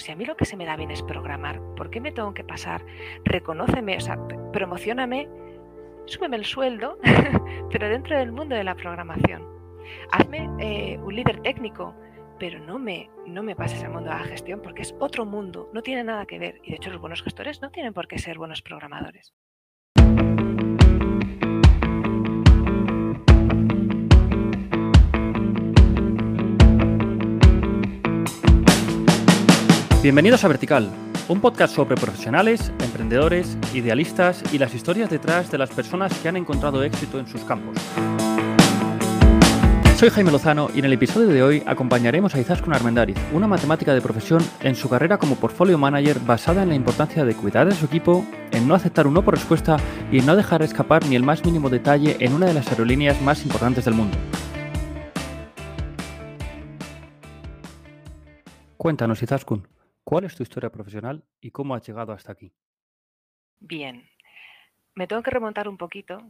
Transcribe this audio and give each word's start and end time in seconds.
si 0.00 0.12
a 0.12 0.16
mí 0.16 0.24
lo 0.24 0.36
que 0.36 0.44
se 0.44 0.56
me 0.56 0.66
da 0.66 0.76
bien 0.76 0.90
es 0.90 1.02
programar, 1.02 1.60
¿por 1.76 1.90
qué 1.90 2.00
me 2.00 2.12
tengo 2.12 2.34
que 2.34 2.44
pasar? 2.44 2.84
Reconóceme, 3.24 3.96
o 3.96 4.00
sea, 4.00 4.18
promocioname, 4.52 5.28
súbeme 6.06 6.36
el 6.36 6.44
sueldo, 6.44 6.98
pero 7.70 7.88
dentro 7.88 8.18
del 8.18 8.32
mundo 8.32 8.54
de 8.54 8.64
la 8.64 8.74
programación. 8.74 9.46
Hazme 10.12 10.48
eh, 10.58 10.98
un 10.98 11.14
líder 11.14 11.40
técnico, 11.42 11.94
pero 12.38 12.58
no 12.58 12.78
me, 12.78 13.10
no 13.26 13.42
me 13.42 13.54
pases 13.54 13.84
al 13.84 13.90
mundo 13.92 14.10
de 14.10 14.16
la 14.16 14.24
gestión 14.24 14.60
porque 14.62 14.82
es 14.82 14.94
otro 14.98 15.26
mundo, 15.26 15.70
no 15.72 15.82
tiene 15.82 16.04
nada 16.04 16.26
que 16.26 16.38
ver. 16.38 16.60
Y 16.64 16.70
de 16.70 16.76
hecho 16.76 16.90
los 16.90 17.00
buenos 17.00 17.22
gestores 17.22 17.60
no 17.60 17.70
tienen 17.70 17.92
por 17.92 18.08
qué 18.08 18.18
ser 18.18 18.38
buenos 18.38 18.62
programadores. 18.62 19.34
Bienvenidos 30.02 30.44
a 30.44 30.48
Vertical, 30.48 30.88
un 31.28 31.42
podcast 31.42 31.74
sobre 31.74 31.94
profesionales, 31.94 32.72
emprendedores, 32.82 33.58
idealistas 33.74 34.42
y 34.50 34.56
las 34.56 34.74
historias 34.74 35.10
detrás 35.10 35.50
de 35.50 35.58
las 35.58 35.68
personas 35.68 36.18
que 36.20 36.28
han 36.30 36.38
encontrado 36.38 36.82
éxito 36.82 37.20
en 37.20 37.26
sus 37.26 37.42
campos. 37.42 37.76
Soy 39.98 40.08
Jaime 40.08 40.32
Lozano 40.32 40.70
y 40.74 40.78
en 40.78 40.86
el 40.86 40.94
episodio 40.94 41.28
de 41.28 41.42
hoy 41.42 41.62
acompañaremos 41.66 42.34
a 42.34 42.40
Izaskun 42.40 42.72
Armendariz, 42.72 43.18
una 43.34 43.46
matemática 43.46 43.92
de 43.92 44.00
profesión, 44.00 44.42
en 44.62 44.74
su 44.74 44.88
carrera 44.88 45.18
como 45.18 45.36
portfolio 45.36 45.76
manager 45.76 46.18
basada 46.20 46.62
en 46.62 46.70
la 46.70 46.76
importancia 46.76 47.26
de 47.26 47.34
cuidar 47.34 47.68
de 47.68 47.74
su 47.74 47.84
equipo, 47.84 48.24
en 48.52 48.66
no 48.66 48.74
aceptar 48.74 49.06
un 49.06 49.12
no 49.12 49.22
por 49.22 49.34
respuesta 49.34 49.76
y 50.10 50.20
en 50.20 50.24
no 50.24 50.34
dejar 50.34 50.62
escapar 50.62 51.04
ni 51.04 51.14
el 51.14 51.24
más 51.24 51.44
mínimo 51.44 51.68
detalle 51.68 52.16
en 52.20 52.32
una 52.32 52.46
de 52.46 52.54
las 52.54 52.68
aerolíneas 52.68 53.20
más 53.20 53.42
importantes 53.42 53.84
del 53.84 53.92
mundo. 53.92 54.16
Cuéntanos, 58.78 59.22
Izaskun. 59.22 59.79
¿Cuál 60.04 60.24
es 60.24 60.34
tu 60.34 60.42
historia 60.42 60.70
profesional 60.70 61.24
y 61.40 61.50
cómo 61.50 61.74
has 61.74 61.86
llegado 61.86 62.12
hasta 62.12 62.32
aquí? 62.32 62.52
Bien, 63.60 64.08
me 64.94 65.06
tengo 65.06 65.22
que 65.22 65.30
remontar 65.30 65.68
un 65.68 65.76
poquito. 65.76 66.26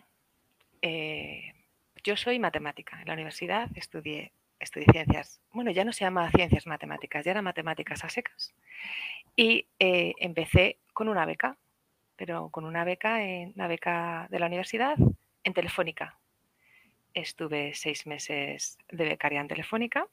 Eh, 0.83 1.55
yo 2.03 2.17
soy 2.17 2.39
matemática. 2.39 3.01
En 3.01 3.09
la 3.09 3.15
universidad 3.15 3.71
estudié, 3.75 4.33
estudié 4.59 4.87
ciencias. 4.93 5.41
Bueno, 5.53 5.71
ya 5.71 5.85
no 5.85 5.93
se 5.93 6.05
llama 6.05 6.31
ciencias 6.31 6.67
matemáticas, 6.67 7.25
ya 7.25 7.31
era 7.31 7.43
matemáticas 7.43 8.05
a 8.05 8.09
secas. 8.09 8.55
Y 9.37 9.67
eh, 9.79 10.15
empecé 10.19 10.79
con 10.93 11.09
una 11.09 11.25
beca, 11.25 11.57
pero 12.17 12.51
con 12.51 12.65
una 12.65 12.85
beca, 12.85 13.23
en, 13.23 13.53
una 13.55 13.69
beca 13.69 14.27
de 14.31 14.39
la 14.39 14.47
universidad 14.47 14.97
en 15.45 15.55
Telefónica. 15.55 16.19
Estuve 17.15 17.75
seis 17.75 18.07
meses 18.07 18.79
de 18.91 19.05
becaria 19.05 19.41
en 19.41 19.49
Telefónica 19.49 20.07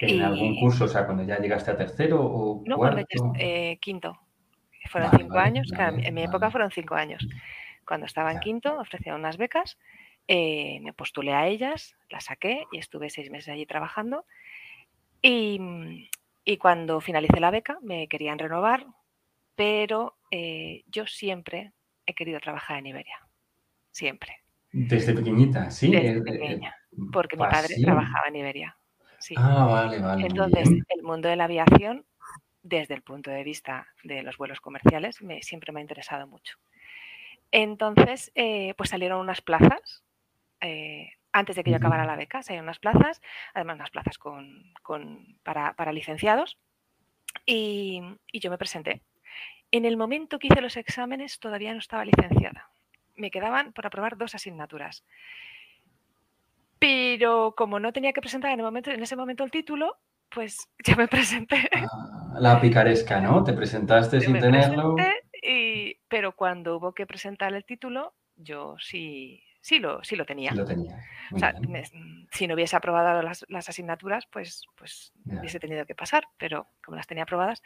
¿En 0.00 0.22
algún 0.22 0.58
curso? 0.58 0.84
O 0.84 0.88
sea, 0.88 1.04
cuando 1.04 1.24
ya 1.24 1.38
llegaste 1.38 1.70
a 1.70 1.76
tercero 1.76 2.20
o 2.22 2.62
no, 2.66 2.76
cuarto? 2.76 3.04
Cuando 3.16 3.38
eh, 3.38 3.78
quinto. 3.80 4.18
Fueron 4.88 5.10
cinco 5.16 5.38
años. 5.38 5.70
en 5.78 6.14
mi 6.14 6.22
época 6.22 6.50
fueron 6.50 6.70
cinco 6.70 6.94
años. 6.94 7.26
Cuando 7.86 8.06
estaba 8.06 8.32
en 8.32 8.40
quinto 8.40 8.78
ofrecían 8.78 9.16
unas 9.16 9.36
becas, 9.36 9.78
eh, 10.26 10.78
me 10.80 10.92
postulé 10.92 11.34
a 11.34 11.48
ellas, 11.48 11.96
las 12.08 12.26
saqué 12.26 12.64
y 12.72 12.78
estuve 12.78 13.10
seis 13.10 13.30
meses 13.30 13.48
allí 13.48 13.66
trabajando. 13.66 14.24
Y, 15.22 16.08
cuando 16.58 17.00
finalicé 17.00 17.38
la 17.38 17.50
beca 17.50 17.78
me 17.82 18.08
querían 18.08 18.38
renovar, 18.38 18.86
pero 19.54 20.16
eh, 20.30 20.82
yo 20.86 21.06
siempre 21.06 21.72
he 22.06 22.14
querido 22.14 22.40
trabajar 22.40 22.78
en 22.78 22.86
Iberia. 22.86 23.18
Siempre. 23.90 24.36
Desde 24.72 25.12
pequeñita, 25.12 25.70
sí. 25.70 25.90
Desde 25.90 26.22
pequeña, 26.22 26.74
porque 27.12 27.36
mi 27.36 27.42
padre 27.42 27.74
trabajaba 27.82 28.28
en 28.28 28.36
Iberia. 28.36 28.76
Ah, 29.36 29.66
vale, 29.66 29.98
vale. 29.98 30.26
Entonces, 30.26 30.68
el 30.88 31.02
mundo 31.02 31.28
de 31.28 31.36
la 31.36 31.44
aviación, 31.44 32.04
desde 32.62 32.94
el 32.94 33.02
punto 33.02 33.30
de 33.30 33.44
vista 33.44 33.86
de 34.02 34.22
los 34.22 34.36
vuelos 34.36 34.60
comerciales, 34.60 35.22
me, 35.22 35.42
siempre 35.42 35.72
me 35.72 35.80
ha 35.80 35.82
interesado 35.82 36.26
mucho. 36.26 36.58
Entonces, 37.52 38.30
eh, 38.34 38.74
pues 38.76 38.90
salieron 38.90 39.20
unas 39.20 39.40
plazas. 39.40 40.04
Eh, 40.60 41.12
antes 41.32 41.56
de 41.56 41.64
que 41.64 41.70
yo 41.70 41.76
acabara 41.76 42.04
la 42.04 42.16
beca, 42.16 42.42
salieron 42.42 42.66
unas 42.66 42.78
plazas, 42.78 43.20
además 43.54 43.76
unas 43.76 43.90
plazas 43.90 44.18
con, 44.18 44.74
para, 45.42 45.92
licenciados, 45.92 46.58
y, 47.46 48.02
y 48.32 48.40
yo 48.40 48.50
me 48.50 48.58
presenté. 48.58 49.02
En 49.70 49.84
el 49.84 49.96
momento 49.96 50.38
que 50.38 50.48
hice 50.48 50.60
los 50.60 50.76
exámenes 50.76 51.38
todavía 51.38 51.72
no 51.72 51.78
estaba 51.78 52.04
licenciada. 52.04 52.70
Me 53.14 53.30
quedaban 53.30 53.72
por 53.72 53.86
aprobar 53.86 54.16
dos 54.16 54.34
asignaturas. 54.34 55.04
Pero 56.80 57.54
como 57.56 57.78
no 57.78 57.92
tenía 57.92 58.12
que 58.12 58.22
presentar 58.22 58.50
en, 58.50 58.58
el 58.58 58.64
momento, 58.64 58.90
en 58.90 59.02
ese 59.02 59.14
momento 59.14 59.44
el 59.44 59.50
título, 59.50 59.98
pues 60.30 60.56
ya 60.84 60.96
me 60.96 61.06
presenté. 61.06 61.68
Ah, 61.72 62.34
la 62.40 62.60
picaresca, 62.60 63.20
¿no? 63.20 63.44
Te 63.44 63.52
presentaste 63.52 64.20
sin 64.20 64.40
tenerlo. 64.40 64.96
Y, 65.42 65.94
pero 66.08 66.34
cuando 66.34 66.76
hubo 66.76 66.92
que 66.92 67.06
presentar 67.06 67.54
el 67.54 67.64
título, 67.64 68.14
yo 68.34 68.76
sí, 68.78 69.42
sí 69.60 69.78
lo, 69.78 70.02
sí 70.02 70.16
lo 70.16 70.24
tenía. 70.24 70.52
lo 70.52 70.64
tenía. 70.64 71.04
O 71.32 71.38
sea, 71.38 71.54
si 72.32 72.46
no 72.46 72.54
hubiese 72.54 72.76
aprobado 72.76 73.22
las, 73.22 73.68
asignaturas, 73.68 74.26
pues, 74.26 74.64
pues 74.76 75.12
hubiese 75.24 75.60
tenido 75.60 75.86
que 75.86 75.94
pasar, 75.94 76.24
pero 76.38 76.66
como 76.84 76.96
las 76.96 77.06
tenía 77.06 77.24
aprobadas, 77.24 77.62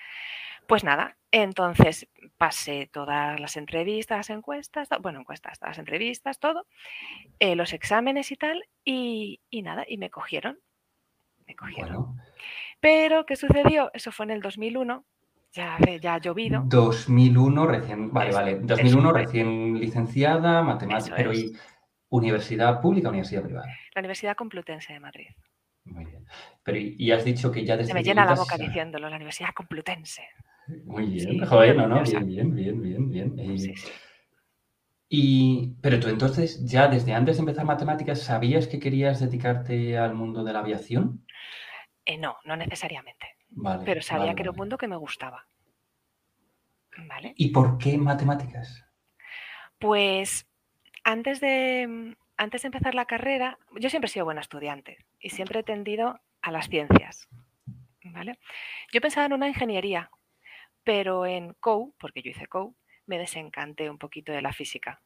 pues 0.66 0.84
nada. 0.84 1.16
Entonces 1.30 2.08
pasé 2.36 2.88
todas 2.92 3.40
las 3.40 3.56
entrevistas, 3.56 4.18
las 4.18 4.30
encuestas, 4.30 4.88
bueno, 5.00 5.20
encuestas, 5.20 5.58
las 5.62 5.78
entrevistas, 5.78 6.38
todo, 6.38 6.66
eh, 7.38 7.56
los 7.56 7.72
exámenes 7.72 8.32
y 8.32 8.36
tal, 8.36 8.64
y, 8.84 9.40
nada, 9.62 9.84
y 9.88 9.98
me 9.98 10.10
cogieron. 10.10 10.58
Me 11.46 11.54
cogieron. 11.54 12.20
Pero, 12.80 13.26
¿qué 13.26 13.36
sucedió? 13.36 13.90
Eso 13.94 14.12
fue 14.12 14.26
en 14.26 14.32
el 14.32 14.42
2001 14.42 15.04
ya, 15.52 15.78
ya 16.00 16.14
ha 16.14 16.18
llovido. 16.18 16.64
2001 16.66 17.66
recién, 17.66 18.12
vale, 18.12 18.32
vale, 18.32 18.58
2001 18.60 19.12
recién 19.12 19.78
licenciada, 19.78 20.62
matemática, 20.62 21.14
pero 21.16 21.32
¿y 21.32 21.56
universidad 22.16 22.80
pública 22.80 23.08
o 23.08 23.10
universidad 23.10 23.42
privada? 23.42 23.66
La 23.94 24.00
Universidad 24.00 24.36
Complutense 24.36 24.92
de 24.92 25.00
Madrid. 25.00 25.28
Muy 25.84 26.04
bien. 26.04 26.26
Pero 26.62 26.78
y 26.78 27.12
has 27.12 27.24
dicho 27.24 27.50
que 27.50 27.64
ya 27.64 27.76
desde 27.76 27.88
Se 27.88 27.94
me 27.94 28.02
llena 28.02 28.24
la 28.24 28.34
boca 28.34 28.56
diciéndolo, 28.56 29.08
la 29.08 29.16
Universidad 29.16 29.50
Complutense. 29.54 30.22
Muy 30.84 31.06
bien, 31.06 31.44
joder, 31.44 31.76
no, 31.76 31.86
no, 31.86 32.02
bien, 32.02 32.54
bien, 32.54 32.80
bien, 32.80 33.10
bien, 33.10 33.36
bien. 33.36 33.58
Sí, 33.58 33.74
sí. 33.74 33.90
Y, 35.08 35.76
pero 35.82 36.00
tú 36.00 36.08
entonces, 36.08 36.64
ya 36.64 36.88
desde 36.88 37.12
antes 37.12 37.36
de 37.36 37.40
empezar 37.40 37.64
matemáticas, 37.64 38.22
¿sabías 38.22 38.66
que 38.66 38.80
querías 38.80 39.20
dedicarte 39.20 39.98
al 39.98 40.14
mundo 40.14 40.42
de 40.42 40.52
la 40.52 40.60
aviación? 40.60 41.24
Eh, 42.04 42.16
no, 42.16 42.36
no 42.44 42.56
necesariamente. 42.56 43.26
Vale, 43.50 43.84
pero 43.84 44.02
sabía 44.02 44.34
que 44.34 44.42
era 44.42 44.50
un 44.50 44.56
mundo 44.56 44.78
que 44.78 44.88
me 44.88 44.96
gustaba. 44.96 45.46
¿Vale? 47.08 47.34
¿Y 47.36 47.50
por 47.50 47.76
qué 47.78 47.98
matemáticas? 47.98 48.84
Pues 49.78 50.48
antes 51.04 51.40
de, 51.40 52.16
antes 52.36 52.62
de 52.62 52.66
empezar 52.66 52.94
la 52.94 53.04
carrera, 53.04 53.58
yo 53.76 53.90
siempre 53.90 54.06
he 54.06 54.12
sido 54.12 54.24
buena 54.24 54.40
estudiante 54.40 54.98
y 55.20 55.30
siempre 55.30 55.60
he 55.60 55.62
tendido 55.62 56.20
a 56.42 56.50
las 56.50 56.68
ciencias. 56.68 57.28
¿vale? 58.04 58.38
Yo 58.92 59.00
pensaba 59.00 59.26
en 59.26 59.32
una 59.32 59.48
ingeniería, 59.48 60.10
pero 60.82 61.26
en 61.26 61.54
COU, 61.54 61.94
porque 61.98 62.22
yo 62.22 62.30
hice 62.30 62.46
COU, 62.46 62.74
me 63.06 63.18
desencanté 63.18 63.90
un 63.90 63.98
poquito 63.98 64.32
de 64.32 64.42
la 64.42 64.52
física. 64.52 65.02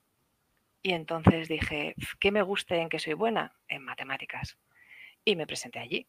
Y 0.82 0.92
entonces 0.92 1.48
dije, 1.48 1.94
¿qué 2.20 2.30
me 2.30 2.42
guste 2.42 2.76
en 2.76 2.88
que 2.88 2.98
soy 2.98 3.14
buena? 3.14 3.56
En 3.66 3.84
matemáticas. 3.84 4.56
Y 5.24 5.36
me 5.36 5.46
presenté 5.46 5.80
allí. 5.80 6.08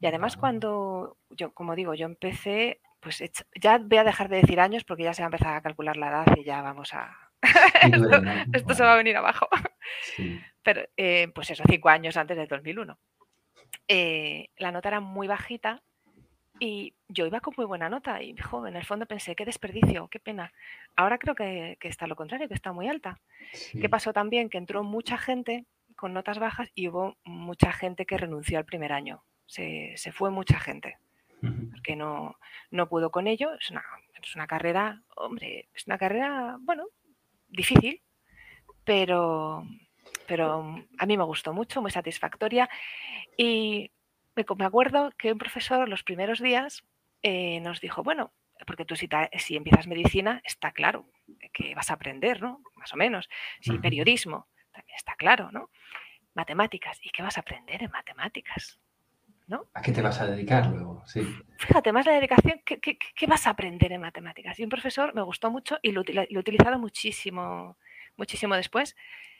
Y 0.00 0.06
además 0.06 0.36
cuando, 0.36 1.18
yo 1.30 1.52
como 1.52 1.74
digo, 1.76 1.94
yo 1.94 2.06
empecé, 2.06 2.80
pues 3.00 3.22
ya 3.60 3.78
voy 3.78 3.98
a 3.98 4.04
dejar 4.04 4.28
de 4.28 4.40
decir 4.40 4.60
años 4.60 4.84
porque 4.84 5.04
ya 5.04 5.14
se 5.14 5.22
va 5.22 5.26
a 5.26 5.32
empezar 5.32 5.54
a 5.54 5.62
calcular 5.62 5.96
la 5.96 6.08
edad 6.08 6.36
y 6.36 6.44
ya 6.44 6.62
vamos 6.62 6.94
a... 6.94 7.27
esto, 8.52 8.74
se 8.74 8.82
va 8.82 8.94
a 8.94 8.96
venir 8.96 9.16
abajo. 9.16 9.48
Pero 10.62 10.82
eh, 10.96 11.28
pues 11.34 11.50
eso, 11.50 11.62
cinco 11.68 11.88
años 11.88 12.16
antes 12.16 12.36
del 12.36 12.48
2001. 12.48 12.98
Eh, 13.86 14.50
la 14.58 14.72
nota 14.72 14.88
era 14.88 15.00
muy 15.00 15.26
bajita 15.26 15.82
y 16.60 16.94
yo 17.08 17.26
iba 17.26 17.40
con 17.40 17.54
muy 17.56 17.66
buena 17.66 17.88
nota 17.88 18.20
y 18.22 18.30
en 18.30 18.76
el 18.76 18.84
fondo 18.84 19.06
pensé, 19.06 19.36
qué 19.36 19.44
desperdicio, 19.44 20.08
qué 20.08 20.18
pena. 20.18 20.52
Ahora 20.96 21.18
creo 21.18 21.34
que, 21.34 21.78
está 21.80 22.06
lo 22.06 22.16
contrario, 22.16 22.48
que 22.48 22.54
está 22.54 22.72
muy 22.72 22.88
alta. 22.88 23.20
¿Qué 23.72 23.88
pasó 23.88 24.12
también? 24.12 24.50
Que 24.50 24.58
entró 24.58 24.82
mucha 24.82 25.18
gente 25.18 25.66
con 25.96 26.12
notas 26.12 26.38
bajas 26.38 26.70
y 26.74 26.88
hubo 26.88 27.16
mucha 27.24 27.72
gente 27.72 28.06
que 28.06 28.18
renunció 28.18 28.58
al 28.58 28.64
primer 28.64 28.92
año. 28.92 29.22
Se, 29.46 29.94
fue 30.12 30.30
mucha 30.30 30.58
gente 30.58 30.98
porque 31.40 31.94
no, 31.94 32.36
no 32.70 32.88
pudo 32.88 33.10
con 33.10 33.28
ello. 33.28 33.54
Es 33.54 33.70
una, 33.70 33.84
es 34.20 34.34
una 34.34 34.46
carrera, 34.46 35.02
hombre, 35.16 35.68
es 35.74 35.86
una 35.86 35.98
carrera, 35.98 36.56
bueno, 36.60 36.86
difícil, 37.48 38.02
pero, 38.84 39.64
pero 40.26 40.84
a 40.98 41.06
mí 41.06 41.16
me 41.16 41.24
gustó 41.24 41.52
mucho, 41.52 41.82
muy 41.82 41.90
satisfactoria. 41.90 42.68
Y 43.36 43.90
me, 44.34 44.64
acuerdo 44.64 45.12
que 45.18 45.32
un 45.32 45.38
profesor 45.38 45.88
los 45.88 46.02
primeros 46.02 46.40
días 46.40 46.84
eh, 47.22 47.60
nos 47.60 47.80
dijo, 47.80 48.02
bueno, 48.02 48.32
porque 48.66 48.84
tú 48.84 48.96
si, 48.96 49.08
si, 49.38 49.56
empiezas 49.56 49.86
medicina 49.86 50.40
está 50.44 50.72
claro 50.72 51.06
que 51.52 51.74
vas 51.74 51.90
a 51.90 51.94
aprender, 51.94 52.40
¿no? 52.40 52.62
Más 52.76 52.92
o 52.92 52.96
menos. 52.96 53.28
Si 53.60 53.78
periodismo, 53.78 54.48
también 54.72 54.96
está 54.96 55.14
claro, 55.16 55.50
¿no? 55.52 55.70
Matemáticas, 56.34 56.98
¿y 57.02 57.10
qué 57.10 57.22
vas 57.22 57.36
a 57.36 57.40
aprender 57.40 57.82
en 57.82 57.90
matemáticas? 57.90 58.78
¿No? 59.48 59.64
¿A 59.72 59.80
qué 59.80 59.92
te 59.92 60.02
vas 60.02 60.20
a 60.20 60.26
dedicar 60.26 60.66
luego? 60.66 61.02
Sí. 61.06 61.26
Fíjate, 61.58 61.90
más 61.90 62.06
la 62.06 62.12
dedicación, 62.12 62.60
¿qué, 62.64 63.26
vas 63.26 63.46
a 63.46 63.50
aprender 63.50 63.90
en 63.92 64.02
matemáticas? 64.02 64.58
Y 64.60 64.62
un 64.62 64.68
profesor 64.68 65.14
me 65.14 65.22
gustó 65.22 65.50
mucho 65.50 65.78
y 65.82 65.90
lo, 65.92 66.02
he 66.06 66.38
utilizado 66.38 66.78
muchísimo, 66.78 67.78
muchísimo 68.16 68.54
después. 68.54 68.94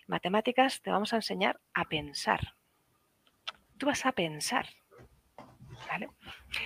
Matemáticas 0.07 0.81
te 0.81 0.91
vamos 0.91 1.13
a 1.13 1.17
enseñar 1.17 1.61
a 1.75 1.85
pensar. 1.85 2.55
Tú 3.77 3.87
vas 3.87 4.05
a 4.07 4.13
pensar. 4.13 4.67
¿Vale? 5.89 6.09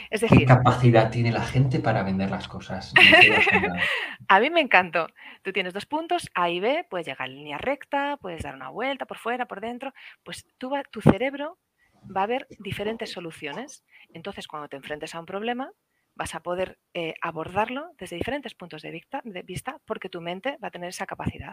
Es 0.08 0.22
decir, 0.22 0.38
¿Qué 0.38 0.46
capacidad 0.46 1.10
tiene 1.10 1.32
la 1.32 1.42
gente 1.42 1.80
para 1.80 2.02
vender 2.02 2.30
las 2.30 2.48
cosas? 2.48 2.94
a 4.28 4.40
mí 4.40 4.50
me 4.50 4.60
encantó. 4.60 5.08
Tú 5.42 5.52
tienes 5.52 5.74
dos 5.74 5.84
puntos, 5.84 6.30
A 6.34 6.48
y 6.48 6.60
B, 6.60 6.86
puedes 6.88 7.06
llegar 7.06 7.28
en 7.28 7.34
línea 7.34 7.58
recta, 7.58 8.16
puedes 8.16 8.42
dar 8.42 8.54
una 8.54 8.70
vuelta 8.70 9.04
por 9.04 9.18
fuera, 9.18 9.46
por 9.46 9.60
dentro. 9.60 9.92
Pues 10.22 10.46
tú, 10.56 10.72
tu 10.90 11.02
cerebro 11.02 11.58
va 12.04 12.22
a 12.22 12.25
haber 12.25 12.46
diferentes 12.58 13.10
soluciones. 13.10 13.84
Entonces, 14.12 14.46
cuando 14.46 14.69
te 14.69 14.76
enfrentes 14.76 15.14
a 15.14 15.20
un 15.20 15.26
problema, 15.26 15.72
vas 16.14 16.34
a 16.34 16.43
poder 16.43 16.78
eh, 16.94 17.14
abordarlo 17.20 17.90
desde 17.99 18.16
diferentes 18.16 18.54
puntos 18.54 18.82
de 18.82 18.90
vista, 18.90 19.20
de 19.25 19.43
vista, 19.43 19.78
porque 19.84 20.08
tu 20.08 20.20
mente 20.20 20.58
va 20.62 20.69
a 20.69 20.70
tener 20.70 20.90
esa 20.90 21.06
capacidad. 21.06 21.52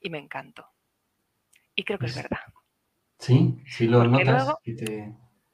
Y 0.00 0.10
me 0.10 0.18
encantó. 0.18 0.68
Y 1.74 1.84
creo 1.84 1.98
que 1.98 2.06
es 2.06 2.14
pues 2.14 2.24
verdad. 2.24 2.44
Sí, 3.18 3.62
sí 3.66 3.86
lo 3.86 4.04
notas. 4.04 4.54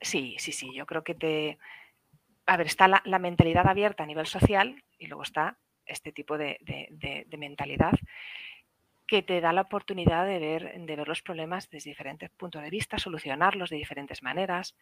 Sí, 0.01 0.37
sí, 0.39 0.53
sí. 0.53 0.75
Yo 0.75 0.87
creo 0.87 1.05
que 1.05 1.15
te. 1.15 1.59
A 2.47 2.57
ver, 2.57 2.67
está 2.67 2.89
la, 2.89 3.19
mentalidad 3.19 3.67
abierta 3.67 4.03
a 4.03 4.07
nivel 4.07 4.27
social 4.27 4.83
y 4.99 5.07
luego 5.07 5.23
está 5.23 5.59
este 5.85 6.11
tipo 6.11 6.37
de 6.37 6.59
mentalidad 7.39 7.93
que 9.11 9.23
te 9.23 9.41
da 9.41 9.53
la 9.53 9.63
oportunidad 9.63 10.25
de 10.25 10.39
ver, 10.39 10.73
de 10.73 10.95
ver 10.95 11.09
los 11.09 11.21
problemas 11.21 11.69
desde 11.69 11.91
diferentes 11.91 12.31
puntos 12.31 12.63
de 12.63 12.71
vista, 12.71 12.97
solucionarlos 12.97 13.69
de 13.69 13.77
diferentes 13.77 14.23
maneras. 14.23 14.77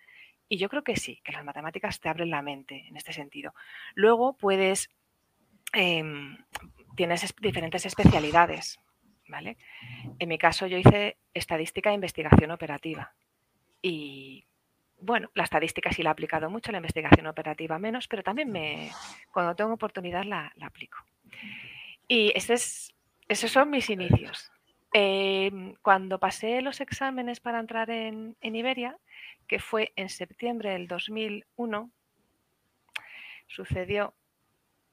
Y 0.50 0.58
yo 0.58 0.68
creo 0.68 0.84
que 0.84 0.96
sí, 0.96 1.22
que 1.24 1.32
las 1.32 1.46
matemáticas 1.46 1.98
te 1.98 2.10
abren 2.10 2.28
la 2.28 2.42
mente 2.42 2.84
en 2.88 2.98
este 2.98 3.14
sentido. 3.14 3.54
Luego 3.94 4.36
puedes, 4.36 4.90
em, 5.72 6.36
tienes 6.94 7.34
diferentes 7.40 7.86
especialidades, 7.86 8.78
¿vale? 9.28 9.56
En 10.18 10.28
mi 10.28 10.36
caso 10.36 10.66
yo 10.66 10.76
hice 10.76 11.16
estadística 11.32 11.88
e 11.88 11.94
investigación 11.94 12.50
operativa. 12.50 13.14
Y 13.80 14.44
bueno, 15.00 15.30
la 15.32 15.44
estadística 15.44 15.90
sí 15.90 16.02
la 16.02 16.10
he 16.10 16.12
aplicado 16.12 16.50
mucho, 16.50 16.70
la 16.70 16.78
investigación 16.78 17.26
operativa 17.28 17.78
menos, 17.78 18.06
pero 18.08 18.22
también 18.22 18.52
me, 18.52 18.90
cuando 19.32 19.56
tengo 19.56 19.72
oportunidad 19.72 20.24
la, 20.24 20.52
la 20.56 20.66
aplico. 20.66 20.98
Y 22.06 22.30
este 22.34 22.52
es 22.52 22.94
esos 23.28 23.50
son 23.50 23.70
mis 23.70 23.90
inicios. 23.90 24.50
Em, 24.92 25.74
cuando 25.82 26.18
pasé 26.18 26.62
los 26.62 26.80
exámenes 26.80 27.40
para 27.40 27.60
entrar 27.60 27.90
en, 27.90 28.36
Iberia, 28.40 28.96
que 29.46 29.58
fue 29.58 29.92
en 29.96 30.08
septiembre 30.08 30.70
del 30.70 30.88
2001, 30.88 31.90
sucedió, 33.46 34.14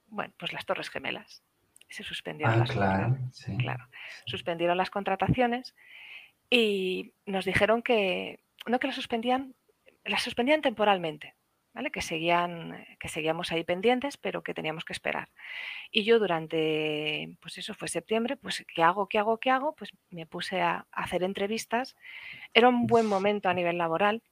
bueno, 0.08 0.34
pues 0.38 0.52
las 0.52 0.66
Torres 0.66 0.90
Gemelas. 0.90 1.44
Se 1.88 2.04
suspendieron, 2.04 2.56
ah, 2.56 2.58
las, 2.58 2.72
claro, 3.58 3.88
suspendieron 4.26 4.76
las 4.76 4.90
contrataciones 4.90 5.76
y 6.50 7.14
nos 7.26 7.46
dijeron 7.46 7.82
que, 7.82 8.40
no 8.66 8.80
que 8.80 8.88
las 8.88 8.96
suspendían, 8.96 9.56
las 10.04 10.24
suspendían 10.24 10.62
temporalmente. 10.62 11.36
Que, 11.92 12.02
seguían, 12.02 12.86
que 13.00 13.10
seguíamos 13.10 13.52
ahí 13.52 13.66
pendientes, 13.66 14.16
pero 14.16 14.44
que 14.44 14.54
teníamos 14.54 14.86
que 14.86 14.94
esperar. 14.94 15.30
Y 15.92 16.06
yo 16.06 16.20
durante, 16.20 17.38
pues 17.42 17.58
eso 17.58 17.74
fue 17.74 17.90
septiembre, 17.90 18.38
pues 18.38 18.66
¿qué 18.74 18.82
hago, 18.82 19.08
qué 19.10 19.20
hago, 19.20 19.38
qué 19.40 19.50
hago? 19.50 19.76
Pues 19.76 19.92
me 20.10 20.26
puse 20.26 20.62
a, 20.62 20.88
hacer 20.92 21.22
entrevistas. 21.24 21.98
Era 22.54 22.70
un 22.70 22.88
buen 22.88 23.06
momento 23.06 23.50
a 23.50 23.54
nivel 23.54 23.78
laboral. 23.78 24.24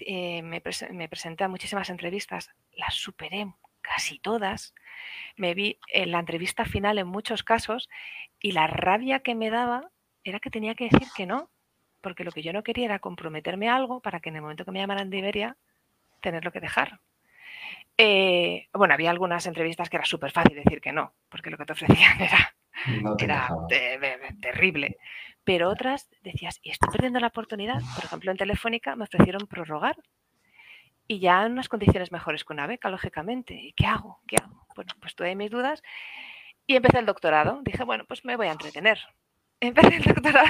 Eh, 0.00 0.42
me, 0.42 0.60
presenté 1.08 1.44
a 1.44 1.48
muchísimas 1.48 1.90
entrevistas, 1.90 2.50
las 2.72 2.94
superé 2.94 3.52
casi 3.82 4.18
todas. 4.18 4.74
Me 5.36 5.52
vi 5.54 5.78
en 5.88 6.12
la 6.12 6.20
entrevista 6.20 6.64
final 6.64 6.98
en 6.98 7.08
muchos 7.08 7.42
casos 7.42 7.90
y 8.40 8.52
la 8.52 8.66
rabia 8.66 9.20
que 9.20 9.34
me 9.34 9.50
daba 9.50 9.90
era 10.24 10.40
que 10.40 10.50
tenía 10.50 10.74
que 10.74 10.88
decir 10.88 11.08
que 11.14 11.26
no, 11.26 11.50
porque 12.00 12.24
lo 12.24 12.32
que 12.32 12.42
yo 12.42 12.54
no 12.54 12.62
quería 12.62 12.86
era 12.86 13.00
comprometerme 13.00 13.68
a 13.68 13.76
algo 13.76 14.00
para 14.00 14.20
que 14.20 14.30
en 14.30 14.36
el 14.36 14.42
momento 14.42 14.64
que 14.64 14.70
me 14.70 14.80
llamaran 14.80 15.10
de 15.10 15.18
Iberia 15.18 15.56
tenerlo 16.26 16.50
que 16.50 16.60
dejar. 16.60 16.98
Eh, 17.96 18.68
bueno, 18.74 18.94
había 18.94 19.10
algunas 19.10 19.46
entrevistas 19.46 19.88
que 19.88 19.96
era 19.96 20.04
súper 20.04 20.32
fácil 20.32 20.56
decir 20.56 20.80
que 20.80 20.92
no, 20.92 21.14
porque 21.28 21.50
lo 21.50 21.56
que 21.56 21.64
te 21.64 21.72
ofrecían 21.72 22.18
era, 23.18 23.48
terrible. 24.42 24.98
Pero 25.44 25.70
otras 25.70 26.10
decías, 26.22 26.58
y 26.62 26.70
estoy 26.70 26.90
perdiendo 26.90 27.20
la 27.20 27.28
oportunidad. 27.28 27.80
Por 27.94 28.04
ejemplo, 28.04 28.32
en 28.32 28.36
Telefónica 28.36 28.96
me 28.96 29.04
ofrecieron 29.04 29.46
prorrogar 29.46 29.96
y 31.06 31.20
ya 31.20 31.46
en 31.46 31.52
unas 31.52 31.68
condiciones 31.68 32.10
mejores 32.10 32.44
que 32.44 32.52
una 32.52 32.66
beca, 32.66 32.90
lógicamente. 32.90 33.54
¿Y 33.54 33.72
qué 33.72 33.86
hago? 33.86 34.20
¿Qué 34.26 34.36
hago? 34.42 34.66
Bueno, 34.74 34.92
pues 35.00 35.14
tuve 35.14 35.36
mis 35.36 35.50
dudas 35.52 35.80
y 36.66 36.74
empecé 36.74 36.98
el 36.98 37.06
doctorado. 37.06 37.60
Dije, 37.62 37.84
bueno, 37.84 38.04
pues 38.06 38.24
me 38.24 38.36
voy 38.36 38.48
a 38.48 38.52
entretener. 38.52 38.98
Empecé 39.60 39.96
el 39.96 40.02
doctorado. 40.14 40.48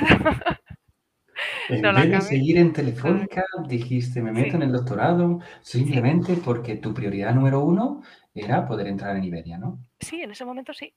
En 1.69 1.83
vez 1.83 2.11
de 2.11 2.21
seguir 2.21 2.59
en 2.59 2.73
Telefónica, 2.73 3.45
dijiste, 3.69 4.23
me 4.23 4.33
meto 4.33 4.57
en 4.57 4.63
el 4.63 4.73
doctorado 4.73 5.41
simplemente 5.61 6.37
porque 6.37 6.77
tu 6.77 6.95
prioridad 6.95 7.35
número 7.35 7.61
uno 7.61 8.03
era 8.35 8.67
poder 8.67 8.87
entrar 8.87 9.17
en 9.17 9.25
Iberia, 9.25 9.59
¿no? 9.59 9.79
Sí, 10.01 10.23
en 10.23 10.31
ese 10.31 10.45
momento 10.45 10.73
sí. 10.73 10.95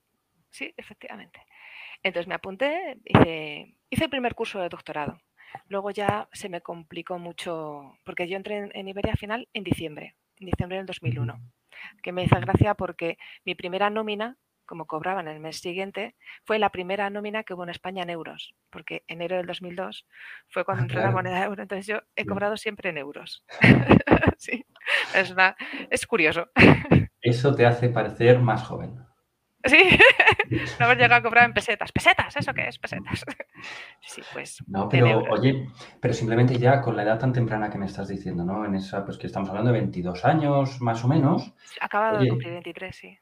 Sí, 0.50 0.72
efectivamente. 0.76 1.40
Entonces 2.02 2.26
me 2.26 2.34
apunté, 2.34 2.98
hice, 3.04 3.74
hice 3.88 4.04
el 4.04 4.10
primer 4.10 4.34
curso 4.34 4.60
de 4.60 4.68
doctorado. 4.68 5.20
Luego 5.68 5.90
ya 5.90 6.28
se 6.32 6.48
me 6.48 6.60
complicó 6.60 7.18
mucho, 7.18 7.98
porque 8.04 8.28
yo 8.28 8.36
entré 8.36 8.58
en, 8.58 8.70
en 8.74 8.88
Iberia 8.88 9.14
final 9.14 9.48
en 9.52 9.64
diciembre, 9.64 10.14
en 10.38 10.46
diciembre 10.46 10.78
del 10.78 10.86
2001, 10.86 11.40
que 12.02 12.12
me 12.12 12.24
hizo 12.24 12.38
gracia 12.40 12.74
porque 12.74 13.18
mi 13.44 13.54
primera 13.54 13.90
nómina 13.90 14.36
como 14.70 14.86
cobraban 14.86 15.26
el 15.26 15.40
mes 15.40 15.58
siguiente, 15.58 16.14
fue 16.44 16.60
la 16.60 16.70
primera 16.70 17.10
nómina 17.10 17.42
que 17.42 17.54
hubo 17.54 17.64
en 17.64 17.70
España 17.70 18.04
en 18.04 18.10
euros, 18.10 18.54
porque 18.70 19.02
enero 19.08 19.36
del 19.36 19.46
2002 19.46 20.06
fue 20.46 20.64
cuando 20.64 20.82
ah, 20.82 20.84
entró 20.84 21.00
la 21.00 21.10
moneda 21.10 21.44
euro, 21.44 21.60
entonces 21.60 21.88
yo 21.88 22.02
he 22.14 22.24
cobrado 22.24 22.56
siempre 22.56 22.90
en 22.90 22.98
euros. 22.98 23.44
sí, 24.38 24.64
es, 25.12 25.34
es 25.90 26.06
curioso. 26.06 26.50
Eso 27.20 27.52
te 27.52 27.66
hace 27.66 27.88
parecer 27.88 28.38
más 28.38 28.62
joven. 28.62 28.96
Sí, 29.62 29.76
no 30.78 30.86
haber 30.86 30.96
llegado 30.96 31.16
a 31.16 31.22
cobrar 31.22 31.44
en 31.44 31.52
pesetas. 31.52 31.92
¿Pesetas? 31.92 32.34
¿Eso 32.34 32.54
qué 32.54 32.68
es? 32.68 32.78
Pesetas. 32.78 33.26
Sí, 34.00 34.22
pues. 34.32 34.64
No, 34.66 34.88
pero 34.88 35.22
oye, 35.30 35.68
pero 36.00 36.14
simplemente 36.14 36.56
ya 36.58 36.80
con 36.80 36.96
la 36.96 37.02
edad 37.02 37.18
tan 37.18 37.34
temprana 37.34 37.68
que 37.68 37.76
me 37.76 37.84
estás 37.84 38.08
diciendo, 38.08 38.42
¿no? 38.42 38.64
En 38.64 38.74
esa, 38.74 39.04
pues 39.04 39.18
que 39.18 39.26
estamos 39.26 39.50
hablando 39.50 39.70
de 39.70 39.80
22 39.80 40.24
años 40.24 40.80
más 40.80 41.04
o 41.04 41.08
menos. 41.08 41.52
Acabado 41.78 42.20
de 42.20 42.30
cumplir 42.30 42.52
23, 42.52 42.96
sí. 42.96 43.18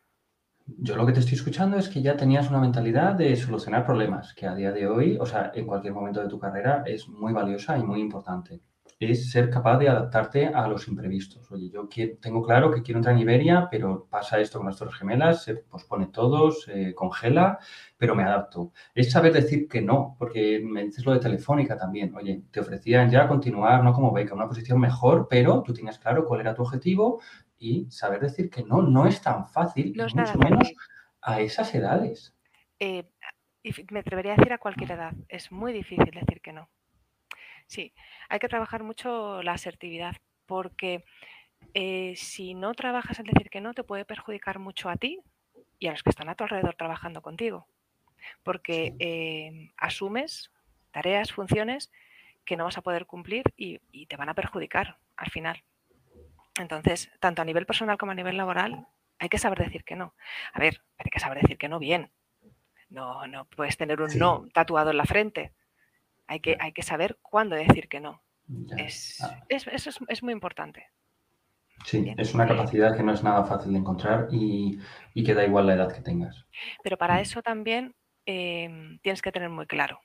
Yo 0.77 0.97
lo 0.97 1.07
que 1.07 1.13
te 1.13 1.21
estoy 1.21 1.35
escuchando 1.35 1.79
es 1.79 1.89
que 1.89 2.03
ya 2.03 2.15
tenías 2.15 2.51
una 2.51 2.61
mentalidad 2.61 3.15
de 3.15 3.35
solucionar 3.37 3.87
problemas, 3.87 4.35
que 4.35 4.47
a 4.47 4.55
día 4.55 4.71
de 4.71 4.87
hoy, 4.87 5.17
o 5.19 5.25
sea, 5.25 5.51
en 5.55 5.67
cualquier 5.67 5.95
momento 5.95 6.21
de 6.21 6.29
tu 6.29 6.39
carrera, 6.39 6.83
es 6.85 7.09
muy 7.09 7.33
valiosa 7.33 7.79
y 7.79 7.83
muy 7.83 8.01
importante. 8.03 8.61
Es 9.01 9.31
ser 9.31 9.49
capaz 9.49 9.79
de 9.79 9.89
adaptarte 9.89 10.47
a 10.49 10.69
los 10.69 10.87
imprevistos. 10.89 11.51
Oye, 11.51 11.71
yo 11.71 11.89
tengo 12.21 12.43
claro 12.43 12.71
que 12.71 12.83
quiero 12.83 12.99
entrar 12.99 13.15
en 13.15 13.23
Iberia, 13.23 13.69
pero 13.71 14.09
pasa 14.11 14.41
esto 14.41 14.59
con 14.59 14.67
las 14.67 14.77
Torres 14.77 14.97
Gemelas, 14.97 15.43
se 15.45 15.55
pospone 15.55 16.09
todo, 16.09 16.51
se 16.51 16.95
congela, 16.95 17.59
pero 17.97 18.15
me 18.15 18.25
adapto. 18.25 18.73
Es 18.95 19.11
saber 19.11 19.33
decir 19.33 19.69
que 19.69 19.81
no, 19.81 20.17
porque 20.19 20.61
me 20.63 20.85
dices 20.85 21.07
lo 21.07 21.13
de 21.13 21.21
Telefónica 21.21 21.79
también. 21.79 22.15
Oye, 22.15 22.43
te 22.51 22.61
ofrecían 22.61 23.11
ya 23.11 23.27
continuar, 23.27 23.83
no 23.83 23.95
como 23.95 24.13
beca, 24.13 24.35
una 24.35 24.49
posición 24.49 24.81
mejor, 24.81 25.29
pero 25.31 25.63
tú 25.63 25.73
tenías 25.73 25.99
claro 25.99 26.27
cuál 26.27 26.41
era 26.41 26.55
tu 26.55 26.63
objetivo 26.63 27.21
y 27.59 27.91
saber 27.91 28.21
decir 28.21 28.50
que 28.50 28.62
no, 28.62 28.83
no 28.83 29.07
es 29.07 29.21
tan 29.21 29.49
fácil, 29.49 29.95
mucho 29.97 30.38
menos 30.38 30.73
a 31.21 31.41
esas 31.41 31.75
edades. 31.75 32.35
Eh, 32.79 33.05
me 33.91 34.00
atrevería 34.00 34.35
a 34.35 34.37
decir 34.37 34.53
a 34.53 34.59
cualquier 34.59 34.93
edad, 34.93 35.12
es 35.29 35.50
muy 35.50 35.73
difícil 35.73 36.11
decir 36.12 36.41
que 36.41 36.53
no. 36.53 36.69
Sí, 37.67 37.93
hay 38.29 38.38
que 38.38 38.49
trabajar 38.49 38.83
mucho 38.83 39.43
la 39.43 39.53
asertividad 39.53 40.17
porque 40.47 41.05
eh, 41.75 42.15
si 42.17 42.55
no 42.55 42.73
trabajas 42.75 43.19
en 43.19 43.27
decir 43.27 43.50
que 43.50 43.61
no, 43.61 43.75
te 43.75 43.85
puede 43.85 44.05
perjudicar 44.05 44.59
mucho 44.59 44.88
a 44.88 44.97
ti 44.97 45.21
y 45.79 45.88
a 45.88 45.91
los 45.91 46.03
que 46.03 46.11
están 46.11 46.29
a 46.29 46.35
tu 46.35 46.45
alrededor 46.45 46.77
trabajando 46.77 47.21
contigo. 47.21 47.67
Porque 48.43 48.95
eh, 48.99 49.71
asumes 49.77 50.50
tareas, 50.93 51.33
funciones 51.33 51.91
que 52.45 52.57
no 52.57 52.65
vas 52.65 52.79
a 52.79 52.83
poder 52.83 53.05
cumplir 53.05 53.45
y 53.57 54.07
te 54.07 54.17
van 54.17 54.31
a 54.31 54.35
perjudicar 54.35 54.97
al 55.17 55.31
final. 55.31 55.62
Entonces, 56.59 57.11
tanto 57.21 57.43
a 57.43 57.45
nivel 57.45 57.67
personal 57.67 57.99
como 57.99 58.12
a 58.12 58.15
nivel 58.15 58.37
laboral, 58.37 58.87
hay 59.19 59.29
que 59.29 59.38
saber 59.38 59.59
decir 59.59 59.85
que 59.85 59.97
no. 59.97 60.15
A 60.53 60.61
ver, 60.61 60.83
hay 60.99 61.11
que 61.11 61.21
saber 61.21 61.41
decir 61.41 61.59
que 61.59 61.69
no 61.69 61.79
bien. 61.79 62.11
No, 62.91 63.27
no 63.27 63.45
puedes 63.47 63.77
tener 63.77 64.00
un 64.00 64.17
no 64.19 64.47
tatuado 64.53 64.91
en 64.91 64.97
la 64.97 65.05
frente. 65.05 65.53
Hay 66.27 66.41
que, 66.41 66.57
hay 66.61 66.73
que 66.73 66.83
saber 66.83 67.19
cuándo 67.23 67.57
decir 67.57 67.88
que 67.88 68.00
no. 68.00 68.23
Es, 68.77 69.23
ah. 69.23 69.45
eso 69.49 69.71
es, 70.09 70.23
muy 70.23 70.33
importante. 70.33 70.87
Sí, 71.85 72.12
es 72.17 72.35
una 72.35 72.49
capacidad 72.49 72.97
que 72.97 73.03
no 73.03 73.12
es 73.12 73.23
nada 73.23 73.45
fácil 73.45 73.73
de 73.73 73.79
encontrar 73.79 74.29
y, 74.31 74.81
que 75.15 75.35
da 75.35 75.45
igual 75.45 75.67
la 75.67 75.75
edad 75.75 75.93
que 75.93 76.00
tengas. 76.00 76.47
Pero 76.83 76.97
para 76.97 77.17
mm. 77.17 77.19
eso 77.19 77.43
también 77.43 77.95
em, 78.25 78.99
tienes 79.00 79.23
que 79.23 79.33
tener 79.33 79.50
muy 79.50 79.67
claro 79.67 80.00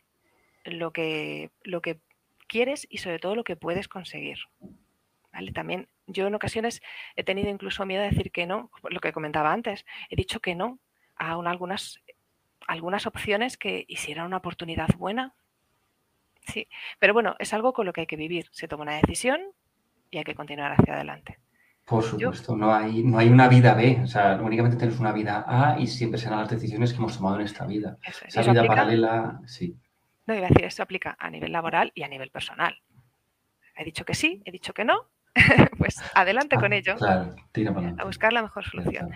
lo 0.65 0.91
que, 0.91 1.51
lo 1.63 1.81
que 1.81 2.01
quieres 2.47 2.85
y 2.89 2.97
sobre 2.97 3.19
todo 3.19 3.35
lo 3.35 3.43
que 3.43 3.55
puedes 3.55 3.87
conseguir. 3.87 4.39
¿vale? 5.31 5.51
También 5.51 5.87
yo 6.07 6.27
en 6.27 6.35
ocasiones 6.35 6.81
he 7.15 7.23
tenido 7.23 7.49
incluso 7.49 7.85
miedo 7.85 8.03
de 8.03 8.09
decir 8.09 8.31
que 8.31 8.45
no, 8.45 8.71
lo 8.89 8.99
que 8.99 9.13
comentaba 9.13 9.51
antes, 9.51 9.85
he 10.09 10.15
dicho 10.15 10.39
que 10.39 10.55
no 10.55 10.79
a 11.15 11.33
algunas, 11.33 11.99
algunas 12.67 13.05
opciones 13.05 13.57
que 13.57 13.85
hicieran 13.87 14.25
una 14.25 14.37
oportunidad 14.37 14.89
buena. 14.97 15.33
Sí, 16.47 16.67
pero 16.99 17.13
bueno, 17.13 17.35
es 17.39 17.53
algo 17.53 17.73
con 17.73 17.85
lo 17.85 17.93
que 17.93 18.01
hay 18.01 18.07
que 18.07 18.17
vivir. 18.17 18.47
Se 18.51 18.67
toma 18.67 18.83
una 18.83 18.95
decisión 18.95 19.41
y 20.11 20.17
hay 20.17 20.23
que 20.23 20.35
continuar 20.35 20.73
hacia 20.73 20.95
adelante. 20.95 21.39
Por 21.85 22.03
supuesto, 22.03 22.55
no, 22.55 22.73
hay, 22.73 23.03
no 23.03 23.17
hay 23.17 23.27
una 23.27 23.49
vida 23.49 23.73
B, 23.73 23.99
o 24.03 24.07
sea, 24.07 24.39
únicamente 24.41 24.77
tienes 24.77 24.99
una 24.99 25.11
vida 25.11 25.43
A 25.45 25.77
y 25.77 25.87
siempre 25.87 26.17
serán 26.17 26.39
las 26.39 26.49
decisiones 26.49 26.93
que 26.93 26.97
hemos 26.97 27.17
tomado 27.17 27.35
en 27.35 27.45
esta 27.45 27.65
vida. 27.65 27.97
Esa 28.25 28.41
vida 28.41 28.65
paralela, 28.65 29.41
sí. 29.45 29.75
No, 30.25 30.33
iba 30.33 30.45
a 30.45 30.49
decir, 30.49 30.63
esto 30.63 30.81
aplica 30.81 31.17
a 31.19 31.29
nivel 31.29 31.51
laboral 31.51 31.91
y 31.93 32.03
a 32.03 32.07
nivel 32.07 32.29
personal. 32.29 32.81
He 33.75 33.83
dicho 33.83 34.05
que 34.05 34.13
sí, 34.13 34.41
he 34.45 34.51
dicho 34.51 34.73
que 34.73 34.85
no, 34.85 35.09
pues 35.77 35.97
adelante 36.13 36.55
con 36.55 36.73
ah, 36.73 36.75
ello. 36.75 36.95
Claro, 36.95 37.35
tira 37.51 37.73
para 37.73 37.95
A 37.97 38.05
buscar 38.05 38.33
la 38.33 38.41
mejor 38.41 38.63
solución. 38.63 39.09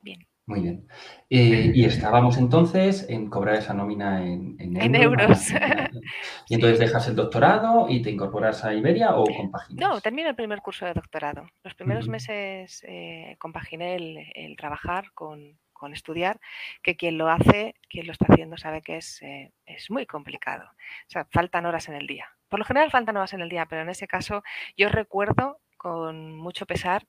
Bien. 0.00 0.26
Muy 0.48 0.62
bien. 0.62 0.88
Eh, 1.28 1.72
y 1.74 1.84
estábamos 1.84 2.38
entonces 2.38 3.04
en 3.10 3.28
cobrar 3.28 3.56
esa 3.56 3.74
nómina 3.74 4.24
en, 4.24 4.56
en, 4.58 4.94
euros. 4.94 5.50
y 6.48 6.54
entonces 6.54 6.78
dejas 6.78 7.06
el 7.06 7.16
doctorado 7.16 7.86
y 7.90 8.00
te 8.00 8.10
incorporas 8.10 8.64
a 8.64 8.72
Iberia 8.72 9.14
o 9.14 9.24
compaginas. 9.24 9.78
No, 9.78 10.00
termino 10.00 10.30
el 10.30 10.34
primer 10.34 10.62
curso 10.62 10.86
de 10.86 10.94
doctorado. 10.94 11.46
Los 11.62 11.74
primeros 11.74 12.08
meses 12.08 12.82
eh, 12.88 13.36
compaginé 13.38 13.96
el, 14.34 14.56
trabajar 14.56 15.12
con, 15.12 15.58
estudiar, 15.92 16.40
que 16.82 16.96
quien 16.96 17.18
lo 17.18 17.28
hace, 17.28 17.74
quien 17.90 18.06
lo 18.06 18.12
está 18.12 18.24
haciendo, 18.30 18.56
sabe 18.56 18.80
que 18.80 18.96
es, 18.96 19.20
eh, 19.20 19.52
es 19.66 19.90
muy 19.90 20.06
complicado. 20.06 20.64
O 20.64 21.10
sea, 21.10 21.26
faltan 21.30 21.66
horas 21.66 21.90
en 21.90 21.94
el 21.96 22.06
día. 22.06 22.26
Por 22.48 22.58
lo 22.58 22.64
general 22.64 22.90
faltan 22.90 23.16
horas 23.16 23.32
en 23.32 23.40
el 23.40 23.48
día, 23.48 23.66
pero 23.66 23.82
en 23.82 23.88
ese 23.90 24.06
caso 24.06 24.42
yo 24.76 24.88
recuerdo 24.88 25.60
con 25.76 26.36
mucho 26.36 26.66
pesar 26.66 27.06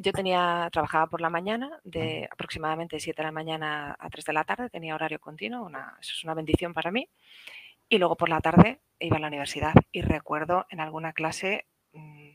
yo 0.00 0.12
tenía, 0.12 0.68
trabajaba 0.72 1.06
por 1.08 1.20
la 1.20 1.30
mañana, 1.30 1.80
de 1.84 2.28
aproximadamente 2.30 3.00
7 3.00 3.20
de 3.20 3.26
la 3.26 3.32
mañana 3.32 3.96
a 3.98 4.08
3 4.08 4.24
de 4.24 4.32
la 4.32 4.44
tarde, 4.44 4.70
tenía 4.70 4.94
horario 4.94 5.18
continuo, 5.18 5.64
una, 5.64 5.96
eso 6.00 6.12
es 6.14 6.24
una 6.24 6.34
bendición 6.34 6.72
para 6.72 6.90
mí. 6.90 7.08
Y 7.88 7.98
luego 7.98 8.16
por 8.16 8.28
la 8.28 8.40
tarde 8.40 8.80
iba 9.00 9.16
a 9.16 9.20
la 9.20 9.28
universidad 9.28 9.74
y 9.92 10.02
recuerdo 10.02 10.66
en 10.70 10.80
alguna 10.80 11.12
clase 11.12 11.66
mm, 11.92 12.30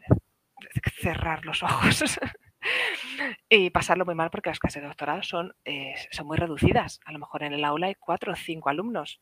cerrar 1.02 1.46
los 1.46 1.64
ojos 1.64 2.04
y 3.50 3.70
pasarlo 3.70 4.06
muy 4.06 4.16
mal 4.16 4.30
porque 4.30 4.50
las 4.50 4.60
clases 4.60 4.82
de 4.82 4.88
doctorado 4.88 5.24
son, 5.24 5.56
eh, 5.64 5.94
son 6.12 6.28
muy 6.28 6.38
reducidas. 6.38 7.00
A 7.06 7.12
lo 7.12 7.20
mejor 7.20 7.44
en 7.44 7.54
el 7.54 7.64
aula 7.64 7.88
hay 7.88 7.96
cuatro 7.96 8.34
o 8.34 8.36
cinco 8.36 8.70
alumnos. 8.70 9.22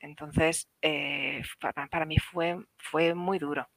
Entonces, 0.00 0.68
eh, 0.82 1.42
para, 1.60 1.86
para, 1.86 2.06
mí 2.06 2.18
fue, 2.18 2.58
fue 2.78 3.14
muy 3.14 3.38
duro 3.38 3.68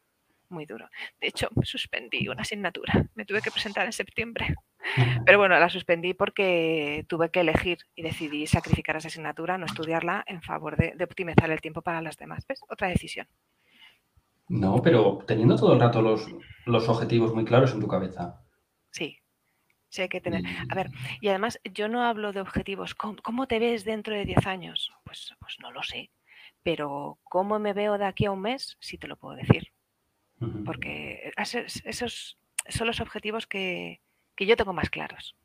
muy 0.49 0.65
duro. 0.65 0.89
De 1.19 1.27
hecho, 1.27 1.49
suspendí 1.63 2.27
una 2.27 2.41
asignatura. 2.41 3.07
Me 3.15 3.25
tuve 3.25 3.41
que 3.41 3.51
presentar 3.51 3.85
en 3.85 3.93
septiembre. 3.93 4.55
Pero 5.25 5.37
bueno, 5.37 5.59
la 5.59 5.69
suspendí 5.69 6.13
porque 6.13 7.05
tuve 7.07 7.29
que 7.29 7.41
elegir 7.41 7.79
y 7.95 8.01
decidí 8.01 8.47
sacrificar 8.47 8.95
esa 8.95 9.07
asignatura, 9.07 9.57
no 9.57 9.65
estudiarla 9.65 10.23
en 10.27 10.41
favor 10.41 10.77
de, 10.77 11.03
optimizar 11.03 11.49
el 11.51 11.61
tiempo 11.61 11.81
para 11.81 12.01
las 12.01 12.17
demás. 12.17 12.45
¿Ves? 12.47 12.61
Otra 12.69 12.87
decisión. 12.87 13.27
No, 14.47 14.81
pero 14.81 15.19
teniendo 15.27 15.55
todo 15.55 15.73
el 15.73 15.79
rato 15.79 16.01
los, 16.01 16.27
los 16.65 16.89
objetivos 16.89 17.33
muy 17.33 17.45
claros 17.45 17.73
en 17.73 17.81
tu 17.81 17.87
cabeza. 17.87 18.41
Sí, 18.89 19.18
Sí, 19.89 20.03
hay 20.03 20.09
que 20.09 20.21
tener. 20.21 20.43
A 20.69 20.75
ver, 20.75 20.91
y 21.19 21.29
además 21.29 21.59
yo 21.63 21.87
no 21.87 22.03
hablo 22.03 22.31
de 22.31 22.41
objetivos. 22.41 22.95
¿Cómo, 22.95 23.47
te 23.47 23.59
ves 23.59 23.85
dentro 23.85 24.15
de 24.15 24.25
10 24.25 24.45
años? 24.47 24.93
Pues, 25.03 25.33
pues 25.39 25.57
no 25.59 25.71
lo 25.71 25.83
sé. 25.83 26.11
Pero 26.63 27.17
¿cómo 27.23 27.57
me 27.59 27.73
veo 27.73 27.97
de 27.97 28.05
aquí 28.05 28.25
a 28.25 28.31
un 28.31 28.41
mes? 28.41 28.77
Sí 28.79 28.97
te 28.97 29.07
lo 29.07 29.17
puedo 29.17 29.35
decir 29.35 29.71
porque 30.65 31.31
esos 31.85 32.37
son 32.67 32.87
los 32.87 33.01
objetivos 33.01 33.47
que, 33.47 34.01
yo 34.37 34.55
tengo 34.55 34.73
más 34.73 34.89
claros. 34.89 35.35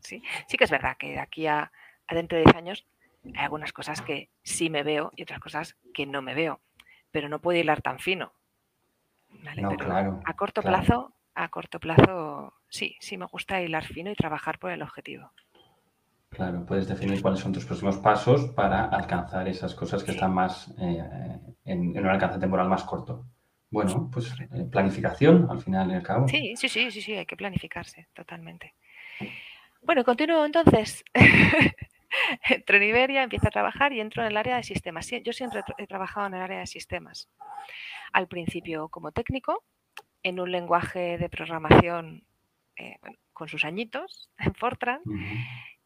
¿sí? 0.00 0.22
sí 0.46 0.56
que 0.56 0.64
es 0.64 0.70
verdad 0.70 0.96
que 0.98 1.12
de 1.12 1.20
aquí 1.20 1.46
a, 1.46 1.72
dentro 2.08 2.36
de 2.36 2.44
10 2.44 2.56
años 2.56 2.86
hay 3.34 3.44
algunas 3.44 3.72
cosas 3.72 4.02
que 4.02 4.30
sí 4.42 4.68
me 4.68 4.82
veo 4.82 5.12
y 5.16 5.22
otras 5.22 5.40
cosas 5.40 5.76
que 5.94 6.06
no 6.06 6.20
me 6.22 6.34
veo, 6.34 6.60
pero 7.10 7.28
no 7.28 7.40
puedo 7.40 7.58
hilar 7.58 7.80
tan 7.80 7.98
fino. 7.98 8.34
a 10.24 10.34
corto 10.34 10.62
plazo, 10.62 11.14
a 11.34 11.48
corto 11.48 11.80
plazo, 11.80 12.54
sí, 12.68 12.96
sí 13.00 13.16
me 13.16 13.26
gusta 13.26 13.60
hilar 13.60 13.84
fino 13.84 14.10
y 14.10 14.14
trabajar 14.14 14.58
por 14.58 14.70
el 14.70 14.82
objetivo. 14.82 15.32
Claro, 16.28 16.64
puedes 16.64 16.88
definir 16.88 17.20
cuáles 17.20 17.40
son 17.40 17.52
tus 17.52 17.66
próximos 17.66 17.98
pasos 17.98 18.46
para 18.52 18.86
alcanzar 18.86 19.46
esas 19.48 19.74
cosas 19.74 20.02
que 20.02 20.12
están 20.12 20.32
más 20.32 20.68
eh, 20.78 21.38
en, 21.64 21.94
en, 21.94 21.98
un 21.98 22.08
alcance 22.08 22.38
temporal 22.38 22.68
más 22.68 22.84
corto. 22.84 23.26
Bueno, 23.70 24.10
pues 24.10 24.32
eh, 24.40 24.64
planificación 24.70 25.46
al 25.50 25.60
final 25.60 25.90
y 25.90 25.94
al 25.94 26.02
cabo. 26.02 26.28
Sí, 26.28 26.54
sí, 26.56 26.68
sí, 26.68 26.90
sí, 26.90 27.02
sí, 27.02 27.12
hay 27.14 27.26
que 27.26 27.36
planificarse 27.36 28.08
totalmente. 28.14 28.74
Bueno, 29.82 30.04
continúo 30.04 30.44
entonces. 30.44 31.04
entro 32.48 32.76
en 32.76 32.82
Iberia, 32.82 33.22
empiezo 33.22 33.48
a 33.48 33.50
trabajar 33.50 33.92
y 33.92 34.00
entro 34.00 34.22
en 34.22 34.28
el 34.28 34.36
área 34.36 34.56
de 34.56 34.62
sistemas. 34.62 35.10
Yo 35.24 35.32
siempre 35.32 35.62
he 35.78 35.86
trabajado 35.86 36.26
en 36.28 36.34
el 36.34 36.42
área 36.42 36.60
de 36.60 36.66
sistemas. 36.66 37.28
Al 38.12 38.28
principio 38.28 38.88
como 38.88 39.12
técnico, 39.12 39.64
en 40.22 40.40
un 40.40 40.50
lenguaje 40.50 41.18
de 41.18 41.28
programación 41.28 42.24
eh, 42.76 42.96
con 43.32 43.48
sus 43.48 43.64
añitos, 43.64 44.30
en 44.38 44.54
Fortran. 44.54 45.00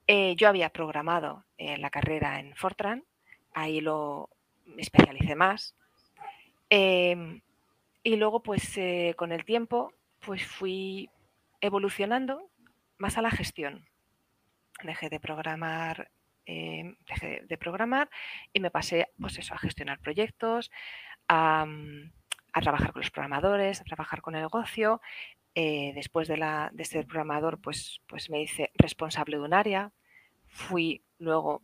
Eh, 0.07 0.37
yo 0.37 0.49
había 0.49 0.71
programado 0.71 1.45
la 1.59 1.90
carrera 1.90 2.38
en 2.38 2.55
Fortran, 2.55 3.02
ahí 3.52 3.81
lo 3.81 4.31
me 4.66 4.83
especialicé 4.83 5.35
más. 5.35 5.75
Em, 6.69 7.40
y 8.02 8.16
luego, 8.16 8.43
pues 8.43 8.76
eh, 8.76 9.14
con 9.16 9.33
el 9.33 9.45
tiempo, 9.45 9.93
pues 10.21 10.45
fui 10.45 11.09
evolucionando 11.61 12.50
más 12.99 13.19
a 13.19 13.23
la 13.23 13.31
gestión. 13.31 13.88
Dejé 14.83 15.09
de 15.09 15.21
programar, 15.21 16.11
eh, 16.45 16.95
dejé 17.09 17.43
de 17.49 17.59
programar 17.59 18.11
y 18.52 18.61
me 18.61 18.71
pasé, 18.71 19.09
pues 19.21 19.38
eso, 19.38 19.55
a 19.55 19.59
gestionar 19.59 19.99
proyectos, 20.00 20.71
a, 21.28 21.66
trabajar 22.61 22.93
con 22.93 23.03
los 23.03 23.11
programadores, 23.11 23.81
a 23.81 23.85
trabajar 23.85 24.23
con 24.23 24.35
el 24.35 24.43
negocio. 24.43 25.01
Eh, 25.55 25.93
después 25.95 26.29
de, 26.29 26.37
la, 26.37 26.71
de 26.73 26.85
ser 26.85 27.07
programador, 27.07 27.61
pues, 27.61 28.01
pues 28.07 28.29
me 28.31 28.43
hice 28.43 28.71
responsable 28.75 29.39
de 29.39 29.43
un 29.43 29.55
área. 29.55 29.93
Fui 30.49 31.03
luego 31.19 31.63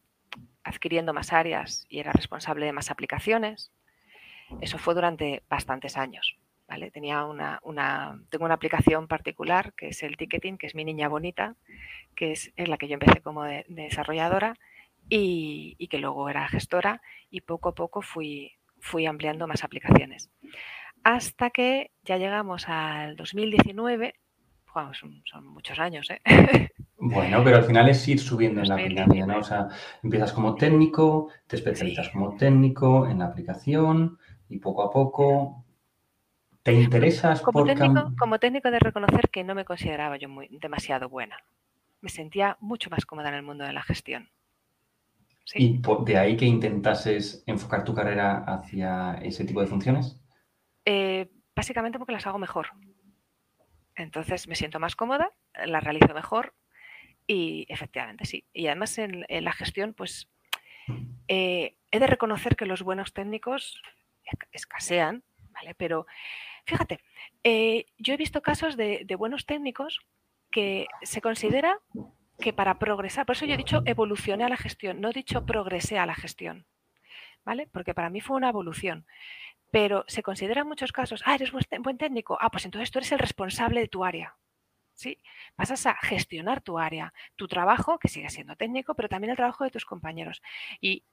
adquiriendo 0.64 1.12
más 1.12 1.32
áreas 1.32 1.86
y 1.88 1.98
era 1.98 2.12
responsable 2.12 2.66
de 2.66 2.72
más 2.72 2.90
aplicaciones. 2.90 3.70
Eso 4.60 4.78
fue 4.78 4.94
durante 4.94 5.42
bastantes 5.48 5.96
años. 5.96 6.36
¿vale? 6.68 6.90
Tenía 6.90 7.24
una, 7.24 7.60
tengo 8.30 8.44
una 8.44 8.54
aplicación 8.54 9.08
particular 9.08 9.74
que 9.74 9.88
es 9.88 10.02
el 10.02 10.16
ticketing, 10.16 10.56
que 10.56 10.66
es 10.66 10.74
mi 10.74 10.84
niña 10.84 11.08
bonita, 11.08 11.54
que 12.14 12.32
es, 12.32 12.52
en 12.56 12.70
la 12.70 12.78
que 12.78 12.88
yo 12.88 12.94
empecé 12.94 13.20
como 13.20 13.44
desarrolladora 13.68 14.54
y, 15.08 15.86
que 15.88 15.98
luego 15.98 16.28
era 16.28 16.48
gestora 16.48 17.02
y 17.30 17.42
poco 17.42 17.70
a 17.70 17.74
poco 17.74 18.00
fui, 18.00 18.52
fui 18.78 19.04
ampliando 19.06 19.46
más 19.46 19.64
aplicaciones. 19.64 20.30
Hasta 21.04 21.50
que 21.50 21.90
ya 22.04 22.16
llegamos 22.16 22.68
al 22.68 23.16
2019, 23.16 24.14
son, 24.92 25.46
muchos 25.46 25.78
años, 25.78 26.08
¿eh? 26.10 26.20
Bueno, 27.04 27.42
pero 27.42 27.56
al 27.56 27.64
final 27.64 27.88
es 27.88 28.06
ir 28.06 28.20
subiendo 28.20 28.60
en 28.60 28.68
la 28.68 28.74
aplicación, 28.76 29.28
¿no? 29.28 29.38
O 29.38 29.42
sea, 29.42 29.66
empiezas 30.04 30.32
como 30.32 30.54
técnico, 30.54 31.30
te 31.48 31.56
especializas 31.56 32.10
como 32.10 32.36
técnico 32.36 33.08
en 33.08 33.18
la 33.18 33.24
aplicación, 33.24 34.18
y 34.48 34.58
poco 34.58 34.84
a 34.84 34.90
poco 34.90 35.64
te 36.62 36.72
interesas 36.72 37.40
como 37.40 37.64
técnico, 37.64 38.12
como 38.16 38.38
técnico 38.38 38.70
de 38.70 38.78
reconocer 38.78 39.30
que 39.30 39.42
no 39.42 39.54
me 39.54 39.64
consideraba 39.64 40.16
yo 40.16 40.28
muy, 40.28 40.46
demasiado 40.60 41.08
buena. 41.08 41.36
Me 42.02 42.08
sentía 42.08 42.56
mucho 42.60 42.88
más 42.88 43.04
cómoda 43.04 43.30
en 43.30 43.34
el 43.36 43.42
mundo 43.42 43.64
de 43.64 43.72
la 43.72 43.82
gestión. 43.82 44.28
¿Y 45.56 45.80
de 46.06 46.18
ahí 46.18 46.36
que 46.36 46.44
intentases 46.44 47.42
enfocar 47.46 47.82
tu 47.82 47.94
carrera 47.94 48.44
hacia 48.44 49.14
ese 49.22 49.44
tipo 49.44 49.60
de 49.60 49.66
funciones? 49.66 50.21
Eh, 50.84 51.30
básicamente 51.54 51.98
porque 51.98 52.12
las 52.12 52.26
hago 52.26 52.38
mejor. 52.38 52.70
Entonces 53.94 54.48
me 54.48 54.54
siento 54.54 54.80
más 54.80 54.96
cómoda, 54.96 55.30
las 55.66 55.84
realizo 55.84 56.14
mejor 56.14 56.54
y 57.26 57.66
efectivamente 57.68 58.24
sí. 58.24 58.44
Y 58.52 58.66
además 58.66 58.98
en, 58.98 59.24
la 59.28 59.52
gestión, 59.52 59.94
pues 59.94 60.28
eh, 61.28 61.76
he 61.90 61.98
de 61.98 62.06
reconocer 62.06 62.56
que 62.56 62.66
los 62.66 62.82
buenos 62.82 63.12
técnicos 63.12 63.80
escasean, 64.52 65.22
¿vale? 65.50 65.74
Pero 65.74 66.06
fíjate, 66.64 67.00
eh, 67.44 67.86
yo 67.98 68.14
he 68.14 68.16
visto 68.16 68.42
casos 68.42 68.76
de, 68.76 69.06
buenos 69.18 69.46
técnicos 69.46 70.00
que 70.50 70.86
se 71.02 71.20
considera 71.20 71.78
que 72.38 72.52
para 72.52 72.78
progresar, 72.78 73.26
por 73.26 73.36
eso 73.36 73.46
yo 73.46 73.54
he 73.54 73.58
dicho 73.58 73.82
evolucioné 73.84 74.44
a 74.44 74.48
la 74.48 74.56
gestión, 74.56 75.00
no 75.00 75.10
he 75.10 75.12
dicho 75.12 75.46
progresé 75.46 75.98
a 75.98 76.06
la 76.06 76.14
gestión, 76.14 76.66
¿vale? 77.44 77.68
Porque 77.72 77.94
para 77.94 78.10
mí 78.10 78.20
fue 78.20 78.36
una 78.36 78.48
evolución. 78.48 79.06
Pero 79.72 80.04
se 80.06 80.22
considera 80.22 80.60
en 80.60 80.68
muchos 80.68 80.92
casos, 80.92 81.22
ah, 81.26 81.34
eres 81.34 81.50
buen 81.50 81.98
técnico, 81.98 82.38
ah, 82.40 82.50
pues 82.50 82.64
entonces 82.64 82.92
tú 82.92 83.00
eres 83.00 83.10
el 83.10 83.18
responsable 83.18 83.80
de 83.80 83.88
tu 83.88 84.04
área. 84.04 84.36
¿Sí? 84.94 85.18
Pasas 85.56 85.86
a 85.86 85.94
gestionar 85.94 86.60
tu 86.60 86.78
área, 86.78 87.12
tu 87.34 87.48
trabajo, 87.48 87.98
que 87.98 88.08
sigue 88.08 88.28
siendo 88.28 88.54
técnico, 88.54 88.94
pero 88.94 89.08
también 89.08 89.30
el 89.30 89.36
trabajo 89.36 89.64
de 89.64 89.70
tus 89.70 89.86
compañeros. 89.86 90.42
Y 90.80 91.04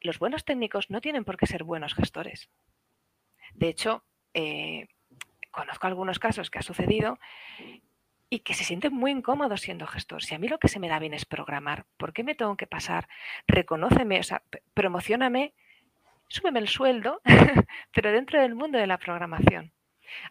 los 0.00 0.18
buenos 0.18 0.44
técnicos 0.44 0.90
no 0.90 1.00
tienen 1.00 1.24
por 1.24 1.36
qué 1.36 1.46
ser 1.46 1.64
buenos 1.64 1.94
gestores. 1.94 2.50
De 3.54 3.68
hecho, 3.68 4.04
eh, 4.34 4.86
conozco 5.50 5.86
algunos 5.86 6.18
casos 6.18 6.50
que 6.50 6.58
ha 6.58 6.62
sucedido 6.62 7.18
y 8.28 8.40
que 8.40 8.54
se 8.54 8.64
sienten 8.64 8.94
muy 8.94 9.10
incómodos 9.10 9.62
siendo 9.62 9.86
gestor. 9.86 10.22
Si 10.22 10.34
a 10.34 10.38
mí 10.38 10.48
lo 10.48 10.58
que 10.58 10.68
se 10.68 10.78
me 10.78 10.88
da 10.88 10.98
bien 10.98 11.14
es 11.14 11.24
programar, 11.24 11.86
¿por 11.96 12.12
qué 12.12 12.22
me 12.22 12.36
tengo 12.36 12.56
que 12.56 12.66
pasar? 12.66 13.08
Reconóceme, 13.48 14.20
o 14.20 14.22
sea, 14.22 14.42
promocioname, 14.72 15.54
súbeme 16.30 16.60
el 16.60 16.68
sueldo, 16.68 17.20
pero 17.94 18.12
dentro 18.12 18.40
del 18.40 18.54
mundo 18.54 18.78
de 18.78 18.86
la 18.86 18.96
programación. 18.96 19.72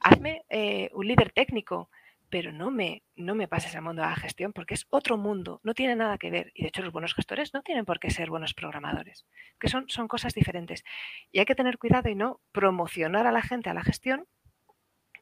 Hazme 0.02 0.44
eh, 0.50 0.90
un 0.94 1.08
líder 1.08 1.32
técnico, 1.32 1.92
pero 2.30 2.52
no 2.52 2.72
me, 2.72 3.04
no 3.16 3.36
me 3.36 3.48
pases 3.48 3.76
al 3.76 3.84
mundo 3.84 4.02
de 4.02 4.08
la 4.08 4.16
gestión 4.16 4.52
porque 4.52 4.74
es 4.74 4.88
otro 4.90 5.18
mundo, 5.18 5.62
no 5.64 5.74
tiene 5.76 5.96
nada 5.96 6.18
que 6.18 6.32
ver. 6.32 6.52
Y 6.56 6.64
de 6.64 6.70
hecho 6.70 6.82
los 6.82 6.92
buenos 6.92 7.14
gestores 7.14 7.54
no 7.54 7.62
tienen 7.62 7.86
por 7.86 8.00
qué 8.00 8.10
ser 8.10 8.30
buenos 8.30 8.56
programadores, 8.56 9.28
que 9.60 9.68
son, 9.68 9.88
son 9.90 10.08
cosas 10.08 10.34
diferentes. 10.34 10.84
Y 11.32 11.40
hay 11.40 11.46
que 11.46 11.56
tener 11.56 11.78
cuidado 11.78 12.10
y 12.10 12.16
no 12.16 12.42
promocionar 12.52 13.28
a 13.28 13.32
la 13.32 13.42
gente 13.42 13.70
a 13.70 13.74
la 13.76 13.84
gestión 13.84 14.26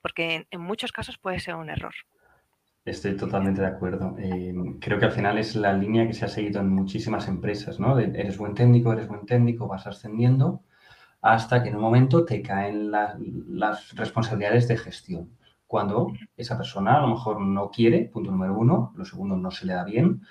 porque 0.01 0.47
en, 0.49 0.61
muchos 0.61 0.91
casos 0.91 1.17
puede 1.17 1.39
ser 1.39 1.55
un 1.55 1.69
error. 1.69 1.93
Estoy 2.87 3.17
totalmente 3.17 3.59
de 3.59 3.67
acuerdo. 3.67 4.15
Eh, 4.17 4.53
creo 4.79 4.97
que 4.97 5.05
al 5.05 5.11
final 5.11 5.37
es 5.37 5.57
la 5.57 5.73
línea 5.73 6.07
que 6.07 6.13
se 6.13 6.23
ha 6.23 6.29
seguido 6.29 6.61
en 6.61 6.69
muchísimas 6.69 7.27
empresas, 7.27 7.81
¿no? 7.81 7.99
eres 7.99 8.37
buen 8.37 8.53
técnico, 8.53 8.93
eres 8.93 9.09
buen 9.09 9.25
técnico, 9.25 9.67
vas 9.67 9.85
ascendiendo 9.87 10.63
hasta 11.21 11.61
que 11.61 11.67
en 11.69 11.75
un 11.75 11.81
momento 11.81 12.23
te 12.23 12.41
caen 12.41 12.89
las 12.89 13.93
responsabilidades 13.93 14.69
de 14.69 14.77
gestión 14.77 15.37
cuando 15.67 16.13
esa 16.37 16.57
persona 16.57 16.97
a 16.97 17.01
lo 17.01 17.09
mejor 17.09 17.41
no 17.41 17.69
quiere, 17.69 18.05
punto 18.05 18.31
número 18.31 18.57
uno, 18.57 18.93
lo 18.95 19.03
segundo 19.03 19.35
no 19.35 19.51
se 19.51 19.65
le 19.65 19.73
da 19.73 19.83
bien, 19.83 20.21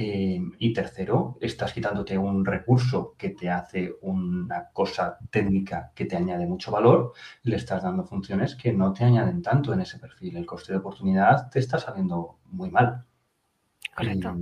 eh, 0.00 0.40
y 0.60 0.72
tercero, 0.72 1.38
estás 1.40 1.72
quitándote 1.72 2.16
un 2.16 2.44
recurso 2.44 3.16
que 3.18 3.30
te 3.30 3.50
hace 3.50 3.96
una 4.02 4.68
cosa 4.72 5.18
técnica 5.28 5.90
que 5.92 6.04
te 6.04 6.16
añade 6.16 6.46
mucho 6.46 6.70
valor 6.70 7.14
le 7.42 7.56
estás 7.56 7.82
dando 7.82 8.04
funciones 8.04 8.54
que 8.54 8.72
no 8.72 8.92
te 8.92 9.02
añaden 9.02 9.42
tanto 9.42 9.72
en 9.72 9.80
ese 9.80 9.98
perfil. 9.98 10.36
El 10.36 10.46
coste 10.46 10.72
de 10.72 10.78
oportunidad 10.78 11.50
te 11.50 11.58
está 11.58 11.78
saliendo 11.78 12.38
muy 12.44 12.70
mal. 12.70 13.04
Correcto. 13.96 14.36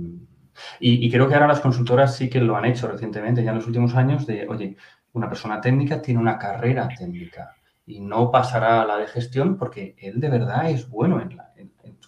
Y, 0.79 1.03
y, 1.03 1.09
creo 1.09 1.27
que 1.27 1.33
ahora 1.33 1.47
las 1.47 1.59
consultoras 1.59 2.15
sí 2.15 2.29
que 2.29 2.39
lo 2.39 2.55
han 2.55 2.65
hecho 2.65 2.87
recientemente, 2.87 3.43
ya 3.43 3.49
en 3.49 3.57
los 3.57 3.65
últimos 3.65 3.95
años, 3.95 4.27
de, 4.27 4.47
oye, 4.47 4.77
una 5.13 5.27
persona 5.27 5.59
técnica 5.59 6.03
tiene 6.03 6.19
una 6.19 6.37
carrera 6.37 6.87
técnica 6.87 7.55
y 7.87 7.99
no 7.99 8.29
pasará 8.29 8.83
a 8.83 8.85
la 8.85 8.97
de 8.97 9.07
gestión 9.07 9.57
porque 9.57 9.95
él 9.97 10.19
de 10.19 10.29
verdad 10.29 10.69
es 10.69 10.87
bueno 10.87 11.19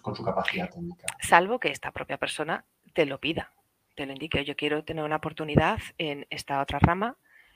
con 0.01 0.15
su 0.15 0.23
capacidad 0.23 0.69
técnica. 0.69 1.07
Salvo 1.19 1.59
que 1.59 1.71
esta 1.71 1.91
propia 1.91 2.17
persona 2.17 2.63
te 2.99 3.05
lo 3.05 3.17
pida, 3.17 3.53
te 3.95 4.05
lo 4.05 4.11
indique. 4.11 4.43
Yo 4.43 4.57
quiero 4.57 4.83
tener 4.83 5.05
una 5.05 5.15
oportunidad 5.15 5.79
en 5.97 6.27
esta 6.29 6.61
otra 6.61 6.79
rama 6.79 7.15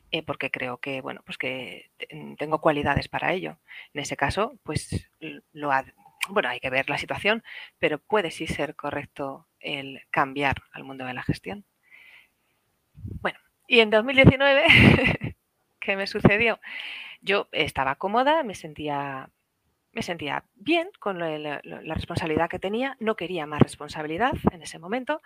eh, 0.10 0.24
porque 0.24 0.50
creo 0.50 0.78
que, 0.78 1.02
bueno, 1.02 1.22
pues 1.26 1.38
que 1.38 1.90
tengo 2.38 2.62
cualidades 2.62 3.10
para 3.10 3.34
ello. 3.34 3.58
En 3.94 4.00
ese 4.00 4.16
caso, 4.16 4.58
pues 4.64 5.12
lo 5.52 5.74
ha, 5.74 5.84
bueno, 6.30 6.48
hay 6.48 6.62
que 6.62 6.70
ver 6.70 6.90
la 6.90 6.98
situación, 6.98 7.44
pero 7.78 8.00
puede 8.00 8.32
sí 8.32 8.48
ser 8.48 8.74
correcto 8.78 9.46
el 9.60 10.00
cambiar 10.12 10.64
al 10.72 10.86
mundo 10.86 11.04
de 11.06 11.14
la 11.14 11.24
gestión. 11.24 11.66
Bueno, 12.94 13.38
y 13.68 13.82
en 13.82 13.90
2019, 13.90 14.64
¿qué 15.82 15.98
me 15.98 16.08
sucedió? 16.08 16.58
Yo 17.20 17.50
estaba 17.52 17.96
cómoda, 17.96 18.44
me 18.44 18.56
sentía, 18.56 19.30
me 19.94 20.02
sentía 20.02 20.44
bien 20.56 20.90
con 21.00 21.20
la, 21.20 21.62
responsabilidad 21.62 22.50
que 22.50 22.60
tenía, 22.60 22.98
no 23.00 23.16
quería 23.16 23.46
más 23.46 23.62
responsabilidad 23.62 24.34
en 24.52 24.64
ese 24.64 24.80
momento, 24.80 25.22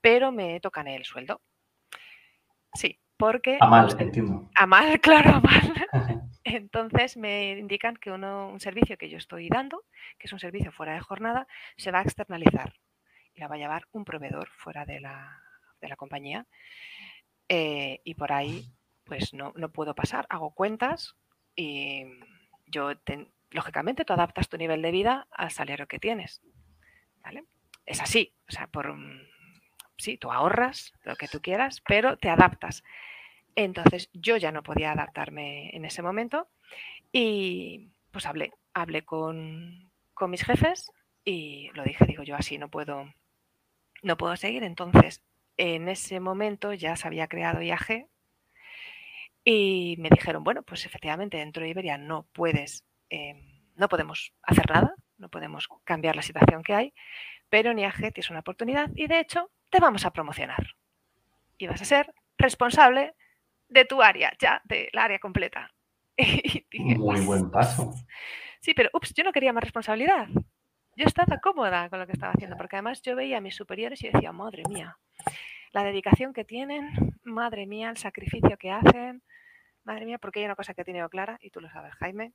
pero 0.00 0.30
me 0.30 0.60
tocan 0.60 0.86
el 0.86 1.04
sueldo. 1.04 1.40
Sí, 2.74 2.98
porque... 3.16 3.56
A 3.60 3.66
mal, 3.66 3.94
entiendo. 3.98 4.50
A 4.54 4.66
mal, 4.66 5.00
claro, 5.00 5.36
a 5.36 5.40
mal. 5.40 5.88
Entonces 6.44 7.16
me 7.16 7.52
indican 7.52 7.96
que 7.96 8.10
uno, 8.10 8.48
un 8.48 8.60
servicio 8.60 8.98
que 8.98 9.08
yo 9.08 9.16
estoy 9.16 9.48
dando, 9.48 9.84
que 10.18 10.26
es 10.26 10.32
un 10.32 10.38
servicio 10.38 10.72
fuera 10.72 10.92
de 10.92 11.00
jornada, 11.00 11.46
se 11.76 11.90
va 11.90 12.00
a 12.00 12.02
externalizar 12.02 12.74
y 13.34 13.40
la 13.40 13.48
va 13.48 13.54
a 13.54 13.58
llevar 13.58 13.86
un 13.92 14.04
proveedor 14.04 14.48
fuera 14.48 14.84
de 14.84 15.00
la, 15.00 15.40
compañía. 15.96 16.46
Eh, 17.48 18.00
y 18.04 18.14
por 18.14 18.32
ahí, 18.32 18.66
pues 19.04 19.32
no, 19.32 19.52
no, 19.56 19.70
puedo 19.70 19.94
pasar. 19.94 20.26
Hago 20.28 20.50
cuentas 20.50 21.16
y 21.54 22.04
yo, 22.66 22.96
lógicamente, 23.52 24.04
tú 24.04 24.12
adaptas 24.12 24.48
tu 24.48 24.56
nivel 24.56 24.82
de 24.82 24.90
vida 24.90 25.26
al 25.30 25.50
salario 25.50 25.86
que 25.86 25.98
tienes. 25.98 26.42
¿vale? 27.22 27.44
Es 27.86 28.00
así, 28.00 28.32
o 28.48 28.52
sea, 28.52 28.66
por, 28.66 28.94
sí, 29.96 30.18
tú 30.18 30.30
ahorras 30.30 30.92
lo 31.04 31.16
que 31.16 31.28
tú 31.28 31.40
quieras, 31.40 31.82
pero 31.86 32.16
te 32.16 32.28
adaptas. 32.28 32.82
Entonces 33.54 34.08
yo 34.12 34.36
ya 34.36 34.52
no 34.52 34.62
podía 34.62 34.92
adaptarme 34.92 35.74
en 35.76 35.84
ese 35.84 36.02
momento 36.02 36.48
y 37.12 37.90
pues 38.10 38.26
hablé, 38.26 38.52
con, 39.04 39.90
con 40.14 40.30
mis 40.30 40.44
jefes 40.44 40.90
y 41.24 41.70
lo 41.74 41.84
dije, 41.84 42.06
digo 42.06 42.22
yo 42.22 42.34
así 42.34 42.58
no 42.58 42.68
puedo, 42.68 43.12
no 44.02 44.16
puedo 44.16 44.36
seguir. 44.36 44.62
Entonces 44.64 45.22
en 45.56 45.88
ese 45.88 46.18
momento 46.20 46.72
ya 46.72 46.96
se 46.96 47.06
había 47.06 47.28
creado 47.28 47.62
IAG 47.62 48.06
y 49.44 49.96
me 49.98 50.08
dijeron, 50.08 50.44
bueno, 50.44 50.62
pues 50.62 50.86
efectivamente 50.86 51.36
dentro 51.36 51.62
de 51.62 51.70
Iberia 51.70 51.98
no 51.98 52.26
puedes, 52.32 52.84
em, 53.12 53.60
no 53.76 53.88
podemos 53.88 54.32
hacer 54.42 54.70
nada, 54.70 54.94
no 55.18 55.28
podemos 55.28 55.68
cambiar 55.84 56.16
la 56.16 56.22
situación 56.22 56.62
que 56.62 56.74
hay, 56.74 56.94
pero 57.50 57.70
en 57.70 57.78
IAG 57.78 57.98
tienes 57.98 58.30
una 58.30 58.40
oportunidad 58.40 58.90
y 58.94 59.06
de 59.06 59.20
hecho 59.20 59.50
te 59.68 59.80
vamos 59.80 60.06
a 60.06 60.12
promocionar. 60.12 60.74
Y 61.58 61.66
vas 61.66 61.82
a 61.82 61.84
ser 61.84 62.14
responsable 62.38 63.14
de 63.68 63.84
tu 63.84 64.00
área, 64.00 64.32
ya, 64.40 64.62
de 64.64 64.88
la 64.92 65.04
área 65.04 65.18
completa. 65.18 65.70
Muy 66.72 67.20
buen 67.20 67.50
paso. 67.50 67.92
Sí, 68.60 68.72
pero 68.72 68.88
ups, 68.94 69.12
yo 69.14 69.24
no 69.24 69.32
quería 69.32 69.52
más 69.52 69.64
responsabilidad. 69.64 70.28
Yo 70.96 71.06
estaba 71.06 71.38
cómoda 71.38 71.90
con 71.90 71.98
lo 71.98 72.06
que 72.06 72.12
estaba 72.12 72.32
haciendo, 72.32 72.56
porque 72.56 72.76
además 72.76 73.02
yo 73.02 73.14
veía 73.14 73.38
a 73.38 73.40
mis 73.42 73.56
superiores 73.56 74.02
y 74.02 74.08
decía, 74.08 74.32
madre 74.32 74.62
mía, 74.68 74.96
la 75.72 75.84
dedicación 75.84 76.32
que 76.32 76.44
tienen, 76.44 76.90
madre 77.24 77.66
mía, 77.66 77.90
el 77.90 77.98
sacrificio 77.98 78.56
que 78.58 78.70
hacen, 78.70 79.22
madre 79.84 80.06
mía, 80.06 80.18
porque 80.18 80.40
hay 80.40 80.46
una 80.46 80.56
cosa 80.56 80.74
que 80.74 80.82
he 80.82 80.84
tenido 80.84 81.08
clara, 81.08 81.38
y 81.40 81.50
tú 81.50 81.60
lo 81.60 81.70
sabes, 81.70 81.94
Jaime, 81.94 82.32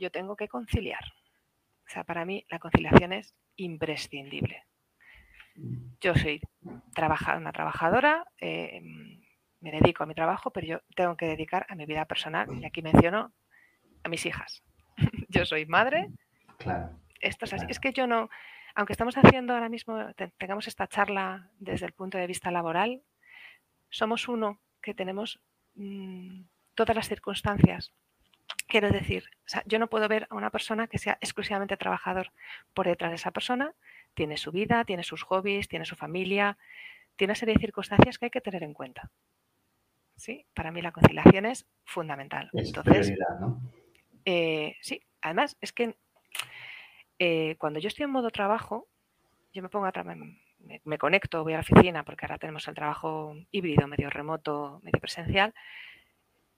yo 0.00 0.10
tengo 0.10 0.34
que 0.36 0.48
conciliar. 0.48 1.04
O 1.86 1.92
sea, 1.92 2.04
para 2.04 2.24
mí 2.24 2.44
la 2.48 2.58
conciliación 2.58 3.12
es 3.12 3.34
imprescindible. 3.56 4.64
Yo 6.00 6.14
soy 6.14 6.40
una 6.62 7.52
trabajadora, 7.52 8.24
eh, 8.40 8.80
me 9.60 9.70
dedico 9.70 10.02
a 10.02 10.06
mi 10.06 10.14
trabajo, 10.14 10.50
pero 10.50 10.66
yo 10.66 10.80
tengo 10.96 11.16
que 11.16 11.26
dedicar 11.26 11.66
a 11.68 11.74
mi 11.74 11.84
vida 11.84 12.06
personal, 12.06 12.48
y 12.60 12.64
aquí 12.64 12.80
menciono 12.82 13.32
a 14.02 14.08
mis 14.08 14.24
hijas. 14.24 14.62
yo 15.28 15.44
soy 15.44 15.66
madre. 15.66 16.08
Claro. 16.58 16.98
Esto 17.20 17.44
es 17.44 17.52
así. 17.52 17.66
Es 17.68 17.78
que 17.78 17.92
yo 17.92 18.06
no, 18.06 18.30
aunque 18.74 18.92
estamos 18.92 19.16
haciendo 19.16 19.52
ahora 19.52 19.68
mismo, 19.68 19.98
tengamos 20.38 20.66
esta 20.68 20.86
charla 20.86 21.50
desde 21.58 21.86
el 21.86 21.92
punto 21.92 22.16
de 22.16 22.26
vista 22.26 22.50
laboral, 22.50 23.02
somos 23.90 24.28
uno 24.28 24.60
que 24.80 24.94
tenemos 24.94 25.40
mm, 25.74 26.42
todas 26.74 26.96
las 26.96 27.08
circunstancias. 27.08 27.92
Quiero 28.66 28.90
decir, 28.90 29.24
yo 29.66 29.78
no 29.78 29.88
puedo 29.88 30.08
ver 30.08 30.26
a 30.30 30.34
una 30.34 30.50
persona 30.50 30.86
que 30.86 30.98
sea 30.98 31.18
exclusivamente 31.20 31.76
trabajador. 31.76 32.32
Por 32.74 32.86
detrás 32.86 33.10
de 33.10 33.16
esa 33.16 33.30
persona 33.30 33.74
tiene 34.14 34.36
su 34.36 34.52
vida, 34.52 34.84
tiene 34.84 35.02
sus 35.02 35.22
hobbies, 35.22 35.68
tiene 35.68 35.84
su 35.84 35.96
familia, 35.96 36.56
tiene 37.16 37.32
una 37.32 37.36
serie 37.36 37.54
de 37.54 37.60
circunstancias 37.60 38.18
que 38.18 38.26
hay 38.26 38.30
que 38.30 38.40
tener 38.40 38.62
en 38.62 38.74
cuenta. 38.74 39.10
¿Sí? 40.16 40.46
Para 40.54 40.70
mí 40.70 40.82
la 40.82 40.92
conciliación 40.92 41.46
es 41.46 41.66
fundamental. 41.84 42.50
Entonces, 42.52 43.12
eh, 44.24 44.76
sí, 44.82 45.02
además 45.22 45.56
es 45.60 45.72
que 45.72 45.96
eh, 47.18 47.56
cuando 47.58 47.78
yo 47.78 47.88
estoy 47.88 48.04
en 48.04 48.10
modo 48.10 48.30
trabajo, 48.30 48.88
yo 49.52 49.62
me 49.62 49.68
pongo 49.68 49.86
a 49.86 50.04
me, 50.04 50.36
me, 50.84 50.98
conecto, 50.98 51.42
voy 51.42 51.54
a 51.54 51.56
la 51.56 51.62
oficina, 51.62 52.04
porque 52.04 52.24
ahora 52.24 52.38
tenemos 52.38 52.68
el 52.68 52.74
trabajo 52.74 53.34
híbrido, 53.50 53.86
medio 53.88 54.10
remoto, 54.10 54.80
medio 54.82 55.00
presencial. 55.00 55.54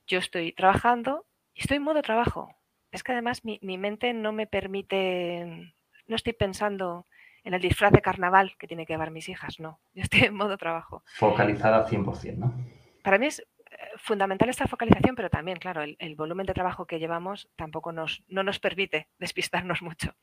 Yo 0.06 0.18
estoy 0.18 0.52
trabajando 0.52 1.26
y 1.54 1.60
estoy 1.60 1.78
en 1.78 1.82
modo 1.82 2.02
trabajo. 2.02 2.54
Es 2.90 3.02
que 3.02 3.12
además 3.12 3.44
mi, 3.44 3.58
mente 3.78 4.12
no 4.12 4.32
me 4.32 4.46
permite, 4.46 5.74
no 6.06 6.16
estoy 6.16 6.34
pensando 6.34 7.06
en 7.44 7.54
el 7.54 7.60
disfraz 7.60 7.92
de 7.92 8.02
carnaval 8.02 8.54
que 8.58 8.66
tiene 8.66 8.86
que 8.86 8.92
llevar 8.92 9.10
mis 9.10 9.28
hijas, 9.28 9.58
no. 9.58 9.80
Yo 9.94 10.02
estoy 10.02 10.20
en 10.20 10.34
modo 10.34 10.56
trabajo. 10.58 11.02
Focalizada 11.16 11.78
al 11.78 11.86
100%, 11.86 12.36
¿no? 12.36 12.54
Para 13.02 13.18
mí 13.18 13.26
es 13.26 13.40
eh, 13.40 13.76
fundamental 13.96 14.48
esta 14.48 14.66
focalización, 14.66 15.16
pero 15.16 15.30
también, 15.30 15.58
claro, 15.58 15.82
el, 15.82 15.96
el 15.98 16.14
volumen 16.14 16.46
de 16.46 16.54
trabajo 16.54 16.86
que 16.86 16.98
llevamos 16.98 17.48
tampoco 17.56 17.92
nos, 17.92 18.22
no 18.28 18.42
nos 18.42 18.60
permite 18.60 19.08
despistarnos 19.18 19.82
mucho. 19.82 20.14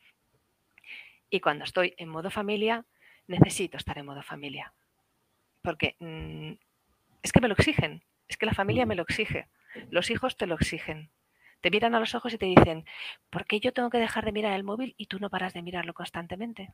Y 1.30 1.42
cuando 1.42 1.64
estoy 1.64 1.94
en 1.98 2.10
modo 2.10 2.30
familia, 2.30 2.86
necesito 3.28 3.78
estar 3.78 3.98
en 3.98 4.06
modo 4.06 4.24
familia. 4.24 4.74
Porque 5.62 5.96
mm, 6.00 6.54
es 7.22 7.32
que 7.32 7.42
me 7.42 7.48
lo 7.48 7.54
exigen, 7.54 8.04
es 8.28 8.38
que 8.38 8.46
la 8.46 8.54
familia 8.54 8.86
me 8.86 8.96
lo 8.96 9.04
exige, 9.04 9.48
los 9.90 10.10
hijos 10.10 10.38
te 10.38 10.48
lo 10.48 10.56
exigen. 10.56 11.10
Te 11.62 11.72
miran 11.72 11.96
a 11.96 12.00
los 12.00 12.16
ojos 12.16 12.34
y 12.34 12.38
te 12.38 12.46
dicen, 12.46 12.86
¿por 13.30 13.46
qué 13.46 13.60
yo 13.60 13.74
tengo 13.74 13.90
que 13.90 13.98
dejar 13.98 14.26
de 14.26 14.32
mirar 14.32 14.54
el 14.54 14.64
móvil 14.64 14.96
y 14.98 15.08
tú 15.08 15.20
no 15.20 15.30
paras 15.30 15.54
de 15.54 15.62
mirarlo 15.62 15.94
constantemente? 15.94 16.74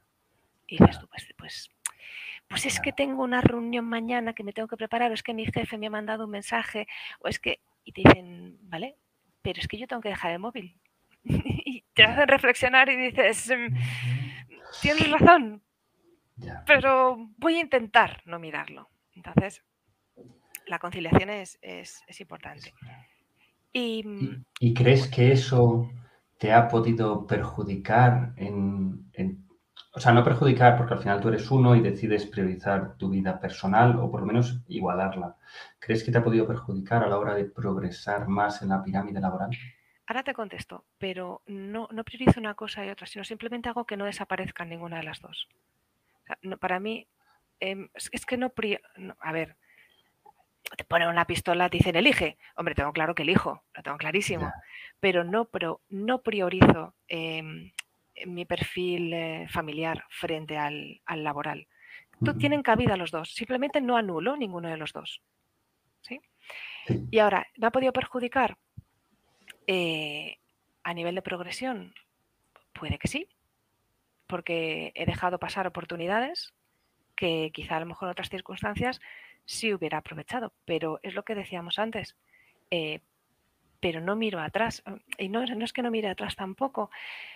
Y 0.68 0.78
dices 0.78 1.00
tú, 1.00 1.08
pues, 1.08 1.28
pues, 1.38 1.72
pues 2.48 2.66
es 2.66 2.80
que 2.80 2.92
tengo 2.92 3.24
una 3.24 3.42
reunión 3.42 3.86
mañana 3.86 4.34
que 4.34 4.44
me 4.44 4.54
tengo 4.54 4.68
que 4.68 4.78
preparar, 4.78 5.12
o 5.12 5.14
es 5.14 5.24
que 5.24 5.34
mi 5.34 5.46
jefe 5.46 5.78
me 5.78 5.88
ha 5.88 5.92
mandado 5.92 6.26
un 6.26 6.32
mensaje, 6.32 6.88
o 7.20 7.28
es 7.28 7.40
que, 7.40 7.60
y 7.84 7.92
te 7.92 8.02
dicen, 8.06 8.58
¿vale? 8.64 8.96
Pero 9.42 9.60
es 9.60 9.68
que 9.68 9.78
yo 9.78 9.88
tengo 9.88 10.02
que 10.02 10.10
dejar 10.10 10.32
el 10.32 10.40
móvil. 10.40 10.80
y 11.24 11.84
te 11.94 12.04
hacen 12.04 12.28
reflexionar 12.28 12.90
y 12.90 12.96
dices, 12.96 13.52
mm, 13.52 13.76
tienes 14.82 15.12
razón, 15.12 15.64
pero 16.66 17.18
voy 17.38 17.56
a 17.56 17.62
intentar 17.62 18.22
no 18.26 18.40
mirarlo. 18.40 18.90
Entonces, 19.14 19.64
la 20.68 20.80
conciliación 20.80 21.30
es, 21.30 21.60
importante. 22.20 22.74
Mm, 23.76 24.46
¿Y, 24.62 24.74
crees 24.74 25.08
que 25.10 25.34
eso 25.34 25.92
te 26.38 26.54
ha 26.54 26.70
podido 26.70 27.28
perjudicar 27.28 28.34
en, 28.38 29.12
O 29.94 30.00
sea, 30.00 30.14
no 30.14 30.24
perjudicar 30.24 30.78
porque 30.78 30.94
al 30.94 31.02
final 31.02 31.20
tú 31.20 31.28
eres 31.28 31.52
uno 31.52 31.76
y 31.76 31.82
decides 31.82 32.26
priorizar 32.26 32.96
tu 32.96 33.10
vida 33.10 33.38
personal 33.40 34.00
o 34.00 34.10
por 34.10 34.22
lo 34.22 34.28
menos 34.28 34.62
igualarla. 34.68 35.36
¿Crees 35.80 36.04
que 36.04 36.12
te 36.12 36.18
ha 36.18 36.24
podido 36.24 36.48
perjudicar 36.48 37.04
a 37.04 37.10
la 37.10 37.18
hora 37.18 37.36
de 37.36 37.46
progresar 37.46 38.30
más 38.30 38.62
en 38.62 38.70
la 38.70 38.82
pirámide 38.82 39.20
laboral? 39.20 39.52
Ahora 40.08 40.24
te 40.24 40.34
contesto, 40.34 40.86
pero 40.98 41.42
no, 41.48 41.90
no 41.92 42.04
priorizo 42.06 42.40
una 42.40 42.54
cosa 42.54 42.86
y 42.86 42.90
otra, 42.90 43.08
sino 43.08 43.26
simplemente 43.26 43.68
hago 43.68 43.86
que 43.86 43.98
no 43.98 44.06
desaparezca 44.06 44.64
ninguna 44.64 44.98
de 44.98 45.04
las 45.04 45.20
dos. 45.20 45.50
para 46.60 46.80
mí, 46.80 47.08
em, 47.60 47.90
es 47.94 48.26
que 48.26 48.38
no, 48.38 48.54
no, 48.98 49.16
A 49.20 49.32
ver, 49.32 49.58
te 50.78 50.84
ponen 50.84 51.10
una 51.10 51.26
pistola, 51.26 51.70
te 51.70 51.78
dicen 51.78 51.96
elige. 51.96 52.38
Hombre, 52.56 52.76
tengo 52.76 52.94
claro 52.94 53.16
que 53.16 53.24
elijo, 53.24 53.64
lo 53.74 53.84
tengo 53.84 53.98
clarísimo. 53.98 54.52
Pero 55.00 55.24
no, 55.24 55.46
pero 55.46 55.82
no 55.90 56.22
priorizo 56.22 56.96
em, 57.08 57.72
mi 58.26 58.46
perfil 58.46 59.14
eh, 59.14 59.48
familiar 59.50 60.04
frente 60.10 60.58
al, 60.58 61.02
laboral. 61.08 61.68
Tienen 62.40 62.64
cabida 62.64 62.96
los 62.96 63.12
dos, 63.12 63.34
simplemente 63.34 63.82
no 63.82 63.98
anulo 63.98 64.38
ninguno 64.38 64.70
de 64.70 64.78
los 64.78 64.94
dos. 64.94 65.22
¿sí? 66.02 66.22
Y 67.12 67.20
ahora, 67.20 67.46
¿me 67.58 67.68
ha 67.68 67.72
podido 67.72 67.92
perjudicar? 67.92 68.58
Eh, 69.68 70.38
a 70.84 70.94
nivel 70.94 71.16
de 71.16 71.22
progresión, 71.22 71.94
puede 72.74 72.98
que 72.98 73.08
sí, 73.08 73.28
porque 74.28 74.92
he 74.96 75.06
dejado 75.06 75.40
pasar 75.40 75.68
oportunidades 75.68 76.54
que 77.16 77.52
quizá 77.54 77.78
a 77.78 77.80
lo 77.80 77.86
mejor 77.86 78.08
en 78.08 78.12
otras 78.12 78.30
circunstancias 78.30 79.02
sí 79.46 79.74
hubiera 79.74 80.00
aprovechado, 80.00 80.54
pero 80.66 81.00
es 81.04 81.14
lo 81.14 81.24
que 81.24 81.36
decíamos 81.36 81.80
antes. 81.80 82.16
Eh, 82.72 83.02
pero 83.80 84.02
no 84.02 84.16
miro 84.16 84.40
atrás. 84.40 84.84
Y 85.18 85.30
no, 85.30 85.46
no, 85.46 85.64
es 85.64 85.72
que 85.72 85.84
no 85.84 85.92
mire 85.92 86.10
atrás 86.10 86.36
tampoco, 86.36 86.90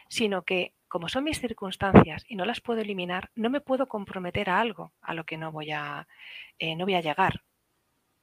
sino 0.08 0.42
que 0.44 0.74
como 0.88 1.08
son 1.08 1.24
mis 1.24 1.40
circunstancias 1.40 2.26
y 2.28 2.36
no 2.36 2.44
las 2.44 2.62
puedo 2.62 2.82
eliminar, 2.82 3.30
no 3.36 3.52
me 3.52 3.62
puedo 3.62 3.88
comprometer 3.88 4.50
a 4.50 4.60
algo 4.60 4.92
a 5.02 5.14
lo 5.14 5.26
que 5.26 5.38
no 5.38 5.52
voy 5.52 5.70
a, 5.70 6.08
eh, 6.58 6.76
no 6.76 6.86
voy 6.86 6.96
a 6.96 7.02
llegar. 7.02 7.44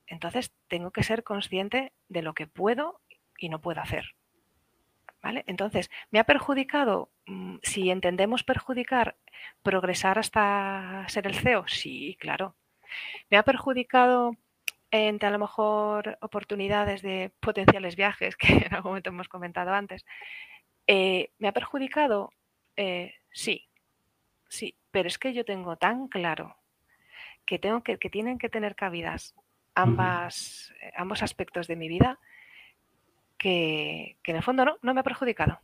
Entonces 0.09 0.53
tengo 0.67 0.91
que 0.91 1.05
ser 1.05 1.23
consciente 1.23 1.93
de 2.09 2.23
lo 2.23 2.35
que 2.35 2.49
puedo 2.49 3.01
y 3.39 3.49
no 3.49 3.61
puedo 3.61 3.81
hacer. 3.81 4.17
¿Vale? 5.23 5.45
Entonces, 5.47 5.91
¿me 6.11 6.19
ha 6.19 6.25
perjudicado? 6.25 7.11
Mm, 7.27 7.59
si 7.63 7.91
entendemos 7.91 8.45
perjudicar, 8.45 9.17
progresar 9.63 10.19
hasta 10.19 11.05
ser 11.09 11.27
el 11.27 11.35
CEO, 11.35 11.67
sí, 11.69 12.17
claro. 12.21 12.57
¿Me 13.31 13.37
ha 13.37 13.43
perjudicado 13.43 14.37
entre 14.91 15.29
a 15.29 15.33
lo 15.33 15.39
mejor 15.39 16.19
oportunidades 16.21 17.03
de 17.03 17.33
potenciales 17.41 17.97
viajes, 17.97 18.37
que 18.37 18.53
en 18.67 18.75
algún 18.75 18.93
momento 18.93 19.11
hemos 19.11 19.29
comentado 19.29 19.73
antes? 19.73 20.05
Eh, 20.87 21.31
¿Me 21.39 21.49
ha 21.49 21.53
perjudicado? 21.53 22.33
Eh, 22.77 23.15
sí, 23.33 23.69
sí, 24.49 24.77
pero 24.91 25.09
es 25.09 25.19
que 25.19 25.33
yo 25.33 25.45
tengo 25.45 25.77
tan 25.77 26.09
claro 26.09 26.57
que, 27.45 27.59
tengo 27.59 27.83
que, 27.83 27.99
que 27.99 28.11
tienen 28.11 28.39
que 28.39 28.49
tener 28.49 28.75
cabidas 28.77 29.35
ambas, 29.77 30.73
eh, 30.83 30.93
ambos 30.97 31.23
aspectos 31.23 31.69
de 31.69 31.77
mi 31.77 31.89
vida 31.89 32.19
que, 33.39 34.17
en 34.25 34.37
el 34.37 34.43
fondo 34.43 34.65
no, 34.65 34.77
no 34.83 34.95
me 34.95 35.01
ha 35.01 35.05
perjudicado. 35.05 35.61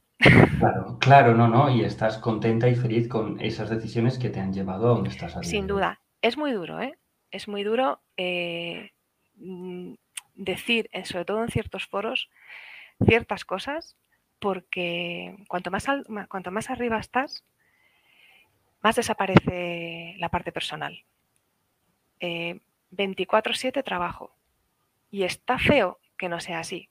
Claro, 0.58 0.98
claro, 1.00 1.34
no, 1.34 1.48
no, 1.48 1.68
y 1.68 1.82
estás 1.82 2.18
contenta 2.18 2.68
y 2.68 2.76
feliz 2.76 3.08
con 3.08 3.40
esas 3.40 3.70
decisiones 3.70 4.18
que 4.18 4.30
te 4.30 4.38
han 4.38 4.52
llevado 4.52 4.86
a 4.86 4.94
donde 4.94 5.10
estás 5.10 5.36
Sin 5.42 5.66
duda, 5.66 6.00
es 6.20 6.36
muy 6.36 6.52
duro, 6.52 6.80
¿eh? 6.80 6.96
Es 7.32 7.48
muy 7.48 7.64
duro 7.64 8.00
eh, 8.16 8.92
mm, 9.34 9.94
decir, 10.34 10.88
sobre 11.04 11.24
todo 11.24 11.42
en 11.42 11.50
ciertos 11.50 11.86
foros, 11.86 12.30
ciertas 13.04 13.44
cosas, 13.44 13.96
porque 14.38 15.36
cuanto 15.48 15.70
más, 15.70 15.86
cuanto 16.28 16.50
más 16.52 16.70
arriba 16.70 16.98
estás, 16.98 17.44
más 18.82 18.96
desaparece 18.96 20.14
la 20.18 20.28
parte 20.28 20.52
personal. 20.52 21.04
24/7 22.20 23.80
eh, 23.80 23.82
trabajo. 23.82 24.36
Y 25.10 25.24
está 25.24 25.58
feo 25.58 25.98
que 26.16 26.28
no 26.28 26.38
sea 26.38 26.60
así, 26.60 26.88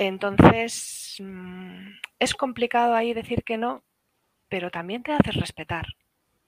entonces, 0.00 1.16
mm, 1.20 1.90
es 2.18 2.34
complicado 2.34 2.94
ahí 2.94 3.12
decir 3.12 3.44
que 3.44 3.58
no, 3.58 3.84
pero 4.48 4.70
también 4.70 5.02
te 5.02 5.12
haces 5.12 5.34
respetar 5.34 5.84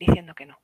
diciendo 0.01 0.35
que 0.35 0.47
no. 0.47 0.59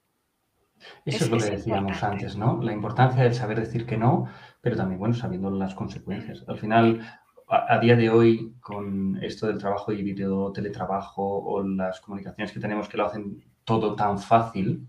Eso 1.05 1.25
es, 1.25 1.31
lo 1.31 1.39
que 1.39 1.57
decíamos 1.57 2.03
antes, 2.03 2.37
¿no? 2.37 2.63
La 2.63 2.73
importancia 2.73 3.23
del 3.23 3.35
saber 3.35 3.61
decir 3.61 3.87
que 3.87 3.97
no, 3.97 4.27
pero 4.61 4.77
también, 4.77 4.99
bueno, 4.99 5.15
sabiendo 5.15 5.51
las 5.51 5.75
consecuencias. 5.75 6.45
Al 6.47 6.59
final, 6.59 7.01
a, 7.49 7.79
día 7.79 7.97
de 7.97 8.11
hoy, 8.11 8.55
con 8.61 9.19
esto 9.23 9.47
del 9.47 9.59
trabajo 9.59 9.93
híbrido, 9.93 10.53
teletrabajo 10.53 11.23
o 11.23 11.63
las 11.63 12.01
comunicaciones 12.01 12.53
que 12.53 12.61
tenemos 12.61 12.89
que 12.89 12.97
lo 12.97 13.07
hacen 13.07 13.43
todo 13.65 13.95
tan 13.95 14.19
fácil, 14.19 14.89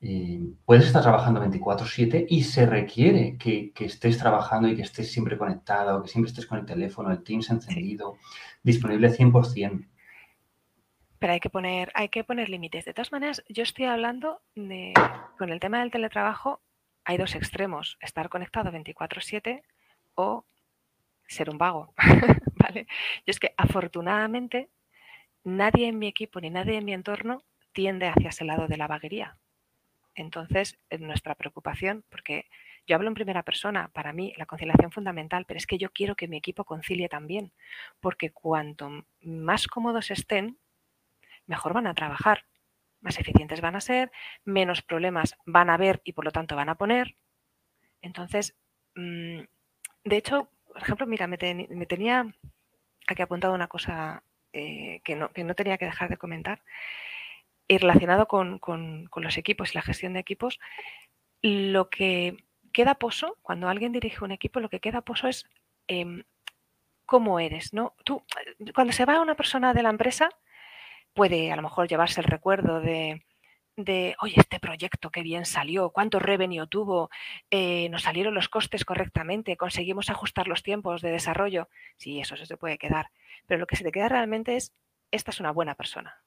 eh, 0.00 0.40
puedes 0.64 0.86
estar 0.86 1.02
trabajando 1.02 1.40
24/7 1.40 2.26
y 2.28 2.42
se 2.44 2.66
requiere 2.66 3.36
que, 3.36 3.72
estés 3.80 4.18
trabajando 4.18 4.68
y 4.68 4.76
que 4.76 4.82
estés 4.82 5.10
siempre 5.10 5.36
conectado, 5.36 6.02
que 6.02 6.08
siempre 6.08 6.30
estés 6.30 6.46
con 6.46 6.58
el 6.58 6.66
teléfono, 6.66 7.10
el 7.10 7.22
Teams 7.22 7.50
encendido, 7.50 8.16
disponible 8.62 9.10
100%. 9.10 9.88
Pero 11.18 11.32
hay 11.32 11.40
que 11.40 11.50
poner, 11.50 11.90
hay 11.94 12.08
que 12.08 12.24
poner 12.24 12.48
límites. 12.48 12.84
De 12.84 12.94
todas 12.94 13.12
maneras, 13.12 13.42
yo 13.48 13.62
estoy 13.62 13.86
hablando 13.86 14.40
de, 14.54 14.94
con 15.36 15.50
el 15.50 15.60
tema 15.60 15.80
del 15.80 15.90
teletrabajo, 15.90 16.62
hay 17.04 17.16
dos 17.16 17.34
extremos, 17.34 17.98
estar 18.00 18.28
conectado 18.28 18.70
24/7 18.70 19.62
o 20.14 20.44
ser 21.26 21.50
un 21.50 21.58
vago, 21.58 21.94
¿vale? 22.56 22.86
Yo 23.26 23.30
es 23.30 23.40
que 23.40 23.54
afortunadamente 23.56 24.68
nadie 25.44 25.88
en 25.88 25.98
mi 25.98 26.08
equipo 26.08 26.40
ni 26.40 26.50
nadie 26.50 26.76
en 26.76 26.84
mi 26.84 26.92
entorno 26.92 27.42
tiende 27.72 28.08
hacia 28.08 28.30
ese 28.30 28.44
lado 28.44 28.66
de 28.66 28.76
la 28.76 28.86
vaguería. 28.86 29.38
Entonces, 30.14 30.78
nuestra 30.98 31.36
preocupación, 31.36 32.04
porque 32.08 32.46
yo 32.86 32.96
hablo 32.96 33.08
en 33.08 33.14
primera 33.14 33.44
persona, 33.44 33.88
para 33.92 34.12
mí 34.12 34.34
la 34.36 34.46
conciliación 34.46 34.90
fundamental, 34.90 35.44
pero 35.46 35.58
es 35.58 35.66
que 35.66 35.78
yo 35.78 35.90
quiero 35.90 36.16
que 36.16 36.26
mi 36.26 36.36
equipo 36.36 36.64
concilie 36.64 37.08
también, 37.08 37.52
porque 38.00 38.30
cuanto 38.30 39.04
más 39.20 39.68
cómodos 39.68 40.10
estén, 40.10 40.58
mejor 41.48 41.72
van 41.72 41.88
a 41.88 41.94
trabajar, 41.94 42.44
más 43.00 43.18
eficientes 43.18 43.60
van 43.60 43.74
a 43.74 43.80
ser, 43.80 44.12
menos 44.44 44.82
problemas 44.82 45.36
van 45.44 45.70
a 45.70 45.76
ver 45.76 46.00
y 46.04 46.12
por 46.12 46.24
lo 46.24 46.30
tanto 46.30 46.54
van 46.54 46.68
a 46.68 46.76
poner. 46.76 47.16
Entonces, 48.02 48.56
mm, 48.94 49.40
de 50.04 50.16
hecho, 50.16 50.50
por 50.66 50.82
ejemplo, 50.82 51.06
mira, 51.06 51.26
me, 51.26 51.38
tenía 51.38 52.32
aquí 53.08 53.22
apuntado 53.22 53.54
una 53.54 53.66
cosa 53.66 54.22
eh, 54.52 55.00
que, 55.02 55.16
no, 55.16 55.30
que 55.32 55.42
no 55.42 55.54
tenía 55.54 55.78
que 55.78 55.86
dejar 55.86 56.08
de 56.08 56.16
comentar 56.16 56.62
y 57.68 57.78
relacionado 57.78 58.26
con, 58.26 58.60
los 59.14 59.36
equipos 59.36 59.70
y 59.70 59.74
la 59.74 59.82
gestión 59.82 60.14
de 60.14 60.20
equipos, 60.20 60.58
lo 61.42 61.90
que 61.90 62.36
queda 62.72 62.94
poso, 62.94 63.36
cuando 63.42 63.68
alguien 63.68 63.92
dirige 63.92 64.24
un 64.24 64.32
equipo, 64.32 64.58
lo 64.58 64.70
que 64.70 64.80
queda 64.80 65.02
poso 65.02 65.28
es 65.28 65.46
em, 65.86 66.24
cómo 67.04 67.40
eres, 67.40 67.74
¿no? 67.74 67.94
Tú, 68.04 68.22
cuando 68.74 68.92
se 68.92 69.04
va 69.04 69.20
una 69.20 69.34
persona 69.34 69.74
de 69.74 69.82
la 69.82 69.90
empresa, 69.90 70.30
puede 71.18 71.50
a 71.50 71.56
lo 71.56 71.62
mejor 71.62 71.88
llevarse 71.88 72.20
el 72.20 72.28
recuerdo 72.28 72.80
de, 72.80 73.24
de 73.76 74.14
oye, 74.20 74.34
este 74.36 74.60
proyecto 74.60 75.10
qué 75.10 75.22
bien 75.22 75.44
salió, 75.44 75.90
cuánto 75.90 76.20
revenue 76.20 76.68
tuvo, 76.68 77.10
eh, 77.50 77.88
nos 77.88 78.02
salieron 78.02 78.34
los 78.34 78.48
costes 78.48 78.84
correctamente, 78.84 79.56
conseguimos 79.56 80.10
ajustar 80.10 80.46
los 80.46 80.62
tiempos 80.62 81.02
de 81.02 81.10
desarrollo. 81.10 81.68
Sí, 81.96 82.20
eso 82.20 82.36
se 82.36 82.56
puede 82.56 82.78
quedar. 82.78 83.10
Pero 83.46 83.58
lo 83.58 83.66
que 83.66 83.74
se 83.74 83.82
te 83.84 83.90
queda 83.90 84.08
realmente 84.08 84.54
es, 84.54 84.72
esta 85.10 85.32
es 85.32 85.40
una 85.40 85.50
buena 85.50 85.74
persona 85.74 86.22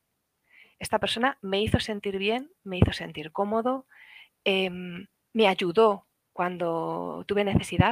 esta 0.82 0.98
persona 0.98 1.38
me 1.42 1.62
hizo 1.62 1.80
sentir 1.80 2.18
bien, 2.18 2.52
me 2.64 2.80
hizo 2.80 2.92
sentir 2.92 3.32
cómodo, 3.32 3.86
em, 4.44 5.06
me 5.32 5.48
ayudó 5.48 6.08
cuando 6.34 7.24
tuve 7.28 7.44
necesidad 7.44 7.92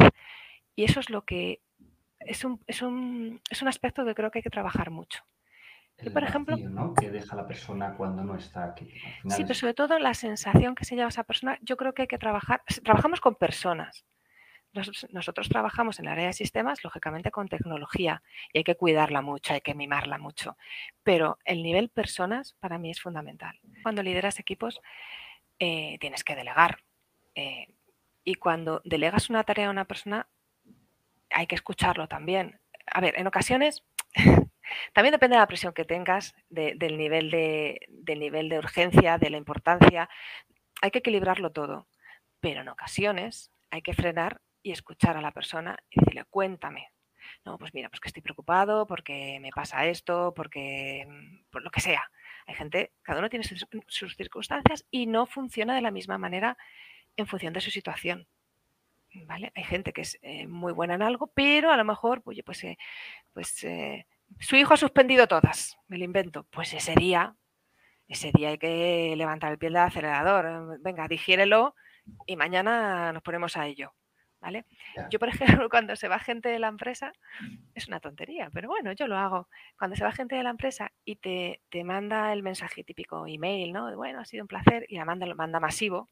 y 0.75 0.85
eso 0.85 0.99
es 0.99 1.11
lo 1.11 1.23
que 1.23 1.61
es 2.19 2.43
un, 2.43 2.59
es 2.65 2.81
un, 2.81 3.41
es 3.51 3.61
un 3.61 3.67
aspecto 3.67 4.03
que 4.05 4.15
creo 4.15 4.31
que 4.31 4.39
hay 4.39 4.43
que 4.43 4.49
trabajar 4.49 4.89
mucho. 4.89 5.23
Y 6.01 6.09
por 6.09 6.23
ejemplo, 6.23 6.55
¿no? 6.57 6.93
que 6.93 7.09
deja 7.09 7.35
la 7.35 7.47
persona 7.47 7.93
cuando 7.95 8.23
no 8.23 8.35
está 8.35 8.63
aquí. 8.65 8.91
Sí, 9.29 9.43
pero 9.43 9.53
sobre 9.53 9.73
todo 9.73 9.99
la 9.99 10.13
sensación 10.13 10.75
que 10.75 10.85
se 10.85 10.95
lleva 10.95 11.09
esa 11.09 11.23
persona, 11.23 11.57
yo 11.61 11.77
creo 11.77 11.93
que 11.93 12.03
hay 12.03 12.07
que 12.07 12.17
trabajar, 12.17 12.63
trabajamos 12.83 13.19
con 13.19 13.35
personas, 13.35 14.05
nosotros, 14.71 15.49
trabajamos 15.49 15.99
en 15.99 16.05
el 16.05 16.11
área 16.11 16.27
de 16.27 16.33
sistemas, 16.33 16.83
lógicamente, 16.83 17.31
con 17.31 17.47
tecnología 17.47 18.21
y 18.53 18.59
hay 18.59 18.63
que 18.63 18.75
cuidarla 18.75 19.21
mucho, 19.21 19.53
hay 19.53 19.61
que 19.61 19.73
mimarla 19.73 20.19
mucho. 20.19 20.57
Pero 21.03 21.39
el 21.43 21.63
nivel 21.63 21.89
personas 21.89 22.55
para 22.59 22.77
mí 22.77 22.91
es 22.91 23.01
fundamental. 23.01 23.59
Cuando 23.81 24.03
lideras 24.03 24.39
equipos, 24.39 24.79
eh, 25.57 25.97
tienes 25.99 26.23
que 26.23 26.35
delegar. 26.35 26.83
Eh, 27.33 27.67
y 28.23 28.35
cuando 28.35 28.81
delegas 28.85 29.29
una 29.29 29.43
tarea 29.43 29.67
a 29.67 29.71
una 29.71 29.85
persona, 29.85 30.27
hay 31.31 31.47
que 31.47 31.55
escucharlo 31.55 32.07
también. 32.07 32.59
A 32.85 33.01
ver, 33.01 33.17
en 33.17 33.25
ocasiones 33.25 33.83
También 34.93 35.11
depende 35.11 35.35
de 35.35 35.41
la 35.41 35.47
presión 35.47 35.73
que 35.73 35.85
tengas, 35.85 36.35
del, 36.49 36.97
nivel 36.97 37.31
de, 37.31 37.79
del 37.89 38.19
nivel 38.19 38.49
de 38.49 38.59
urgencia, 38.59 39.17
de 39.17 39.29
la 39.29 39.37
importancia. 39.37 40.09
Hay 40.81 40.91
que 40.91 40.99
equilibrarlo 40.99 41.51
todo, 41.51 41.87
pero 42.39 42.61
en 42.61 42.69
ocasiones 42.69 43.51
hay 43.69 43.81
que 43.81 43.93
frenar 43.93 44.41
y 44.61 44.71
escuchar 44.71 45.17
a 45.17 45.21
la 45.21 45.31
persona 45.31 45.77
y 45.89 45.99
decirle, 45.99 46.25
cuéntame. 46.29 46.87
No, 47.45 47.57
pues 47.57 47.73
mira, 47.73 47.89
pues 47.89 47.99
que 47.99 48.09
estoy 48.09 48.21
preocupado 48.21 48.87
porque 48.87 49.39
me 49.41 49.51
pasa 49.51 49.85
esto, 49.85 50.33
porque 50.35 51.05
mm, 51.07 51.49
por 51.51 51.63
lo 51.63 51.69
que 51.69 51.81
sea. 51.81 52.09
Hay 52.47 52.55
gente, 52.55 52.93
cada 53.03 53.19
uno 53.19 53.29
tiene 53.29 53.45
sus, 53.45 54.15
circunstancias 54.15 54.85
y 54.89 55.05
no 55.05 55.25
funciona 55.25 55.75
de 55.75 55.81
la 55.81 55.91
misma 55.91 56.17
manera 56.17 56.57
en 57.15 57.27
función 57.27 57.53
de 57.53 57.61
su 57.61 57.71
situación. 57.71 58.27
¿Vale? 59.25 59.51
Hay 59.55 59.63
gente 59.63 59.91
que 59.91 60.01
es 60.01 60.19
eh, 60.21 60.47
muy 60.47 60.71
buena 60.71 60.93
en 60.93 61.01
algo, 61.01 61.27
pero 61.27 61.71
a 61.71 61.77
lo 61.77 61.83
mejor, 61.83 62.21
oye, 62.25 62.43
pues, 62.43 62.63
eh, 62.63 62.77
pues 63.33 63.63
eh, 63.63 64.05
su 64.37 64.55
hijo 64.55 64.73
ha 64.73 64.77
suspendido 64.77 65.27
todas, 65.27 65.77
me 65.87 65.97
lo 65.97 66.03
invento. 66.03 66.45
Pues 66.51 66.73
ese 66.73 66.95
día, 66.95 67.35
ese 68.07 68.31
día 68.33 68.49
hay 68.49 68.57
que 68.57 69.13
levantar 69.15 69.51
el 69.51 69.57
pie 69.57 69.69
del 69.69 69.77
acelerador. 69.77 70.79
Venga, 70.81 71.07
digiérelo 71.07 71.75
y 72.25 72.35
mañana 72.35 73.11
nos 73.13 73.23
ponemos 73.23 73.57
a 73.57 73.67
ello. 73.67 73.93
¿Vale? 74.41 74.65
Yo, 75.09 75.19
por 75.19 75.27
ejemplo, 75.63 75.69
cuando 75.69 75.97
se 75.97 76.07
va 76.07 76.17
gente 76.17 76.47
de 76.47 76.59
la 76.59 76.69
empresa, 76.69 77.11
es 77.73 77.87
una 77.89 77.99
tontería, 77.99 78.49
pero 78.53 78.69
bueno, 78.69 78.93
yo 78.93 79.07
lo 79.07 79.17
hago. 79.17 79.49
Cuando 79.77 79.97
se 79.97 80.03
va 80.03 80.13
gente 80.13 80.35
de 80.35 80.43
la 80.43 80.49
empresa 80.49 80.91
y 81.03 81.17
te, 81.17 81.61
te 81.69 81.83
manda 81.83 82.31
el 82.31 82.41
mensaje 82.41 82.85
típico 82.85 83.27
email, 83.27 83.73
¿no? 83.73 83.93
bueno, 83.97 84.21
ha 84.21 84.25
sido 84.25 84.43
un 84.43 84.47
placer, 84.47 84.85
y 84.87 84.95
la 84.95 85.03
manda, 85.03 85.25
lo 85.25 85.35
manda 85.35 85.59
masivo 85.59 86.07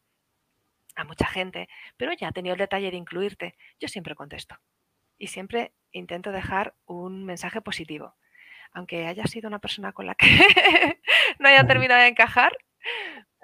a 0.98 1.04
mucha 1.06 1.28
gente, 1.28 1.70
pero 1.96 2.12
ya 2.14 2.30
ha 2.30 2.32
tenido 2.32 2.54
el 2.54 2.60
detalle 2.60 2.92
de 2.92 2.98
incluirte, 2.98 3.56
yo 3.80 3.88
siempre 3.88 4.16
contesto. 4.16 4.58
Y 5.18 5.28
siempre 5.28 5.74
intento 5.98 6.32
dejar 6.32 6.76
un 6.86 7.26
mensaje 7.26 7.62
positivo. 7.62 8.16
Aunque 8.74 9.08
haya 9.08 9.26
sido 9.26 9.48
una 9.48 9.60
persona 9.60 9.92
con 9.94 10.06
la 10.06 10.16
que 10.16 10.28
no 11.40 11.50
haya 11.50 11.66
terminado 11.66 12.02
de 12.02 12.08
encajar, 12.08 12.58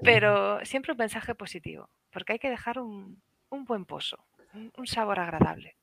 pero 0.03 0.63
siempre 0.65 0.91
un 0.91 0.97
mensaje 0.97 1.35
positivo, 1.35 1.89
porque 2.11 2.33
hay 2.33 2.39
que 2.39 2.49
dejar 2.49 2.79
un, 2.79 3.21
un 3.49 3.65
buen 3.65 3.85
pozo 3.85 4.25
un, 4.53 4.87
sabor 4.87 5.19
agradable. 5.19 5.75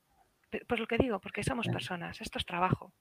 Por 0.66 0.80
lo 0.80 0.87
que 0.87 0.98
digo, 0.98 1.20
porque 1.20 1.44
somos 1.44 1.66
personas, 1.68 2.20
esto 2.20 2.38
es 2.38 2.46
trabajo. 2.46 2.92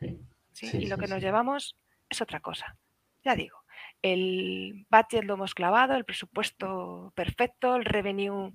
y 0.00 0.86
lo 0.86 0.96
que 0.96 1.06
nos 1.06 1.22
llevamos 1.22 1.76
es 2.08 2.20
otra 2.20 2.40
cosa. 2.40 2.76
Ya 3.22 3.34
digo, 3.34 3.58
el 4.02 4.86
budget 4.90 5.24
lo 5.24 5.34
hemos 5.34 5.54
clavado, 5.54 5.96
el 5.96 6.04
presupuesto 6.04 7.12
perfecto, 7.14 7.76
el 7.76 7.84
revenue 7.84 8.52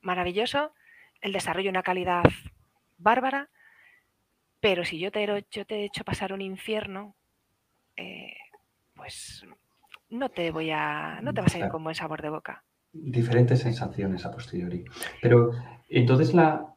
maravilloso, 0.00 0.72
el 1.20 1.32
desarrollo 1.32 1.70
una 1.70 1.82
calidad 1.82 2.24
bárbara, 2.98 3.50
pero 4.62 4.84
si 4.84 5.00
yo 5.00 5.10
te, 5.10 5.26
yo 5.50 5.66
te 5.66 5.74
he 5.74 5.84
hecho 5.86 6.04
pasar 6.04 6.32
un 6.32 6.40
infierno, 6.40 7.16
eh, 7.96 8.36
pues 8.94 9.44
no 10.08 10.28
te 10.28 10.52
voy 10.52 10.70
a, 10.70 11.20
no 11.20 11.34
te 11.34 11.40
vas 11.40 11.54
a 11.56 11.58
ir 11.58 11.68
con 11.68 11.82
buen 11.82 11.96
sabor 11.96 12.22
de 12.22 12.30
boca. 12.30 12.62
Diferentes 12.92 13.58
sensaciones 13.58 14.24
a 14.24 14.30
posteriori. 14.30 14.84
Pero 15.20 15.50
entonces, 15.88 16.32
la, 16.32 16.68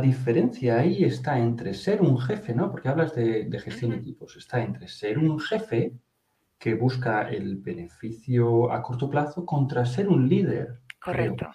diferencia 0.00 0.78
ahí 0.78 1.04
está 1.04 1.38
entre 1.38 1.72
ser 1.74 2.02
un 2.02 2.18
jefe, 2.18 2.52
¿no? 2.52 2.72
Porque 2.72 2.88
hablas 2.88 3.14
de, 3.14 3.48
gestión 3.62 3.92
de 3.92 3.98
equipos, 3.98 4.36
está 4.36 4.60
entre 4.60 4.88
ser 4.88 5.16
un 5.16 5.38
jefe 5.38 5.92
que 6.58 6.74
busca 6.74 7.28
el 7.28 7.58
beneficio 7.58 8.72
a 8.72 8.82
corto 8.82 9.08
plazo 9.08 9.46
contra 9.46 9.86
ser 9.86 10.08
un 10.08 10.28
líder. 10.28 10.80
Correcto. 11.00 11.48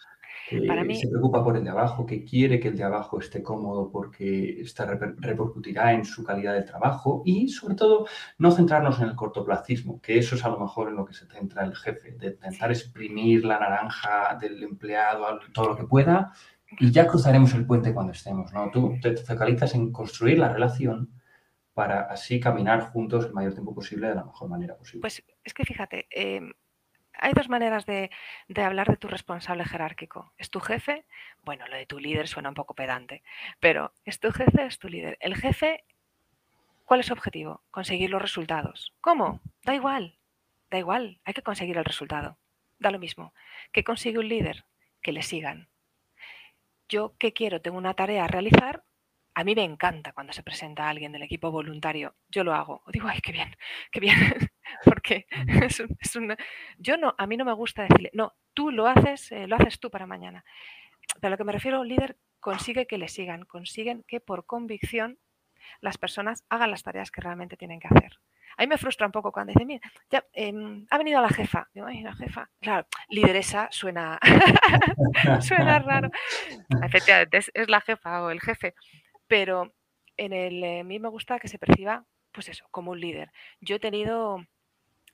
Que 0.50 0.96
se 0.96 1.08
preocupa 1.08 1.44
por 1.44 1.56
el 1.56 1.64
de 1.64 1.70
abajo, 1.70 2.06
que 2.06 2.24
quiere 2.24 2.60
que 2.60 2.70
el 2.70 2.78
de 2.78 2.84
abajo 2.84 3.20
esté 3.20 3.44
cómodo 3.44 3.92
porque 3.92 4.62
esta 4.62 4.86
repercutirá 4.86 5.94
en 5.94 6.04
su 6.06 6.24
calidad 6.24 6.56
de 6.56 6.64
trabajo 6.64 7.22
y, 7.24 7.50
sobre 7.50 7.76
todo, 7.76 8.08
no 8.40 8.52
centrarnos 8.52 9.00
en 9.00 9.10
el 9.10 9.16
cortoplacismo, 9.16 10.02
que 10.02 10.18
eso 10.18 10.36
es 10.36 10.44
a 10.44 10.50
lo 10.50 10.60
mejor 10.60 10.90
en 10.90 10.96
lo 10.96 11.06
que 11.06 11.14
se 11.14 11.28
centra 11.28 11.64
el 11.64 11.76
jefe, 11.76 12.14
de 12.14 12.28
intentar 12.28 12.72
exprimir 12.72 13.46
la 13.46 13.60
naranja 13.60 14.38
del 14.42 14.64
empleado 14.64 15.40
todo 15.54 15.70
lo 15.70 15.78
que 15.78 15.84
pueda 15.84 16.34
y 16.80 16.92
ya 16.92 17.08
cruzaremos 17.08 17.54
el 17.54 17.66
puente 17.66 17.94
cuando 17.94 18.14
estemos, 18.14 18.52
¿no? 18.54 18.70
Tú 18.72 18.98
te 19.02 19.16
focalizas 19.18 19.76
en 19.76 19.92
construir 19.92 20.40
la 20.40 20.50
relación 20.50 21.12
para 21.74 22.02
así 22.02 22.40
caminar 22.40 22.82
juntos 22.92 23.26
el 23.26 23.34
mayor 23.34 23.54
tiempo 23.54 23.74
posible 23.74 24.10
de 24.10 24.16
la 24.16 24.26
mejor 24.26 24.50
manera 24.50 24.76
posible. 24.76 25.02
Pues 25.02 25.24
es 25.44 25.54
que 25.54 25.64
fíjate, 25.64 26.08
em, 26.10 26.52
hay 27.20 27.34
dos 27.34 27.50
maneras 27.50 27.86
de, 27.86 28.10
hablar 28.58 28.88
de 28.88 28.98
tu 28.98 29.08
responsable 29.08 29.66
jerárquico. 29.66 30.34
¿Es 30.38 30.50
tu 30.50 30.60
jefe? 30.60 31.06
Bueno, 31.44 31.68
lo 31.68 31.76
de 31.76 31.86
tu 31.86 32.00
líder 32.00 32.28
suena 32.28 32.50
un 32.50 32.56
poco 32.56 32.74
pedante, 32.74 33.24
pero 33.60 33.94
¿es 34.06 34.20
tu 34.20 34.32
jefe? 34.32 34.66
¿Es 34.66 34.80
tu 34.80 34.90
líder? 34.90 35.18
El 35.20 35.36
jefe, 35.36 35.84
¿cuál 36.86 37.02
es 37.02 37.08
su 37.08 37.14
objetivo? 37.14 37.64
Conseguir 37.72 38.10
los 38.10 38.22
resultados. 38.22 38.94
¿Cómo? 39.02 39.42
Da 39.64 39.76
igual, 39.76 40.18
da 40.70 40.78
igual, 40.80 41.20
hay 41.26 41.34
que 41.34 41.44
conseguir 41.44 41.78
el 41.78 41.86
resultado. 41.86 42.38
Da 42.80 42.92
lo 42.92 43.00
mismo. 43.00 43.34
¿Qué 43.72 43.84
consigue 43.84 44.20
un 44.20 44.30
líder? 44.30 44.66
Que 45.02 45.12
le 45.12 45.22
sigan 45.22 45.70
yo 46.90 47.16
qué 47.18 47.32
quiero, 47.32 47.62
tengo 47.62 47.78
una 47.78 47.94
tarea 47.94 48.26
a 48.26 48.28
realizar, 48.28 48.84
a 49.36 49.44
mí 49.44 49.56
me 49.56 49.64
encanta 49.64 50.12
cuando 50.12 50.34
se 50.34 50.44
presenta 50.44 50.90
alguien 50.90 51.12
del 51.12 51.22
equipo 51.22 51.52
voluntario, 51.52 52.16
yo 52.30 52.44
lo 52.44 52.54
hago, 52.54 52.84
digo, 52.92 53.08
ay, 53.08 53.22
qué 53.22 53.32
bien, 53.32 53.56
qué 53.92 54.00
bien, 54.00 54.18
porque 54.86 55.28
es, 55.48 55.84
yo 56.78 56.98
no, 56.98 57.16
a 57.18 57.28
mí 57.28 57.38
no 57.38 57.46
me 57.46 57.54
gusta 57.54 57.84
decirle, 57.84 58.12
no, 58.14 58.34
tú 58.54 58.72
lo 58.72 58.88
haces, 58.88 59.32
eh, 59.32 59.48
lo 59.48 59.56
haces 59.56 59.80
tú 59.80 59.90
para 59.90 60.06
mañana. 60.06 60.44
Pero 61.16 61.28
a 61.28 61.30
lo 61.32 61.38
que 61.38 61.44
me 61.44 61.52
refiero, 61.52 61.82
un 61.82 61.88
líder 61.88 62.18
consigue 62.40 62.88
que 62.88 62.98
le 62.98 63.08
sigan, 63.08 63.46
consiguen 63.46 64.04
que 64.08 64.20
por 64.20 64.46
convicción 64.46 65.20
las 65.82 65.98
personas 65.98 66.44
hagan 66.50 66.72
las 66.72 66.84
tareas 66.84 67.12
que 67.12 67.22
realmente 67.22 67.58
tienen 67.58 67.80
que 67.80 67.88
hacer. 67.88 68.20
A 68.58 68.64
mí 68.64 68.68
me 68.68 68.78
frustra 68.78 69.06
un 69.06 69.12
poco 69.12 69.32
cuando 69.32 69.54
dicen, 69.54 69.68
mira, 69.68 69.90
ya, 70.10 70.26
em, 70.34 70.86
ha 70.90 70.98
venido 70.98 71.22
la 71.22 71.30
jefa. 71.30 71.70
Digo, 71.74 71.88
ay, 71.88 72.02
la 72.02 72.14
jefa. 72.14 72.50
Claro, 72.60 72.88
lideresa 73.08 73.70
suena, 73.72 74.20
suena 75.42 75.80
raro. 75.80 76.10
Efectivamente, 76.84 77.38
es, 77.38 77.70
la 77.70 77.80
jefa 77.82 78.24
o 78.24 78.32
el 78.32 78.42
jefe. 78.42 78.74
Pero 79.28 79.74
en 80.18 80.34
el, 80.34 80.64
eh, 80.64 80.80
a 80.82 80.84
mí 80.84 81.00
me 81.00 81.10
gusta 81.10 81.40
que 81.40 81.48
se 81.48 81.60
perciba, 81.60 82.04
pues 82.32 82.50
eso, 82.50 82.66
como 82.72 82.92
un 82.92 83.00
líder. 83.00 83.32
Yo 83.62 83.78
he 83.78 83.80
tenido 83.80 84.46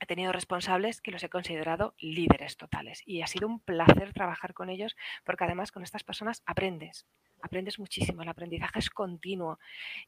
he 0.00 0.06
tenido 0.06 0.32
responsables 0.32 1.00
que 1.00 1.10
los 1.10 1.22
he 1.22 1.28
considerado 1.28 1.94
líderes 1.98 2.56
totales 2.56 3.02
y 3.06 3.22
ha 3.22 3.26
sido 3.26 3.46
un 3.46 3.60
placer 3.60 4.12
trabajar 4.12 4.54
con 4.54 4.70
ellos 4.70 4.96
porque 5.24 5.44
además 5.44 5.72
con 5.72 5.82
estas 5.82 6.04
personas 6.04 6.42
aprendes, 6.46 7.06
aprendes 7.42 7.78
muchísimo, 7.78 8.22
el 8.22 8.28
aprendizaje 8.28 8.78
es 8.78 8.90
continuo 8.90 9.58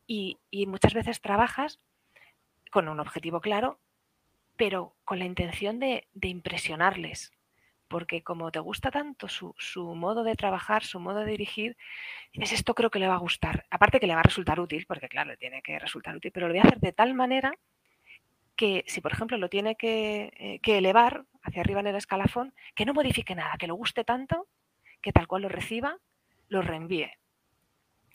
y, 0.07 0.39
y 0.51 0.67
muchas 0.67 0.95
veces 0.95 1.21
trabajas 1.21 1.81
con 2.71 2.89
un 2.89 3.01
objetivo 3.01 3.41
claro, 3.41 3.81
pero 4.57 4.97
con 5.05 5.19
la 5.19 5.25
intención 5.25 5.79
de, 5.79 6.09
impresionarles. 6.21 7.33
Porque 7.87 8.23
como 8.23 8.51
te 8.51 8.59
gusta 8.59 8.91
tanto 8.91 9.29
su, 9.29 9.55
modo 9.95 10.23
de 10.23 10.35
trabajar, 10.35 10.85
su 10.85 11.01
modo 11.01 11.21
de 11.21 11.31
dirigir, 11.31 11.77
dices, 12.35 12.53
esto 12.53 12.75
creo 12.75 12.91
que 12.91 12.99
le 12.99 13.09
va 13.09 13.15
a 13.15 13.19
gustar. 13.19 13.65
Aparte 13.71 13.99
que 13.99 14.07
le 14.07 14.15
va 14.15 14.21
a 14.21 14.25
resultar 14.25 14.61
útil, 14.61 14.85
porque 14.87 15.09
claro, 15.09 15.37
tiene 15.39 15.63
que 15.63 15.79
resultar 15.79 16.15
útil, 16.15 16.33
pero 16.33 16.49
lo 16.49 16.53
voy 16.53 16.61
a 16.61 16.65
hacer 16.65 16.81
de 16.81 16.93
tal 16.93 17.15
manera 17.15 17.55
que 18.59 18.85
si, 18.89 19.01
por 19.01 19.13
ejemplo, 19.13 19.39
lo 19.39 19.49
tiene 19.49 19.77
que, 19.77 20.33
eh, 20.37 20.59
que 20.61 20.79
elevar 20.79 21.25
hacia 21.43 21.63
arriba 21.63 21.79
en 21.79 21.87
el 21.87 21.95
escalafón, 21.95 22.53
que 22.75 22.85
no 22.85 22.93
modifique 22.93 23.37
nada, 23.37 23.55
que 23.57 23.69
lo 23.69 23.77
guste 23.77 24.03
tanto, 24.03 24.49
que 25.01 25.13
tal 25.13 25.29
cual 25.29 25.43
lo 25.43 25.49
reciba, 25.49 25.97
lo 26.49 26.61
reenvíe. 26.61 27.09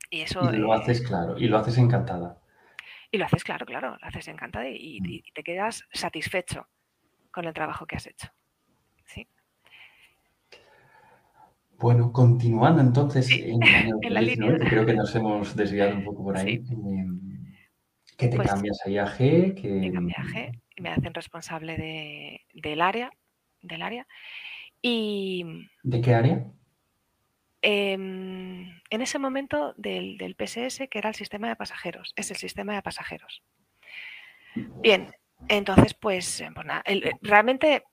Y 0.09 0.21
eso... 0.21 0.51
lo 0.51 0.73
haces 0.73 1.01
claro, 1.01 1.37
y 1.37 1.47
lo 1.47 1.57
haces 1.57 1.77
encantada. 1.77 2.41
Y 3.09 3.17
lo 3.17 3.25
haces, 3.25 3.41
claro, 3.45 3.65
claro, 3.65 3.97
lo 4.01 4.05
haces 4.05 4.27
encantada 4.27 4.65
mm. 4.65 4.75
y, 4.75 5.23
te 5.33 5.43
quedas 5.43 5.85
satisfecho 5.93 6.67
con 7.31 7.45
el 7.45 7.53
trabajo 7.53 7.85
que 7.85 7.95
has 7.95 8.07
hecho. 8.07 8.27
Sí. 9.05 9.25
Bueno, 11.79 12.11
continuando 12.11 12.81
entonces 12.81 13.29
en, 13.31 13.59
la 14.13 14.21
línea. 14.21 14.57
creo 14.59 14.85
que 14.85 14.93
nos 14.93 15.15
hemos 15.15 15.55
desviado 15.55 15.95
un 15.95 16.03
poco 16.03 16.21
por 16.25 16.37
ahí. 16.37 16.55
Em, 16.69 17.32
¿Qué 18.17 18.27
te 18.27 18.35
pues 18.35 18.49
cambias 18.49 18.79
ahí 18.85 18.97
a 18.97 19.05
G? 19.05 19.53
Que... 19.59 19.67
Me 19.69 19.91
cambia 19.91 20.17
a 20.19 20.23
G 20.23 20.63
me 20.77 20.89
hacen 20.89 21.13
responsable 21.13 22.45
del 22.53 22.81
área. 22.81 23.11
Del 23.61 23.81
área. 23.81 24.07
Y, 24.81 25.69
¿De 25.83 26.01
qué 26.01 26.13
área? 26.13 26.45
Em, 27.61 28.81
en 28.89 29.01
ese 29.01 29.19
momento 29.19 29.73
del, 29.77 30.35
PSS, 30.37 30.89
que 30.89 30.97
era 30.97 31.09
el 31.09 31.15
sistema 31.15 31.47
de 31.47 31.55
pasajeros, 31.55 32.13
es 32.17 32.29
el 32.31 32.37
sistema 32.37 32.75
de 32.75 32.81
pasajeros. 32.81 33.41
Bien, 34.55 35.15
entonces, 35.47 35.93
pues, 35.93 36.41
eh, 36.41 36.49
pues 36.53 36.67
eh, 36.85 37.11
realmente, 37.21 37.83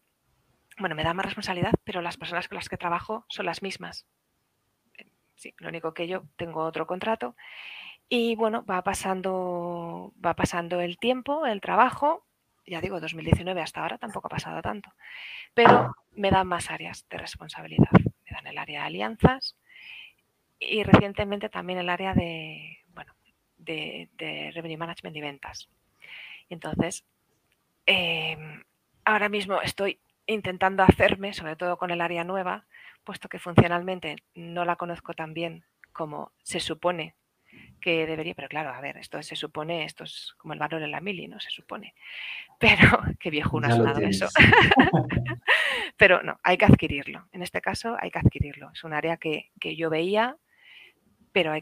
bueno, 0.79 0.97
me 0.97 1.05
da 1.05 1.15
más 1.15 1.27
responsabilidad, 1.27 1.73
pero 1.85 2.03
las 2.03 2.17
personas 2.17 2.49
con 2.49 2.57
las 2.57 2.69
que 2.69 2.77
trabajo 2.77 3.25
son 3.29 3.47
las 3.47 3.63
mismas. 3.63 4.07
Sí, 5.37 5.55
lo 5.59 5.69
único 5.69 5.95
que 5.95 6.09
yo 6.09 6.25
tengo 6.37 6.65
otro 6.65 6.87
contrato 6.87 7.37
y 8.11 8.35
bueno, 8.35 8.64
va 8.66 8.83
pasando, 8.83 10.12
va 10.25 10.35
pasando 10.35 10.81
el 10.81 10.99
tiempo, 10.99 11.46
el 11.46 11.61
trabajo, 11.61 12.27
ya 12.66 12.81
digo, 12.81 13.01
2019 13.01 13.62
hasta 13.62 13.81
ahora 13.81 13.99
tampoco 13.99 14.27
ha 14.27 14.31
pasado 14.31 14.61
tanto, 14.61 14.92
pero 15.55 15.94
me 16.12 16.31
dan 16.31 16.49
más 16.49 16.70
áreas 16.70 17.07
de 17.09 17.18
responsabilidad. 17.18 17.90
Me 17.92 18.33
dan 18.33 18.49
el 18.49 18.59
área 18.59 18.81
de 18.81 18.87
alianzas, 18.87 19.57
y 20.61 20.83
recientemente 20.83 21.49
también 21.49 21.79
el 21.79 21.88
área 21.88 22.12
de, 22.12 22.79
bueno, 22.94 23.14
de, 23.57 24.51
Revenue 24.55 24.77
Management 24.77 25.16
y 25.16 25.20
ventas. 25.20 25.68
Entonces, 26.51 27.05
em, 27.87 28.62
ahora 29.05 29.29
mismo 29.29 29.62
estoy 29.62 30.01
intentando 30.27 30.83
hacerme, 30.83 31.33
sobre 31.33 31.57
todo 31.57 31.79
con 31.79 31.90
el 31.90 32.01
área 32.01 32.25
nueva, 32.25 32.66
puesto 33.05 33.29
que 33.29 33.38
funcionalmente 33.38 34.16
no 34.35 34.64
la 34.64 34.77
conozco 34.77 35.14
tan 35.14 35.33
bien 35.33 35.64
como 35.92 36.33
se 36.42 36.61
supone 36.61 37.14
que 37.81 38.07
debería, 38.07 38.35
pero 38.35 38.49
claro, 38.49 38.71
a 38.71 38.81
ver, 38.81 38.97
esto 38.99 39.23
se 39.23 39.37
supone, 39.37 39.85
esto 39.85 40.05
es 40.05 40.35
como 40.37 40.53
el 40.53 40.59
valor 40.59 40.83
en 40.83 40.90
la 40.90 41.01
mili, 41.01 41.27
¿no? 41.29 41.40
Se 41.40 41.51
supone. 41.51 41.95
Pero, 42.61 43.01
qué 43.19 43.31
viejo 43.31 43.59
ha 43.59 43.71
sonado 43.71 44.01
eso. 44.01 44.29
pero 45.97 46.23
no, 46.23 46.38
hay 46.43 46.59
que 46.59 46.66
adquirirlo. 46.66 47.27
En 47.33 47.43
este 47.43 47.61
caso 47.61 47.97
hay 47.99 48.11
que 48.11 48.19
adquirirlo. 48.19 48.71
Es 48.73 48.85
un 48.85 48.93
área 48.93 49.16
que, 49.16 49.51
yo 49.77 49.88
veía, 49.90 50.37
pero 51.33 51.53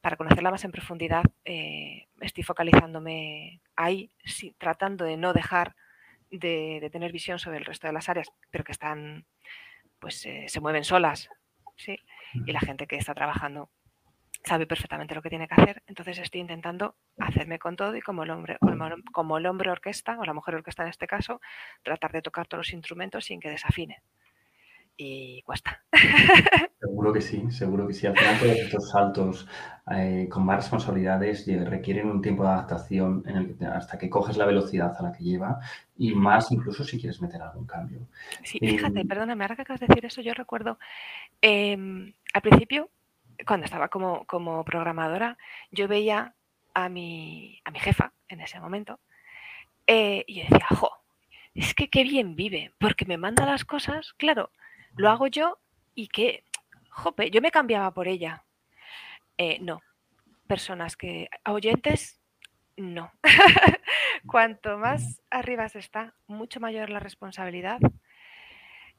para 0.00 0.16
conocerla 0.16 0.50
más 0.50 0.64
en 0.64 0.72
profundidad 0.72 1.24
eh, 1.44 2.06
estoy 2.20 2.44
focalizándome 2.44 3.60
ahí, 3.74 4.10
sí, 4.24 4.54
tratando 4.58 5.04
de 5.04 5.16
no 5.16 5.32
dejar 5.32 5.74
de, 6.30 6.88
tener 6.92 7.12
visión 7.12 7.38
sobre 7.38 7.58
el 7.58 7.64
resto 7.64 7.86
de 7.86 7.92
las 7.92 8.08
áreas, 8.08 8.30
pero 8.50 8.64
que 8.64 8.72
están, 8.72 9.26
pues 9.98 10.24
eh, 10.26 10.46
se 10.48 10.60
mueven 10.60 10.84
solas, 10.84 11.28
¿sí? 11.76 11.98
Y 12.46 12.52
la 12.52 12.60
gente 12.60 12.86
que 12.86 12.96
está 12.96 13.14
trabajando 13.14 13.70
sabe 14.46 14.66
perfectamente 14.66 15.14
lo 15.14 15.22
que 15.22 15.28
tiene 15.28 15.48
que 15.48 15.60
hacer, 15.60 15.82
entonces 15.88 16.18
estoy 16.18 16.40
intentando 16.40 16.94
hacerme 17.18 17.58
con 17.58 17.74
todo 17.74 17.96
y 17.96 18.00
como 18.00 18.22
el 18.22 18.30
hombre, 18.30 18.58
como, 19.12 19.38
el 19.38 19.46
hombre 19.46 19.70
orquesta, 19.70 20.18
o 20.20 20.24
la 20.24 20.34
mujer 20.34 20.54
orquesta 20.54 20.84
en 20.84 20.90
este 20.90 21.08
caso, 21.08 21.40
tratar 21.82 22.12
de 22.12 22.22
tocar 22.22 22.46
todos 22.46 22.60
los 22.60 22.72
instrumentos 22.72 23.24
sin 23.24 23.40
que 23.40 23.50
desafine. 23.50 24.02
Y 24.96 25.42
cuesta. 25.42 25.84
Seguro 26.80 27.12
que 27.12 27.20
sí, 27.20 27.50
seguro 27.50 27.86
que 27.86 27.92
sí. 27.92 28.06
Al 28.06 28.16
final 28.16 28.38
todos 28.38 28.56
estos 28.56 28.90
saltos 28.90 29.48
eh, 29.92 30.26
con 30.30 30.46
más 30.46 30.56
responsabilidades 30.56 31.46
requieren 31.68 32.08
un 32.08 32.22
tiempo 32.22 32.44
de 32.44 32.48
adaptación 32.50 33.22
en 33.26 33.36
el 33.36 33.66
hasta 33.66 33.98
que 33.98 34.08
coges 34.08 34.38
la 34.38 34.46
velocidad 34.46 34.94
a 34.98 35.02
la 35.02 35.12
que 35.12 35.24
lleva 35.24 35.60
y 35.98 36.14
más 36.14 36.50
incluso 36.52 36.84
si 36.84 36.98
quieres 36.98 37.20
meter 37.20 37.42
algún 37.42 37.66
cambio. 37.66 38.06
Sí, 38.42 38.58
fíjate, 38.58 39.00
em, 39.00 39.08
perdóname, 39.08 39.44
ahora 39.44 39.56
que 39.56 39.62
acabas 39.62 39.80
de 39.80 39.88
decir 39.88 40.06
eso, 40.06 40.22
yo 40.22 40.32
recuerdo 40.32 40.78
em, 41.42 42.14
al 42.32 42.40
principio 42.40 42.88
cuando 43.46 43.64
estaba 43.64 43.88
como, 43.88 44.24
como 44.26 44.64
programadora, 44.64 45.36
yo 45.70 45.88
veía 45.88 46.34
a 46.74 46.88
mi, 46.88 47.60
a 47.64 47.70
mi 47.70 47.78
jefa 47.80 48.12
en 48.28 48.40
ese 48.40 48.60
momento 48.60 49.00
eh, 49.86 50.24
y 50.26 50.36
yo 50.36 50.42
decía, 50.42 50.66
jo, 50.70 50.90
es 51.54 51.74
que 51.74 51.88
qué 51.88 52.02
bien 52.02 52.34
vive, 52.36 52.72
porque 52.78 53.04
me 53.04 53.18
manda 53.18 53.46
las 53.46 53.64
cosas, 53.64 54.12
claro, 54.14 54.50
lo 54.96 55.10
hago 55.10 55.26
yo 55.28 55.58
y 55.94 56.08
que, 56.08 56.44
jope, 56.90 57.30
yo 57.30 57.40
me 57.40 57.50
cambiaba 57.50 57.92
por 57.92 58.08
ella. 58.08 58.44
Eh, 59.38 59.58
no, 59.60 59.80
personas 60.46 60.96
que, 60.96 61.28
oyentes, 61.46 62.20
no. 62.76 63.12
Cuanto 64.26 64.76
más 64.78 65.22
arriba 65.30 65.68
se 65.68 65.78
está, 65.78 66.14
mucho 66.26 66.60
mayor 66.60 66.90
la 66.90 67.00
responsabilidad. 67.00 67.80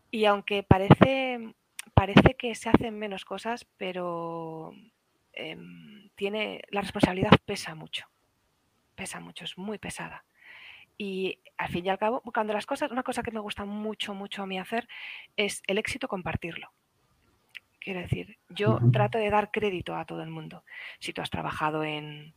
Y 0.10 0.26
aunque 0.26 0.64
parece 0.64 1.54
parece 1.94 2.36
que 2.36 2.56
se 2.56 2.70
hacen 2.70 2.98
menos 2.98 3.26
cosas, 3.26 3.66
pero 3.78 4.74
em, 5.34 6.10
tiene, 6.16 6.62
la 6.70 6.82
responsabilidad 6.82 7.32
pesa 7.46 7.76
mucho. 7.76 8.08
Pesa 8.96 9.20
mucho, 9.20 9.46
es 9.46 9.58
muy 9.58 9.78
pesada. 9.78 10.26
Y 10.98 11.40
al 11.58 11.70
fin 11.70 11.86
y 11.86 11.90
al 11.90 12.00
cabo, 12.00 12.22
cuando 12.22 12.54
las 12.54 12.66
cosas, 12.66 12.92
una 12.92 13.04
cosa 13.04 13.22
que 13.22 13.32
me 13.32 13.40
gusta 13.40 13.66
mucho, 13.66 14.14
mucho 14.14 14.44
a 14.44 14.48
mí 14.48 14.58
hacer 14.58 14.88
es 15.36 15.62
el 15.68 15.78
éxito 15.78 16.08
compartirlo. 16.08 16.72
Quiero 17.80 18.02
decir, 18.02 18.38
yo 18.50 18.80
trato 18.92 19.18
de 19.18 19.30
dar 19.30 19.52
crédito 19.52 19.96
a 19.96 20.06
todo 20.06 20.22
el 20.22 20.30
mundo. 20.30 20.64
Si 21.00 21.14
tú 21.14 21.22
has 21.22 21.30
trabajado 21.30 21.84
en, 21.84 22.34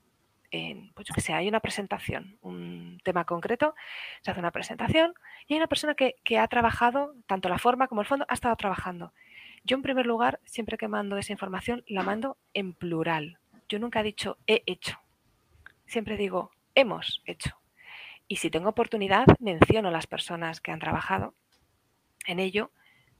pues 0.94 1.08
que 1.14 1.20
sé, 1.20 1.32
hay 1.32 1.48
una 1.48 1.60
presentación, 1.60 2.38
un 2.42 3.00
tema 3.02 3.24
concreto, 3.24 3.74
se 4.20 4.30
hace 4.30 4.40
una 4.40 4.50
presentación 4.52 5.14
y 5.48 5.54
hay 5.54 5.58
una 5.58 5.66
persona 5.66 5.94
que, 5.94 6.16
que 6.22 6.38
ha 6.38 6.46
trabajado, 6.48 7.14
tanto 7.26 7.48
la 7.48 7.58
forma 7.58 7.88
como 7.88 8.00
el 8.00 8.06
fondo, 8.06 8.26
ha 8.28 8.34
estado 8.34 8.54
trabajando. 8.56 9.12
Yo, 9.64 9.76
en 9.76 9.82
primer 9.82 10.06
lugar, 10.06 10.40
siempre 10.44 10.78
que 10.78 10.88
mando 10.88 11.16
esa 11.18 11.32
información, 11.32 11.84
la 11.86 12.02
mando 12.02 12.38
en 12.54 12.72
plural. 12.72 13.38
Yo 13.68 13.78
nunca 13.78 14.00
he 14.00 14.04
dicho 14.04 14.38
he 14.46 14.62
hecho. 14.66 14.98
Siempre 15.86 16.16
digo 16.16 16.50
hemos 16.74 17.22
hecho. 17.26 17.60
Y 18.26 18.36
si 18.36 18.50
tengo 18.50 18.68
oportunidad, 18.68 19.26
menciono 19.40 19.90
las 19.90 20.06
personas 20.06 20.60
que 20.60 20.70
han 20.70 20.78
trabajado 20.78 21.34
en 22.26 22.38
ello, 22.38 22.70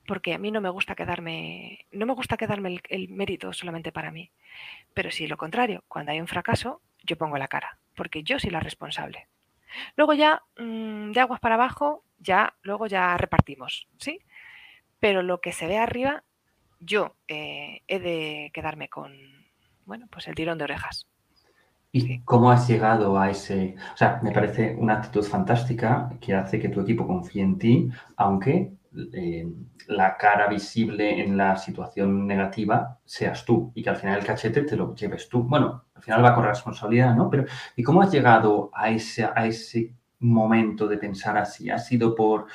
porque 0.06 0.34
a 0.34 0.38
mí 0.38 0.50
no 0.50 0.60
me 0.60 0.70
gusta 0.70 0.94
quedarme, 0.94 1.86
no 1.90 2.06
me 2.06 2.14
gusta 2.14 2.36
quedarme 2.36 2.80
el, 2.88 3.08
mérito 3.08 3.52
solamente 3.52 3.92
para 3.92 4.10
mí. 4.10 4.30
Pero 4.94 5.10
si 5.10 5.26
lo 5.26 5.36
contrario, 5.36 5.84
cuando 5.88 6.12
hay 6.12 6.20
un 6.20 6.28
fracaso, 6.28 6.80
yo 7.02 7.16
pongo 7.16 7.38
la 7.38 7.48
cara, 7.48 7.78
porque 7.94 8.22
yo 8.22 8.38
soy 8.38 8.50
la 8.50 8.60
responsable. 8.60 9.28
Luego 9.96 10.14
ya, 10.14 10.42
mm, 10.58 11.12
de 11.12 11.20
aguas 11.20 11.40
para 11.40 11.54
abajo, 11.56 12.04
ya, 12.18 12.54
luego 12.62 12.86
ya 12.86 13.16
repartimos, 13.16 13.88
¿sí? 13.98 14.20
Pero 15.00 15.22
lo 15.22 15.40
que 15.40 15.52
se 15.52 15.66
ve 15.66 15.78
arriba 15.78 16.24
yo 16.80 17.16
eh, 17.28 17.82
he 17.86 18.00
de 18.00 18.50
quedarme 18.52 18.88
con, 18.88 19.12
bueno, 19.84 20.06
pues 20.10 20.26
el 20.28 20.34
tirón 20.34 20.58
de 20.58 20.64
orejas. 20.64 21.06
¿Y 21.92 22.20
cómo 22.20 22.50
has 22.50 22.68
llegado 22.68 23.18
a 23.18 23.30
ese...? 23.30 23.74
O 23.94 23.96
sea, 23.96 24.20
me 24.22 24.32
parece 24.32 24.76
una 24.78 24.94
actitud 24.94 25.24
fantástica 25.24 26.10
que 26.20 26.34
hace 26.34 26.60
que 26.60 26.68
tu 26.68 26.80
equipo 26.80 27.06
confíe 27.06 27.42
en 27.42 27.58
ti, 27.58 27.90
aunque 28.16 28.72
eh, 29.12 29.46
la 29.88 30.16
cara 30.16 30.48
visible 30.48 31.22
en 31.22 31.36
la 31.36 31.56
situación 31.56 32.26
negativa 32.26 32.98
seas 33.04 33.44
tú 33.44 33.72
y 33.74 33.82
que 33.82 33.90
al 33.90 33.96
final 33.96 34.18
el 34.18 34.24
cachete 34.24 34.62
te 34.62 34.76
lo 34.76 34.94
lleves 34.94 35.28
tú. 35.28 35.42
Bueno, 35.42 35.84
al 35.94 36.02
final 36.02 36.24
va 36.24 36.34
con 36.34 36.44
responsabilidad, 36.44 37.14
¿no? 37.14 37.28
Pero 37.28 37.44
¿y 37.76 37.82
cómo 37.82 38.02
has 38.02 38.12
llegado 38.12 38.70
a 38.72 38.90
ese, 38.90 39.24
a 39.24 39.46
ese 39.46 39.94
momento 40.20 40.86
de 40.86 40.98
pensar 40.98 41.36
así? 41.36 41.70
¿Ha 41.70 41.78
sido 41.78 42.14
por 42.14 42.46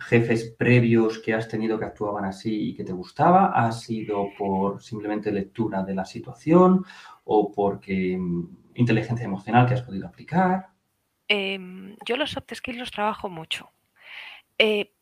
jefes 0.00 0.54
previos 0.58 1.18
que 1.18 1.34
has 1.34 1.48
tenido 1.48 1.78
que 1.78 1.84
actuaban 1.84 2.24
así 2.24 2.70
y 2.70 2.74
que 2.74 2.84
te 2.84 2.92
gustaba? 2.92 3.52
¿Ha 3.54 3.70
sido 3.72 4.28
por 4.36 4.82
simplemente 4.82 5.30
lectura 5.30 5.82
de 5.82 5.94
la 5.94 6.04
situación 6.04 6.84
o 7.24 7.52
porque 7.52 8.16
mm, 8.18 8.48
inteligencia 8.74 9.24
emocional 9.24 9.66
que 9.66 9.74
has 9.74 9.82
podido 9.82 10.06
aplicar? 10.06 10.68
Em, 11.28 11.96
yo 12.04 12.16
los 12.16 12.30
soft 12.30 12.52
skills 12.54 12.78
los 12.78 12.90
trabajo 12.90 13.28
mucho. 13.28 13.70
Eh, 14.58 14.92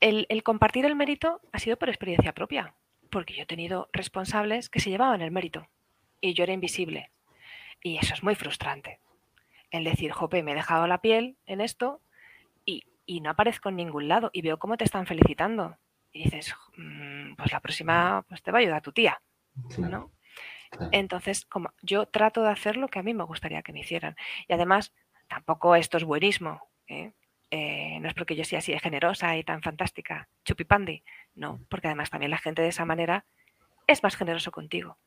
el, 0.00 0.26
el, 0.28 0.42
compartir 0.42 0.84
el 0.84 0.94
mérito 0.94 1.40
ha 1.52 1.58
sido 1.58 1.78
por 1.78 1.88
experiencia 1.88 2.34
propia, 2.34 2.74
porque 3.10 3.34
yo 3.34 3.42
he 3.44 3.46
tenido 3.46 3.88
responsables 3.92 4.68
que 4.68 4.80
se 4.80 4.90
llevaban 4.90 5.22
el 5.22 5.30
mérito 5.30 5.68
y 6.20 6.34
yo 6.34 6.44
era 6.44 6.52
invisible. 6.52 7.10
Y 7.82 7.98
eso 7.98 8.14
es 8.14 8.22
muy 8.22 8.34
frustrante. 8.34 9.00
El 9.70 9.84
decir, 9.84 10.12
jope, 10.12 10.42
me 10.42 10.52
he 10.52 10.54
dejado 10.54 10.86
la 10.86 11.00
piel 11.00 11.36
en 11.46 11.60
esto 11.60 12.00
y 13.06 13.20
no 13.20 13.30
aparezco 13.30 13.68
en 13.68 13.76
ningún 13.76 14.08
lado 14.08 14.30
y 14.32 14.42
veo 14.42 14.58
cómo 14.58 14.76
te 14.76 14.84
están 14.84 15.06
felicitando. 15.06 15.78
Y 16.12 16.24
dices, 16.24 16.54
mm, 16.76 17.34
pues 17.36 17.52
la 17.52 17.60
próxima 17.60 18.24
pues 18.28 18.42
te 18.42 18.50
va 18.50 18.58
a 18.58 18.60
ayudar 18.60 18.82
tu 18.82 18.92
tía, 18.92 19.20
¿no? 19.78 20.12
Entonces, 20.92 21.44
como 21.46 21.72
yo 21.80 22.06
trato 22.06 22.42
de 22.42 22.50
hacer 22.50 22.76
lo 22.76 22.88
que 22.88 22.98
a 22.98 23.02
mí 23.02 23.14
me 23.14 23.24
gustaría 23.24 23.62
que 23.62 23.72
me 23.72 23.80
hicieran. 23.80 24.16
Y 24.48 24.52
además, 24.52 24.92
tampoco 25.28 25.76
esto 25.76 25.96
es 25.96 26.04
buenismo. 26.04 26.68
¿eh? 26.88 27.12
Eh, 27.50 27.98
no 28.00 28.08
es 28.08 28.14
porque 28.14 28.36
yo 28.36 28.44
sea 28.44 28.58
así 28.58 28.72
de 28.72 28.80
generosa 28.80 29.36
y 29.36 29.44
tan 29.44 29.62
fantástica, 29.62 30.28
chupipandi. 30.44 31.04
No, 31.34 31.60
porque 31.68 31.86
además 31.88 32.10
también 32.10 32.30
la 32.30 32.38
gente 32.38 32.62
de 32.62 32.68
esa 32.68 32.84
manera 32.84 33.24
es 33.86 34.02
más 34.02 34.16
generoso 34.16 34.50
contigo. 34.50 34.98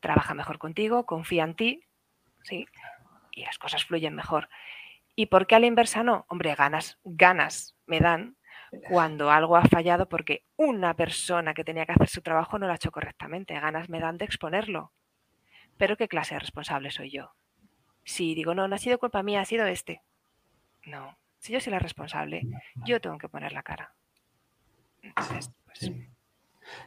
Trabaja 0.00 0.34
mejor 0.34 0.58
contigo, 0.58 1.06
confía 1.06 1.44
en 1.44 1.54
ti, 1.54 1.84
¿sí? 2.42 2.66
Y 3.32 3.44
las 3.44 3.58
cosas 3.58 3.84
fluyen 3.84 4.14
mejor. 4.14 4.48
¿Y 5.16 5.26
por 5.26 5.46
qué 5.46 5.54
a 5.54 5.60
la 5.60 5.66
inversa 5.66 6.02
no? 6.02 6.26
Hombre, 6.28 6.54
ganas, 6.54 6.98
ganas 7.02 7.74
me 7.86 8.00
dan 8.00 8.36
cuando 8.88 9.30
algo 9.30 9.56
ha 9.56 9.64
fallado 9.64 10.08
porque 10.08 10.44
una 10.56 10.94
persona 10.94 11.54
que 11.54 11.64
tenía 11.64 11.86
que 11.86 11.92
hacer 11.92 12.08
su 12.08 12.20
trabajo 12.20 12.58
no 12.58 12.66
lo 12.66 12.72
ha 12.72 12.76
hecho 12.76 12.92
correctamente. 12.92 13.58
Ganas 13.58 13.88
me 13.88 13.98
dan 13.98 14.18
de 14.18 14.26
exponerlo. 14.26 14.92
Pero 15.78 15.96
¿qué 15.96 16.06
clase 16.06 16.34
de 16.34 16.40
responsable 16.40 16.90
soy 16.90 17.10
yo? 17.10 17.32
Si 18.04 18.34
digo, 18.34 18.54
no, 18.54 18.68
no 18.68 18.74
ha 18.74 18.78
sido 18.78 18.98
culpa 18.98 19.22
mía, 19.22 19.40
ha 19.40 19.44
sido 19.46 19.66
este. 19.66 20.02
No, 20.84 21.18
si 21.38 21.52
yo 21.52 21.60
soy 21.60 21.72
la 21.72 21.78
responsable, 21.78 22.42
yo 22.84 23.00
tengo 23.00 23.18
que 23.18 23.28
poner 23.28 23.52
la 23.52 23.62
cara. 23.62 23.94
Pues 25.14 25.92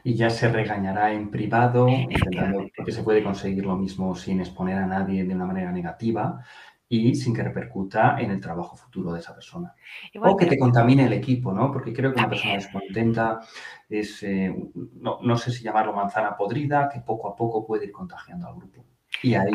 y 0.04 0.14
ya 0.14 0.30
se 0.30 0.50
regañará 0.50 1.12
en 1.12 1.30
privado, 1.30 1.86
porque 2.76 2.92
se 2.92 3.02
puede 3.02 3.22
conseguir 3.22 3.64
lo 3.64 3.76
mismo 3.76 4.14
sin 4.14 4.40
exponer 4.40 4.78
a 4.78 4.86
nadie 4.86 5.24
de 5.24 5.34
una 5.34 5.46
manera 5.46 5.72
negativa 5.72 6.44
y 6.92 7.14
sin 7.14 7.32
que 7.32 7.44
repercuta 7.44 8.16
en 8.18 8.32
el 8.32 8.40
trabajo 8.40 8.74
futuro 8.74 9.12
de 9.12 9.20
esa 9.20 9.32
persona. 9.32 9.72
o 10.20 10.36
que 10.36 10.46
te 10.46 10.58
contamine 10.58 11.06
el 11.06 11.12
equipo, 11.12 11.52
¿no? 11.52 11.70
Porque 11.70 11.92
creo 11.92 12.12
que 12.12 12.18
una 12.18 12.28
persona 12.28 12.54
descontenta 12.54 13.40
es, 13.88 14.20
eh, 14.24 14.52
no, 14.94 15.36
sé 15.36 15.52
si 15.52 15.62
llamarlo 15.62 15.92
manzana 15.92 16.36
podrida, 16.36 16.88
que 16.92 16.98
poco 16.98 17.28
a 17.28 17.36
poco 17.36 17.64
puede 17.64 17.84
ir 17.84 17.92
contagiando 17.92 18.48
al 18.48 18.56
grupo. 18.56 18.84
Y 19.22 19.34
ahí 19.34 19.52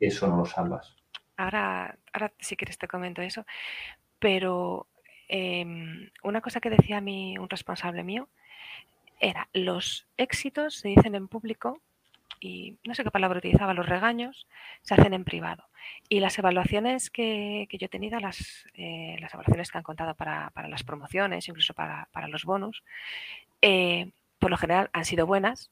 eso 0.00 0.28
no 0.28 0.38
lo 0.38 0.46
salvas. 0.46 0.96
Ahora, 1.36 1.94
ahora 2.14 2.32
si 2.38 2.56
quieres 2.56 2.78
te 2.78 2.88
comento 2.88 3.20
eso, 3.20 3.44
pero 4.18 4.86
em, 5.28 6.08
una 6.22 6.40
cosa 6.40 6.58
que 6.58 6.70
decía 6.70 7.02
mi, 7.02 7.36
un 7.36 7.50
responsable 7.50 8.02
mío 8.02 8.28
era, 9.20 9.46
los 9.52 10.06
éxitos 10.16 10.76
se 10.76 10.88
dicen 10.88 11.14
en 11.14 11.28
público 11.28 11.82
y 12.40 12.78
no 12.84 12.94
sé 12.94 13.04
qué 13.04 13.10
palabra 13.10 13.38
utilizaba, 13.38 13.74
los 13.74 13.88
regaños, 13.88 14.46
se 14.82 14.94
hacen 14.94 15.14
en 15.14 15.24
privado. 15.24 15.64
Y 16.08 16.20
las 16.20 16.38
evaluaciones 16.38 17.10
que, 17.10 17.66
yo 17.70 17.86
he 17.86 17.88
tenido, 17.88 18.20
las, 18.20 18.64
eh, 18.74 19.16
las 19.20 19.32
evaluaciones 19.34 19.70
que 19.70 19.78
han 19.78 19.84
contado 19.84 20.14
para, 20.14 20.52
las 20.68 20.82
promociones, 20.82 21.48
incluso 21.48 21.74
para, 21.74 22.08
los 22.28 22.44
bonus, 22.44 22.82
eh, 23.62 24.10
por 24.38 24.50
lo 24.50 24.56
general 24.56 24.90
han 24.92 25.04
sido 25.04 25.26
buenas. 25.26 25.70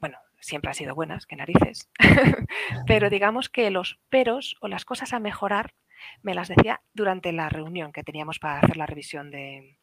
Bueno, 0.00 0.18
siempre 0.40 0.70
han 0.70 0.74
sido 0.74 0.94
buenas, 0.94 1.26
que 1.26 1.36
narices. 1.36 1.90
Pero 2.86 3.10
digamos 3.10 3.48
que 3.48 3.70
los 3.70 3.98
peros 4.08 4.56
o 4.60 4.68
las 4.68 4.84
cosas 4.84 5.12
a 5.12 5.20
mejorar 5.20 5.74
me 6.22 6.34
las 6.34 6.48
decía 6.48 6.80
durante 6.94 7.32
la 7.32 7.48
reunión 7.48 7.92
que 7.92 8.02
teníamos 8.02 8.38
para 8.38 8.60
hacer 8.60 8.76
la 8.76 8.86
revisión 8.86 9.30
de, 9.30 9.76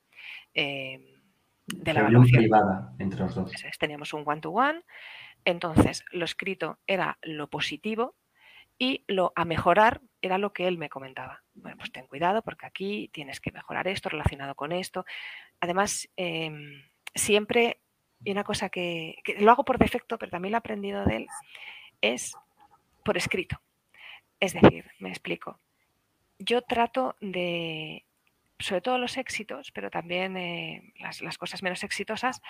eh, 0.54 1.18
de 1.68 1.94
la 1.94 2.00
evaluación. 2.02 2.40
privada 2.40 2.94
entre 2.98 3.20
los 3.20 3.36
dos. 3.36 3.52
teníamos 3.80 4.14
un 4.14 4.24
one-to-one. 4.26 4.82
Entonces, 5.48 6.04
lo 6.12 6.26
escrito 6.26 6.78
era 6.88 7.20
lo 7.22 7.50
positivo 7.50 8.16
y 8.78 9.06
lo 9.08 9.32
a 9.34 9.46
mejorar 9.46 10.02
era 10.22 10.38
lo 10.38 10.52
que 10.52 10.68
él 10.68 10.78
me 10.78 10.90
comentaba. 10.90 11.42
Bueno, 11.54 11.78
pues 11.78 11.90
ten 11.94 12.06
cuidado 12.06 12.42
porque 12.42 12.66
aquí 12.66 13.10
tienes 13.14 13.40
que 13.40 13.54
mejorar 13.54 13.88
esto 13.88 14.10
relacionado 14.10 14.56
con 14.56 14.74
esto. 14.74 15.06
Además, 15.62 16.10
em, 16.18 16.84
siempre, 17.16 17.80
y 18.26 18.32
una 18.34 18.44
cosa 18.44 18.68
que, 18.68 19.20
lo 19.40 19.50
hago 19.50 19.64
por 19.64 19.78
defecto, 19.78 20.18
pero 20.18 20.32
también 20.32 20.52
lo 20.52 20.58
he 20.58 20.60
aprendido 20.60 21.06
de 21.06 21.16
él, 21.16 21.28
es 22.02 22.36
por 23.06 23.16
escrito. 23.16 23.62
Es 24.42 24.52
decir, 24.52 24.92
me 25.00 25.08
explico. 25.08 25.62
Yo 26.40 26.62
trato 26.62 27.16
de, 27.22 28.06
sobre 28.60 28.82
todo 28.82 28.98
los 28.98 29.16
éxitos, 29.16 29.72
pero 29.72 29.90
también 29.90 30.36
eh, 30.36 30.92
las, 31.00 31.22
las, 31.22 31.38
cosas 31.38 31.64
menos 31.64 31.86
exitosas, 31.86 32.42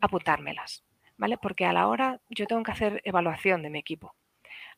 apuntármelas, 0.00 0.84
¿vale? 1.20 1.36
Porque 1.36 1.66
a 1.66 1.72
la 1.72 1.86
hora 1.86 2.18
yo 2.30 2.46
tengo 2.46 2.62
que 2.62 2.72
hacer 2.72 3.00
evaluación 3.04 3.62
de 3.62 3.70
mi 3.70 3.78
equipo 3.78 4.14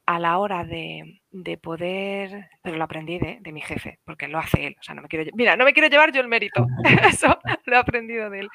a 0.05 0.18
la 0.18 0.38
hora 0.38 0.64
de, 0.64 1.20
poder, 1.62 2.51
pero 2.61 2.76
lo 2.76 2.82
aprendí 2.82 3.20
de, 3.20 3.53
mi 3.53 3.61
jefe, 3.61 4.01
porque 4.05 4.26
lo 4.26 4.38
hace 4.38 4.66
él. 4.66 4.76
O 4.80 4.82
sea, 4.82 4.97
no 4.97 5.03
me 5.03 5.09
quiero, 5.09 5.30
mira, 5.34 5.57
no 5.57 5.64
me 5.64 5.72
quiero 5.72 5.88
llevar 5.88 6.11
yo 6.11 6.20
el 6.20 6.26
mérito. 6.26 6.66
Eso 7.09 7.38
lo 7.64 7.76
he 7.76 7.78
aprendido 7.78 8.28
de 8.28 8.40
él. 8.40 8.49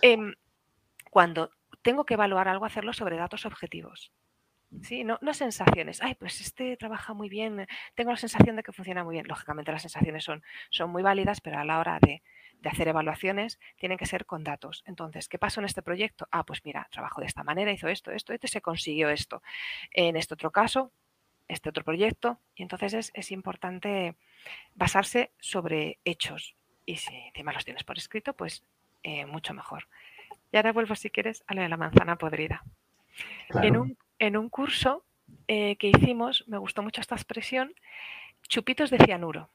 Em, 0.00 0.32
cuando 1.10 1.50
tengo 1.82 2.04
que 2.04 2.14
evaluar 2.14 2.46
algo, 2.46 2.64
hacerlo 2.64 2.92
sobre 2.92 3.16
datos 3.16 3.44
objetivos. 3.44 4.12
¿sí? 4.82 5.02
No, 5.02 5.18
no, 5.20 5.34
sensaciones. 5.34 6.00
Ay, 6.00 6.14
pues 6.14 6.40
este 6.40 6.76
trabaja 6.76 7.14
muy 7.14 7.28
bien, 7.28 7.66
tengo 7.96 8.12
la 8.12 8.16
sensación 8.16 8.54
de 8.54 8.62
que 8.62 8.72
funciona 8.72 9.02
muy 9.02 9.14
bien. 9.14 9.26
Lógicamente 9.26 9.72
las 9.72 9.82
sensaciones 9.82 10.22
son, 10.22 10.44
son 10.70 10.90
muy 10.90 11.02
válidas, 11.02 11.40
pero 11.40 11.58
a 11.58 11.64
la 11.64 11.80
hora 11.80 11.98
de, 12.00 12.22
de 12.60 12.68
hacer 12.68 12.88
evaluaciones 12.88 13.58
tienen 13.76 13.98
que 13.98 14.06
ser 14.06 14.26
con 14.26 14.44
datos. 14.44 14.82
Entonces, 14.86 15.28
¿qué 15.28 15.38
pasó 15.38 15.60
en 15.60 15.66
este 15.66 15.82
proyecto? 15.82 16.28
Ah, 16.30 16.44
pues 16.44 16.64
mira, 16.64 16.88
trabajó 16.90 17.20
de 17.20 17.26
esta 17.26 17.42
manera, 17.42 17.72
hizo 17.72 17.88
esto, 17.88 18.10
esto, 18.10 18.32
esto, 18.32 18.46
se 18.46 18.60
consiguió 18.60 19.08
esto. 19.10 19.42
En 19.92 20.16
este 20.16 20.34
otro 20.34 20.50
caso, 20.50 20.92
este 21.48 21.68
otro 21.68 21.84
proyecto, 21.84 22.38
y 22.54 22.62
entonces 22.62 23.10
es, 23.12 23.30
importante 23.32 24.14
basarse 24.74 25.32
sobre 25.40 25.98
hechos. 26.04 26.54
Y 26.86 26.96
si 26.96 27.14
encima 27.14 27.52
los 27.52 27.64
tienes 27.64 27.84
por 27.84 27.98
escrito, 27.98 28.34
pues 28.34 28.64
eh, 29.02 29.26
mucho 29.26 29.54
mejor. 29.54 29.88
Y 30.52 30.56
ahora 30.56 30.72
vuelvo, 30.72 30.94
si 30.94 31.10
quieres, 31.10 31.42
a 31.46 31.54
lo 31.54 31.62
de 31.62 31.68
la 31.68 31.76
manzana 31.76 32.16
podrida. 32.16 32.62
En, 33.62 33.76
un, 33.76 33.98
en, 34.18 34.36
un, 34.36 34.48
curso 34.48 35.04
eh, 35.48 35.76
que 35.76 35.88
hicimos, 35.88 36.44
me 36.46 36.58
gustó 36.58 36.82
mucho 36.82 37.00
esta 37.00 37.14
expresión, 37.14 37.74
chupitos 38.48 38.90
de 38.90 38.98
cianuro 38.98 39.50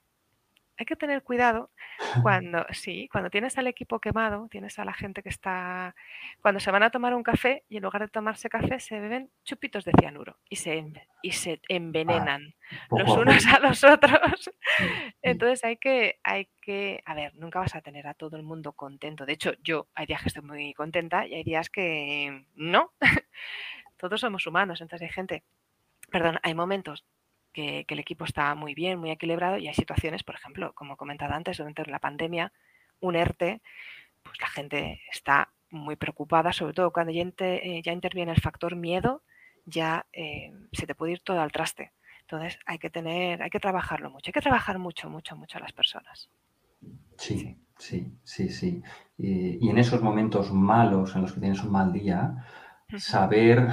hay 0.78 0.86
que 0.86 0.95
tener 0.95 1.23
cuidado 1.23 1.71
cuando, 2.23 2.65
sí, 2.71 3.07
cuando 3.11 3.30
tienes 3.30 3.57
al 3.57 3.67
equipo 3.67 3.99
quemado, 3.99 4.47
tienes 4.49 4.78
a 4.80 4.86
la 4.86 4.93
gente 4.93 5.23
que 5.23 5.30
está, 5.30 5.95
cuando 6.41 6.59
se 6.59 6.71
van 6.71 6.84
a 6.84 6.89
tomar 6.89 7.13
un 7.13 7.23
café 7.23 7.63
y 7.69 7.78
en 7.78 7.84
lugar 7.84 8.01
de 8.01 8.07
tomarse 8.07 8.49
café 8.49 8.80
se 8.80 8.99
beben 8.99 9.30
chupitos 9.43 9.86
de 9.86 9.91
cianuro 9.99 10.38
y 10.49 10.57
se, 10.57 10.84
y 11.21 11.32
se 11.32 11.53
ah, 11.53 11.65
envenenan 11.69 12.55
los 12.91 13.09
unos 13.09 13.45
a 13.47 13.59
los 13.59 13.84
otros. 13.84 14.51
Entonces 15.21 15.63
hay 15.63 15.78
que, 15.78 16.19
hay 16.23 16.49
que, 16.61 17.01
a 17.05 17.13
ver, 17.13 17.36
nunca 17.36 17.59
vas 17.59 17.76
a 17.76 17.82
tener 17.82 18.07
a 18.07 18.13
todo 18.13 18.38
el 18.38 18.43
mundo 18.43 18.73
contento. 18.73 19.26
De 19.26 19.34
hecho, 19.34 19.53
yo 19.63 19.88
hay 19.95 20.05
días 20.05 20.21
que 20.21 20.30
estoy 20.30 20.43
muy 20.43 20.73
contenta 20.73 21.26
y 21.28 21.36
hay 21.36 21.43
días 21.43 21.69
que 21.69 22.45
no. 22.55 22.93
Todos 23.97 24.19
somos 24.19 24.45
humanos, 24.45 24.82
entonces 24.82 25.07
hay 25.07 25.13
gente, 25.13 25.43
perdón, 26.11 26.38
hay 26.43 26.53
momentos 26.53 27.05
que, 27.55 27.85
el 27.87 27.99
equipo 27.99 28.25
está 28.25 28.53
muy 28.53 28.75
bien, 28.75 28.99
muy 28.99 29.11
equilibrado 29.11 29.57
y 29.57 29.67
hay 29.67 29.73
situaciones, 29.73 30.23
por 30.23 30.35
ejemplo, 30.35 30.73
como 30.73 30.97
comentado 30.97 31.33
antes, 31.33 31.57
durante 31.57 31.85
la 31.85 31.99
pandemia, 31.99 32.51
un 32.99 33.15
ERTE, 33.15 33.61
pues 34.21 34.39
la 34.41 34.47
gente 34.47 35.01
está 35.11 35.49
muy 35.69 35.95
preocupada, 35.95 36.51
sobre 36.51 36.73
todo 36.73 36.91
cuando 36.91 37.13
ya, 37.13 37.23
eh, 37.39 37.81
interviene 37.85 38.33
el 38.33 38.41
factor 38.41 38.75
miedo, 38.75 39.23
ya 39.65 40.05
eh, 40.11 40.51
se 40.73 40.85
te 40.85 40.95
puede 40.95 41.13
ir 41.13 41.21
todo 41.21 41.39
al 41.39 41.51
traste. 41.51 41.93
Entonces 42.21 42.59
hay 42.65 42.77
que 42.77 42.89
tener, 42.89 43.41
hay 43.41 43.49
que 43.49 43.59
trabajarlo 43.59 44.09
mucho, 44.09 44.29
hay 44.29 44.33
que 44.33 44.41
trabajar 44.41 44.77
mucho, 44.77 45.09
mucho, 45.09 45.35
mucho 45.35 45.57
a 45.57 45.61
las 45.61 45.71
personas. 45.71 46.29
Sí, 47.17 47.57
sí, 47.77 48.11
sí, 48.23 48.49
sí. 48.49 48.83
Y, 49.17 49.65
y 49.65 49.69
en 49.69 49.77
esos 49.77 50.01
momentos 50.01 50.51
malos 50.51 51.15
en 51.15 51.21
los 51.21 51.33
que 51.33 51.39
tienes 51.39 51.63
un 51.63 51.71
mal 51.71 51.93
día, 51.93 52.45
saber 52.97 53.69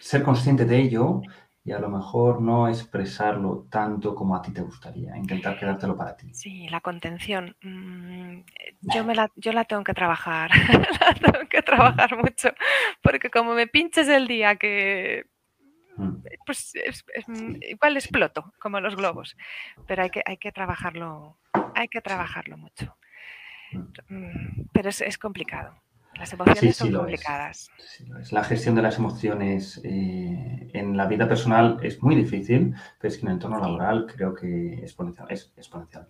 ser 0.00 0.22
consciente 0.22 0.64
de 0.64 0.78
ello 0.78 1.22
y 1.66 1.72
a 1.72 1.78
lo 1.78 1.88
mejor 1.88 2.42
no 2.42 2.68
expresarlo 2.68 3.66
tanto 3.70 4.14
como 4.14 4.36
a 4.36 4.42
ti 4.42 4.52
te 4.52 4.60
gustaría, 4.60 5.16
intentar 5.16 5.58
quedártelo 5.58 5.96
para 5.96 6.14
ti. 6.14 6.32
Sí, 6.34 6.68
la 6.68 6.80
contención. 6.80 7.56
Mm, 7.62 8.40
yo, 8.82 9.04
me 9.04 9.14
la, 9.14 9.30
yo 9.36 9.52
la 9.52 9.64
tengo 9.64 9.82
que 9.82 9.94
trabajar, 9.94 10.50
la 11.00 11.14
tengo 11.14 11.48
que 11.48 11.62
trabajar 11.62 12.18
mucho, 12.18 12.50
porque 13.02 13.30
como 13.30 13.54
me 13.54 13.66
pinches 13.66 14.08
el 14.08 14.28
día 14.28 14.56
que... 14.56 15.24
Mm. 15.96 16.16
Pues 16.44 16.74
igual 17.62 17.96
exploto, 17.96 18.52
como 18.60 18.80
los 18.80 18.94
globos, 18.94 19.34
pero 19.86 20.02
hay 20.02 20.10
que, 20.10 20.22
hay 20.26 20.36
que 20.36 20.52
trabajarlo, 20.52 21.38
hay 21.74 21.88
que 21.88 22.02
trabajarlo 22.02 22.58
mucho. 22.58 22.94
Mm. 24.08 24.66
Pero 24.72 24.90
es, 24.90 25.00
es 25.00 25.16
complicado. 25.16 25.83
Las 26.18 26.32
emociones 26.32 26.76
son 26.76 26.92
complicadas. 26.92 27.70
La 28.30 28.44
gestión 28.44 28.74
de 28.74 28.82
las 28.82 28.98
emociones 28.98 29.80
eh, 29.84 30.70
en 30.72 30.96
la 30.96 31.06
vida 31.06 31.28
personal 31.28 31.78
es 31.82 32.02
muy 32.02 32.14
difícil, 32.14 32.74
pero 32.98 33.12
es 33.12 33.18
que 33.18 33.22
en 33.22 33.28
el 33.28 33.34
entorno 33.34 33.58
laboral 33.58 34.06
creo 34.06 34.34
que 34.34 34.74
exponencial, 34.74 35.26
es 35.30 35.52
exponencial. 35.56 36.08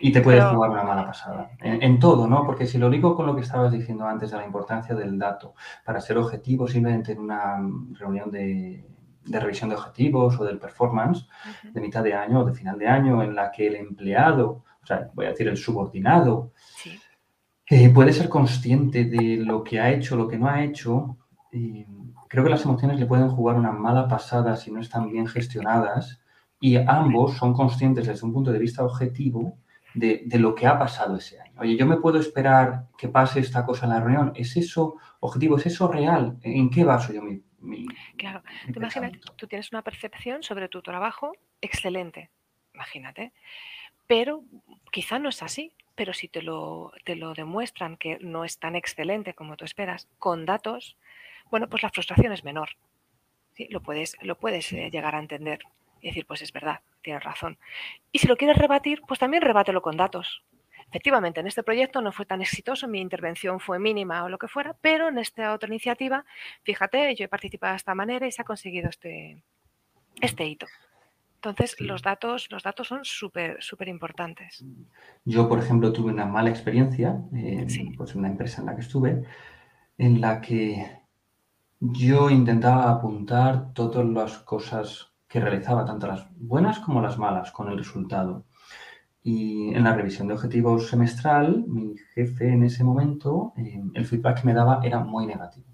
Y 0.00 0.12
te 0.12 0.20
puedes 0.20 0.44
jugar 0.44 0.70
una 0.70 0.82
mala 0.82 1.06
pasada. 1.06 1.50
En, 1.60 1.98
todo, 1.98 2.26
¿no? 2.26 2.44
Porque 2.44 2.66
si 2.66 2.78
lo 2.78 2.90
digo 2.90 3.14
con 3.14 3.26
lo 3.26 3.34
que 3.34 3.42
estabas 3.42 3.72
diciendo 3.72 4.06
antes 4.06 4.30
de 4.30 4.36
la 4.36 4.44
importancia 4.44 4.94
del 4.94 5.18
dato, 5.18 5.54
para 5.84 6.00
ser 6.00 6.18
objetivo 6.18 6.66
simplemente 6.66 7.12
en 7.12 7.20
una 7.20 7.58
reunión 7.92 8.30
de, 8.30 8.84
revisión 9.26 9.70
de 9.70 9.76
objetivos 9.76 10.38
o 10.38 10.44
del 10.44 10.58
performance 10.58 11.26
de 11.64 11.80
mitad 11.80 12.02
de 12.02 12.14
año 12.14 12.40
o 12.40 12.44
de 12.44 12.54
final 12.54 12.78
de 12.78 12.88
año 12.88 13.22
en 13.22 13.34
la 13.34 13.50
que 13.50 13.66
el 13.66 13.76
empleado, 13.76 14.64
o 14.82 14.86
sea, 14.86 15.10
voy 15.14 15.26
a 15.26 15.30
decir 15.30 15.48
el 15.48 15.56
subordinado, 15.56 16.52
eh, 17.70 17.88
puede 17.88 18.12
ser 18.12 18.28
consciente 18.28 19.04
de 19.04 19.36
lo 19.36 19.62
que 19.62 19.78
ha 19.78 19.90
hecho, 19.92 20.16
lo 20.16 20.26
que 20.26 20.36
no 20.36 20.48
ha 20.48 20.64
hecho. 20.64 21.16
creo 22.28 22.44
que 22.44 22.50
las 22.50 22.64
emociones 22.64 22.98
le 22.98 23.06
pueden 23.06 23.28
jugar 23.28 23.56
una 23.56 23.70
mala 23.70 24.08
pasada 24.08 24.56
si 24.56 24.72
no 24.72 24.80
están 24.80 25.10
bien 25.10 25.26
gestionadas 25.28 26.20
y 26.58 26.76
ambos 26.76 27.36
son 27.36 27.54
conscientes 27.54 28.06
desde 28.06 28.26
un 28.26 28.32
punto 28.32 28.52
de 28.52 28.58
vista 28.58 28.84
objetivo 28.84 29.56
de, 29.94 30.26
lo 30.38 30.54
que 30.54 30.66
ha 30.66 30.78
pasado 30.78 31.16
ese 31.16 31.40
año. 31.40 31.60
Oye, 31.60 31.76
yo 31.76 31.86
me 31.86 31.96
puedo 31.96 32.18
esperar 32.18 32.86
que 32.98 33.08
pase 33.08 33.40
esta 33.40 33.64
cosa 33.64 33.86
en 33.86 33.92
la 33.92 34.00
reunión. 34.00 34.32
¿Es 34.34 34.56
eso 34.56 34.96
objetivo? 35.20 35.56
¿Es 35.56 35.66
eso 35.66 35.88
real? 35.88 36.38
¿En 36.42 36.70
qué 36.70 36.84
baso 36.84 37.12
yo 37.12 37.22
mi... 37.22 37.42
claro, 38.16 38.42
imagínate, 38.74 39.20
tú 39.36 39.46
tienes 39.46 39.70
una 39.70 39.82
percepción 39.82 40.42
sobre 40.42 40.68
tu 40.68 40.82
trabajo 40.82 41.32
excelente, 41.60 42.30
imagínate, 42.74 43.32
pero 44.06 44.42
quizá 44.90 45.18
no 45.18 45.28
es 45.28 45.42
así 45.42 45.72
pero 46.00 46.14
si 46.14 46.28
te 46.28 46.40
lo, 46.40 46.94
te 47.04 47.14
lo 47.14 47.34
demuestran 47.34 47.98
que 47.98 48.16
no 48.22 48.46
es 48.46 48.58
tan 48.58 48.74
excelente 48.74 49.34
como 49.34 49.58
tú 49.58 49.66
esperas, 49.66 50.08
con 50.18 50.46
datos, 50.46 50.96
bueno, 51.50 51.68
pues 51.68 51.82
la 51.82 51.90
frustración 51.90 52.32
es 52.32 52.42
menor. 52.42 52.70
¿sí? 53.52 53.68
Lo 53.68 53.82
puedes, 53.82 54.16
lo 54.22 54.38
puedes 54.38 54.72
eh, 54.72 54.88
llegar 54.90 55.14
a 55.14 55.18
entender 55.18 55.58
y 56.00 56.06
decir, 56.06 56.24
pues 56.24 56.40
es 56.40 56.54
verdad, 56.54 56.80
tienes 57.02 57.22
razón. 57.22 57.58
Y 58.12 58.18
si 58.18 58.28
lo 58.28 58.38
quieres 58.38 58.56
rebatir, 58.56 59.02
pues 59.06 59.20
también 59.20 59.42
rebátelo 59.42 59.82
con 59.82 59.98
datos. 59.98 60.42
Efectivamente, 60.88 61.40
en 61.40 61.48
este 61.48 61.62
proyecto 61.62 62.00
no 62.00 62.12
fue 62.12 62.24
tan 62.24 62.40
exitoso, 62.40 62.88
mi 62.88 63.02
intervención 63.02 63.60
fue 63.60 63.78
mínima 63.78 64.24
o 64.24 64.30
lo 64.30 64.38
que 64.38 64.48
fuera, 64.48 64.74
pero 64.80 65.08
en 65.08 65.18
esta 65.18 65.52
otra 65.52 65.68
iniciativa, 65.68 66.24
fíjate, 66.62 67.14
yo 67.14 67.26
he 67.26 67.28
participado 67.28 67.74
de 67.74 67.76
esta 67.76 67.94
manera 67.94 68.26
y 68.26 68.32
se 68.32 68.40
ha 68.40 68.46
conseguido 68.46 68.88
este, 68.88 69.42
este 70.22 70.46
hito. 70.46 70.66
Entonces, 71.42 71.80
los 71.80 72.02
datos, 72.02 72.48
los 72.50 72.62
datos 72.62 72.88
son 72.88 73.02
súper, 73.02 73.62
súper 73.62 73.88
importantes. 73.88 74.62
Yo, 75.24 75.48
por 75.48 75.58
ejemplo, 75.58 75.90
tuve 75.90 76.12
una 76.12 76.26
mala 76.26 76.50
experiencia 76.50 77.18
en 77.32 77.94
pues, 77.96 78.14
una 78.14 78.28
empresa 78.28 78.60
en 78.60 78.66
la 78.66 78.74
que 78.74 78.82
estuve, 78.82 79.22
en 79.96 80.20
la 80.20 80.42
que 80.42 81.00
yo 81.80 82.28
intentaba 82.28 82.90
apuntar 82.90 83.72
todas 83.72 84.04
las 84.04 84.36
cosas 84.40 85.14
que 85.26 85.40
realizaba, 85.40 85.86
tanto 85.86 86.08
las 86.08 86.26
buenas 86.36 86.78
como 86.78 87.00
las 87.00 87.16
malas, 87.16 87.52
con 87.52 87.70
el 87.70 87.78
resultado. 87.78 88.44
Y 89.22 89.72
en 89.72 89.84
la 89.84 89.94
revisión 89.94 90.28
de 90.28 90.34
objetivos 90.34 90.88
semestral, 90.90 91.64
mi 91.66 91.96
jefe 92.14 92.52
en 92.52 92.64
ese 92.64 92.84
momento, 92.84 93.54
eh, 93.56 93.82
el 93.94 94.04
feedback 94.04 94.42
que 94.42 94.46
me 94.46 94.52
daba 94.52 94.80
era 94.82 95.00
muy 95.00 95.26
negativo. 95.26 95.69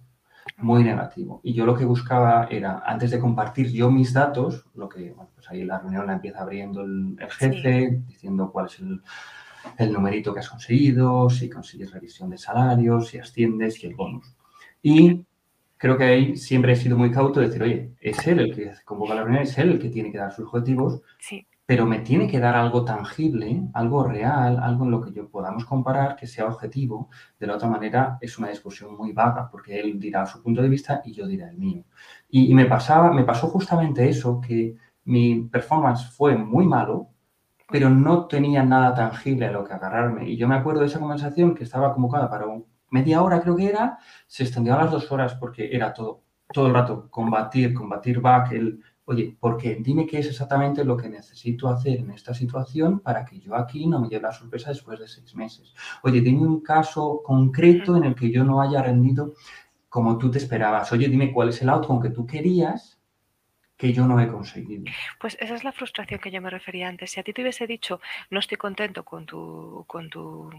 Muy 0.59 0.84
negativo. 0.84 1.40
Y 1.42 1.53
yo 1.55 1.66
lo 1.66 1.76
que 1.76 1.84
buscaba 1.84 2.47
era, 2.51 2.82
antes 2.84 3.11
de 3.11 3.18
compartir 3.18 3.70
yo 3.72 3.90
mis 3.90 4.12
datos, 4.12 4.66
lo 4.74 4.88
que, 4.88 5.12
bueno, 5.12 5.30
pues 5.34 5.51
ahí 5.51 5.64
la 5.64 5.78
reunión 5.78 6.07
la 6.07 6.14
empieza 6.14 6.40
abriendo 6.40 6.82
el, 6.82 7.16
jefe, 7.30 8.01
diciendo 8.07 8.51
cuál 8.53 8.66
es 8.66 8.78
el, 8.80 9.03
el, 9.78 9.92
numerito 9.92 10.32
que 10.32 10.40
has 10.40 10.49
conseguido, 10.49 11.28
si 11.30 11.51
consigues 11.51 11.92
revisión 11.92 12.30
de 12.30 12.38
salarios, 12.38 13.09
si 13.09 13.18
asciendes 13.18 13.82
y 13.82 13.88
el 13.88 13.94
bonus. 13.94 14.34
Y 14.82 15.24
creo 15.76 15.99
que 15.99 16.05
ahí 16.05 16.36
siempre 16.36 16.72
he 16.72 16.76
sido 16.76 16.97
muy 16.97 17.11
cauto 17.11 17.40
de 17.40 17.47
decir, 17.47 17.62
oye, 17.62 17.92
es 18.01 18.26
él 18.26 18.40
el 18.40 18.55
que 18.55 18.72
convoca 18.84 19.14
la 19.14 19.24
reunión, 19.24 19.42
es 19.42 19.59
él 19.59 19.70
el 19.70 19.78
que 19.78 19.90
tiene 19.90 20.12
que 20.12 20.18
dar 20.18 20.32
sus 20.32 20.47
objetivos. 20.47 21.03
Sí 21.18 21.47
pero 21.66 21.84
me 21.84 21.98
tiene 21.98 22.28
que 22.28 22.38
dar 22.38 22.54
algo 22.54 22.84
tangible, 22.84 23.68
algo 23.74 24.04
real, 24.04 24.58
algo 24.62 24.84
en 24.84 24.92
lo 24.92 25.00
que 25.00 25.12
yo 25.12 25.28
podamos 25.28 25.64
comparar 25.64 26.14
que 26.14 26.28
sea 26.28 26.46
objetivo. 26.46 27.10
De 27.40 27.46
la 27.48 27.56
otra 27.56 27.68
manera 27.68 28.18
es 28.20 28.38
una 28.38 28.48
discusión 28.48 28.96
muy 28.96 29.12
vaga 29.12 29.48
porque 29.50 29.80
él 29.80 29.98
dirá 29.98 30.24
su 30.26 30.40
punto 30.42 30.62
de 30.62 30.68
vista 30.68 31.02
y 31.04 31.12
yo 31.12 31.26
diré 31.26 31.48
el 31.48 31.58
mío. 31.58 31.84
Y, 32.30 32.54
me 32.54 32.66
pasaba, 32.66 33.12
me 33.12 33.24
pasó 33.24 33.48
justamente 33.48 34.08
eso, 34.08 34.40
que 34.40 34.76
mi 35.04 35.42
performance 35.42 36.08
fue 36.10 36.36
muy 36.36 36.66
malo, 36.66 37.08
pero 37.68 37.90
no 37.90 38.26
tenía 38.26 38.62
nada 38.64 38.94
tangible 38.94 39.46
a 39.46 39.52
lo 39.52 39.64
que 39.64 39.72
agarrarme. 39.72 40.28
Y 40.28 40.36
yo 40.36 40.46
me 40.48 40.54
acuerdo 40.54 40.80
de 40.82 40.86
esa 40.86 41.00
conversación 41.00 41.54
que 41.54 41.64
estaba 41.64 41.92
convocada 41.94 42.30
para 42.30 42.46
media 42.90 43.22
hora, 43.22 43.40
creo 43.40 43.56
que 43.56 43.68
era, 43.68 43.98
se 44.28 44.44
extendió 44.44 44.74
a 44.74 44.84
las 44.84 44.92
dos 44.92 45.10
horas 45.10 45.34
porque 45.34 45.68
era 45.74 45.92
todo, 45.92 46.22
todo 46.52 46.68
el 46.68 46.74
rato 46.74 47.08
combatir, 47.10 47.74
combatir 47.74 48.20
back, 48.20 48.52
el 48.52 48.80
oye, 49.07 49.36
¿por 49.38 49.57
qué? 49.57 49.76
Dime 49.80 50.07
qué 50.07 50.18
es 50.18 50.26
exactamente 50.26 50.84
lo 50.84 50.96
que 50.96 51.09
necesito 51.09 51.68
hacer 51.68 52.00
en 52.00 52.11
esta 52.11 52.34
situación 52.34 53.00
para 53.00 53.24
que 53.24 53.40
yo 53.40 53.54
aquí 53.54 53.86
no 53.86 54.00
me 54.00 54.09
lleve 54.09 54.22
la 54.22 54.32
sorpresa 54.32 54.70
después 54.70 54.98
de 54.98 55.09
seis 55.09 55.34
meses. 55.34 55.74
Oye, 56.02 56.20
dime 56.20 56.42
un 56.42 56.61
caso 56.61 57.22
concreto 57.24 57.96
en 57.96 58.04
el 58.04 58.14
que 58.14 58.30
yo 58.30 58.44
no 58.44 58.61
haya 58.61 58.82
rendido 58.82 59.34
como 59.88 60.18
tú 60.18 60.30
te 60.30 60.38
esperabas. 60.38 60.92
Oye, 60.92 61.09
dime 61.09 61.32
cuál 61.32 61.48
es 61.48 61.62
el 61.62 61.68
outcome 61.68 62.02
que 62.02 62.14
tú 62.14 62.26
querías 62.26 63.00
que 63.76 63.92
yo 63.92 64.07
no 64.07 64.18
he 64.20 64.28
conseguido. 64.28 64.84
Pues 65.20 65.36
esa 65.40 65.54
es 65.54 65.62
la 65.62 65.72
frustración 65.72 66.18
que 66.18 66.30
yo 66.30 66.40
me 66.40 66.50
refería 66.50 66.88
antes. 66.88 67.11
Si 67.12 67.20
a 67.20 67.22
ti 67.22 67.32
te 67.32 67.42
hubiese 67.42 67.66
dicho, 67.66 68.00
no 68.30 68.40
estoy 68.40 68.57
contento 68.57 69.04
con 69.04 69.26
tu, 69.26 69.84
con 69.86 70.09
tu 70.11 70.50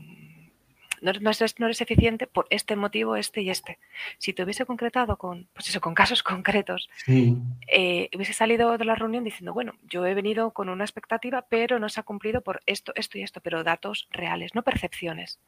no, 1.01 1.11
eres, 1.11 1.81
eficiente 1.81 2.27
por 2.27 2.47
este 2.49 2.75
motivo, 2.75 3.15
este 3.15 3.41
y 3.41 3.49
este. 3.49 3.79
Si 4.17 4.33
te 4.33 4.43
hubiese 4.43 4.65
concretado 4.65 5.17
con, 5.17 5.47
pues 5.53 5.69
eso, 5.69 5.81
con 5.81 5.93
casos 5.93 6.23
concretos, 6.23 6.89
eh, 7.07 8.09
hubiese 8.13 8.33
salido 8.33 8.77
de 8.77 8.85
la 8.85 8.95
reunión 8.95 9.23
diciendo, 9.23 9.53
bueno, 9.53 9.73
yo 9.83 10.05
he 10.05 10.13
venido 10.13 10.51
con 10.51 10.69
una 10.69 10.83
expectativa, 10.83 11.45
pero 11.49 11.79
no 11.79 11.89
se 11.89 11.99
ha 11.99 12.03
cumplido 12.03 12.41
por 12.41 12.61
esto, 12.65 12.91
esto 12.95 13.17
y 13.17 13.23
esto, 13.23 13.41
pero 13.41 13.63
datos 13.63 14.07
reales, 14.11 14.55
no 14.55 14.63
percepciones. 14.63 15.39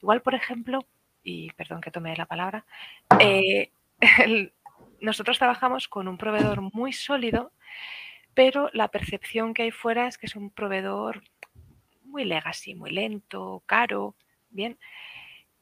Igual, 0.00 0.22
por 0.22 0.34
ejemplo, 0.34 0.84
y 1.22 1.50
perdón 1.52 1.80
que 1.80 1.90
tome 1.90 2.16
la 2.16 2.26
palabra, 2.26 2.64
eh, 3.20 3.70
nosotros 5.00 5.38
trabajamos 5.38 5.88
con 5.88 6.08
un 6.08 6.18
proveedor 6.18 6.60
muy 6.72 6.92
sólido, 6.92 7.52
pero 8.34 8.70
la 8.72 8.88
percepción 8.88 9.54
que 9.54 9.62
hay 9.62 9.70
fuera 9.70 10.06
es 10.08 10.18
que 10.18 10.26
es 10.26 10.36
un 10.36 10.50
proveedor 10.50 11.22
muy 12.04 12.24
legacy, 12.24 12.74
muy 12.74 12.90
lento, 12.90 13.62
caro, 13.66 14.14
Bien. 14.56 14.78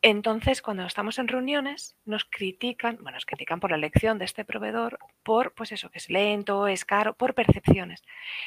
Entonces, 0.03 0.63
cuando 0.63 0.87
estamos 0.87 1.19
en 1.19 1.27
reuniones, 1.27 1.97
nos 2.05 2.25
critican, 2.25 2.97
bueno, 3.03 3.17
nos 3.17 3.27
critican 3.27 3.59
por 3.59 3.71
la 3.71 3.77
elección 3.77 4.19
de 4.19 4.25
este 4.25 4.45
proveedor, 4.45 4.99
por, 5.25 5.53
pues 5.55 5.73
eso, 5.73 5.91
que 5.91 5.99
es 5.99 6.11
lento, 6.11 6.69
es 6.69 6.85
caro, 6.85 7.17
por 7.17 7.35
percepciones. 7.35 8.05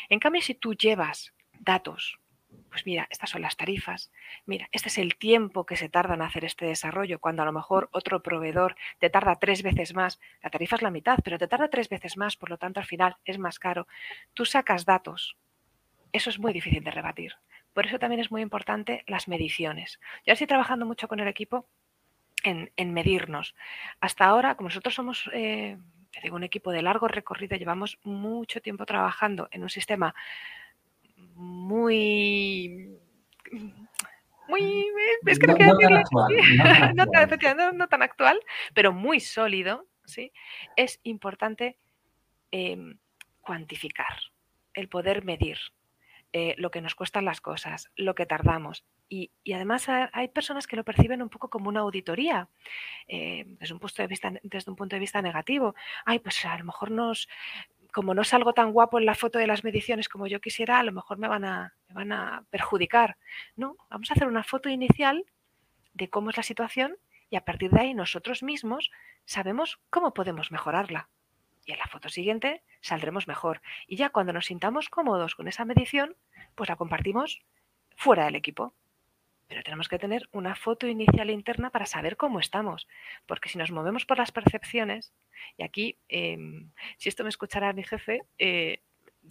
En 0.07 0.19
cambio, 0.19 0.41
si 0.41 0.53
tú 0.53 0.73
llevas 0.73 1.33
datos, 1.59 2.19
pues 2.69 2.85
mira, 2.85 3.07
estas 3.09 3.31
son 3.31 3.41
las 3.41 3.57
tarifas, 3.57 4.09
mira, 4.45 4.69
este 4.71 4.87
es 4.87 4.97
el 4.99 5.17
tiempo 5.17 5.65
que 5.65 5.75
se 5.75 5.89
tarda 5.89 6.13
en 6.13 6.21
hacer 6.21 6.45
este 6.45 6.65
desarrollo, 6.65 7.19
cuando 7.19 7.41
a 7.41 7.45
lo 7.45 7.51
mejor 7.51 7.89
otro 7.91 8.23
proveedor 8.23 8.77
te 8.99 9.09
tarda 9.09 9.35
tres 9.35 9.63
veces 9.63 9.93
más, 9.93 10.19
la 10.41 10.49
tarifa 10.49 10.77
es 10.77 10.81
la 10.81 10.91
mitad, 10.91 11.17
pero 11.25 11.37
te 11.37 11.47
tarda 11.49 11.69
tres 11.69 11.89
veces 11.89 12.15
más, 12.15 12.37
por 12.37 12.49
lo 12.51 12.57
tanto 12.57 12.79
al 12.79 12.85
final 12.85 13.17
es 13.25 13.37
más 13.37 13.59
caro. 13.59 13.85
Tú 14.33 14.45
sacas 14.45 14.85
datos, 14.85 15.35
eso 16.13 16.29
es 16.29 16.39
muy 16.39 16.53
difícil 16.53 16.83
de 16.83 16.91
rebatir. 16.91 17.33
Por 17.77 17.85
eso 17.85 17.99
también 17.99 18.21
es 18.21 18.31
muy 18.31 18.41
importante 18.41 19.03
las 19.05 19.27
mediciones. 19.27 19.99
Yo 20.25 20.33
estoy 20.33 20.47
trabajando 20.47 20.87
mucho 20.87 21.07
con 21.07 21.19
el 21.19 21.27
equipo 21.27 21.69
en, 22.43 22.71
medirnos. 22.91 23.53
Hasta 23.99 24.25
ahora, 24.25 24.55
como 24.55 24.69
nosotros 24.69 24.95
somos 24.95 25.29
eh, 25.31 25.77
digo, 26.23 26.37
un 26.37 26.43
equipo 26.43 26.71
de 26.71 26.81
largo 26.81 27.07
recorrido, 27.07 27.55
llevamos 27.55 27.99
mucho 28.01 28.63
tiempo 28.63 28.83
trabajando 28.87 29.47
en 29.51 29.61
un 29.61 29.69
sistema 29.69 30.15
muy 31.35 32.97
muy 34.47 34.87
es 35.27 35.37
que 35.37 35.45
no, 35.45 35.55
tan 35.55 35.93
actual, 35.93 37.77
no, 37.77 37.87
tan 37.87 38.01
actual, 38.01 38.39
pero 38.73 38.91
muy 38.91 39.19
sólido, 39.19 39.85
¿sí? 40.03 40.31
Es 40.75 40.99
importante 41.03 41.77
em, 42.49 42.97
cuantificar, 43.39 44.17
el 44.73 44.89
poder 44.89 45.23
medir. 45.23 45.59
Eh, 46.33 46.55
lo 46.57 46.71
que 46.71 46.81
nos 46.81 46.93
cuestan 46.93 47.23
las 47.23 47.39
cosas, 47.39 47.89
lo 47.95 48.13
que 48.13 48.25
tardamos. 48.25 48.85
Y, 49.07 49.31
además 49.53 49.87
hay 49.87 50.27
personas 50.27 50.67
que 50.67 50.75
lo 50.75 50.83
perciben 50.83 51.21
un 51.21 51.29
poco 51.29 51.49
como 51.49 51.69
una 51.69 51.79
auditoría, 51.79 52.49
eh, 53.07 53.45
desde, 53.47 53.73
un 53.73 53.79
punto 53.79 54.01
de 54.01 54.07
vista, 54.07 54.33
desde 54.43 54.69
un 54.69 54.75
punto 54.75 54.95
de 54.95 54.99
vista 54.99 55.21
negativo. 55.21 55.73
Ay, 56.05 56.19
pues 56.19 56.43
a 56.45 56.57
lo 56.57 56.65
mejor 56.65 56.91
nos, 56.91 57.29
como 57.93 58.13
no 58.13 58.25
salgo 58.25 58.53
tan 58.53 58.73
guapo 58.73 58.99
en 58.99 59.05
la 59.05 59.15
foto 59.15 59.39
de 59.39 59.47
las 59.47 59.63
mediciones 59.63 60.09
como 60.09 60.27
yo 60.27 60.41
quisiera, 60.41 60.79
a 60.79 60.83
lo 60.83 60.91
mejor 60.91 61.17
me 61.17 61.29
van 61.29 61.45
a, 61.45 61.73
me 61.87 61.95
van 61.95 62.11
a 62.11 62.45
perjudicar. 62.49 63.17
No, 63.55 63.77
vamos 63.89 64.11
a 64.11 64.13
hacer 64.13 64.27
una 64.27 64.43
foto 64.43 64.69
inicial 64.69 65.25
de 65.93 66.09
cómo 66.09 66.29
es 66.29 66.37
la 66.37 66.43
situación 66.43 66.97
y 67.29 67.37
a 67.37 67.45
partir 67.45 67.71
de 67.71 67.81
ahí 67.81 67.93
nosotros 67.93 68.43
mismos 68.43 68.91
sabemos 69.25 69.79
cómo 69.89 70.13
podemos 70.13 70.51
mejorarla 70.51 71.09
y 71.67 71.73
en 71.73 71.79
la 71.79 71.85
foto 71.85 72.09
siguiente 72.09 72.63
saldremos 72.81 73.27
mejor. 73.27 73.61
Y 73.87 73.97
ya 73.97 74.09
cuando 74.09 74.33
nos 74.33 74.45
sintamos 74.45 74.89
cómodos 74.89 75.35
con 75.35 75.49
esa 75.49 75.65
medición, 75.65 76.15
pues 76.55 76.69
la 76.69 76.77
compartimos 76.77 77.41
fuera 77.95 78.25
del 78.25 78.35
equipo. 78.35 78.73
Pero 79.47 79.63
tenemos 79.63 79.89
que 79.89 79.99
tener 79.99 80.29
una 80.31 80.55
foto 80.55 80.87
inicial 80.87 81.29
interna 81.29 81.69
para 81.69 81.85
saber 81.85 82.15
cómo 82.15 82.39
estamos. 82.39 82.87
Porque 83.25 83.49
si 83.49 83.57
nos 83.57 83.71
movemos 83.71 84.05
por 84.05 84.17
las 84.17 84.31
percepciones, 84.31 85.13
y 85.57 85.63
aquí, 85.63 85.97
em, 86.07 86.71
si 86.97 87.09
esto 87.09 87.23
me 87.23 87.29
escuchará 87.29 87.73
mi 87.73 87.83
jefe, 87.83 88.21
eh, 88.39 88.81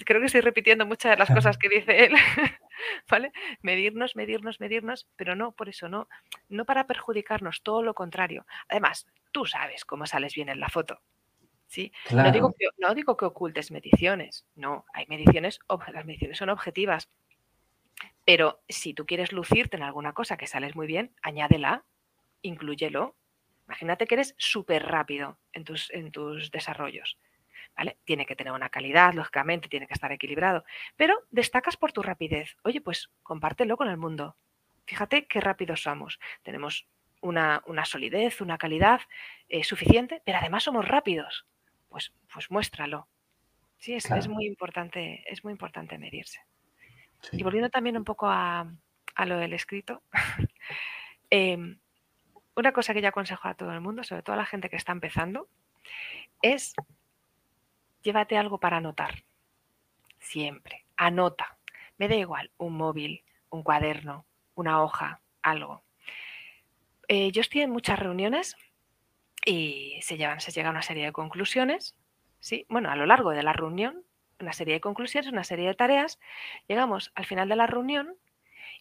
creo 0.05 0.21
que 0.21 0.27
estoy 0.27 0.43
repitiendo 0.43 0.85
muchas 0.85 1.13
de 1.13 1.17
las 1.17 1.29
cosas 1.49 1.57
que 1.57 1.71
dice 1.71 2.05
él, 2.05 2.13
¿vale? 3.11 3.33
Medirnos, 3.63 4.15
medirnos, 4.15 4.61
medirnos, 4.61 5.09
pero 5.17 5.35
no, 5.37 5.53
por 5.53 5.71
eso 5.71 5.89
no, 5.89 6.07
no 6.51 6.67
para 6.67 6.87
perjudicarnos, 6.87 7.63
todo 7.63 7.83
lo 7.83 7.95
contrario. 7.95 8.47
Además, 8.69 9.07
tú 9.33 9.47
sabes 9.47 9.87
cómo 9.87 10.07
sales 10.07 10.35
bien 10.35 10.51
en 10.51 10.61
la 10.61 10.69
foto. 10.69 11.01
¿Sí? 11.67 11.93
No, 12.11 12.31
digo 12.33 12.55
que, 12.59 12.69
no 12.79 12.95
digo 12.95 13.17
que 13.17 13.25
ocultes 13.25 13.71
mediciones, 13.71 14.47
no, 14.55 14.85
hay 14.93 15.07
mediciones, 15.09 15.59
las 15.93 16.05
mediciones 16.05 16.39
son 16.39 16.51
objetivas, 16.51 17.11
pero 18.25 18.61
si 18.69 18.95
tú 18.95 19.07
quieres 19.07 19.33
lucirte 19.33 19.77
en 19.77 19.83
alguna 19.83 20.13
cosa 20.13 20.37
que 20.37 20.47
sales 20.47 20.75
muy 20.75 20.87
bien, 20.87 21.15
añádela, 21.23 21.85
incluyelo. 22.43 23.17
Imagínate 23.67 24.07
que 24.07 24.17
eres 24.17 24.35
súper 24.39 24.85
rápido 24.85 25.39
en 25.53 25.65
tus, 25.65 25.91
en 25.91 26.11
tus 26.13 26.51
desarrollos. 26.51 27.19
¿Vale? 27.77 27.99
Tiene 28.05 28.25
que 28.25 28.37
tener 28.37 28.53
una 28.53 28.71
calidad, 28.71 29.13
lógicamente, 29.13 29.69
tiene 29.69 29.87
que 29.87 29.93
estar 29.93 30.11
equilibrado, 30.11 30.65
pero 30.97 31.25
destacas 31.31 31.77
por 31.77 31.93
tu 31.93 32.03
rapidez. 32.03 32.57
Oye, 32.63 32.81
pues 32.81 33.11
compártelo 33.23 33.77
con 33.77 33.89
el 33.89 33.99
mundo. 33.99 34.37
Fíjate 34.87 35.27
qué 35.27 35.41
rápidos 35.41 35.83
somos. 35.83 36.19
Tenemos 36.43 36.89
una, 37.21 37.63
solidez, 37.85 38.41
una 38.41 38.57
calidad 38.57 39.01
eh, 39.49 39.63
suficiente, 39.63 40.23
pero 40.25 40.39
además 40.39 40.65
somos 40.65 40.89
rápidos 40.89 41.47
pues, 41.89 42.13
pues 42.33 42.51
muéstralo. 42.51 43.09
Sí, 43.79 43.95
es, 43.95 44.29
muy 44.29 44.47
importante, 44.47 45.23
es 45.27 45.45
muy 45.45 45.53
importante 45.53 45.99
medirse. 45.99 46.41
Y 47.33 47.43
volviendo 47.43 47.71
también 47.71 47.97
un 47.97 48.05
poco 48.05 48.27
a, 48.29 48.67
lo 49.25 49.37
del 49.37 49.53
escrito, 49.53 50.03
em, 51.31 51.79
una 52.55 52.73
cosa 52.73 52.95
que 52.95 53.03
yo 53.03 53.09
aconsejo 53.09 53.49
a 53.49 53.55
todo 53.55 53.73
el 53.73 53.81
mundo, 53.81 54.03
sobre 54.03 54.23
todo 54.23 54.35
a 54.35 54.39
la 54.39 54.47
gente 54.47 54.71
que 54.71 54.77
está 54.77 54.93
empezando, 54.93 55.49
es 56.43 56.75
llévate 58.03 58.39
algo 58.39 58.59
para 58.59 58.79
anotar. 58.79 59.25
Siempre. 60.19 60.87
Anota. 60.97 61.59
Me 61.99 62.09
da 62.09 62.15
igual, 62.15 62.51
un 62.57 62.77
móvil, 62.77 63.25
un 63.51 63.63
cuaderno, 63.63 64.27
una 64.55 64.83
hoja, 64.83 65.21
algo. 65.43 65.83
Eh, 67.09 67.31
yo 67.33 67.41
estoy 67.41 67.63
en 67.63 67.71
muchas 67.71 67.99
reuniones 67.99 68.57
y 69.47 69.99
se, 70.03 70.19
llevan, 70.19 70.41
se 70.41 70.51
llega 70.51 70.69
a 70.69 70.73
una 70.73 70.83
serie 70.83 71.07
de 71.07 71.13
conclusiones. 71.13 71.97
¿sí? 72.41 72.67
Bueno, 72.69 72.91
a 72.91 72.97
lo 72.97 73.07
largo 73.07 73.31
de 73.31 73.43
la 73.43 73.55
reunión, 73.55 74.03
una 74.41 74.53
serie 74.53 74.75
de 74.75 74.81
conclusiones, 74.81 75.31
una 75.31 75.45
serie 75.45 75.69
de 75.69 75.75
tareas. 75.75 76.19
Llegamos 76.69 77.13
al 77.15 77.25
final 77.25 77.49
de 77.49 77.57
la 77.57 77.67
reunión 77.67 78.17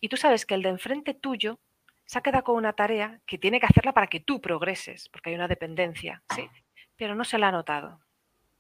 y 0.02 0.10
tú 0.10 0.18
sabes 0.18 0.46
que 0.46 0.56
el 0.56 0.64
de 0.64 0.70
enfrente 0.70 1.14
tuyo 1.14 1.60
se 2.06 2.20
ha 2.20 2.22
quedado 2.22 2.44
con 2.44 2.56
una 2.56 2.74
tarea 2.74 3.22
que 3.26 3.38
tiene 3.38 3.60
que 3.60 3.68
hacerla 3.68 3.94
para 3.94 4.08
que 4.08 4.20
tú 4.20 4.42
progreses, 4.42 5.08
porque 5.10 5.30
hay 5.30 5.36
una 5.36 5.48
dependencia, 5.48 6.24
¿sí? 6.36 6.50
Pero 6.98 7.16
no 7.16 7.24
se 7.24 7.38
la 7.38 7.50
ha 7.50 7.52
notado. 7.52 8.00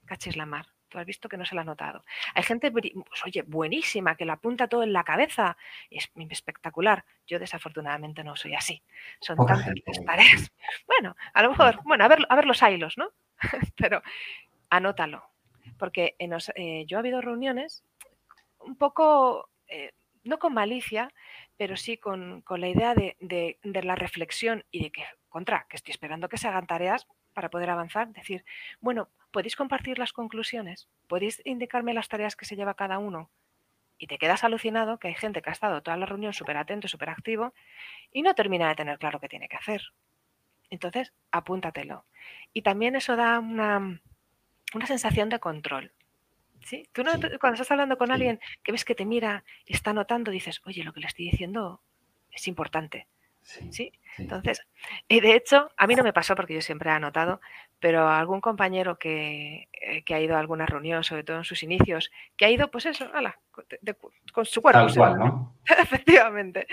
Cachis 0.05 0.37
la 0.37 0.45
mar. 0.45 0.74
Tú 0.95 0.99
has 0.99 1.05
visto 1.05 1.27
que 1.27 1.35
no 1.35 1.45
se 1.45 1.55
la 1.55 1.61
ha 1.61 1.65
notado. 1.65 2.05
Hay 2.33 2.43
gente, 2.43 2.71
pues, 2.71 2.85
oye, 3.25 3.41
buenísima, 3.41 4.15
que 4.15 4.23
la 4.23 4.33
apunta 4.33 4.69
todo 4.69 4.81
en 4.81 4.93
la 4.93 5.03
cabeza, 5.03 5.57
es 5.89 6.09
espectacular. 6.29 7.03
Yo 7.27 7.37
desafortunadamente 7.37 8.23
no 8.23 8.37
soy 8.37 8.55
así. 8.55 8.81
Son 9.19 9.35
tantas 9.45 9.73
las 9.85 10.05
tareas. 10.05 10.51
Bueno, 10.87 11.15
a 11.33 11.43
lo 11.43 11.49
mejor, 11.49 11.81
bueno, 11.83 12.05
a 12.05 12.07
ver, 12.07 12.19
a 12.29 12.35
ver 12.35 12.45
los 12.45 12.61
hilos, 12.61 12.97
¿no? 12.97 13.09
Pero 13.75 14.01
anótalo, 14.69 15.29
porque 15.77 16.15
eh, 16.17 16.85
yo 16.87 16.97
ha 16.97 16.99
habido 16.99 17.21
reuniones 17.21 17.83
un 18.59 18.77
poco, 18.77 19.49
eh, 19.67 19.91
no 20.23 20.39
con 20.39 20.53
malicia, 20.53 21.11
pero 21.57 21.75
sí 21.77 21.97
con, 21.97 22.43
la 22.49 22.67
idea 22.67 22.95
de, 22.95 23.15
de, 23.19 23.83
la 23.83 23.95
reflexión 23.95 24.65
y 24.71 24.83
de 24.83 24.91
que, 24.91 25.03
contra, 25.29 25.65
que 25.69 25.77
estoy 25.77 25.91
esperando 25.91 26.29
que 26.29 26.37
se 26.37 26.47
hagan 26.47 26.67
tareas 26.67 27.07
para 27.35 27.49
poder 27.49 27.69
avanzar. 27.69 28.07
Decir, 28.07 28.43
bueno, 28.79 29.09
¿podéis 29.31 29.55
compartir 29.55 29.99
las 29.99 30.13
conclusiones? 30.13 30.87
¿Podéis 31.07 31.41
indicarme 31.45 31.93
las 31.93 32.07
tareas 32.07 32.35
que 32.35 32.45
se 32.45 32.55
lleva 32.55 32.73
cada 32.73 32.97
uno? 32.97 33.29
Y 33.99 34.07
te 34.07 34.17
quedas 34.17 34.43
alucinado 34.43 34.97
que 34.97 35.09
hay 35.09 35.13
gente 35.13 35.41
que 35.41 35.49
ha 35.49 35.53
estado 35.53 35.83
toda 35.83 35.97
la 35.97 36.07
reunión 36.07 36.33
súper 36.33 36.57
atento, 36.57 36.87
súper 36.87 37.09
activo 37.09 37.53
y 38.11 38.23
no 38.23 38.33
termina 38.33 38.67
de 38.69 38.75
tener 38.75 38.97
claro 38.97 39.19
qué 39.19 39.29
tiene 39.29 39.47
que 39.47 39.57
hacer. 39.57 39.81
Entonces, 40.69 41.13
apúntatelo. 41.31 42.05
Y 42.53 42.63
también 42.63 42.95
eso 42.95 43.15
da 43.15 43.39
una, 43.39 44.01
una 44.73 44.85
sensación 44.87 45.29
de 45.29 45.39
control. 45.39 45.93
¿Sí? 46.61 46.89
Tú 46.93 47.03
cuando 47.39 47.53
estás 47.53 47.69
hablando 47.69 47.97
con 47.97 48.11
alguien 48.11 48.39
que 48.63 48.71
ves 48.71 48.85
que 48.85 48.95
te 48.95 49.05
mira 49.05 49.43
y 49.65 49.73
está 49.73 49.93
notando, 49.93 50.31
dices, 50.31 50.61
oye, 50.65 50.83
lo 50.83 50.93
que 50.93 51.01
le 51.01 51.07
estoy 51.07 51.29
diciendo 51.29 51.81
es 52.31 52.47
importante. 52.47 53.07
Sí, 53.45 53.91
Entonces, 54.17 54.59
y 55.07 55.19
de 55.19 55.35
hecho, 55.35 55.69
a 55.77 55.85
mí 55.85 55.93
no 55.93 56.03
me 56.03 56.13
pasó 56.13 56.33
porque 56.35 56.55
yo 56.55 56.61
siempre 56.61 56.89
he 56.89 56.93
anotado, 56.93 57.39
pero 57.79 58.09
algún 58.09 58.41
compañero 58.41 58.97
que, 58.97 59.69
eh, 59.73 60.03
que, 60.03 60.15
ha 60.15 60.19
ido 60.19 60.35
a 60.35 60.39
alguna 60.39 60.65
reunión, 60.65 61.03
sobre 61.03 61.23
todo 61.23 61.37
en 61.37 61.43
sus 61.43 61.61
inicios, 61.61 62.11
que 62.37 62.45
ha 62.45 62.49
ido, 62.49 62.71
pues 62.71 62.87
eso, 62.87 63.07
con 64.33 64.45
su 64.45 64.61
cuerpo. 64.63 64.87
Tal 64.87 64.95
cual, 64.95 65.19
¿no? 65.19 65.55
Efectivamente. 65.77 66.65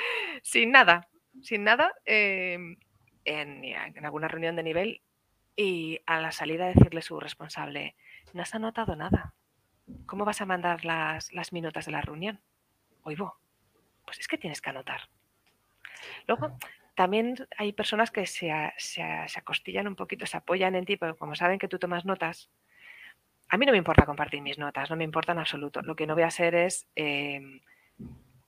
Sin 0.42 0.70
nada, 0.72 1.08
sin 1.42 1.62
nada, 1.64 1.92
em, 2.06 2.78
en, 3.26 3.64
en, 3.64 4.04
alguna 4.04 4.28
reunión 4.28 4.56
de 4.56 4.62
nivel, 4.62 5.02
y 5.54 6.00
a 6.06 6.20
la 6.20 6.32
salida 6.32 6.66
decirle 6.66 7.02
su 7.02 7.20
responsable, 7.20 7.96
no 8.32 8.42
has 8.42 8.54
anotado 8.54 8.96
nada. 8.96 9.34
¿Cómo 10.06 10.24
vas 10.24 10.40
a 10.40 10.46
mandar 10.46 10.86
las, 10.86 11.34
las 11.34 11.52
minutas 11.52 11.84
de 11.84 11.92
la 11.92 12.00
reunión? 12.00 12.40
Oigo, 13.02 13.36
pues 14.06 14.20
es 14.20 14.26
que 14.26 14.38
tienes 14.38 14.62
que 14.62 14.70
anotar. 14.70 15.02
Luego, 16.26 16.59
también 16.94 17.34
hay 17.57 17.72
personas 17.72 18.11
que 18.11 18.26
se, 18.26 18.53
se, 18.76 19.03
acostillan 19.03 19.88
un 19.88 19.96
poquito, 19.96 20.26
se 20.26 20.36
apoyan 20.36 20.74
en 20.74 20.84
ti, 20.84 20.96
pero 20.96 21.16
como 21.16 21.34
saben 21.34 21.59
que 21.59 21.68
tú 21.68 21.78
tomas 21.78 22.05
notas, 22.05 22.50
a 23.48 23.57
mí 23.57 23.66
no 23.66 23.72
me 23.72 23.78
importa 23.78 24.07
compartir 24.07 24.42
mis 24.42 24.59
notas, 24.59 24.90
no 24.90 24.96
me 24.96 25.05
importa 25.05 25.32
en 25.32 25.38
absoluto. 25.38 25.82
Lo 25.82 25.96
que 25.96 26.07
no 26.07 26.14
voy 26.14 26.22
a 26.22 26.28
hacer 26.28 26.55
es, 26.55 26.86
em, 26.94 27.61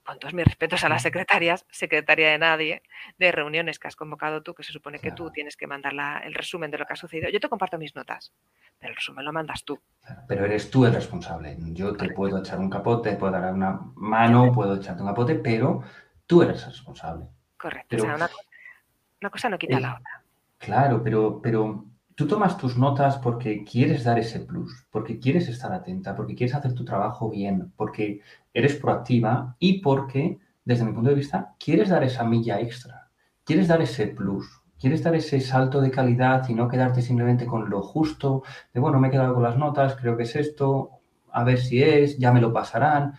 con 0.03 0.19
todos 0.19 0.33
mis 0.35 0.45
respetos 0.45 0.83
a 0.83 0.89
las 0.89 1.01
secretarias, 1.01 1.65
secretaria 1.71 2.29
de 2.29 2.37
nadie, 2.37 2.83
de 3.17 3.31
reuniones 3.31 3.79
que 3.79 3.87
has 3.87 3.95
convocado 3.95 4.43
tú, 4.43 4.53
que 4.53 4.63
se 4.63 4.71
supone 4.71 4.99
que 4.99 5.11
tú 5.11 5.31
tienes 5.31 5.57
que 5.57 5.65
mandar 5.65 5.93
el 6.23 6.33
resumen 6.33 6.69
de 6.69 6.77
lo 6.77 6.85
que 6.85 6.93
ha 6.93 6.95
sucedido. 6.95 7.29
Yo 7.29 7.39
te 7.39 7.49
comparto 7.49 7.79
mis 7.79 7.95
notas, 7.95 8.31
pero 8.79 8.91
el 8.91 8.95
resumen 8.95 9.25
lo 9.25 9.33
mandas 9.33 9.63
tú. 9.63 9.79
Pero 10.27 10.45
eres 10.45 10.69
tú 10.69 10.85
el 10.85 10.93
responsable. 10.93 11.57
Yo 11.73 11.95
te 11.95 12.09
puedo 12.09 12.37
echar 12.39 12.59
un 12.59 12.69
capote, 12.69 13.11
te 13.11 13.15
puedo 13.15 13.33
dar 13.33 13.51
una 13.51 13.79
mano, 13.95 14.51
puedo 14.51 14.75
echarte 14.75 15.01
un 15.01 15.09
capote, 15.09 15.35
pero 15.35 15.81
tú 16.27 16.43
eres 16.43 16.63
el 16.63 16.71
responsable. 16.71 17.25
Correcto. 17.57 18.03
una, 18.03 19.29
cosa 19.29 19.49
no 19.49 19.57
quita 19.57 19.79
la 19.79 19.95
otra. 19.95 20.23
Claro, 20.57 21.01
pero, 21.03 21.41
pero 21.41 21.85
tú 22.15 22.27
tomas 22.27 22.57
tus 22.57 22.77
notas 22.77 23.17
porque 23.17 23.63
quieres 23.63 24.03
dar 24.03 24.17
ese 24.17 24.39
plus, 24.39 24.87
porque 24.89 25.19
quieres 25.19 25.47
estar 25.47 25.71
atenta, 25.73 26.15
porque 26.15 26.35
quieres 26.35 26.55
hacer 26.55 26.73
tu 26.73 26.85
trabajo 26.85 27.29
bien, 27.29 27.71
porque 27.75 28.21
eres 28.53 28.75
proactiva 28.75 29.55
y 29.59 29.81
porque, 29.81 30.39
desde 30.63 30.85
mi 30.85 30.93
punto 30.93 31.09
de 31.09 31.15
vista, 31.15 31.53
quieres 31.59 31.89
dar 31.89 32.03
esa 32.03 32.23
milla 32.23 32.59
extra, 32.59 33.09
quieres 33.43 33.67
dar 33.67 33.81
ese 33.81 34.07
plus, 34.07 34.61
quieres 34.79 35.03
dar 35.03 35.15
ese 35.15 35.41
salto 35.41 35.81
de 35.81 35.91
calidad 35.91 36.47
y 36.47 36.53
no 36.53 36.67
quedarte 36.67 37.01
simplemente 37.01 37.45
con 37.45 37.69
lo 37.69 37.81
justo, 37.81 38.43
de 38.73 38.79
bueno, 38.79 38.99
me 38.99 39.09
he 39.09 39.11
quedado 39.11 39.33
con 39.33 39.43
las 39.43 39.57
notas, 39.57 39.95
creo 39.95 40.15
que 40.15 40.23
es 40.23 40.35
esto, 40.35 40.91
a 41.31 41.43
ver 41.43 41.59
si 41.59 41.83
es, 41.83 42.17
ya 42.17 42.31
me 42.31 42.41
lo 42.41 42.53
pasarán. 42.53 43.13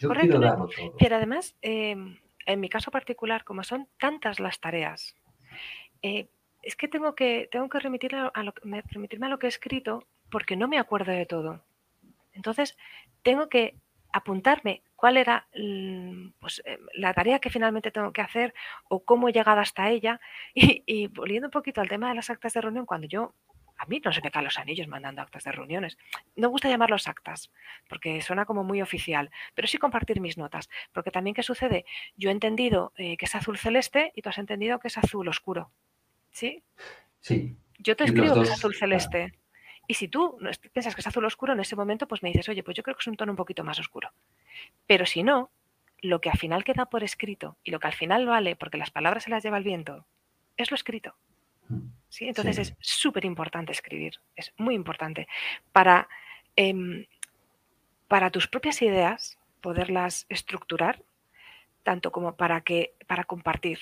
Yo 0.00 0.10
quiero 0.10 0.40
darlo 0.40 0.68
todo. 0.68 0.94
Pero 0.98 1.16
además, 1.16 1.56
em, 1.62 2.16
en 2.46 2.60
mi 2.60 2.68
caso 2.68 2.90
particular, 2.90 3.44
como 3.44 3.64
son 3.64 3.88
tantas 3.98 4.40
las 4.40 4.60
tareas, 4.60 5.14
eh, 6.02 6.28
es 6.62 6.76
que 6.76 6.88
tengo 6.88 7.14
que, 7.14 7.48
tengo 7.50 7.68
que 7.68 7.78
remitirme, 7.80 8.30
a 8.32 8.42
lo, 8.42 9.38
que 9.38 9.46
he 9.46 9.48
escrito 9.48 10.04
porque 10.30 10.56
no 10.56 10.68
me 10.68 10.78
acuerdo 10.78 11.12
de 11.12 11.26
todo. 11.26 11.62
Entonces, 12.32 12.76
tengo 13.22 13.48
que 13.48 13.76
apuntarme 14.12 14.82
cuál 14.96 15.16
era 15.16 15.46
mm, 15.56 16.30
pues, 16.40 16.62
eh, 16.64 16.78
la 16.94 17.14
tarea 17.14 17.38
que 17.38 17.50
finalmente 17.50 17.90
tengo 17.90 18.12
que 18.12 18.22
hacer 18.22 18.54
o 18.88 19.04
cómo 19.04 19.28
he 19.28 19.32
llegado 19.32 19.60
hasta 19.60 19.90
ella. 19.90 20.20
Y, 20.54 20.82
y 20.86 21.06
volviendo 21.08 21.48
un 21.48 21.52
poquito 21.52 21.80
al 21.80 21.88
tema 21.88 22.08
de 22.08 22.14
las 22.16 22.30
actas 22.30 22.54
de 22.54 22.60
reunión, 22.60 22.86
cuando 22.86 23.06
yo 23.06 23.34
a 23.78 23.86
mí 23.86 24.00
no 24.04 24.12
se 24.12 24.20
me 24.22 24.30
caen 24.30 24.44
los 24.44 24.58
anillos 24.58 24.88
mandando 24.88 25.22
actas 25.22 25.44
de 25.44 25.52
reuniones. 25.52 25.98
No 26.34 26.48
me 26.48 26.52
gusta 26.52 26.68
llamarlos 26.68 27.08
actas, 27.08 27.50
porque 27.88 28.20
suena 28.22 28.44
como 28.44 28.64
muy 28.64 28.82
oficial, 28.82 29.30
pero 29.54 29.68
sí 29.68 29.78
compartir 29.78 30.20
mis 30.20 30.38
notas, 30.38 30.68
porque 30.92 31.10
también 31.10 31.34
¿qué 31.34 31.42
sucede? 31.42 31.84
Yo 32.16 32.30
he 32.30 32.32
entendido 32.32 32.92
eh, 32.96 33.16
que 33.16 33.26
es 33.26 33.34
azul 33.34 33.58
celeste 33.58 34.12
y 34.14 34.22
tú 34.22 34.28
has 34.28 34.38
entendido 34.38 34.78
que 34.78 34.88
es 34.88 34.98
azul 34.98 35.28
oscuro. 35.28 35.70
¿Sí? 36.30 36.62
Sí. 37.20 37.56
Yo 37.78 37.96
te 37.96 38.04
escribo 38.04 38.34
que 38.34 38.42
es 38.42 38.50
azul 38.50 38.74
celeste. 38.74 39.34
Y 39.88 39.94
si 39.94 40.08
tú 40.08 40.36
piensas 40.72 40.94
que 40.94 41.00
es 41.00 41.06
azul 41.06 41.24
oscuro, 41.24 41.52
en 41.52 41.60
ese 41.60 41.76
momento 41.76 42.08
pues 42.08 42.22
me 42.22 42.30
dices, 42.30 42.48
oye, 42.48 42.62
pues 42.62 42.76
yo 42.76 42.82
creo 42.82 42.96
que 42.96 43.02
es 43.02 43.06
un 43.06 43.16
tono 43.16 43.32
un 43.32 43.36
poquito 43.36 43.62
más 43.62 43.78
oscuro. 43.78 44.10
Pero 44.86 45.06
si 45.06 45.22
no, 45.22 45.50
lo 46.00 46.20
que 46.20 46.30
al 46.30 46.38
final 46.38 46.64
queda 46.64 46.86
por 46.86 47.04
escrito 47.04 47.56
y 47.62 47.70
lo 47.70 47.78
que 47.78 47.86
al 47.86 47.92
final 47.92 48.26
vale, 48.26 48.56
porque 48.56 48.78
las 48.78 48.90
palabras 48.90 49.24
se 49.24 49.30
las 49.30 49.42
lleva 49.42 49.58
el 49.58 49.64
viento, 49.64 50.06
es 50.56 50.70
lo 50.70 50.74
escrito. 50.74 51.14
¿Sí? 52.08 52.28
Entonces 52.28 52.58
es 52.58 52.76
súper 52.80 53.24
importante 53.24 53.72
escribir, 53.72 54.14
es 54.34 54.52
muy 54.56 54.74
importante 54.74 55.28
para, 55.72 56.08
em, 56.56 57.06
para 58.08 58.30
tus 58.30 58.48
propias 58.48 58.80
ideas 58.82 59.38
poderlas 59.60 60.26
estructurar, 60.28 61.02
tanto 61.82 62.12
como 62.12 62.36
para, 62.36 62.60
que, 62.60 62.94
para 63.06 63.24
compartir, 63.24 63.80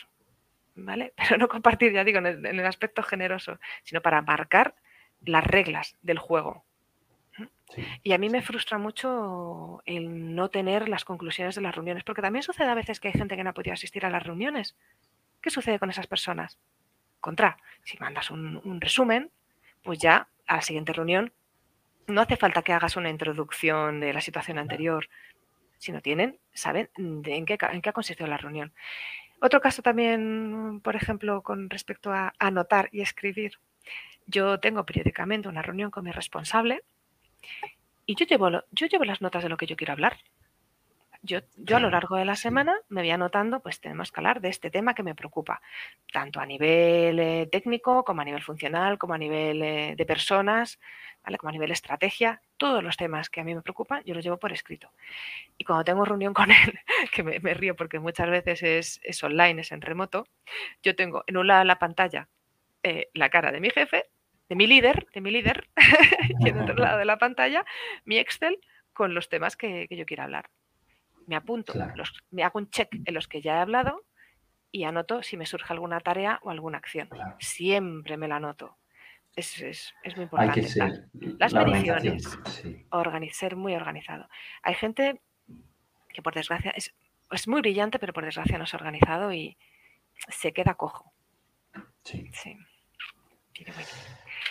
¿vale? 0.75 1.13
Pero 1.29 1.39
no 1.39 1.49
compartir, 1.49 1.93
ya 1.93 2.05
digo, 2.05 2.19
en 2.19 2.47
el, 2.47 2.67
aspecto 2.67 3.03
generoso, 3.03 3.59
sino 3.83 4.01
para 4.01 4.23
marcar 4.23 4.75
las 5.25 5.45
reglas 5.45 5.97
del 6.03 6.19
juego. 6.19 6.65
Y 8.03 8.13
a 8.13 8.19
mí 8.19 8.29
me 8.29 8.43
frustra 8.43 8.79
mucho 8.79 9.83
el 9.85 10.35
no 10.35 10.49
tener 10.49 10.89
las 10.89 11.05
conclusiones 11.05 11.55
de 11.55 11.63
las 11.63 11.75
reuniones, 11.75 12.05
porque 12.05 12.23
también 12.23 12.43
sucede 12.43 12.69
a 12.69 12.75
veces 12.75 13.01
que 13.01 13.09
hay 13.09 13.15
gente 13.15 13.37
que 13.37 13.43
no 13.43 13.51
ha 13.51 13.55
podido 13.55 13.75
asistir 13.75 14.07
a 14.07 14.11
las 14.11 14.23
reuniones. 14.23 14.77
¿Qué 15.41 15.51
sucede 15.51 15.79
con 15.79 15.91
esas 15.91 16.07
personas? 16.07 16.59
Contra, 17.25 17.57
si 17.85 17.97
mandas 17.97 18.31
un, 18.31 18.79
resumen, 18.83 19.31
pues 19.83 19.99
ya 19.99 20.29
a 20.47 20.57
la 20.57 20.61
siguiente 20.61 20.93
reunión 20.93 21.33
no 22.07 22.21
hace 22.21 22.37
falta 22.37 22.61
que 22.61 22.75
hagas 22.75 22.97
una 22.97 23.09
introducción 23.09 23.99
de 23.99 24.13
la 24.13 24.21
situación 24.21 24.59
anterior, 24.59 25.09
si 25.79 25.91
no 25.91 26.03
tienen, 26.03 26.39
saben 26.53 26.91
en, 26.99 27.47
qué, 27.47 27.57
en 27.73 27.81
qué 27.81 27.89
ha 27.89 27.95
consistido 27.95 28.29
la 28.29 28.37
reunión. 28.37 28.75
Otro 29.41 29.63
caso 29.63 29.81
también, 29.81 30.83
por 30.85 30.97
ejemplo, 30.97 31.41
con 31.41 31.71
respecto 31.71 32.13
a 32.13 32.35
anotar 32.39 32.91
y 32.93 33.01
escribir. 33.01 33.55
Yo 34.27 34.61
tengo 34.61 34.85
periódicamente 34.85 35.49
una 35.49 35.63
reunión 35.63 35.91
con 35.91 36.05
mi 36.05 36.11
responsable 36.11 36.83
y 38.05 38.17
yo 38.17 38.27
llevo, 38.27 38.51
yo 38.71 38.87
llevo 38.87 39.05
las 39.05 39.23
notas 39.23 39.43
de 39.43 39.49
lo 39.49 39.57
que 39.57 39.67
yo 39.67 39.77
quiero 39.77 39.95
hablar. 39.95 40.19
Yo, 41.27 41.39
yo 41.57 41.79
a 41.79 41.81
lo 41.81 41.89
largo 41.89 42.17
de 42.17 42.27
la 42.27 42.37
semana 42.37 42.79
me 42.91 43.01
voy 43.01 43.11
anotando, 43.11 43.61
pues 43.61 43.81
tenemos 43.81 44.13
que 44.13 44.21
hablar 44.21 44.43
de 44.43 44.51
este 44.51 44.71
tema 44.71 44.93
que 44.93 45.03
me 45.03 45.15
preocupa, 45.15 45.63
tanto 46.13 46.39
a 46.39 46.45
nivel 46.45 47.19
eh, 47.19 47.49
técnico 47.51 48.05
como 48.05 48.21
a 48.21 48.27
nivel 48.27 48.43
funcional, 48.43 48.99
como 48.99 49.15
a 49.15 49.19
nivel 49.19 49.63
eh, 49.63 49.95
de 49.97 50.05
personas, 50.05 50.79
¿vale? 51.25 51.39
como 51.39 51.49
a 51.49 51.53
nivel 51.53 51.71
estrategia, 51.71 52.43
todos 52.59 52.85
los 52.85 52.99
temas 52.99 53.31
que 53.31 53.41
a 53.41 53.45
mí 53.45 53.55
me 53.55 53.63
preocupan, 53.63 54.03
yo 54.05 54.15
los 54.15 54.23
llevo 54.23 54.37
por 54.37 54.53
escrito. 54.53 54.93
Y 55.57 55.65
cuando 55.65 55.83
tengo 55.85 56.05
reunión 56.05 56.35
con 56.35 56.51
él, 56.51 56.79
que 57.11 57.23
me, 57.23 57.55
río 57.55 57.75
porque 57.75 57.99
muchas 58.01 58.29
veces 58.29 58.63
es, 58.63 59.01
es, 59.03 59.25
online, 59.25 59.63
es 59.63 59.73
en 59.73 59.81
remoto, 59.81 60.29
yo 60.83 60.95
tengo 60.95 61.25
en 61.27 61.39
un 61.39 61.47
lado 61.47 61.61
de 61.61 61.65
la 61.65 61.79
pantalla 61.79 62.29
eh, 62.83 63.09
la 63.15 63.31
cara 63.31 63.51
de 63.51 63.61
mi 63.61 63.71
jefe, 63.71 64.05
de 64.51 64.57
mi 64.57 64.67
líder, 64.67 65.07
de 65.15 65.23
mi 65.23 65.31
líder, 65.31 65.71
y 66.41 66.51
en 66.51 66.61
otro 66.61 66.75
lado 66.75 66.99
de 66.99 67.07
la 67.07 67.17
pantalla 67.17 67.65
mi 68.05 68.19
Excel 68.19 68.59
con 68.93 69.15
los 69.15 69.31
temas 69.31 69.57
que, 69.57 69.89
que 69.89 69.97
yo 69.97 70.05
quiero 70.05 70.25
hablar 70.25 70.51
me 71.27 71.37
apunto, 71.37 71.73
me 72.31 72.43
hago 72.43 72.59
un 72.59 72.71
check 72.71 72.89
en 73.05 73.15
los 73.15 73.29
que 73.29 73.41
ya 73.41 73.57
he 73.57 73.61
hablado 73.61 74.05
y 74.71 74.85
anoto 74.85 75.23
si 75.23 75.37
me 75.37 75.47
surge 75.47 75.73
alguna 75.73 76.01
tarea 76.01 76.41
o 76.43 76.51
alguna 76.51 76.79
acción. 76.79 77.09
Siempre 77.39 78.17
me 78.17 78.29
la 78.29 78.37
anoto. 78.37 78.77
Es, 79.37 79.61
es, 79.61 79.95
es 80.03 80.17
muy 80.17 80.25
importante. 80.25 80.61
Hay 80.61 80.67
que 80.67 80.71
ser 80.71 81.09
Las 81.39 81.55
mediciones, 81.55 82.39
ser 83.33 83.57
muy 83.57 83.75
organizado. 83.75 84.29
Hay 84.63 84.75
gente 84.75 85.21
que 86.09 86.23
por 86.23 86.35
desgracia 86.35 86.71
es, 86.71 86.95
es, 87.31 87.49
muy 87.49 87.61
brillante, 87.61 87.99
pero 87.99 88.13
por 88.13 88.25
desgracia 88.25 88.59
no 88.59 88.65
es 88.65 88.75
organizado 88.75 89.33
y 89.33 89.57
se 90.29 90.53
queda 90.53 90.75
cojo. 90.75 91.13
Sí. 92.05 92.31
sí. 92.33 92.57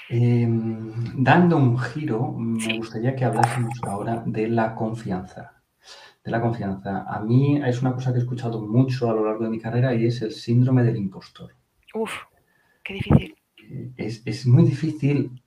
Em, 0.09 1.24
dando 1.24 1.57
un 1.57 1.78
giro, 1.78 2.34
me 2.34 2.78
gustaría 2.78 3.15
que 3.15 3.26
hablásemos 3.26 3.74
ahora 3.84 4.24
de 4.26 4.47
la 4.47 4.76
confianza. 4.76 5.52
De 6.24 6.32
la 6.32 6.41
confianza. 6.41 7.03
A 7.07 7.19
mí 7.19 7.61
es 7.65 7.82
una 7.82 7.93
cosa 7.93 8.11
que 8.11 8.19
he 8.19 8.21
escuchado 8.21 8.61
mucho 8.61 9.09
a 9.09 9.13
lo 9.13 9.26
largo 9.26 9.43
de 9.43 9.49
mi 9.49 9.59
carrera 9.59 9.93
y 9.93 10.05
es 10.05 10.21
el 10.21 10.32
síndrome 10.32 10.84
del 10.84 10.97
impostor. 10.97 11.53
Uf, 11.93 12.13
qué 12.84 12.93
difícil. 12.93 13.36
Es, 13.97 14.21
es 14.26 14.45
muy 14.45 14.63
difícil 14.63 15.43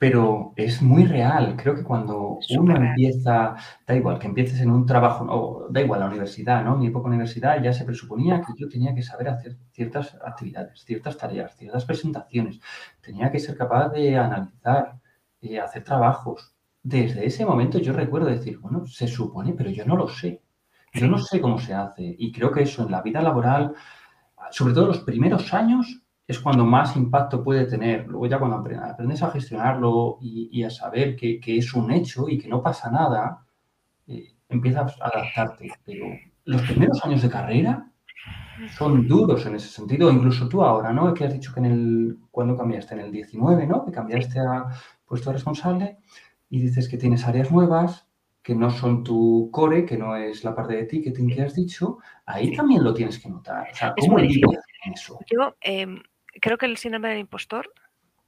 pero 0.00 0.54
es 0.56 0.80
muy 0.80 1.04
real. 1.04 1.56
Creo 1.58 1.74
que 1.74 1.84
cuando 1.84 2.38
uno 2.58 2.74
empieza, 2.74 3.54
da 3.86 3.94
igual, 3.94 4.18
que 4.18 4.28
empieces 4.28 4.58
en 4.62 4.70
un 4.70 4.86
trabajo, 4.86 5.26
o 5.28 5.68
da 5.68 5.82
igual 5.82 6.00
la 6.00 6.06
universidad, 6.06 6.64
¿no? 6.64 6.78
Mi 6.78 6.86
época 6.86 7.08
universidad 7.08 7.62
ya 7.62 7.74
se 7.74 7.84
presuponía 7.84 8.40
que 8.40 8.54
yo 8.56 8.66
tenía 8.66 8.94
que 8.94 9.02
saber 9.02 9.28
hacer 9.28 9.58
ciertas 9.72 10.16
actividades, 10.24 10.86
ciertas 10.86 11.18
tareas, 11.18 11.54
ciertas 11.54 11.84
presentaciones. 11.84 12.60
Tenía 13.02 13.30
que 13.30 13.40
ser 13.40 13.58
capaz 13.58 13.90
de 13.90 14.16
analizar, 14.16 14.98
eh, 15.42 15.60
hacer 15.60 15.84
trabajos. 15.84 16.54
Desde 16.82 17.26
ese 17.26 17.44
momento 17.44 17.78
yo 17.78 17.92
recuerdo 17.92 18.28
decir, 18.28 18.58
bueno, 18.58 18.86
se 18.86 19.06
supone, 19.06 19.52
pero 19.52 19.70
yo 19.70 19.84
no 19.84 19.96
lo 19.96 20.08
sé. 20.08 20.42
Yo 20.92 21.06
no 21.06 21.18
sé 21.18 21.40
cómo 21.40 21.58
se 21.58 21.74
hace. 21.74 22.14
Y 22.18 22.32
creo 22.32 22.50
que 22.50 22.62
eso 22.62 22.82
en 22.82 22.90
la 22.90 23.02
vida 23.02 23.20
laboral, 23.22 23.74
sobre 24.50 24.74
todo 24.74 24.86
los 24.86 25.00
primeros 25.00 25.52
años, 25.54 26.02
es 26.26 26.38
cuando 26.38 26.64
más 26.64 26.96
impacto 26.96 27.42
puede 27.42 27.66
tener. 27.66 28.06
Luego 28.06 28.26
ya 28.26 28.38
cuando 28.38 28.56
aprendes 28.56 29.22
a 29.22 29.30
gestionarlo 29.30 30.18
y, 30.20 30.62
a 30.62 30.70
saber 30.70 31.16
que, 31.16 31.40
es 31.44 31.74
un 31.74 31.90
hecho 31.90 32.28
y 32.28 32.38
que 32.38 32.48
no 32.48 32.62
pasa 32.62 32.90
nada, 32.90 33.44
eh, 34.06 34.34
empiezas 34.48 35.00
a 35.00 35.06
adaptarte. 35.06 35.70
Pero 35.84 36.06
los 36.44 36.62
primeros 36.62 37.04
años 37.04 37.22
de 37.22 37.30
carrera 37.30 37.90
son 38.76 39.06
duros 39.06 39.44
en 39.46 39.54
ese 39.54 39.68
sentido, 39.68 40.10
incluso 40.10 40.48
tú 40.48 40.62
ahora, 40.62 40.92
¿no? 40.92 41.12
Que 41.14 41.24
has 41.24 41.32
dicho 41.32 41.52
que 41.52 41.60
en 41.60 41.66
el, 41.66 42.18
cuando 42.30 42.56
cambiaste, 42.56 42.94
en 42.94 43.00
el 43.00 43.12
19, 43.12 43.66
¿no? 43.66 43.84
Que 43.84 43.92
cambiaste 43.92 44.40
a 44.40 44.66
puesto 45.06 45.32
responsable 45.32 45.98
y 46.50 46.60
dices 46.60 46.88
que 46.88 46.98
tienes 46.98 47.26
áreas 47.26 47.50
nuevas, 47.50 48.06
que 48.42 48.54
no 48.54 48.70
son 48.70 49.04
tu 49.04 49.48
core, 49.52 49.86
que 49.86 49.96
no 49.96 50.16
es 50.16 50.44
la 50.44 50.54
parte 50.54 50.74
de 50.74 50.84
ticketing 50.84 51.28
que 51.28 51.42
has 51.42 51.54
dicho, 51.54 51.98
ahí 52.26 52.54
también 52.54 52.82
lo 52.82 52.92
tienes 52.92 53.18
que 53.18 53.28
notar. 53.28 53.70
O 53.70 53.74
sea, 53.74 53.94
¿cómo 53.98 54.18
lidias 54.18 54.64
eso? 54.92 55.18
Yo, 55.30 55.56
em, 55.60 56.02
creo 56.40 56.58
que 56.58 56.66
el 56.66 56.76
síndrome 56.76 57.08
del 57.08 57.20
impostor 57.20 57.72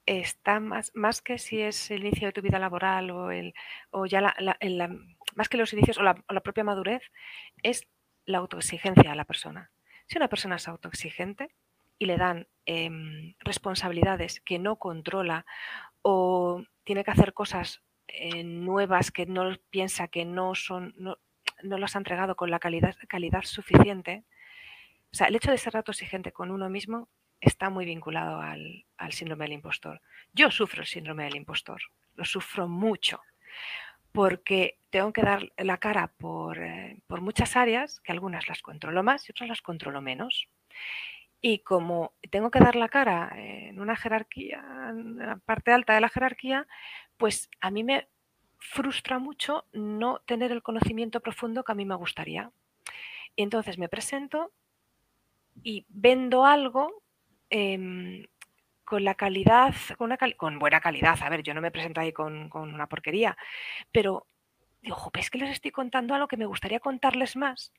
está 0.07 0.61
más, 0.61 0.93
más 0.95 1.23
que 1.23 1.39
si 1.39 1.61
es 1.61 1.91
el 1.91 2.05
inicio 2.05 2.29
de 2.29 2.33
tu 2.33 2.43
vida 2.43 2.59
laboral 2.59 3.11
o, 3.11 3.31
el, 3.31 3.55
o 3.91 4.07
ya 4.07 4.21
la, 4.21 4.57
más 5.35 5.49
que 5.49 5.57
los 5.57 5.73
inicios 5.73 5.99
o 5.99 6.03
la, 6.03 6.15
propia 6.15 6.65
madurez, 6.65 7.03
es 7.63 7.89
la 8.25 8.39
autoexigencia 8.39 9.13
a 9.13 9.17
la 9.17 9.25
persona. 9.25 9.71
Si 10.07 10.19
una 10.19 10.29
persona 10.29 10.57
es 10.57 10.69
autoexigente 10.69 11.55
y 11.99 12.07
le 12.07 12.17
dan 12.17 12.47
em, 12.67 13.35
responsabilidades 13.41 14.41
que 14.41 14.59
no 14.59 14.77
controla 14.77 15.47
o 16.03 16.63
tiene 16.85 17.03
que 17.03 17.11
hacer 17.13 17.33
cosas 17.33 17.83
eh, 18.13 18.45
nuevas 18.45 19.11
que 19.11 19.27
no 19.27 19.57
piensa 19.71 20.09
que 20.09 20.25
no 20.25 20.55
son, 20.55 20.95
no, 20.97 21.19
no 21.63 21.79
las 21.79 21.97
ha 21.97 21.99
entregado 21.99 22.37
con 22.37 22.51
la 22.51 22.59
calidad, 22.59 22.95
calidad 23.09 23.43
suficiente, 23.43 24.25
o 25.13 25.17
sea, 25.17 25.27
el 25.27 25.37
hecho 25.37 25.51
de 25.51 25.59
ser 25.59 25.77
autoexigente 25.77 26.33
con 26.33 26.51
uno 26.51 26.71
mismo 26.71 27.09
está 27.39 27.69
muy 27.69 27.85
vinculado 27.85 28.41
al, 28.41 28.85
síndrome 29.11 29.45
del 29.45 29.55
impostor. 29.55 30.01
Yo 30.33 30.51
sufro 30.51 30.81
el 30.81 30.87
síndrome 30.87 31.25
del 31.25 31.37
impostor, 31.37 31.83
lo 32.15 32.25
sufro 32.25 32.67
mucho, 32.67 33.21
porque 34.13 34.79
tengo 34.91 35.13
que 35.13 35.23
dar 35.23 35.53
la 35.59 35.77
cara 35.77 36.15
eh, 36.57 36.99
por, 37.07 37.21
muchas 37.21 37.57
áreas, 37.57 38.01
que 38.01 38.13
algunas 38.13 38.49
las 38.49 38.63
controlo 38.63 39.03
más 39.03 39.29
y 39.29 39.33
otras 39.33 39.49
las 39.49 39.61
controlo 39.61 40.01
menos. 40.01 40.49
Y 41.43 41.59
como 41.59 42.15
tengo 42.31 42.51
que 42.51 42.61
dar 42.61 42.77
la 42.77 42.89
cara 42.89 43.31
en 43.37 43.81
una 43.81 43.97
jerarquía, 43.97 44.65
en 44.91 45.19
la 45.19 45.37
parte 45.37 45.73
alta 45.73 45.95
de 45.95 46.01
la 46.01 46.09
jerarquía, 46.09 46.67
pues 47.19 47.51
a 47.61 47.71
mí 47.71 47.85
me 47.85 48.09
frustra 48.59 49.19
mucho 49.19 49.67
no 49.73 50.21
tener 50.21 50.53
el 50.53 50.63
conocimiento 50.63 51.21
profundo 51.21 51.65
que 51.65 51.73
a 51.73 51.75
mí 51.75 51.85
me 51.85 51.97
gustaría. 51.97 52.53
Y 53.37 53.43
entonces 53.43 53.77
me 53.77 53.89
presento 53.89 54.53
y 55.63 55.85
vendo 55.89 56.47
algo 56.47 57.03
Em, 57.55 58.25
con 58.83 59.05
la 59.05 59.15
calidad, 59.15 59.75
con, 59.99 60.07
una 60.07 60.19
con 60.39 60.59
buena 60.59 60.81
calidad. 60.81 61.19
A 61.23 61.29
ver, 61.29 61.43
yo 61.43 61.53
no 61.53 61.61
me 61.61 61.71
presento 61.71 62.01
ahí 62.01 62.11
con, 62.11 62.51
una 62.55 62.87
porquería, 62.87 63.37
pero 63.93 64.27
digo, 64.81 65.11
es 65.13 65.29
que 65.29 65.39
les 65.39 65.51
estoy 65.51 65.71
contando 65.71 66.15
algo 66.15 66.29
que 66.29 66.39
me 66.39 66.47
gustaría 66.47 66.81
contarles 66.81 67.37
más. 67.37 67.75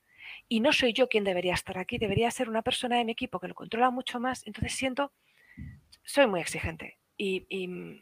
Y 0.48 0.60
no 0.60 0.72
soy 0.72 0.92
yo 0.92 1.08
quien 1.08 1.24
debería 1.24 1.54
estar 1.54 1.78
aquí, 1.78 1.98
debería 1.98 2.30
ser 2.30 2.48
una 2.48 2.62
persona 2.62 2.96
de 2.96 3.04
mi 3.04 3.12
equipo 3.12 3.40
que 3.40 3.48
lo 3.48 3.54
controla 3.54 3.90
mucho 3.90 4.20
más. 4.20 4.46
Entonces 4.46 4.74
siento, 4.74 5.12
soy 6.02 6.26
muy 6.26 6.40
exigente 6.40 6.98
y, 7.16 7.46
y 7.48 8.00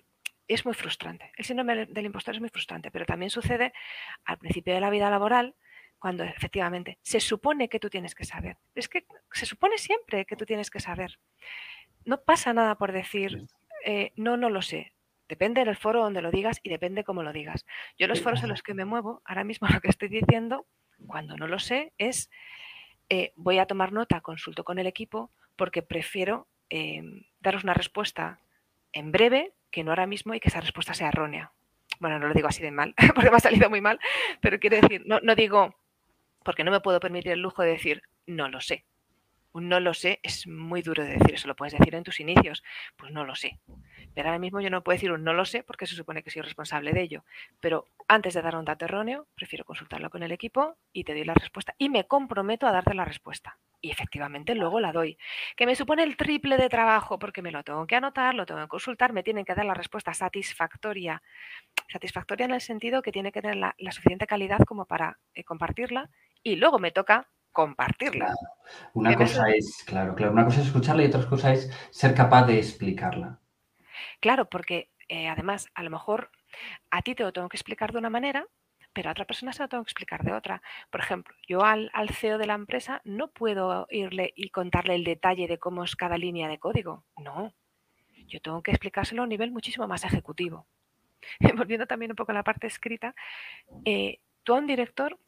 es 0.49 0.65
muy 0.65 0.75
frustrante. 0.75 1.33
El 1.37 1.45
síndrome 1.45 1.87
del 1.87 2.05
impostor 2.05 2.35
es 2.35 2.41
muy 2.41 2.51
frustrante, 2.51 2.91
pero 2.91 3.07
también 3.07 3.31
sucede 3.31 3.73
al 4.25 4.39
principio 4.39 4.75
de 4.75 4.81
la 4.81 4.91
vida 4.91 5.11
laboral 5.11 5.55
cuando 5.99 6.25
efectivamente 6.25 6.99
se 7.03 7.21
supone 7.21 7.69
que 7.69 7.79
tú 7.79 7.89
tienes 7.89 8.15
que 8.15 8.25
saber. 8.25 8.59
Es 8.75 8.89
que 8.89 9.07
se 9.33 9.47
supone 9.47 9.79
siempre 9.79 10.25
que 10.27 10.37
tú 10.37 10.45
tienes 10.45 10.69
que 10.69 10.81
saber. 10.81 11.21
No 12.05 12.23
pasa 12.23 12.53
nada 12.53 12.77
por 12.77 12.91
decir, 12.91 13.47
eh, 13.85 14.13
no, 14.17 14.37
no 14.37 14.51
lo 14.51 14.63
sé. 14.63 14.93
Depende 15.29 15.65
del 15.65 15.77
foro 15.77 16.03
donde 16.03 16.21
lo 16.21 16.31
digas 16.31 16.59
y 16.63 16.71
depende 16.71 17.05
cómo 17.05 17.23
lo 17.23 17.33
digas. 17.33 17.65
Yo 17.97 18.09
los 18.09 18.21
foros 18.21 18.43
en 18.43 18.49
los 18.49 18.63
que 18.63 18.75
me 18.75 18.85
muevo, 18.85 19.23
ahora 19.25 19.45
mismo 19.45 19.69
lo 19.69 19.81
que 19.81 19.89
estoy 19.89 20.09
diciendo, 20.09 20.67
cuando 21.07 21.37
no 21.37 21.47
lo 21.47 21.59
sé, 21.59 21.93
es 21.99 22.31
eh, 23.09 23.33
voy 23.37 23.59
a 23.59 23.67
tomar 23.67 23.93
nota, 23.93 24.21
consulto 24.21 24.65
con 24.65 24.79
el 24.79 24.87
equipo, 24.87 25.31
porque 25.57 25.83
prefiero 25.83 26.47
em, 26.71 27.25
daros 27.41 27.65
una 27.65 27.75
respuesta 27.75 28.41
en 28.93 29.13
breve 29.13 29.53
que 29.71 29.85
no 29.85 29.91
ahora 29.91 30.07
mismo 30.07 30.35
y 30.35 30.41
que 30.41 30.49
esa 30.49 30.61
respuesta 30.61 30.95
sea 30.95 31.09
errónea. 31.09 31.53
Bueno, 32.01 32.19
no 32.19 32.29
lo 32.29 32.35
digo 32.35 32.49
así 32.49 32.63
de 32.63 32.71
mal, 32.71 32.95
porque 33.15 33.31
me 33.31 33.37
ha 33.37 33.41
salido 33.41 33.69
muy 33.71 33.81
mal, 33.81 33.99
pero 34.41 34.59
quiero 34.59 34.81
decir, 34.81 35.03
no, 35.07 35.21
no 35.21 35.35
digo, 35.35 35.75
porque 36.45 36.65
no 36.65 36.71
me 36.71 36.81
puedo 36.81 37.01
permitir 37.01 37.33
el 37.33 37.41
lujo 37.41 37.63
de 37.63 37.71
decir, 37.71 38.03
no 38.27 38.49
lo 38.49 38.61
sé. 38.61 38.85
Un 39.53 39.69
no 39.69 39.81
lo 39.81 39.95
sé 39.95 40.21
es 40.23 40.47
muy 40.47 40.83
duro 40.83 41.05
de 41.05 41.19
decir, 41.19 41.35
eso 41.35 41.49
lo 41.49 41.57
puedes 41.57 41.79
decir 41.79 41.95
en 41.95 42.05
tus 42.05 42.21
inicios, 42.21 42.63
pues 42.97 43.13
no 43.13 43.25
lo 43.25 43.35
sé. 43.35 43.61
Pero 44.15 44.29
ahora 44.29 44.39
mismo 44.39 44.61
yo 44.61 44.71
no 44.71 44.83
puedo 44.83 44.97
decir 44.97 45.13
un 45.13 45.25
no 45.25 45.33
lo 45.33 45.45
sé 45.45 45.63
porque 45.63 45.87
se 45.87 45.95
supone 45.95 46.23
que 46.23 46.31
soy 46.31 46.43
responsable 46.43 46.93
de 46.93 47.03
ello. 47.03 47.25
Pero 47.61 47.87
antes 48.09 48.35
de 48.35 48.43
dar 48.43 48.57
un 48.57 48.65
dato 48.65 48.85
erróneo, 48.85 49.29
prefiero 49.35 49.65
consultarlo 49.65 50.11
con 50.11 50.23
el 50.23 50.33
equipo 50.33 50.77
y 50.93 51.05
te 51.05 51.13
doy 51.13 51.25
la 51.25 51.35
respuesta 51.35 51.75
y 51.79 51.89
me 51.89 52.07
comprometo 52.07 52.67
a 52.67 52.73
darte 52.73 52.95
la 52.95 53.05
respuesta. 53.05 53.59
Y 53.85 53.91
efectivamente 53.91 54.55
luego 54.55 54.79
la 54.79 54.93
doy. 54.93 55.19
Que 55.57 55.67
me 55.67 55.75
supone 55.75 56.05
el 56.05 56.17
triple 56.17 56.57
de 56.57 56.69
trabajo 56.69 57.19
porque 57.19 57.43
me 57.43 57.51
lo 57.51 57.65
tengo 57.65 57.87
que 57.87 57.97
anotar, 57.97 58.35
lo 58.35 58.47
tengo 58.47 58.61
que 58.61 58.69
consultar, 58.69 59.13
me 59.13 59.25
tienen 59.25 59.45
que 59.45 59.55
dar 59.55 59.65
la 59.65 59.75
respuesta 59.75 60.15
satisfactoria. 60.15 61.21
Satisfactoria 61.89 62.45
en 62.45 62.53
el 62.53 62.61
sentido 62.61 63.03
que 63.03 63.11
tiene 63.11 63.33
que 63.33 63.43
tener 63.43 63.57
la, 63.57 63.75
suficiente 63.91 64.27
calidad 64.27 64.61
como 64.61 64.87
para 64.87 65.19
eh, 65.35 65.43
compartirla 65.43 66.09
y 66.45 66.57
luego 66.57 66.79
me 66.79 66.93
toca 66.93 67.29
compartirla. 67.53 68.35
Una 68.95 69.15
cosa 69.15 69.51
es, 69.51 69.85
claro, 69.87 70.15
claro, 70.15 70.33
una 70.33 70.45
cosa 70.45 70.61
es 70.61 70.67
escucharla 70.67 71.03
y 71.03 71.07
otra 71.07 71.29
cosa 71.29 71.53
es 71.53 71.71
ser 71.91 72.15
capaz 72.15 72.47
de 72.47 72.59
explicarla. 72.59 73.39
Claro, 74.21 74.49
porque 74.49 74.91
eh, 75.09 75.29
además 75.29 75.69
a 75.75 75.83
lo 75.83 75.91
mejor 75.91 76.31
a 76.91 77.03
ti 77.03 77.15
te 77.15 77.23
lo 77.23 77.33
tengo 77.33 77.49
que 77.49 77.57
explicar 77.57 77.93
de 77.93 77.99
una 77.99 78.11
manera, 78.11 78.47
pero 78.93 79.09
a 79.09 79.13
otra 79.13 79.25
persona 79.25 79.53
se 79.53 79.63
lo 79.63 79.69
tengo 79.69 79.85
que 79.85 79.91
explicar 79.91 80.23
de 80.23 80.33
otra. 80.33 80.63
Por 80.91 81.01
ejemplo, 81.01 81.35
yo 81.47 81.63
al, 81.63 81.91
al 81.95 82.11
CEO 82.11 82.39
de 82.39 82.47
la 82.47 82.55
empresa 82.55 83.01
no 83.05 83.29
puedo 83.29 83.87
irle 83.91 84.33
y 84.37 84.51
contarle 84.51 84.95
el 84.95 85.05
detalle 85.05 85.49
de 85.49 85.59
cómo 85.59 85.85
es 85.85 85.97
cada 85.97 86.19
línea 86.19 86.49
de 86.49 86.59
código. 86.59 87.05
No, 87.17 87.53
yo 88.27 88.41
tengo 88.41 88.63
que 88.63 88.71
explicárselo 88.71 89.23
a 89.23 89.25
un 89.25 89.29
nivel 89.29 89.51
muchísimo 89.51 89.87
más 89.87 90.05
ejecutivo. 90.05 90.67
Volviendo 91.57 91.87
también 91.87 92.13
un 92.13 92.17
poco 92.17 92.33
a 92.33 92.35
la 92.35 92.43
parte 92.43 92.67
escrita, 92.67 93.15
eh, 93.85 94.21
tú 94.43 94.55
a 94.55 94.59
un 94.59 94.67
director 94.67 95.19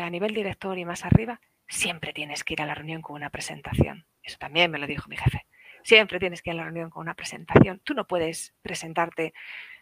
a 0.00 0.10
nivel 0.10 0.34
director 0.34 0.78
y 0.78 0.84
más 0.84 1.04
arriba, 1.04 1.40
siempre 1.68 2.12
tienes 2.12 2.44
que 2.44 2.54
ir 2.54 2.62
a 2.62 2.66
la 2.66 2.74
reunión 2.74 3.02
con 3.02 3.16
una 3.16 3.30
presentación. 3.30 4.06
Eso 4.22 4.38
también 4.38 4.70
me 4.70 4.78
lo 4.78 4.86
dijo 4.86 5.08
mi 5.08 5.16
jefe. 5.16 5.46
Siempre 5.82 6.20
tienes 6.20 6.42
que 6.42 6.50
ir 6.50 6.54
a 6.54 6.56
la 6.58 6.64
reunión 6.64 6.90
con 6.90 7.02
una 7.02 7.14
presentación. 7.14 7.80
Tú 7.84 7.94
no 7.94 8.06
puedes 8.06 8.54
presentarte 8.62 9.32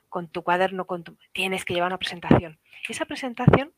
con 0.08 0.28
tu 0.28 0.42
cuaderno, 0.42 0.86
con 0.86 1.04
tu... 1.04 1.16
tienes 1.32 1.64
que 1.64 1.74
llevar 1.74 1.88
una 1.88 1.98
presentación. 1.98 2.58
Esa 2.88 3.04
presentación 3.04 3.72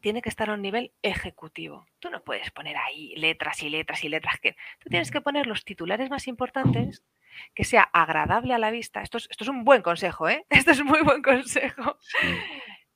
tiene 0.00 0.22
que 0.22 0.28
estar 0.28 0.50
a 0.50 0.54
un 0.54 0.62
nivel 0.62 0.92
ejecutivo. 1.02 1.86
Tú 1.98 2.10
no 2.10 2.22
puedes 2.22 2.50
poner 2.50 2.76
ahí 2.76 3.14
letras 3.16 3.62
y 3.62 3.70
letras 3.70 4.04
y 4.04 4.08
letras. 4.08 4.38
Que... 4.40 4.56
Tú 4.78 4.88
tienes 4.90 5.10
que 5.10 5.20
poner 5.20 5.46
los 5.46 5.64
titulares 5.64 6.10
más 6.10 6.28
importantes, 6.28 7.02
que 7.54 7.64
sea 7.64 7.82
agradable 7.82 8.54
a 8.54 8.58
la 8.58 8.70
vista. 8.70 9.02
Esto 9.02 9.18
es, 9.18 9.48
un 9.48 9.64
buen 9.64 9.82
consejo, 9.82 10.28
¿eh? 10.28 10.44
Esto 10.50 10.72
es 10.72 10.84
muy 10.84 11.02
buen 11.02 11.22
consejo. 11.22 11.98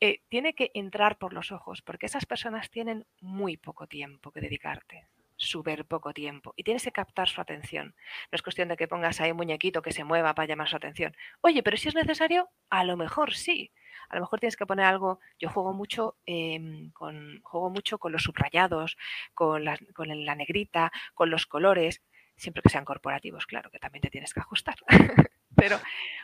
Eh, 0.04 0.20
tiene 0.28 0.52
que 0.52 0.72
entrar 0.74 1.16
por 1.16 1.32
los 1.32 1.52
ojos, 1.52 1.80
porque 1.80 2.06
esas 2.06 2.26
personas 2.26 2.70
tienen 2.70 3.06
muy 3.20 3.56
poco 3.56 3.86
tiempo 3.86 4.32
que 4.32 4.40
dedicarte, 4.40 5.06
súper 5.36 5.84
poco 5.84 6.12
tiempo, 6.12 6.54
y 6.56 6.64
tienes 6.64 6.82
que 6.82 6.90
captar 6.90 7.28
su 7.28 7.40
atención. 7.40 7.94
No 8.32 8.34
es 8.34 8.42
cuestión 8.42 8.66
de 8.68 8.76
que 8.76 8.88
pongas 8.88 9.20
ahí 9.20 9.30
un 9.30 9.36
muñequito 9.36 9.80
que 9.80 9.92
se 9.92 10.02
mueva 10.02 10.34
para 10.34 10.48
llamar 10.48 10.68
su 10.68 10.74
atención. 10.74 11.14
Oye, 11.40 11.62
pero 11.62 11.76
si 11.76 11.88
es 11.88 11.94
necesario, 11.94 12.48
a 12.68 12.82
lo 12.82 12.96
mejor 12.96 13.34
sí. 13.34 13.70
A 14.08 14.16
lo 14.16 14.22
mejor 14.22 14.40
tienes 14.40 14.56
que 14.56 14.66
poner 14.66 14.86
algo. 14.86 15.20
Yo 15.38 15.48
juego 15.48 15.72
mucho, 15.72 16.16
em, 16.26 16.90
con, 16.90 17.40
juego 17.42 17.70
mucho 17.70 17.98
con 17.98 18.10
los 18.10 18.24
subrayados, 18.24 18.96
con 19.34 19.64
con 19.94 20.24
la 20.26 20.34
negrita, 20.34 20.90
con 21.14 21.30
los 21.30 21.46
colores. 21.46 22.02
Siempre 22.36 22.62
que 22.62 22.68
sean 22.68 22.84
corporativos, 22.84 23.46
claro, 23.46 23.70
que 23.70 23.78
también 23.78 24.02
te 24.02 24.10
tienes 24.10 24.32
que 24.34 24.40
ajustar. 24.40 24.76
Pero 25.56 25.78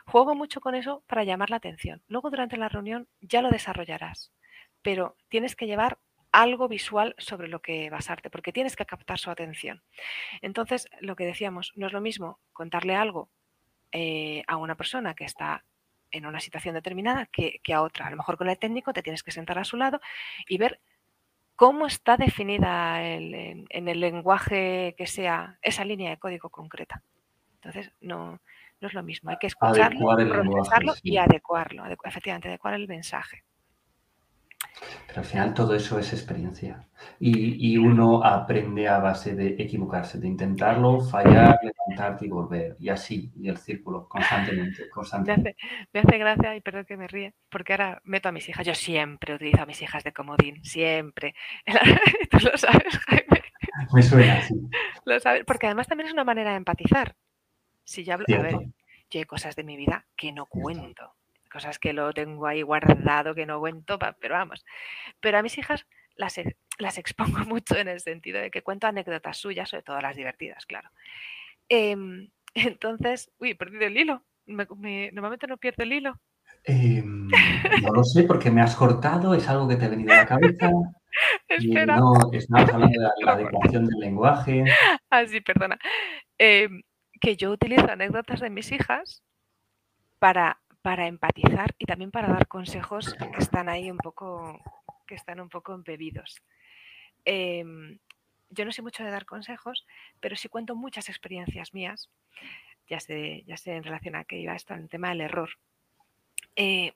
juego 0.06 0.34
mucho 0.34 0.60
con 0.60 0.74
eso 0.74 1.02
para 1.06 1.24
llamar 1.24 1.50
la 1.50 1.56
atención. 1.56 2.02
Luego 2.08 2.30
durante 2.30 2.56
la 2.56 2.68
reunión 2.68 3.08
ya 3.20 3.42
lo 3.42 3.50
desarrollarás, 3.50 4.32
pero 4.82 5.16
tienes 5.28 5.54
que 5.54 5.66
llevar 5.66 5.98
algo 6.32 6.68
visual 6.68 7.14
sobre 7.18 7.48
lo 7.48 7.60
que 7.60 7.90
basarte, 7.90 8.30
porque 8.30 8.52
tienes 8.52 8.76
que 8.76 8.86
captar 8.86 9.18
su 9.18 9.30
atención. 9.30 9.82
Entonces, 10.40 10.88
lo 11.00 11.16
que 11.16 11.26
decíamos, 11.26 11.72
no 11.76 11.86
es 11.86 11.92
lo 11.92 12.00
mismo 12.00 12.40
contarle 12.52 12.94
algo 12.94 13.30
eh, 13.92 14.42
a 14.46 14.56
una 14.56 14.76
persona 14.76 15.14
que 15.14 15.24
está 15.24 15.64
en 16.10 16.26
una 16.26 16.40
situación 16.40 16.74
determinada 16.74 17.26
que, 17.26 17.60
a 17.72 17.82
otra. 17.82 18.06
A 18.06 18.10
lo 18.10 18.16
mejor 18.16 18.36
con 18.36 18.48
el 18.48 18.58
técnico 18.58 18.92
te 18.92 19.02
tienes 19.02 19.22
que 19.22 19.30
sentar 19.30 19.58
a 19.58 19.64
su 19.64 19.76
lado 19.76 20.00
y 20.46 20.58
ver 20.58 20.80
cómo 21.58 21.86
está 21.86 22.16
definida 22.16 23.02
en, 23.02 23.66
el 23.68 24.00
lenguaje 24.00 24.94
que 24.96 25.08
sea 25.08 25.58
esa 25.60 25.84
línea 25.84 26.10
de 26.10 26.16
código 26.16 26.50
concreta. 26.50 27.02
Entonces, 27.56 27.90
no, 28.00 28.40
no 28.80 28.88
es 28.88 28.94
lo 28.94 29.02
mismo. 29.02 29.30
Hay 29.30 29.38
que 29.40 29.48
escucharlo, 29.48 30.06
procesarlo 30.06 30.94
y 31.02 31.16
adecuarlo, 31.16 31.82
efectivamente, 32.04 32.46
adecuar 32.46 32.74
el 32.74 32.86
mensaje. 32.86 33.42
Pero 35.06 35.20
al 35.20 35.26
final 35.26 35.54
todo 35.54 35.74
eso 35.74 35.98
es 35.98 36.12
experiencia. 36.12 36.86
Y, 37.20 37.76
uno 37.78 38.24
aprende 38.24 38.88
a 38.88 38.98
base 38.98 39.34
de 39.34 39.56
equivocarse, 39.58 40.18
de 40.18 40.28
intentarlo, 40.28 41.00
fallar, 41.00 41.58
levantarte 41.62 42.26
y 42.26 42.28
volver. 42.28 42.76
Y 42.78 42.88
así, 42.88 43.32
y 43.36 43.48
el 43.48 43.56
círculo, 43.56 44.08
constantemente, 44.08 44.88
constantemente. 44.90 45.56
Me 45.92 46.00
hace, 46.00 46.18
gracia, 46.18 46.56
y 46.56 46.60
perdón 46.60 46.84
que 46.84 46.96
me 46.96 47.08
ríe, 47.08 47.34
porque 47.48 47.72
ahora 47.72 48.00
meto 48.04 48.28
a 48.28 48.32
mis 48.32 48.48
hijas. 48.48 48.66
Yo 48.66 48.74
siempre 48.74 49.34
utilizo 49.34 49.62
a 49.62 49.66
mis 49.66 49.80
hijas 49.82 50.04
de 50.04 50.12
comodín, 50.12 50.62
siempre. 50.64 51.34
Tú 52.30 52.38
lo 52.40 52.56
sabes, 52.56 52.98
Jaime. 53.06 53.42
Me 53.92 54.02
suena 54.02 54.38
así. 54.38 54.54
Lo 55.04 55.18
sabes, 55.20 55.44
porque 55.46 55.66
además 55.66 55.86
también 55.86 56.08
es 56.08 56.12
una 56.12 56.24
manera 56.24 56.50
de 56.50 56.56
empatizar. 56.56 57.16
Si 57.84 58.04
yo 58.04 58.14
hablo, 58.14 58.26
a 58.28 58.42
ver, 58.42 58.56
yo 59.10 59.20
hay 59.20 59.24
cosas 59.24 59.56
de 59.56 59.64
mi 59.64 59.76
vida 59.76 60.06
que 60.16 60.32
no 60.32 60.46
cuento 60.46 61.14
cosas 61.48 61.78
que 61.78 61.92
lo 61.92 62.12
tengo 62.12 62.46
ahí 62.46 62.62
guardado, 62.62 63.34
que 63.34 63.46
no 63.46 63.60
cuento, 63.60 63.98
pero 64.20 64.34
vamos. 64.34 64.64
Pero 65.20 65.38
a 65.38 65.42
mis 65.42 65.56
hijas 65.58 65.86
las, 66.16 66.38
las 66.78 66.98
expongo 66.98 67.38
mucho 67.48 67.76
en 67.76 67.88
el 67.88 68.00
sentido 68.00 68.40
de 68.40 68.50
que 68.50 68.62
cuento 68.62 68.86
anécdotas 68.86 69.38
suyas, 69.38 69.70
sobre 69.70 69.82
todo 69.82 70.00
las 70.00 70.16
divertidas, 70.16 70.66
claro. 70.66 70.90
Em, 71.68 72.30
entonces, 72.54 73.30
uy, 73.38 73.50
he 73.50 73.56
perdido 73.56 73.86
el 73.86 73.96
hilo. 73.96 74.24
normalmente 74.46 75.46
no 75.46 75.56
pierdo 75.56 75.84
el 75.84 75.92
hilo. 75.92 76.20
Em, 76.64 77.28
no 77.82 77.92
lo 77.92 78.04
sé 78.04 78.24
porque 78.24 78.50
me 78.50 78.60
has 78.60 78.76
cortado, 78.76 79.34
es 79.34 79.48
algo 79.48 79.68
que 79.68 79.76
te 79.76 79.86
ha 79.86 79.88
venido 79.88 80.12
a 80.12 80.16
la 80.16 80.26
cabeza. 80.26 80.70
Espera. 81.48 81.96
no, 81.96 82.12
estamos 82.32 82.70
hablando 82.70 83.00
de 83.00 83.24
la, 83.24 83.32
adecuación 83.32 83.86
del 83.86 83.98
lenguaje. 83.98 84.64
Ah, 85.10 85.24
sí, 85.26 85.40
perdona. 85.40 85.78
Em, 86.36 86.82
que 87.20 87.36
yo 87.36 87.50
utilizo 87.50 87.90
anécdotas 87.90 88.40
de 88.40 88.50
mis 88.50 88.70
hijas 88.72 89.22
para 90.18 90.60
para 90.88 91.06
empatizar 91.06 91.74
y 91.76 91.84
también 91.84 92.10
para 92.10 92.28
dar 92.28 92.48
consejos 92.48 93.12
que 93.12 93.42
están 93.42 93.68
ahí 93.68 93.90
un 93.90 93.98
poco, 93.98 94.58
que 95.06 95.16
están 95.16 95.38
un 95.38 95.50
poco 95.50 95.74
embebidos. 95.74 96.40
Em, 97.26 97.98
yo 98.48 98.64
no 98.64 98.72
sé 98.72 98.80
mucho 98.80 99.04
de 99.04 99.10
dar 99.10 99.26
consejos, 99.26 99.86
pero 100.18 100.34
sí 100.34 100.48
cuento 100.48 100.74
muchas 100.74 101.10
experiencias 101.10 101.74
mías, 101.74 102.08
ya 102.88 103.00
sé, 103.00 103.44
ya 103.46 103.58
sé 103.58 103.72
en 103.74 103.84
relación 103.84 104.14
a 104.16 104.24
que 104.24 104.38
iba 104.38 104.54
esto, 104.54 104.72
en 104.72 104.80
el 104.80 104.88
tema 104.88 105.10
del 105.10 105.20
error. 105.20 105.50
Eh, 106.56 106.94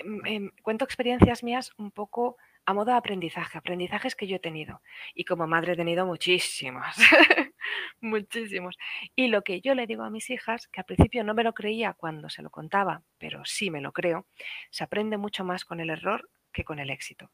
em, 0.00 0.26
em, 0.26 0.50
cuento 0.64 0.84
experiencias 0.84 1.44
mías 1.44 1.72
un 1.76 1.92
poco 1.92 2.38
a 2.66 2.74
modo 2.74 2.90
de 2.90 2.96
aprendizaje, 2.96 3.56
aprendizajes 3.56 4.16
que 4.16 4.26
yo 4.26 4.34
he 4.34 4.40
tenido. 4.40 4.82
Y 5.14 5.24
como 5.24 5.46
madre 5.46 5.74
he 5.74 5.76
tenido 5.76 6.04
muchísimos, 6.06 6.96
muchísimos. 8.00 8.76
Y 9.16 9.28
lo 9.28 9.42
que 9.42 9.60
yo 9.60 9.74
le 9.74 9.86
digo 9.86 10.02
a 10.02 10.10
mis 10.10 10.30
hijas, 10.30 10.68
que 10.68 10.80
al 10.80 10.86
principio 10.86 11.24
no 11.24 11.34
me 11.34 11.44
lo 11.44 11.54
creía 11.54 11.94
cuando 11.94 12.28
se 12.28 12.42
lo 12.42 12.50
contaba, 12.50 13.02
pero 13.18 13.44
sí 13.44 13.70
me 13.70 13.80
lo 13.80 13.92
creo, 13.92 14.26
se 14.70 14.84
aprende 14.84 15.16
mucho 15.16 15.44
más 15.44 15.64
con 15.64 15.80
el 15.80 15.90
error 15.90 16.28
que 16.52 16.64
con 16.64 16.78
el 16.78 16.90
éxito. 16.90 17.30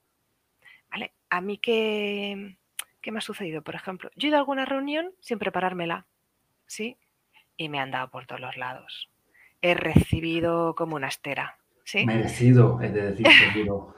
¿Vale? 0.91 1.12
A 1.30 1.41
mí 1.41 1.59
qué, 1.59 2.57
qué 3.01 3.11
me 3.11 3.18
ha 3.18 3.22
sucedido, 3.22 3.62
por 3.62 3.74
ejemplo, 3.74 4.11
yo 4.16 4.26
he 4.26 4.28
ido 4.28 4.37
a 4.37 4.41
alguna 4.41 4.64
reunión 4.64 5.12
sin 5.20 5.39
preparármela, 5.39 6.07
¿sí? 6.66 6.97
Y 7.57 7.68
me 7.68 7.80
han 7.80 7.91
dado 7.91 8.11
por 8.11 8.26
todos 8.26 8.41
los 8.41 8.57
lados. 8.57 9.11
He 9.62 9.74
recibido 9.74 10.74
como 10.74 10.97
una 10.97 11.09
estera 11.09 11.59
Merecido, 12.07 12.80
es 12.80 12.93
de 12.95 13.11
decir, 13.12 13.26
seguro. 13.53 13.95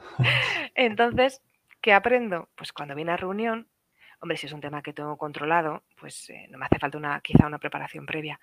Entonces, 0.75 1.41
¿qué 1.81 1.93
aprendo? 1.93 2.49
Pues 2.55 2.73
cuando 2.73 2.95
viene 2.95 3.11
a 3.11 3.17
reunión, 3.17 3.67
hombre, 4.19 4.37
si 4.37 4.47
es 4.47 4.53
un 4.53 4.61
tema 4.61 4.81
que 4.81 4.93
tengo 4.93 5.17
controlado, 5.17 5.83
pues 5.99 6.29
eh, 6.29 6.47
no 6.49 6.57
me 6.57 6.65
hace 6.65 6.79
falta 6.79 6.97
una, 6.97 7.19
quizá 7.21 7.47
una 7.47 7.59
preparación 7.59 8.05
previa. 8.05 8.39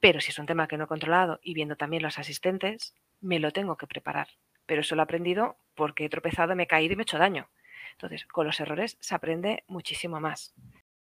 Pero 0.00 0.20
si 0.20 0.30
es 0.30 0.38
un 0.38 0.46
tema 0.46 0.66
que 0.66 0.76
no 0.76 0.84
he 0.84 0.88
controlado 0.88 1.40
y 1.42 1.54
viendo 1.54 1.76
también 1.76 2.02
los 2.02 2.18
asistentes, 2.18 2.94
me 3.20 3.38
lo 3.38 3.52
tengo 3.52 3.76
que 3.76 3.86
preparar. 3.86 4.28
Pero 4.66 4.80
eso 4.80 4.94
lo 4.94 5.02
he 5.02 5.04
aprendido 5.04 5.56
porque 5.74 6.04
he 6.04 6.08
tropezado, 6.08 6.54
me 6.54 6.64
he 6.64 6.66
caído 6.66 6.94
y 6.94 6.96
me 6.96 7.02
he 7.02 7.04
hecho 7.04 7.18
daño. 7.18 7.50
Entonces, 7.92 8.24
con 8.26 8.46
los 8.46 8.60
errores 8.60 8.96
se 9.00 9.14
aprende 9.14 9.64
muchísimo 9.66 10.20
más. 10.20 10.54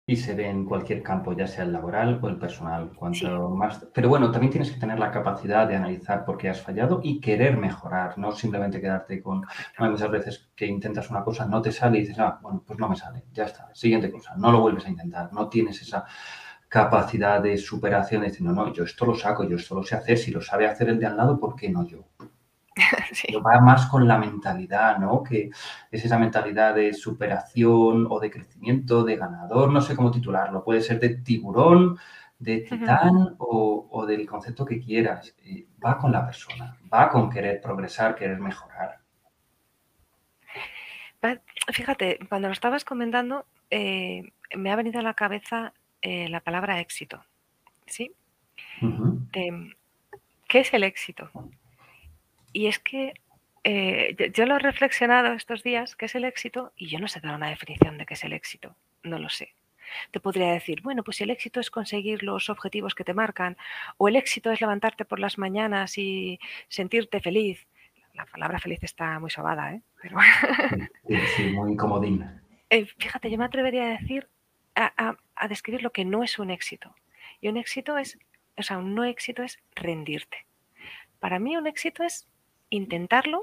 Y 0.08 0.16
se 0.16 0.34
ve 0.34 0.48
en 0.48 0.64
cualquier 0.64 1.02
campo, 1.02 1.34
ya 1.34 1.46
sea 1.46 1.64
el 1.64 1.72
laboral 1.72 2.18
o 2.22 2.28
el 2.28 2.38
personal. 2.38 2.92
Cuanto 2.96 3.50
más... 3.50 3.86
Pero 3.92 4.08
bueno, 4.08 4.30
también 4.30 4.50
tienes 4.50 4.72
que 4.72 4.80
tener 4.80 4.98
la 4.98 5.10
capacidad 5.10 5.68
de 5.68 5.76
analizar 5.76 6.24
por 6.24 6.38
qué 6.38 6.48
has 6.48 6.62
fallado 6.62 7.00
y 7.02 7.20
querer 7.20 7.58
mejorar, 7.58 8.16
no 8.16 8.32
simplemente 8.32 8.80
quedarte 8.80 9.20
con... 9.20 9.44
Hay 9.76 9.90
muchas 9.90 10.10
veces 10.10 10.50
que 10.56 10.64
intentas 10.64 11.10
una 11.10 11.22
cosa, 11.22 11.44
no 11.44 11.60
te 11.60 11.72
sale 11.72 11.98
y 11.98 12.00
dices, 12.00 12.18
ah, 12.20 12.38
bueno, 12.40 12.64
pues 12.66 12.78
no 12.78 12.88
me 12.88 12.96
sale, 12.96 13.24
ya 13.34 13.44
está, 13.44 13.68
siguiente 13.74 14.10
cosa, 14.10 14.34
no 14.34 14.50
lo 14.50 14.62
vuelves 14.62 14.86
a 14.86 14.88
intentar, 14.88 15.30
no 15.30 15.50
tienes 15.50 15.82
esa 15.82 16.06
capacidad 16.68 17.42
de 17.42 17.58
superación 17.58 18.22
de 18.22 18.28
decir, 18.28 18.46
no, 18.46 18.52
no, 18.52 18.72
yo 18.72 18.84
esto 18.84 19.04
lo 19.04 19.14
saco, 19.14 19.44
yo 19.44 19.56
esto 19.56 19.74
lo 19.74 19.82
sé 19.82 19.94
hacer, 19.96 20.16
si 20.16 20.30
lo 20.30 20.40
sabe 20.40 20.66
hacer 20.66 20.88
el 20.88 20.98
de 20.98 21.06
al 21.06 21.18
lado, 21.18 21.38
¿por 21.38 21.54
qué 21.54 21.68
no 21.68 21.86
yo? 21.86 22.06
Va 23.46 23.60
más 23.60 23.86
con 23.86 24.06
la 24.06 24.18
mentalidad, 24.18 24.98
¿no? 24.98 25.22
Que 25.22 25.50
es 25.90 26.04
esa 26.04 26.18
mentalidad 26.18 26.74
de 26.74 26.92
superación 26.94 28.06
o 28.08 28.20
de 28.20 28.30
crecimiento, 28.30 29.04
de 29.04 29.16
ganador, 29.16 29.70
no 29.72 29.80
sé 29.80 29.96
cómo 29.96 30.10
titularlo. 30.10 30.64
Puede 30.64 30.80
ser 30.80 31.00
de 31.00 31.16
tiburón, 31.16 31.98
de 32.38 32.60
titán 32.60 33.34
o, 33.38 34.04
del 34.06 34.26
concepto 34.26 34.64
que 34.64 34.80
quieras. 34.80 35.34
Eh, 35.44 35.66
va 35.84 35.98
con 35.98 36.12
la 36.12 36.24
persona, 36.24 36.76
va 36.92 37.08
con 37.08 37.30
querer 37.30 37.60
progresar, 37.60 38.14
querer 38.14 38.38
mejorar. 38.38 38.98
Fíjate, 41.72 42.18
cuando 42.28 42.48
lo 42.48 42.52
estabas 42.52 42.84
comentando, 42.84 43.44
eh, 43.70 44.22
me 44.56 44.70
ha 44.70 44.76
venido 44.76 45.00
a 45.00 45.02
la 45.02 45.14
cabeza 45.14 45.74
eh, 46.00 46.28
la 46.28 46.40
palabra 46.40 46.80
éxito. 46.80 47.22
¿Sí? 47.86 48.12
¿Qué 49.32 50.60
es 50.60 50.72
el 50.72 50.84
éxito? 50.84 51.30
Y 52.52 52.66
es 52.66 52.78
que 52.78 53.14
eh, 53.64 54.30
yo, 54.32 54.46
lo 54.46 54.56
he 54.56 54.60
reflexionado 54.60 55.32
estos 55.34 55.62
días, 55.62 55.96
qué 55.96 56.06
es 56.06 56.14
el 56.14 56.24
éxito, 56.24 56.72
y 56.76 56.86
yo 56.86 56.98
no 56.98 57.08
sé 57.08 57.20
dar 57.20 57.34
una 57.34 57.50
definición 57.50 57.98
de 57.98 58.06
qué 58.06 58.14
es 58.14 58.24
el 58.24 58.32
éxito, 58.32 58.74
no 59.02 59.18
lo 59.18 59.28
sé. 59.28 59.54
Te 60.10 60.20
podría 60.20 60.52
decir, 60.52 60.82
bueno, 60.82 61.02
pues 61.02 61.20
el 61.20 61.30
éxito 61.30 61.60
es 61.60 61.70
conseguir 61.70 62.22
los 62.22 62.50
objetivos 62.50 62.94
que 62.94 63.04
te 63.04 63.14
marcan, 63.14 63.56
o 63.96 64.08
el 64.08 64.16
éxito 64.16 64.50
es 64.50 64.60
levantarte 64.60 65.04
por 65.04 65.18
las 65.18 65.38
mañanas 65.38 65.98
y 65.98 66.38
sentirte 66.68 67.20
feliz. 67.20 67.66
La 68.14 68.26
palabra 68.26 68.58
feliz 68.58 68.82
está 68.82 69.18
muy 69.18 69.30
sobada, 69.30 69.74
¿eh? 69.74 69.82
Pero... 70.02 70.18
Sí, 71.36 71.50
muy 71.52 71.76
comodín. 71.76 72.24
Eh, 72.70 72.86
fíjate, 72.98 73.30
yo 73.30 73.38
me 73.38 73.44
atrevería 73.44 73.84
a 73.84 73.98
decir, 73.98 74.28
a, 74.74 75.16
a 75.34 75.48
describir 75.48 75.82
lo 75.82 75.92
que 75.92 76.04
no 76.04 76.22
es 76.22 76.38
un 76.38 76.50
éxito. 76.50 76.94
Y 77.40 77.48
un 77.48 77.56
éxito 77.56 77.96
es, 77.98 78.18
o 78.56 78.62
sea, 78.62 78.78
un 78.78 78.94
no 78.94 79.04
éxito 79.04 79.42
es 79.42 79.58
rendirte. 79.74 80.46
Para 81.20 81.38
mí 81.38 81.56
un 81.56 81.66
éxito 81.66 82.02
es 82.02 82.28
intentarlo 82.70 83.40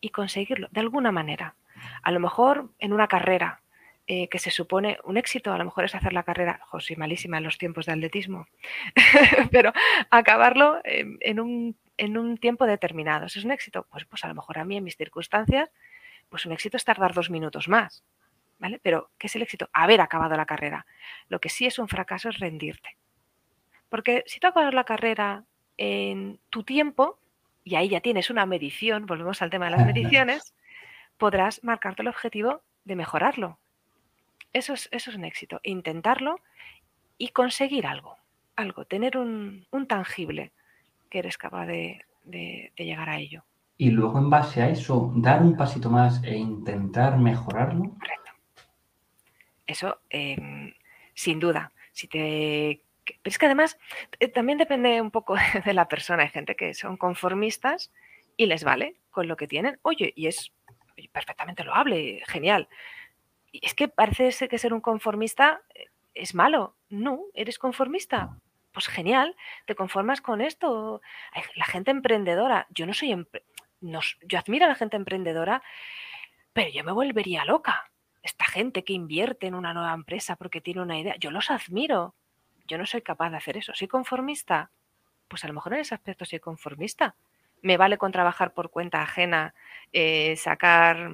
y 0.00 0.10
conseguirlo 0.10 0.68
de 0.70 0.80
alguna 0.80 1.12
manera. 1.12 1.54
A 2.02 2.10
lo 2.12 2.20
mejor 2.20 2.70
en 2.78 2.92
una 2.92 3.08
carrera 3.08 3.62
eh, 4.08 4.28
que 4.28 4.40
se 4.40 4.50
supone 4.50 4.98
un 5.04 5.16
éxito, 5.16 5.52
a 5.52 5.58
lo 5.58 5.64
mejor 5.64 5.84
es 5.84 5.94
hacer 5.94 6.12
la 6.12 6.24
carrera, 6.24 6.60
jo, 6.66 6.80
soy 6.80 6.96
malísima 6.96 7.38
en 7.38 7.44
los 7.44 7.56
tiempos 7.56 7.86
de 7.86 7.92
atletismo, 7.92 8.46
pero 9.52 9.72
acabarlo 10.10 10.80
en, 10.82 11.38
un, 11.38 11.76
en, 11.96 12.18
un, 12.18 12.36
tiempo 12.36 12.66
determinado. 12.66 13.26
¿Es 13.26 13.36
un 13.44 13.52
éxito? 13.52 13.86
Pues, 13.90 14.04
pues 14.06 14.24
a 14.24 14.28
lo 14.28 14.34
mejor 14.34 14.58
a 14.58 14.64
mí 14.64 14.76
en 14.76 14.84
mis 14.84 14.96
circunstancias, 14.96 15.70
pues 16.28 16.44
un 16.46 16.52
éxito 16.52 16.76
es 16.76 16.84
tardar 16.84 17.14
dos 17.14 17.30
minutos 17.30 17.68
más. 17.68 18.04
¿Vale? 18.58 18.80
Pero, 18.82 19.10
¿qué 19.18 19.26
es 19.26 19.36
el 19.36 19.42
éxito? 19.42 19.68
Haber 19.72 20.00
acabado 20.00 20.36
la 20.36 20.46
carrera. 20.46 20.86
Lo 21.28 21.40
que 21.40 21.48
sí 21.48 21.66
es 21.66 21.78
un 21.78 21.88
fracaso 21.88 22.28
es 22.28 22.38
rendirte. 22.38 22.96
Porque 23.88 24.24
si 24.26 24.40
tú 24.40 24.46
acabas 24.46 24.72
la 24.72 24.84
carrera 24.84 25.44
en 25.76 26.38
tu 26.48 26.62
tiempo, 26.62 27.18
y 27.64 27.74
ahí 27.76 27.88
ya 27.88 28.00
tienes 28.00 28.30
una 28.30 28.46
medición, 28.46 29.06
volvemos 29.06 29.42
al 29.42 29.50
tema 29.50 29.66
de 29.66 29.72
las 29.72 29.86
mediciones, 29.86 30.54
podrás 31.18 31.62
marcarte 31.62 32.02
el 32.02 32.08
objetivo 32.08 32.62
de 32.84 32.96
mejorarlo. 32.96 33.58
Eso 34.52 34.74
es, 34.74 34.88
eso 34.92 35.10
es 35.10 35.16
un 35.16 35.24
éxito, 35.24 35.60
intentarlo 35.62 36.40
y 37.16 37.28
conseguir 37.28 37.86
algo, 37.86 38.16
algo, 38.56 38.84
tener 38.84 39.16
un, 39.16 39.66
tangible 39.88 40.52
que 41.08 41.20
eres 41.20 41.38
capaz 41.38 41.66
de, 41.66 42.04
llegar 42.76 43.08
a 43.08 43.18
ello. 43.18 43.44
Y 43.78 43.90
luego 43.90 44.18
en 44.18 44.30
base 44.30 44.62
a 44.62 44.68
eso, 44.68 45.12
dar 45.16 45.42
un 45.42 45.56
pasito 45.56 45.90
más 45.90 46.22
e 46.22 46.36
intentar 46.36 47.18
mejorarlo. 47.18 47.90
Correcto. 47.98 48.32
Eso, 49.66 50.00
em, 50.10 50.72
sin 51.14 51.40
duda. 51.40 51.72
Si 51.92 52.08
te... 52.08 52.82
Pero 53.04 53.18
es 53.24 53.38
que 53.38 53.46
además 53.46 53.78
eh, 54.20 54.28
también 54.28 54.58
depende 54.58 55.00
un 55.00 55.10
poco 55.10 55.34
de 55.64 55.72
la 55.72 55.88
persona. 55.88 56.22
Hay 56.22 56.28
gente 56.30 56.56
que 56.56 56.74
son 56.74 56.96
conformistas 56.96 57.92
y 58.36 58.46
les 58.46 58.64
vale 58.64 58.96
con 59.10 59.28
lo 59.28 59.36
que 59.36 59.48
tienen. 59.48 59.78
Oye, 59.82 60.12
y 60.16 60.26
es 60.26 60.52
perfectamente 61.12 61.64
loable, 61.64 62.22
genial. 62.26 62.68
Y 63.50 63.64
es 63.64 63.74
que 63.74 63.88
parece 63.88 64.48
que 64.48 64.58
ser 64.58 64.72
un 64.72 64.80
conformista 64.80 65.62
eh, 65.74 65.86
es 66.14 66.34
malo. 66.34 66.76
No, 66.88 67.24
eres 67.34 67.58
conformista. 67.58 68.38
Pues 68.72 68.88
genial, 68.88 69.36
te 69.66 69.74
conformas 69.74 70.22
con 70.22 70.40
esto. 70.40 71.02
La 71.56 71.66
gente 71.66 71.90
emprendedora, 71.90 72.66
yo 72.70 72.86
no 72.86 72.94
soy... 72.94 73.26
yo 73.80 74.38
admiro 74.38 74.64
a 74.64 74.68
la 74.68 74.74
gente 74.74 74.96
emprendedora, 74.96 75.62
pero 76.54 76.70
yo 76.70 76.82
me 76.82 76.92
volvería 76.92 77.44
loca. 77.44 77.90
Esta 78.22 78.46
gente 78.46 78.84
que 78.84 78.94
invierte 78.94 79.46
en 79.46 79.54
una 79.54 79.74
nueva 79.74 79.92
empresa 79.92 80.36
porque 80.36 80.60
tiene 80.60 80.80
una 80.80 80.98
idea, 80.98 81.16
yo 81.18 81.30
los 81.30 81.50
admiro. 81.50 82.14
Yo 82.72 82.78
no 82.78 82.86
soy 82.86 83.02
capaz 83.02 83.28
de 83.28 83.36
hacer 83.36 83.58
eso. 83.58 83.74
¿Soy 83.74 83.86
conformista? 83.86 84.70
Pues 85.28 85.44
a 85.44 85.46
lo 85.46 85.52
mejor 85.52 85.74
en 85.74 85.80
ese 85.80 85.94
aspecto 85.94 86.24
soy 86.24 86.40
conformista. 86.40 87.16
Me 87.60 87.76
vale 87.76 87.98
con 87.98 88.12
trabajar 88.12 88.54
por 88.54 88.70
cuenta 88.70 89.02
ajena, 89.02 89.54
eh, 89.92 90.36
sacar 90.36 91.10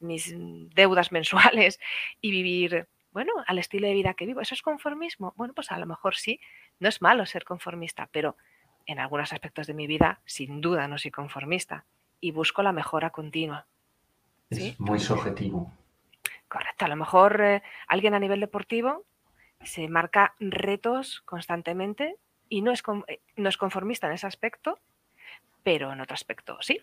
mis, 0.00 0.34
deudas 0.74 1.12
mensuales 1.12 1.78
y 2.22 2.30
vivir, 2.30 2.88
bueno, 3.12 3.34
al 3.46 3.58
estilo 3.58 3.88
de 3.88 3.92
vida 3.92 4.14
que 4.14 4.24
vivo. 4.24 4.40
¿Eso 4.40 4.54
es 4.54 4.62
conformismo? 4.62 5.34
Bueno, 5.36 5.52
pues 5.52 5.70
a 5.70 5.78
lo 5.78 5.84
mejor 5.84 6.14
sí. 6.14 6.40
No 6.80 6.88
es 6.88 7.02
malo 7.02 7.26
ser 7.26 7.44
conformista, 7.44 8.08
pero 8.10 8.38
en 8.86 9.00
algunos 9.00 9.34
aspectos 9.34 9.66
de 9.66 9.74
mi 9.74 9.86
vida, 9.86 10.22
sin 10.24 10.62
duda, 10.62 10.88
no 10.88 10.96
soy 10.96 11.10
conformista 11.10 11.84
y 12.22 12.30
busco 12.30 12.62
la 12.62 12.72
mejora 12.72 13.10
continua. 13.10 13.66
Es 14.48 14.80
muy 14.80 14.98
subjetivo. 14.98 15.70
Correcto. 16.48 16.86
A 16.86 16.88
lo 16.88 16.96
mejor 16.96 17.38
eh, 17.42 17.62
alguien 17.86 18.14
a 18.14 18.18
nivel 18.18 18.40
deportivo 18.40 19.04
se 19.64 19.88
marca 19.88 20.34
retos 20.38 21.20
constantemente 21.22 22.16
y 22.48 22.62
no 22.62 22.72
es, 22.72 22.82
eh, 23.08 23.20
no 23.36 23.48
es 23.48 23.56
conformista 23.56 24.06
en 24.06 24.14
ese 24.14 24.26
aspecto, 24.26 24.80
pero 25.62 25.92
en 25.92 26.00
otro 26.00 26.14
aspecto 26.14 26.58
sí. 26.60 26.80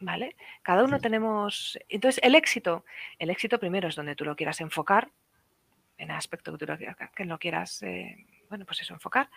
¿Vale? 0.00 0.36
Cada 0.62 0.84
uno 0.84 0.98
tenemos. 0.98 1.78
Entonces, 1.88 2.22
el 2.22 2.34
éxito. 2.34 2.84
El 3.18 3.30
éxito 3.30 3.58
primero 3.58 3.88
es 3.88 3.94
donde 3.94 4.16
tú 4.16 4.24
lo 4.24 4.36
quieras 4.36 4.60
enfocar, 4.60 5.10
en 5.98 6.10
el 6.10 6.16
aspecto 6.16 6.52
que 6.52 6.58
tú 6.58 6.66
lo, 6.66 6.78
que 7.14 7.24
lo 7.24 7.38
quieras, 7.38 7.82
eh, 7.82 8.26
bueno, 8.48 8.64
pues 8.66 8.80
eso, 8.80 8.92
enfocar. 8.94 9.30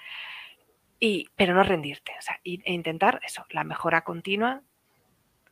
Y, 0.99 1.29
pero 1.35 1.53
no 1.53 1.63
rendirte, 1.63 2.11
o 2.17 2.21
sea, 2.21 2.39
e 2.43 2.73
intentar 2.73 3.19
eso, 3.23 3.45
la 3.51 3.63
mejora 3.63 4.03
continua 4.03 4.63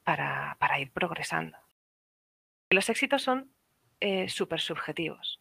para, 0.04 0.58
para 0.60 0.80
ir 0.80 0.92
progresando. 0.92 1.58
Los 2.72 2.90
éxitos 2.90 3.22
son 3.22 3.52
eh, 4.00 4.28
súper 4.28 4.60
subjetivos. 4.60 5.40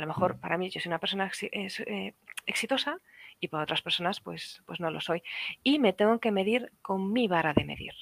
A 0.00 0.04
lo 0.04 0.06
mejor 0.06 0.40
para 0.40 0.56
mí 0.56 0.70
yo 0.70 0.80
soy 0.80 0.88
una 0.88 0.98
persona 0.98 1.30
eh, 1.42 2.14
exitosa 2.46 2.96
y 3.38 3.48
para 3.48 3.64
otras 3.64 3.82
personas 3.82 4.18
pues, 4.20 4.62
pues 4.64 4.80
no 4.80 4.90
lo 4.90 5.02
soy. 5.02 5.22
Y 5.62 5.78
me 5.78 5.92
tengo 5.92 6.18
que 6.20 6.32
medir 6.32 6.72
con 6.80 7.12
mi 7.12 7.28
vara 7.28 7.52
de 7.52 7.66
medir. 7.66 7.92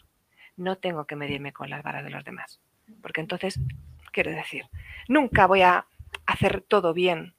No 0.56 0.76
tengo 0.76 1.06
que 1.06 1.16
medirme 1.16 1.52
con 1.52 1.70
las 1.70 1.82
varas 1.82 2.04
de 2.04 2.10
los 2.10 2.22
demás. 2.22 2.60
Porque 3.02 3.20
entonces, 3.20 3.58
quiero 4.12 4.30
decir, 4.30 4.66
nunca 5.08 5.48
voy 5.48 5.62
a 5.62 5.86
hacer 6.24 6.60
todo 6.60 6.94
bien 6.94 7.34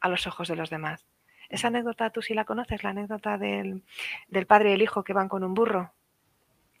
a 0.00 0.08
los 0.08 0.26
ojos 0.26 0.48
de 0.48 0.56
los 0.56 0.70
demás. 0.70 1.06
Esa 1.48 1.68
anécdota 1.68 2.10
tú 2.10 2.20
sí 2.20 2.34
la 2.34 2.44
conoces, 2.44 2.82
la 2.82 2.90
anécdota 2.90 3.38
del, 3.38 3.84
padre 4.48 4.70
y 4.70 4.72
el 4.72 4.82
hijo 4.82 5.04
que 5.04 5.12
van 5.12 5.28
con 5.28 5.44
un 5.44 5.54
burro. 5.54 5.92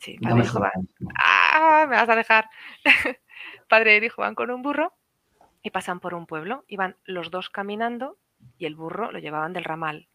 Sí, 0.00 0.18
padre 0.18 0.40
y 0.40 0.46
hijo 0.46 0.58
van. 0.58 0.88
¡Ah! 1.16 1.86
Me 1.88 1.94
vas 1.94 2.08
a 2.08 2.16
dejar. 2.16 2.50
padre 3.68 3.98
y 3.98 4.04
hijo 4.04 4.20
van 4.20 4.34
con 4.34 4.50
un 4.50 4.62
burro 4.62 4.92
y 5.62 5.70
pasan 5.70 6.00
por 6.00 6.14
un 6.14 6.26
pueblo. 6.26 6.64
Iban 6.68 6.96
los 7.04 7.30
dos 7.30 7.50
caminando 7.50 8.18
y 8.58 8.66
el 8.66 8.74
burro 8.74 9.12
lo 9.12 9.18
llevaban 9.18 9.52
del 9.52 9.64
ramal. 9.64 10.08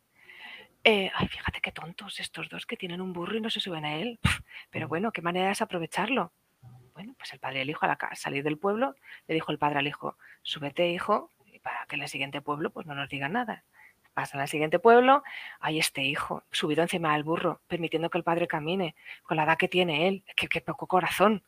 Eh, 0.84 1.12
ay, 1.16 1.28
fíjate 1.28 1.62
qué 1.62 1.72
tontos 1.72 2.20
estos 2.20 2.48
dos 2.48 2.66
que 2.66 2.78
tienen 2.78 3.02
un 3.02 3.12
burro 3.12 3.36
y 3.36 3.41
no 3.41 3.50
se 3.50 3.60
suben 3.60 3.86
a 3.86 3.96
él. 3.96 4.20
Pero 4.70 4.88
bueno, 4.88 5.12
qué 5.12 5.22
manera 5.22 5.52
es 5.52 5.62
aprovecharlo. 5.62 6.32
Bueno, 6.93 7.14
pues 7.18 7.34
el 7.34 7.39
padre 7.39 7.60
y 7.60 7.62
el 7.64 7.70
hijo 7.70 7.86
al 7.86 7.98
salir 8.16 8.43
del 8.43 8.58
pueblo 8.58 8.96
le 9.28 9.34
dijo 9.34 9.52
el 9.52 9.58
padre 9.58 9.80
al 9.80 9.88
hijo, 9.88 10.18
súbete 10.43 10.89
hijo, 10.89 11.32
para 11.62 11.86
que 11.88 11.96
en 11.96 12.04
el 12.04 12.08
siguiente 12.08 12.41
pueblo 12.41 12.70
pues 12.70 12.86
no 12.86 12.96
nos 12.96 13.10
digan 13.10 13.34
nada. 13.34 13.64
Pasan 14.14 14.39
al 14.39 14.48
siguiente 14.48 14.80
pueblo, 14.80 15.24
hay 15.60 15.80
este 15.80 16.04
hijo, 16.04 16.43
subido 16.52 16.84
encima 16.84 17.14
del 17.14 17.24
burro, 17.24 17.62
permitiendo 17.68 18.10
que 18.10 18.18
el 18.18 18.24
padre 18.24 18.48
camine, 18.48 18.96
con 19.24 19.36
la 19.36 19.43
edad 19.43 19.58
que 19.58 19.68
tiene 19.68 20.08
él, 20.08 20.24
qué, 20.38 20.48
qué 20.48 20.62
poco 20.62 20.88
corazón. 20.88 21.43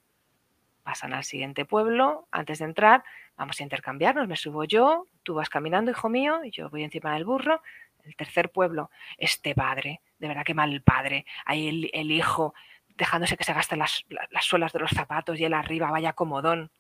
Pasan 0.88 1.13
al 1.13 1.25
siguiente 1.25 1.65
pueblo, 1.65 2.29
antes 2.31 2.59
de 2.59 2.65
entrar, 2.65 3.03
vamos 3.35 3.59
a 3.59 3.63
intercambiarnos, 3.63 4.25
me 4.29 4.38
subo 4.38 4.63
yo, 4.63 5.05
tú 5.23 5.33
vas 5.33 5.49
caminando, 5.49 5.91
hijo 5.91 6.07
mío, 6.07 6.39
yo 6.45 6.69
voy 6.69 6.85
encima 6.85 7.13
del 7.13 7.25
burro. 7.25 7.61
El 8.05 8.15
tercer 8.15 8.53
pueblo, 8.53 8.89
este 9.17 9.53
padre, 9.53 9.99
de 10.17 10.29
verdad 10.29 10.45
que 10.45 10.53
mal 10.53 10.81
padre, 10.81 11.25
ahí 11.43 11.91
el, 11.91 12.09
hijo 12.09 12.53
dejándose 12.95 13.35
que 13.35 13.43
se 13.43 13.51
gasten 13.51 13.79
las, 13.79 14.05
las, 14.31 14.45
suelas 14.45 14.71
de 14.71 14.79
los 14.79 14.91
zapatos 14.91 15.38
y 15.38 15.43
él 15.43 15.55
arriba, 15.55 15.91
vaya 15.91 16.13
comodón. 16.13 16.71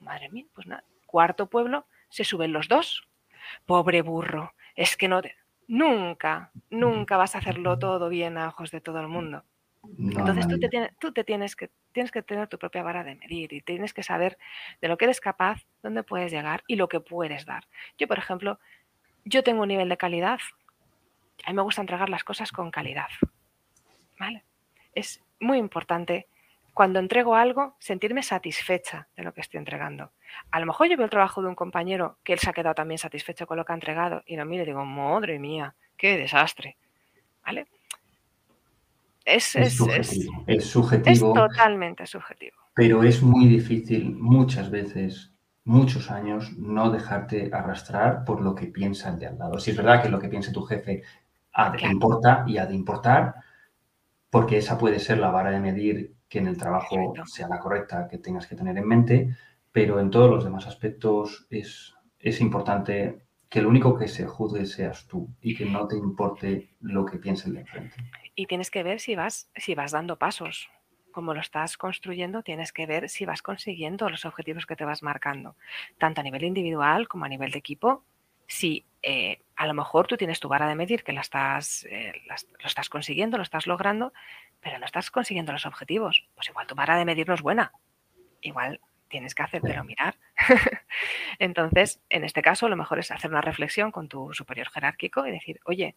Madre 0.00 0.30
mía, 0.30 0.46
pues 0.54 0.66
nada. 0.66 0.84
Cuarto 1.04 1.50
pueblo, 1.50 1.84
se 2.08 2.24
suben 2.24 2.54
los 2.54 2.68
dos. 2.68 3.06
Pobre 3.66 4.00
burro, 4.00 4.54
es 4.74 4.96
que 4.96 5.08
no. 5.08 5.20
Nunca, 5.68 6.52
nunca 6.70 7.18
vas 7.18 7.34
a 7.34 7.38
hacerlo 7.40 7.78
todo 7.78 8.08
bien 8.08 8.38
a 8.38 8.48
ojos 8.48 8.70
de 8.70 8.80
todo 8.80 8.98
el 9.00 9.08
mundo. 9.08 9.44
Entonces 9.98 10.46
tú 10.46 10.58
te, 10.58 10.68
tienes, 10.68 10.90
tú 10.98 11.12
te 11.12 11.24
tienes 11.24 11.56
que, 11.56 11.70
tienes 11.92 12.12
que 12.12 12.22
tener 12.22 12.48
tu 12.48 12.58
propia 12.58 12.82
vara 12.82 13.02
de 13.04 13.16
medir 13.16 13.52
y 13.52 13.60
tienes 13.62 13.92
que 13.92 14.02
saber 14.02 14.38
de 14.80 14.88
lo 14.88 14.96
que 14.96 15.06
eres 15.06 15.20
capaz, 15.20 15.66
dónde 15.82 16.02
puedes 16.02 16.30
llegar 16.30 16.62
y 16.66 16.76
lo 16.76 16.88
que 16.88 17.00
puedes 17.00 17.46
dar. 17.46 17.66
Yo, 17.98 18.06
por 18.06 18.18
ejemplo, 18.18 18.58
yo 19.24 19.42
tengo 19.42 19.62
un 19.62 19.68
nivel 19.68 19.88
de 19.88 19.96
calidad. 19.96 20.38
A 21.44 21.50
mí 21.50 21.56
me 21.56 21.62
gusta 21.62 21.80
entregar 21.80 22.08
las 22.08 22.24
cosas 22.24 22.52
con 22.52 22.70
calidad. 22.70 23.08
¿Vale? 24.18 24.44
Es 24.94 25.20
muy 25.40 25.58
importante 25.58 26.28
cuando 26.74 26.98
entrego 26.98 27.34
algo, 27.34 27.76
sentirme 27.78 28.22
satisfecha 28.22 29.08
de 29.16 29.24
lo 29.24 29.34
que 29.34 29.42
estoy 29.42 29.58
entregando. 29.58 30.12
A 30.50 30.60
lo 30.60 30.66
mejor 30.66 30.88
yo 30.88 30.96
veo 30.96 31.04
el 31.04 31.10
trabajo 31.10 31.42
de 31.42 31.48
un 31.48 31.54
compañero 31.54 32.18
que 32.24 32.32
él 32.32 32.38
se 32.38 32.48
ha 32.48 32.54
quedado 32.54 32.74
también 32.74 32.98
satisfecho 32.98 33.46
con 33.46 33.58
lo 33.58 33.64
que 33.64 33.72
ha 33.72 33.74
entregado 33.74 34.22
y 34.24 34.36
lo 34.36 34.46
miro 34.46 34.62
y 34.62 34.66
digo, 34.66 34.84
madre 34.84 35.38
mía, 35.38 35.74
qué 35.96 36.16
desastre. 36.16 36.78
¿Vale? 37.44 37.66
Es, 39.24 39.54
es, 39.56 39.74
subjetivo, 39.74 40.44
es, 40.46 40.64
subjetivo. 40.64 41.10
Es 41.10 41.20
totalmente 41.20 42.06
subjetivo. 42.06 42.56
Pero 42.74 43.02
es 43.02 43.22
muy 43.22 43.46
difícil 43.46 44.16
muchas 44.16 44.70
veces, 44.70 45.32
muchos 45.64 46.10
años, 46.10 46.52
no 46.58 46.90
dejarte 46.90 47.50
arrastrar 47.52 48.24
por 48.24 48.40
lo 48.40 48.54
que 48.54 48.66
piensa 48.66 49.10
el 49.10 49.18
de 49.18 49.26
al 49.26 49.38
lado. 49.38 49.58
Si 49.58 49.70
es 49.70 49.76
verdad 49.76 50.02
que 50.02 50.08
lo 50.08 50.18
que 50.18 50.28
piense 50.28 50.52
tu 50.52 50.62
jefe 50.62 51.02
ha 51.52 51.70
de 51.70 51.86
importa 51.86 52.44
y 52.46 52.58
ha 52.58 52.66
de 52.66 52.74
importar, 52.74 53.34
porque 54.30 54.58
esa 54.58 54.78
puede 54.78 54.98
ser 54.98 55.18
la 55.18 55.30
vara 55.30 55.50
de 55.50 55.60
medir 55.60 56.14
que 56.28 56.38
en 56.38 56.46
el 56.46 56.56
trabajo 56.56 57.12
sea 57.26 57.46
la 57.48 57.58
correcta 57.58 58.08
que 58.08 58.18
tengas 58.18 58.46
que 58.46 58.56
tener 58.56 58.76
en 58.78 58.88
mente, 58.88 59.36
pero 59.70 60.00
en 60.00 60.10
todos 60.10 60.30
los 60.30 60.44
demás 60.44 60.66
aspectos 60.66 61.46
es, 61.50 61.94
es 62.18 62.40
importante 62.40 63.26
que 63.52 63.60
lo 63.60 63.68
único 63.68 63.98
que 63.98 64.08
se 64.08 64.26
juzgue 64.26 64.64
seas 64.64 65.06
tú 65.06 65.28
y 65.42 65.54
que 65.54 65.66
no 65.66 65.86
te 65.86 65.94
importe 65.94 66.70
lo 66.80 67.04
que 67.04 67.18
piense 67.18 67.48
el 67.48 67.56
de 67.56 67.60
enfrente. 67.60 67.96
Y 68.34 68.46
tienes 68.46 68.70
que 68.70 68.82
ver 68.82 68.98
si 68.98 69.14
vas, 69.14 69.50
si 69.54 69.74
vas 69.74 69.92
dando 69.92 70.16
pasos. 70.16 70.70
Como 71.12 71.34
lo 71.34 71.40
estás 71.40 71.76
construyendo, 71.76 72.42
tienes 72.42 72.72
que 72.72 72.86
ver 72.86 73.10
si 73.10 73.26
vas 73.26 73.42
consiguiendo 73.42 74.08
los 74.08 74.24
objetivos 74.24 74.64
que 74.64 74.74
te 74.74 74.86
vas 74.86 75.02
marcando, 75.02 75.54
tanto 75.98 76.22
a 76.22 76.24
nivel 76.24 76.44
individual 76.44 77.08
como 77.08 77.26
a 77.26 77.28
nivel 77.28 77.50
de 77.50 77.58
equipo. 77.58 78.02
Si 78.46 78.86
eh, 79.02 79.42
a 79.56 79.66
lo 79.66 79.74
mejor 79.74 80.06
tú 80.06 80.16
tienes 80.16 80.40
tu 80.40 80.48
vara 80.48 80.66
de 80.66 80.74
medir 80.74 81.04
que 81.04 81.12
la 81.12 81.20
estás, 81.20 81.84
eh, 81.90 82.14
lo 82.26 82.66
estás 82.66 82.88
consiguiendo, 82.88 83.36
lo 83.36 83.42
estás 83.42 83.66
logrando, 83.66 84.14
pero 84.62 84.78
no 84.78 84.86
estás 84.86 85.10
consiguiendo 85.10 85.52
los 85.52 85.66
objetivos. 85.66 86.26
Pues 86.34 86.48
igual 86.48 86.66
tu 86.66 86.74
vara 86.74 86.96
de 86.96 87.04
medir 87.04 87.28
no 87.28 87.34
es 87.34 87.42
buena. 87.42 87.72
Igual 88.40 88.80
tienes 89.12 89.34
que 89.34 89.42
hacértelo 89.42 89.84
mirar. 89.84 90.16
Entonces, 91.38 92.00
en 92.08 92.24
este 92.24 92.40
caso, 92.40 92.68
lo 92.68 92.76
mejor 92.76 92.98
es 92.98 93.10
hacer 93.10 93.30
una 93.30 93.42
reflexión 93.42 93.92
con 93.92 94.08
tu 94.08 94.32
superior 94.32 94.70
jerárquico 94.70 95.26
y 95.26 95.30
decir, 95.30 95.60
oye, 95.66 95.94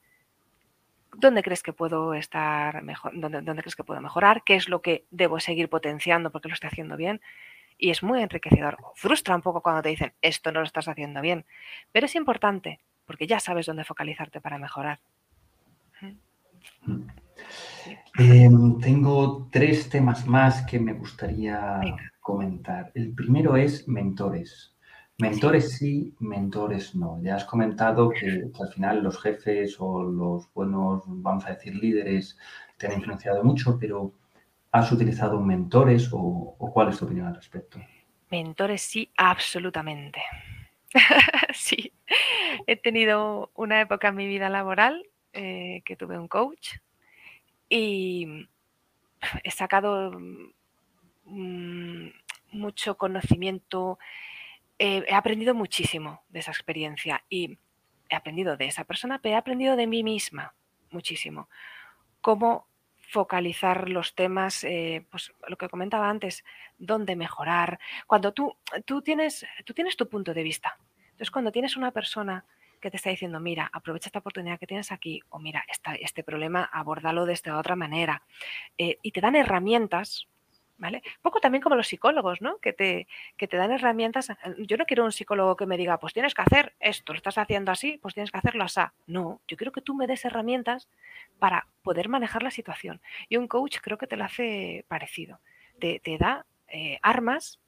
¿dónde 1.13 1.41
crees 1.41 1.63
que 1.63 1.71
puedo 1.71 2.13
estar 2.13 2.83
mejor? 2.83 3.13
¿Dónde, 3.15 3.41
¿Dónde, 3.41 3.61
crees 3.61 3.77
que 3.77 3.85
puedo 3.85 4.01
mejorar? 4.01 4.43
¿Qué 4.43 4.55
es 4.55 4.67
lo 4.67 4.81
que 4.81 5.05
debo 5.11 5.39
seguir 5.39 5.69
potenciando 5.69 6.29
porque 6.29 6.49
lo 6.49 6.53
estoy 6.53 6.67
haciendo 6.67 6.97
bien? 6.97 7.21
Y 7.77 7.89
es 7.89 8.03
muy 8.03 8.21
enriquecedor. 8.21 8.77
Frustra 8.95 9.33
un 9.33 9.41
poco 9.41 9.61
cuando 9.61 9.81
te 9.81 9.89
dicen, 9.89 10.13
esto 10.21 10.51
no 10.51 10.59
lo 10.59 10.65
estás 10.65 10.89
haciendo 10.89 11.21
bien. 11.21 11.45
Pero 11.93 12.07
es 12.07 12.15
importante 12.15 12.79
porque 13.05 13.27
ya 13.27 13.39
sabes 13.39 13.65
dónde 13.65 13.85
focalizarte 13.85 14.41
para 14.41 14.57
mejorar. 14.57 14.99
Mm. 16.81 17.07
Em, 18.17 18.79
tengo 18.79 19.47
tres 19.51 19.89
temas 19.89 20.25
más 20.25 20.65
que 20.65 20.79
me 20.79 20.93
gustaría 20.93 21.79
comentar. 22.25 22.91
El 22.95 23.13
primero 23.13 23.55
es 23.55 23.87
mentores. 23.87 24.75
Mentores 25.19 25.77
sí, 25.77 26.15
mentores 26.19 26.95
no. 26.95 27.21
Ya 27.21 27.35
has 27.35 27.45
comentado 27.45 28.09
que, 28.09 28.49
al 28.59 28.73
final 28.73 29.03
los 29.03 29.21
jefes 29.21 29.75
o 29.77 30.01
los 30.01 30.51
buenos, 30.51 31.03
vamos 31.05 31.45
a 31.45 31.51
decir, 31.51 31.75
líderes 31.75 32.35
te 32.77 32.87
han 32.87 32.93
influenciado 32.93 33.43
mucho, 33.43 33.77
pero 33.79 34.11
¿has 34.71 34.91
utilizado 34.91 35.39
mentores 35.39 36.09
o, 36.11 36.55
o 36.57 36.73
cuál 36.73 36.89
es 36.89 36.97
tu 36.97 37.05
opinión 37.05 37.27
al 37.27 37.35
respecto? 37.35 37.79
Mentores 38.31 38.81
sí, 38.81 39.11
absolutamente. 39.15 40.19
sí. 41.53 41.93
he 42.65 42.75
tenido 42.75 43.51
una 43.53 43.81
época 43.81 44.07
en 44.07 44.15
mi 44.15 44.25
vida 44.27 44.49
laboral 44.49 45.05
eh, 45.33 45.83
que 45.85 45.95
tuve 45.95 46.17
un 46.17 46.27
coach 46.27 46.77
y 47.69 48.47
he 49.43 49.51
sacado 49.51 50.11
mm, 51.25 52.07
mucho 52.51 52.97
conocimiento, 52.97 53.99
eh, 54.79 55.03
he 55.07 55.13
aprendido 55.13 55.53
muchísimo 55.53 56.23
de 56.29 56.39
esa 56.39 56.51
experiencia 56.51 57.23
y 57.29 57.57
he 58.09 58.15
aprendido 58.15 58.57
de 58.57 58.65
esa 58.65 58.83
persona, 58.83 59.19
pero 59.19 59.35
he 59.35 59.37
aprendido 59.37 59.75
de 59.75 59.87
mí 59.87 60.03
misma 60.03 60.53
muchísimo. 60.91 61.49
Cómo 62.21 62.67
focalizar 63.07 63.89
los 63.89 64.15
temas, 64.15 64.63
eh, 64.63 65.05
pues 65.09 65.31
lo 65.47 65.57
que 65.57 65.69
comentaba 65.69 66.09
antes, 66.09 66.43
dónde 66.77 67.15
mejorar. 67.15 67.79
Cuando 68.07 68.33
tú, 68.33 68.57
tú, 68.85 69.01
tienes, 69.01 69.45
tú 69.63 69.73
tienes 69.73 69.95
tu 69.95 70.09
punto 70.09 70.33
de 70.33 70.43
vista. 70.43 70.77
Entonces, 71.05 71.31
cuando 71.31 71.51
tienes 71.51 71.77
una 71.77 71.91
persona 71.91 72.45
que 72.81 72.91
te 72.91 72.97
está 72.97 73.09
diciendo, 73.09 73.39
mira, 73.39 73.69
aprovecha 73.71 74.09
esta 74.09 74.19
oportunidad 74.19 74.59
que 74.59 74.67
tienes 74.67 74.91
aquí, 74.91 75.21
o 75.29 75.39
mira, 75.39 75.63
este 75.99 76.23
problema, 76.23 76.69
abórdalo 76.71 77.25
de 77.25 77.33
esta 77.33 77.57
otra 77.57 77.75
manera, 77.75 78.23
eh, 78.77 78.97
y 79.01 79.11
te 79.11 79.21
dan 79.21 79.35
herramientas, 79.35 80.27
¿vale? 80.77 81.01
Un 81.05 81.21
poco 81.21 81.39
también 81.39 81.61
como 81.61 81.75
los 81.75 81.87
psicólogos, 81.87 82.41
¿no? 82.41 82.57
Que 82.57 82.73
te, 82.73 83.07
que 83.37 83.47
te 83.47 83.57
dan 83.57 83.71
herramientas. 83.71 84.29
Eh, 84.29 84.35
yo 84.59 84.77
no 84.77 84.85
quiero 84.85 85.05
un 85.05 85.11
psicólogo 85.11 85.55
que 85.55 85.65
me 85.65 85.77
diga, 85.77 85.99
pues 85.99 86.13
tienes 86.13 86.33
que 86.33 86.41
hacer 86.41 86.75
esto, 86.79 87.13
lo 87.13 87.17
estás 87.17 87.37
haciendo 87.37 87.71
así, 87.71 87.97
pues 88.01 88.13
tienes 88.13 88.31
que 88.31 88.37
hacerlo 88.37 88.63
así. 88.63 88.81
No, 89.07 89.41
yo 89.47 89.57
quiero 89.57 89.71
que 89.71 89.81
tú 89.81 89.95
me 89.95 90.07
des 90.07 90.25
herramientas 90.25 90.89
para 91.39 91.67
poder 91.81 92.09
manejar 92.09 92.43
la 92.43 92.51
situación. 92.51 93.01
Y 93.29 93.37
un 93.37 93.47
coach 93.47 93.77
creo 93.81 93.97
que 93.97 94.07
te 94.07 94.17
lo 94.17 94.25
hace 94.25 94.85
parecido. 94.87 95.39
Te, 95.79 96.01
da 96.19 96.45
eh, 96.67 96.99
armas 97.01 97.59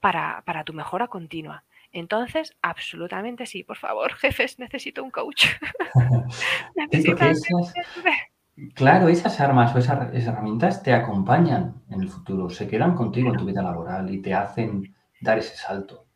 para, 0.00 0.42
para 0.44 0.64
tu 0.64 0.72
mejora 0.72 1.08
continua. 1.08 1.64
Entonces, 1.92 2.56
absolutamente 2.62 3.46
sí. 3.46 3.64
Por 3.64 3.76
favor, 3.76 4.14
jefes, 4.16 4.58
necesito 4.58 5.02
un 5.02 5.10
coach. 5.10 5.46
necesito 6.76 7.24
Claro, 8.74 9.08
esas 9.08 9.40
armas 9.40 9.74
o 9.74 9.78
esas 9.78 10.12
herramientas 10.12 10.82
te 10.82 10.92
acompañan 10.92 11.82
en 11.90 12.02
el 12.02 12.08
futuro, 12.08 12.50
se 12.50 12.66
quedan 12.66 12.94
contigo 12.94 13.30
en 13.30 13.36
tu 13.36 13.44
vida 13.44 13.62
laboral 13.62 14.10
y 14.10 14.20
te 14.20 14.34
hacen 14.34 14.94
dar 15.20 15.38
ese 15.38 15.56
salto. 15.56 16.06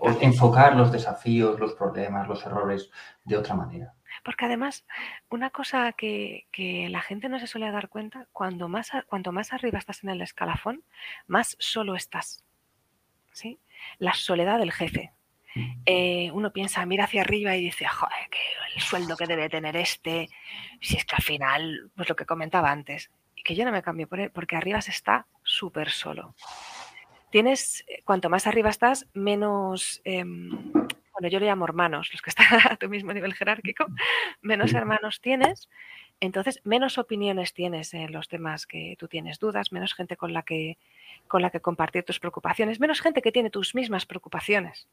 O 0.00 0.10
enfocar 0.20 0.76
los 0.76 0.92
desafíos, 0.92 1.58
los 1.58 1.72
problemas, 1.74 2.28
los 2.28 2.44
errores 2.46 2.90
de 3.24 3.36
otra 3.36 3.54
manera. 3.54 3.94
Porque 4.22 4.44
además, 4.44 4.84
una 5.30 5.50
cosa 5.50 5.92
que, 5.92 6.46
la 6.90 7.00
gente 7.00 7.28
no 7.28 7.40
se 7.40 7.46
suele 7.46 7.70
dar 7.70 7.88
cuenta, 7.88 8.26
cuando 8.32 8.68
más, 8.68 8.90
cuanto 9.06 9.32
más 9.32 9.52
arriba 9.52 9.78
estás 9.78 10.04
en 10.04 10.10
el 10.10 10.20
escalafón, 10.20 10.84
más 11.26 11.56
solo 11.58 11.96
estás. 11.96 12.44
¿sí? 13.32 13.58
La 13.98 14.14
soledad 14.14 14.58
del 14.58 14.72
jefe, 14.72 15.12
eh, 15.86 16.30
uno 16.32 16.52
piensa, 16.52 16.84
mira 16.86 17.04
hacia 17.04 17.22
arriba 17.22 17.56
y 17.56 17.64
dice, 17.64 17.86
joder, 17.86 18.28
que 18.30 18.38
el 18.74 18.82
sueldo 18.82 19.16
que 19.16 19.26
debe 19.26 19.48
tener 19.48 19.76
este, 19.76 20.28
si 20.80 20.96
es 20.96 21.04
que 21.04 21.16
al 21.16 21.22
final, 21.22 21.90
pues 21.94 22.08
lo 22.08 22.16
que 22.16 22.26
comentaba 22.26 22.70
antes, 22.70 23.10
y 23.36 23.42
que 23.42 23.54
yo 23.54 23.64
no 23.64 23.72
me 23.72 23.82
cambio 23.82 24.08
por 24.08 24.20
él, 24.20 24.30
porque 24.30 24.56
arriba 24.56 24.80
se 24.80 24.90
está 24.90 25.26
súper 25.42 25.90
solo. 25.90 26.34
Tienes, 27.30 27.84
eh, 27.88 28.02
cuanto 28.04 28.30
más 28.30 28.46
arriba 28.46 28.70
estás, 28.70 29.06
menos, 29.12 30.00
em, 30.04 30.50
bueno, 31.12 31.28
yo 31.28 31.38
le 31.38 31.46
llamo 31.46 31.64
hermanos, 31.64 32.10
los 32.12 32.22
que 32.22 32.30
están 32.30 32.46
a 32.70 32.76
tu 32.76 32.88
mismo 32.88 33.12
nivel 33.12 33.34
jerárquico, 33.34 33.86
menos 34.40 34.72
hermanos 34.72 35.20
tienes, 35.20 35.68
entonces 36.20 36.60
menos 36.64 36.98
opiniones 36.98 37.52
tienes 37.54 37.92
en 37.94 38.12
los 38.12 38.28
temas 38.28 38.66
que 38.66 38.96
tú 38.98 39.08
tienes 39.08 39.38
dudas, 39.38 39.72
menos 39.72 39.94
gente 39.94 40.16
con 40.16 40.32
la 40.32 40.42
que, 40.42 40.78
con 41.28 41.42
la 41.42 41.50
que 41.50 41.60
compartir 41.60 42.04
tus 42.04 42.18
preocupaciones, 42.18 42.80
menos 42.80 43.00
gente 43.00 43.22
que 43.22 43.32
tiene 43.32 43.50
tus 43.50 43.74
mismas 43.74 44.06
preocupaciones. 44.06 44.88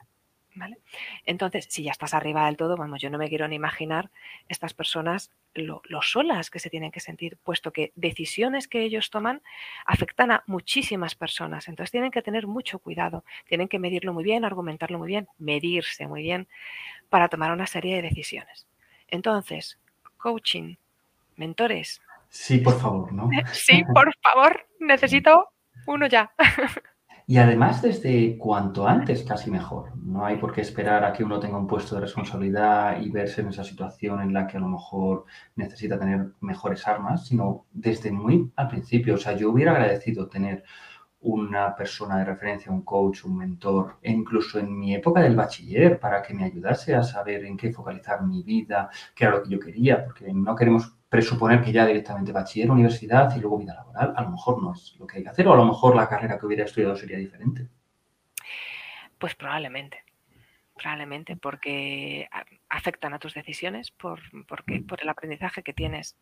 Entonces, 1.26 1.68
si 1.70 1.84
ya 1.84 1.92
estás 1.92 2.14
arriba 2.14 2.46
del 2.46 2.58
todo, 2.58 2.78
vamos, 2.78 3.02
yo 3.02 3.10
no 3.10 3.18
me 3.18 3.30
quiero 3.30 3.48
ni 3.48 3.56
imaginar 3.56 4.10
estas 4.50 4.74
personas 4.74 5.32
lo, 5.54 5.82
solas 6.02 6.50
que 6.50 6.60
se 6.60 6.70
tienen 6.70 6.92
que 6.92 7.00
sentir, 7.00 7.38
puesto 7.44 7.72
que 7.72 7.92
decisiones 7.96 8.68
que 8.68 8.84
ellos 8.84 9.10
toman 9.10 9.42
afectan 9.86 10.32
a 10.32 10.44
muchísimas 10.48 11.16
personas. 11.16 11.68
Entonces 11.68 11.92
tienen 11.92 12.12
que 12.12 12.22
tener 12.22 12.48
mucho 12.48 12.80
cuidado, 12.80 13.24
tienen 13.48 13.68
que 13.68 13.80
medirlo 13.80 14.14
muy 14.14 14.24
bien, 14.24 14.46
argumentarlo 14.46 14.98
muy 14.98 15.08
bien, 15.08 15.28
medirse 15.38 16.08
muy 16.08 16.22
bien 16.22 16.48
para 17.10 17.28
tomar 17.28 17.52
una 17.52 17.68
serie 17.68 17.96
de 17.96 18.04
decisiones. 18.04 18.68
Entonces, 19.08 19.78
coaching, 20.18 20.76
mentores. 21.36 22.02
Sí, 22.30 22.60
por 22.60 22.80
favor, 22.80 23.12
¿no? 23.12 23.30
Sí, 23.54 23.84
por 23.94 24.14
favor, 24.22 24.68
necesito 24.80 25.50
uno 25.86 26.08
ya. 26.08 26.32
Y 27.32 27.38
además 27.38 27.82
desde 27.82 28.38
cuanto 28.38 28.86
antes 28.86 29.24
casi 29.24 29.50
mejor. 29.50 29.96
No 29.96 30.26
hay 30.26 30.36
por 30.36 30.52
qué 30.52 30.60
esperar 30.60 31.06
a 31.06 31.14
que 31.14 31.24
uno 31.24 31.40
tenga 31.40 31.58
un 31.58 31.66
puesto 31.66 31.96
de 31.96 32.02
responsabilidad 32.02 33.00
y 33.00 33.10
verse 33.10 33.40
en 33.40 33.48
esa 33.48 33.64
situación 33.64 34.20
en 34.20 34.34
la 34.34 34.46
que 34.48 34.58
a 34.58 34.60
lo 34.60 34.68
mejor 34.68 35.24
necesita 35.56 35.98
tener 35.98 36.34
mejores 36.42 36.86
armas, 36.90 37.28
sino 37.28 37.68
desde 37.72 38.12
muy 38.12 38.52
al 38.58 38.68
principio. 38.68 39.16
O 39.16 39.18
sea, 39.18 39.32
yo 39.38 39.50
hubiera 39.50 39.72
agradecido 39.72 40.28
tener 40.28 40.66
una 41.22 41.74
persona 41.74 42.18
de 42.18 42.26
referencia, 42.26 42.70
un 42.70 42.82
coach, 42.82 43.24
un 43.24 43.38
mentor, 43.38 43.98
e 44.02 44.12
incluso 44.12 44.60
en 44.60 44.78
mi 44.78 44.94
época 44.94 45.22
del 45.22 45.38
bachiller, 45.38 46.02
para 46.02 46.22
que 46.22 46.34
me 46.34 46.44
ayudase 46.44 46.96
a 46.96 47.04
saber 47.04 47.46
en 47.46 47.56
qué 47.56 47.72
focalizar 47.72 48.24
mi 48.24 48.44
vida, 48.44 48.90
qué 49.16 49.24
era 49.24 49.38
lo 49.38 49.44
que 49.44 49.52
yo 49.52 49.60
quería, 49.62 50.04
porque 50.04 50.34
no 50.34 50.54
queremos 50.54 50.98
presuponer 51.12 51.62
que 51.62 51.74
ya 51.74 51.86
directamente 51.86 52.32
bachiller, 52.32 52.72
universidad 52.72 53.36
y 53.36 53.42
luego 53.42 53.58
vida 53.58 53.74
laboral, 53.74 54.14
a 54.16 54.22
lo 54.22 54.30
mejor 54.30 54.64
no 54.64 54.72
es 54.72 54.96
lo 54.98 55.06
que 55.06 55.18
hay 55.18 55.24
que 55.24 55.30
hacer 55.30 55.46
o 55.46 55.52
a 55.52 55.58
lo 55.58 55.66
mejor 55.66 55.94
la 55.94 56.08
carrera 56.08 56.40
que 56.40 56.46
hubiera 56.46 56.64
estudiado 56.64 56.96
sería 56.96 57.18
diferente. 57.18 57.68
Pues 59.18 59.36
probablemente, 59.36 60.06
probablemente 60.74 61.36
porque 61.36 62.30
afectan 62.70 63.14
a 63.14 63.20
tus 63.20 63.34
decisiones 63.34 63.92
por, 63.92 64.22
porque, 64.48 64.80
mm. 64.80 64.88
por 64.88 65.02
el 65.02 65.10
aprendizaje 65.10 65.64
que 65.64 65.74
tienes. 65.74 66.16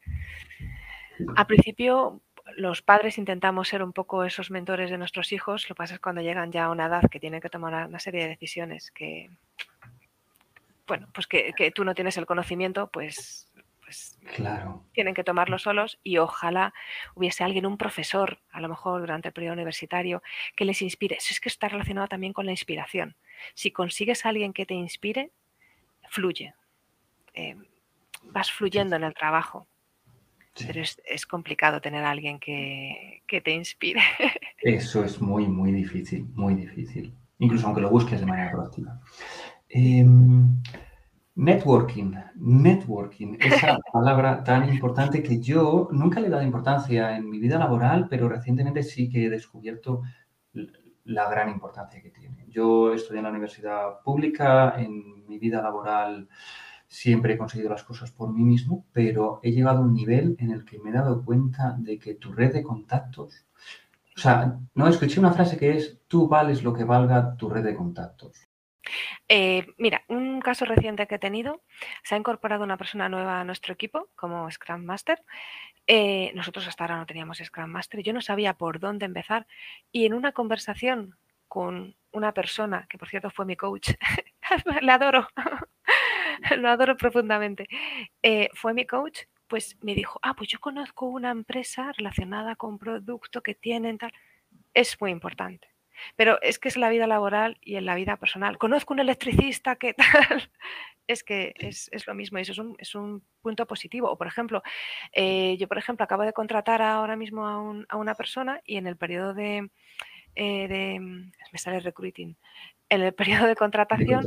Al 1.35 1.45
principio 1.45 2.23
los 2.57 2.81
padres 2.81 3.19
intentamos 3.19 3.67
ser 3.67 3.83
un 3.83 3.93
poco 3.93 4.23
esos 4.23 4.49
mentores 4.49 4.89
de 4.89 4.97
nuestros 4.97 5.31
hijos, 5.33 5.69
lo 5.69 5.75
que 5.75 5.77
pasa 5.77 5.93
es 5.93 5.99
cuando 5.99 6.23
llegan 6.23 6.51
ya 6.51 6.65
a 6.65 6.71
una 6.71 6.87
edad 6.87 7.03
que 7.11 7.19
tienen 7.19 7.41
que 7.41 7.49
tomar 7.49 7.85
una 7.85 7.99
serie 7.99 8.23
de 8.23 8.29
decisiones 8.29 8.89
que, 8.89 9.29
bueno, 10.87 11.07
pues 11.13 11.27
que, 11.27 11.53
que 11.55 11.69
tú 11.69 11.83
no 11.83 11.93
tienes 11.93 12.17
el 12.17 12.25
conocimiento, 12.25 12.89
pues 12.91 13.48
pues, 13.89 14.19
claro. 14.35 14.85
tienen 14.93 15.15
que 15.15 15.23
tomarlo 15.23 15.57
solos 15.57 15.99
y 16.03 16.19
ojalá 16.19 16.75
hubiese 17.15 17.43
alguien, 17.43 17.65
un 17.65 17.75
profesor, 17.75 18.39
a 18.51 18.61
lo 18.61 18.69
mejor 18.69 19.01
durante 19.01 19.29
el 19.29 19.33
periodo 19.33 19.53
universitario, 19.53 20.21
que 20.55 20.63
les 20.63 20.83
inspire. 20.83 21.15
Eso 21.15 21.29
es 21.31 21.39
que 21.39 21.49
está 21.49 21.69
relacionado 21.69 22.07
también 22.07 22.31
con 22.31 22.45
la 22.45 22.51
inspiración. 22.51 23.15
Si 23.55 23.71
consigues 23.71 24.25
a 24.25 24.29
alguien 24.29 24.53
que 24.53 24.67
te 24.67 24.75
inspire, 24.75 25.31
fluye. 26.07 26.53
Eh, 27.33 27.55
vas 28.25 28.51
fluyendo 28.51 28.95
en 28.95 29.05
el 29.05 29.15
trabajo. 29.15 29.65
Pero 30.67 30.81
es, 30.81 31.25
complicado 31.25 31.81
tener 31.81 32.03
a 32.03 32.11
alguien 32.11 32.37
que, 32.37 33.23
te 33.27 33.51
inspire. 33.51 34.01
Eso 34.61 35.03
es 35.03 35.19
muy, 35.19 35.47
muy 35.47 35.71
difícil, 35.71 36.27
muy 36.35 36.53
difícil. 36.53 37.11
Incluso 37.39 37.65
aunque 37.65 37.81
lo 37.81 37.89
busques 37.89 38.19
de 38.19 38.27
manera 38.27 38.51
proactiva. 38.51 39.01
Em, 39.67 40.61
Networking, 41.39 42.11
networking, 42.35 43.37
esa 43.39 43.79
palabra 43.93 44.43
tan 44.43 44.67
importante 44.67 45.23
que 45.23 45.39
yo 45.39 45.87
nunca 45.89 46.19
le 46.19 46.27
he 46.27 46.29
dado 46.29 46.43
importancia 46.43 47.15
en 47.15 47.29
mi 47.29 47.39
vida 47.39 47.57
laboral, 47.57 48.07
pero 48.09 48.27
recientemente 48.27 48.83
sí 48.83 49.07
que 49.07 49.25
he 49.25 49.29
descubierto 49.29 50.01
la 51.05 51.29
gran 51.29 51.49
importancia 51.49 52.01
que 52.01 52.09
tiene. 52.09 52.45
Yo 52.49 52.93
estudié 52.93 53.19
en 53.19 53.23
la 53.23 53.29
universidad 53.29 54.01
pública, 54.03 54.75
en 54.77 55.25
mi 55.27 55.39
vida 55.39 55.61
laboral 55.61 56.27
siempre 56.89 57.35
he 57.35 57.37
conseguido 57.37 57.69
las 57.69 57.85
cosas 57.85 58.11
por 58.11 58.33
mí 58.33 58.43
mismo, 58.43 58.85
pero 58.91 59.39
he 59.41 59.51
llegado 59.51 59.77
a 59.79 59.83
un 59.83 59.93
nivel 59.93 60.35
en 60.39 60.51
el 60.51 60.65
que 60.65 60.77
me 60.79 60.89
he 60.89 60.93
dado 60.93 61.23
cuenta 61.23 61.73
de 61.79 61.97
que 61.97 62.15
tu 62.15 62.33
red 62.33 62.51
de 62.51 62.63
contactos, 62.63 63.45
o 64.13 64.19
sea, 64.19 64.59
no 64.75 64.87
escuché 64.89 65.21
una 65.21 65.31
frase 65.31 65.55
que 65.55 65.77
es, 65.77 66.01
tú 66.09 66.27
vales 66.27 66.63
lo 66.63 66.73
que 66.73 66.83
valga 66.83 67.37
tu 67.37 67.47
red 67.47 67.63
de 67.63 67.73
contactos. 67.73 68.48
Eh, 69.27 69.67
mira, 69.77 70.03
un 70.07 70.41
caso 70.41 70.65
reciente 70.65 71.07
que 71.07 71.15
he 71.15 71.19
tenido, 71.19 71.61
se 72.03 72.15
ha 72.15 72.17
incorporado 72.17 72.63
una 72.63 72.77
persona 72.77 73.09
nueva 73.09 73.39
a 73.41 73.43
nuestro 73.43 73.73
equipo 73.73 74.09
como 74.15 74.49
Scrum 74.51 74.83
Master. 74.83 75.21
Eh, 75.87 76.31
nosotros 76.35 76.67
hasta 76.67 76.83
ahora 76.83 76.97
no 76.97 77.05
teníamos 77.05 77.39
Scrum 77.39 77.69
Master, 77.69 78.01
yo 78.03 78.13
no 78.13 78.21
sabía 78.21 78.53
por 78.55 78.79
dónde 78.79 79.05
empezar 79.05 79.47
y 79.91 80.05
en 80.05 80.13
una 80.13 80.31
conversación 80.33 81.17
con 81.47 81.95
una 82.11 82.33
persona, 82.33 82.87
que 82.89 82.97
por 82.97 83.09
cierto 83.09 83.29
fue 83.31 83.45
mi 83.45 83.55
coach, 83.55 83.91
le 84.81 84.91
adoro, 84.91 85.27
lo 86.57 86.69
adoro 86.69 86.97
profundamente, 86.97 87.67
eh, 88.23 88.49
fue 88.53 88.73
mi 88.73 88.85
coach, 88.85 89.21
pues 89.47 89.77
me 89.81 89.95
dijo, 89.95 90.19
ah, 90.23 90.35
pues 90.35 90.49
yo 90.49 90.59
conozco 90.59 91.07
una 91.07 91.31
empresa 91.31 91.91
relacionada 91.93 92.55
con 92.55 92.77
producto 92.79 93.41
que 93.41 93.55
tienen 93.55 93.97
tal. 93.97 94.13
Es 94.75 95.01
muy 95.01 95.11
importante. 95.11 95.68
Pero 96.15 96.41
es 96.41 96.59
que 96.59 96.67
es 96.67 96.77
la 96.77 96.89
vida 96.89 97.07
laboral 97.07 97.57
y 97.61 97.75
en 97.75 97.85
la 97.85 97.95
vida 97.95 98.17
personal. 98.17 98.57
Conozco 98.57 98.93
un 98.93 98.99
electricista 98.99 99.75
que 99.75 99.93
tal. 100.27 100.49
Es 101.07 101.23
que 101.23 101.53
es, 101.57 101.89
lo 102.05 102.13
mismo 102.13 102.37
y 102.37 102.41
eso 102.43 102.75
es 102.77 102.95
un, 102.95 103.23
punto 103.41 103.65
positivo. 103.65 104.11
O, 104.11 104.17
por 104.17 104.27
ejemplo, 104.27 104.61
eh, 105.13 105.57
yo, 105.57 105.67
por 105.67 105.77
ejemplo, 105.77 106.03
acabo 106.03 106.23
de 106.23 106.33
contratar 106.33 106.81
ahora 106.81 107.15
mismo 107.15 107.47
a, 107.47 107.97
una 107.97 108.15
persona 108.15 108.61
y 108.65 108.77
en 108.77 108.85
el 108.85 108.97
periodo 108.97 109.33
de, 109.33 109.69
eh, 110.35 110.99
Me 110.99 111.59
sale 111.59 111.79
recruiting. 111.79 112.37
En 112.89 113.01
el 113.01 113.13
periodo 113.15 113.47
de 113.47 113.55
contratación... 113.55 114.25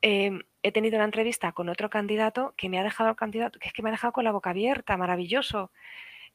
Em, 0.00 0.42
he 0.62 0.72
tenido 0.72 0.96
una 0.96 1.04
entrevista 1.04 1.52
con 1.52 1.68
otro 1.68 1.90
candidato 1.90 2.54
que 2.56 2.68
me 2.68 2.78
ha 2.78 2.84
dejado 2.84 3.10
el 3.10 3.16
candidato, 3.16 3.58
que 3.58 3.68
es 3.68 3.74
que 3.74 3.82
me 3.82 3.88
ha 3.88 3.92
dejado 3.92 4.12
con 4.12 4.24
la 4.24 4.32
boca 4.32 4.50
abierta, 4.50 4.96
maravilloso, 4.96 5.72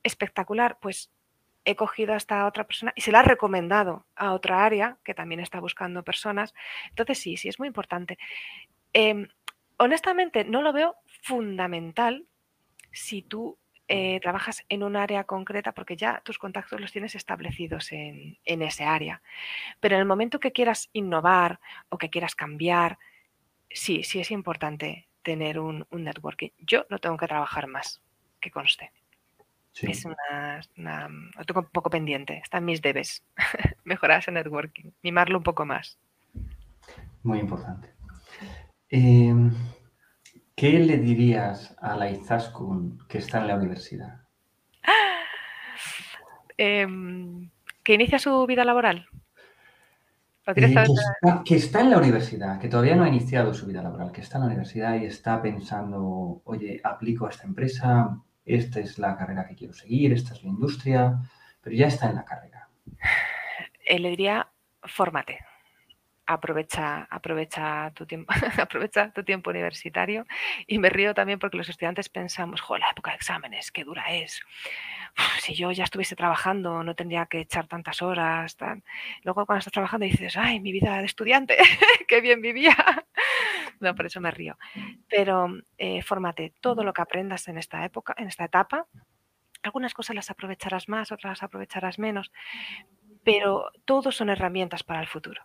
espectacular. 0.03 0.77
Pues 0.81 1.11
he 1.65 1.75
cogido 1.75 2.13
a 2.13 2.17
esta 2.17 2.45
otra 2.45 2.65
persona 2.65 2.93
y 2.95 3.01
se 3.01 3.11
la 3.11 3.19
ha 3.19 3.23
recomendado 3.23 4.05
a 4.15 4.33
otra 4.33 4.65
área 4.65 4.97
que 5.03 5.13
también 5.13 5.39
está 5.39 5.59
buscando 5.59 6.03
personas. 6.03 6.53
Entonces 6.89 7.19
sí, 7.19 7.37
sí, 7.37 7.49
es 7.49 7.59
muy 7.59 7.67
importante. 7.67 8.17
Em, 8.93 9.27
honestamente, 9.77 10.43
no 10.43 10.61
lo 10.61 10.73
veo 10.73 10.95
fundamental 11.21 12.25
si 12.91 13.21
tú 13.21 13.57
eh, 13.87 14.19
trabajas 14.21 14.63
en 14.69 14.83
un 14.83 14.95
área 14.95 15.25
concreta 15.25 15.73
porque 15.73 15.97
ya 15.97 16.21
tus 16.23 16.37
contactos 16.37 16.79
los 16.79 16.91
tienes 16.91 17.15
establecidos 17.15 17.91
en, 17.91 18.37
ese 18.45 18.85
área. 18.85 19.21
Pero 19.79 19.95
en 19.95 20.01
el 20.01 20.07
momento 20.07 20.39
que 20.39 20.51
quieras 20.51 20.89
innovar 20.93 21.59
o 21.89 21.97
que 21.97 22.09
quieras 22.09 22.35
cambiar, 22.35 22.97
sí, 23.69 24.03
sí 24.03 24.19
es 24.19 24.31
importante 24.31 25.07
tener 25.21 25.59
un, 25.59 25.85
un 25.89 26.03
networking. 26.03 26.49
Yo 26.59 26.85
no 26.89 26.99
tengo 26.99 27.17
que 27.17 27.27
trabajar 27.27 27.67
más, 27.67 28.01
que 28.39 28.51
conste. 28.51 28.91
Es 29.81 30.05
una, 30.05 30.61
lo 31.35 31.45
tengo 31.45 31.61
un 31.61 31.67
poco 31.67 31.89
pendiente, 31.89 32.37
están 32.43 32.65
mis 32.65 32.81
debes. 32.81 33.23
Mejorar 33.83 34.19
ese 34.19 34.31
networking, 34.31 34.91
mimarlo 35.01 35.39
un 35.39 35.43
poco 35.43 35.65
más. 35.65 35.97
Muy 37.23 37.39
importante. 37.39 37.89
Em, 38.89 39.51
¿Qué 40.55 40.79
le 40.79 40.97
dirías 40.97 41.75
a 41.81 41.95
la 41.95 42.11
Izaskun 42.11 42.99
que 43.07 43.17
está 43.17 43.41
en 43.41 43.47
la 43.47 43.55
universidad? 43.55 44.21
Em, 46.55 47.49
¿Que 47.83 47.95
inicia 47.95 48.19
su 48.19 48.45
vida 48.45 48.63
laboral? 48.63 49.07
Eh, 50.45 50.53
que, 50.53 51.55
está, 51.55 51.81
en 51.81 51.89
la 51.89 51.97
universidad, 51.97 52.59
que 52.59 52.67
todavía 52.67 52.95
no 52.95 53.05
ha 53.05 53.07
iniciado 53.07 53.53
su 53.53 53.65
vida 53.65 53.81
laboral, 53.81 54.11
que 54.11 54.21
está 54.21 54.37
en 54.37 54.41
la 54.41 54.47
universidad 54.47 54.95
y 54.95 55.05
está 55.05 55.41
pensando, 55.41 56.41
oye, 56.43 56.81
aplico 56.83 57.25
a 57.25 57.29
esta 57.29 57.47
empresa, 57.47 58.19
esta 58.45 58.79
es 58.79 58.97
la 58.99 59.17
carrera 59.17 59.47
que 59.47 59.55
quiero 59.55 59.73
seguir, 59.73 60.13
esta 60.13 60.33
es 60.33 60.43
la 60.43 60.49
industria, 60.49 61.19
pero 61.61 61.75
ya 61.75 61.87
está 61.87 62.09
en 62.09 62.15
la 62.15 62.25
carrera. 62.25 62.67
Eh, 63.85 63.99
le 63.99 64.09
diría, 64.09 64.47
fórmate. 64.83 65.39
Aprovecha, 66.25 67.05
aprovecha 67.09 67.91
tu 67.93 68.05
tiempo, 68.05 68.33
aprovecha 68.61 69.11
tu 69.11 69.23
tiempo 69.23 69.49
universitario. 69.49 70.25
Y 70.67 70.79
me 70.79 70.89
río 70.89 71.13
también 71.13 71.39
porque 71.39 71.57
los 71.57 71.69
estudiantes 71.69 72.09
pensamos, 72.09 72.61
jo, 72.61 72.77
la 72.77 72.89
época 72.89 73.11
de 73.11 73.17
exámenes, 73.17 73.71
qué 73.71 73.83
dura 73.83 74.05
es. 74.13 74.41
si 75.39 75.53
yo 75.53 75.71
ya 75.71 75.83
estuviese 75.83 76.15
trabajando, 76.15 76.83
no 76.83 76.95
tendría 76.95 77.25
que 77.25 77.41
echar 77.41 77.67
tantas 77.67 78.01
horas. 78.01 78.57
Luego 79.23 79.45
cuando 79.45 79.59
estás 79.59 79.73
trabajando 79.73 80.05
dices, 80.05 80.37
ay, 80.37 80.59
mi 80.59 80.71
vida 80.71 80.97
de 80.99 81.05
estudiante, 81.05 81.57
qué 82.07 82.21
bien 82.21 82.41
vivía. 82.41 82.75
Por 83.95 84.05
eso 84.05 84.21
me 84.21 84.31
río. 84.31 84.57
Pero 85.09 85.47
eh, 85.77 86.01
fórmate 86.01 86.53
todo 86.61 86.83
lo 86.83 86.93
que 86.93 87.01
aprendas 87.01 87.47
en 87.47 87.57
esta 87.57 87.83
época, 87.85 88.15
en 88.17 88.27
esta 88.27 88.45
etapa. 88.45 88.87
Algunas 89.61 89.93
cosas 89.93 90.15
las 90.15 90.29
aprovecharás 90.29 90.89
más, 90.89 91.11
otras 91.11 91.31
las 91.31 91.43
aprovecharás 91.43 91.99
menos, 91.99 92.31
pero 93.23 93.71
todos 93.85 94.15
son 94.15 94.29
herramientas 94.29 94.83
para 94.83 95.01
el 95.01 95.07
futuro. 95.07 95.41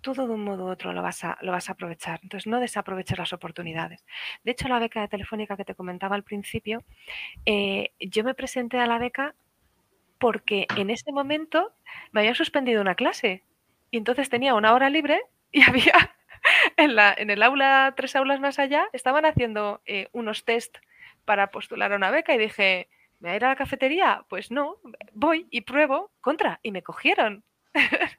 Todo 0.00 0.28
de 0.28 0.34
un 0.34 0.44
modo 0.44 0.66
u 0.66 0.68
otro 0.68 0.92
lo 0.92 1.02
vas 1.02 1.24
a, 1.24 1.36
lo 1.40 1.50
vas 1.50 1.68
a 1.68 1.72
aprovechar. 1.72 2.20
Entonces, 2.22 2.46
no 2.46 2.60
desaproveches 2.60 3.18
las 3.18 3.32
oportunidades. 3.32 4.04
De 4.44 4.52
hecho, 4.52 4.68
la 4.68 4.78
beca 4.78 5.00
de 5.00 5.08
Telefónica 5.08 5.56
que 5.56 5.64
te 5.64 5.74
comentaba 5.74 6.14
al 6.14 6.22
principio, 6.22 6.84
eh, 7.44 7.90
yo 7.98 8.22
me 8.22 8.34
presenté 8.34 8.78
a 8.78 8.86
la 8.86 8.98
beca 8.98 9.34
porque 10.18 10.66
en 10.76 10.90
ese 10.90 11.12
momento 11.12 11.74
me 12.12 12.20
habían 12.20 12.34
suspendido 12.34 12.80
una 12.80 12.94
clase 12.94 13.44
y 13.90 13.96
entonces 13.96 14.28
tenía 14.28 14.54
una 14.54 14.74
hora 14.74 14.90
libre 14.90 15.20
y 15.52 15.62
había 15.68 16.16
en, 16.78 16.94
la, 16.94 17.14
en 17.16 17.30
el 17.30 17.42
aula, 17.42 17.92
tres 17.96 18.16
aulas 18.16 18.40
más 18.40 18.58
allá, 18.58 18.86
estaban 18.92 19.26
haciendo 19.26 19.82
eh, 19.84 20.08
unos 20.12 20.44
test 20.44 20.78
para 21.24 21.50
postular 21.50 21.92
a 21.92 21.96
una 21.96 22.10
beca 22.10 22.34
y 22.34 22.38
dije, 22.38 22.88
¿me 23.20 23.28
voy 23.28 23.34
a 23.34 23.36
ir 23.36 23.44
a 23.44 23.48
la 23.48 23.56
cafetería? 23.56 24.24
Pues 24.28 24.50
no, 24.50 24.76
voy 25.12 25.46
y 25.50 25.62
pruebo 25.62 26.12
contra 26.20 26.60
y 26.62 26.70
me 26.70 26.82
cogieron. 26.82 27.44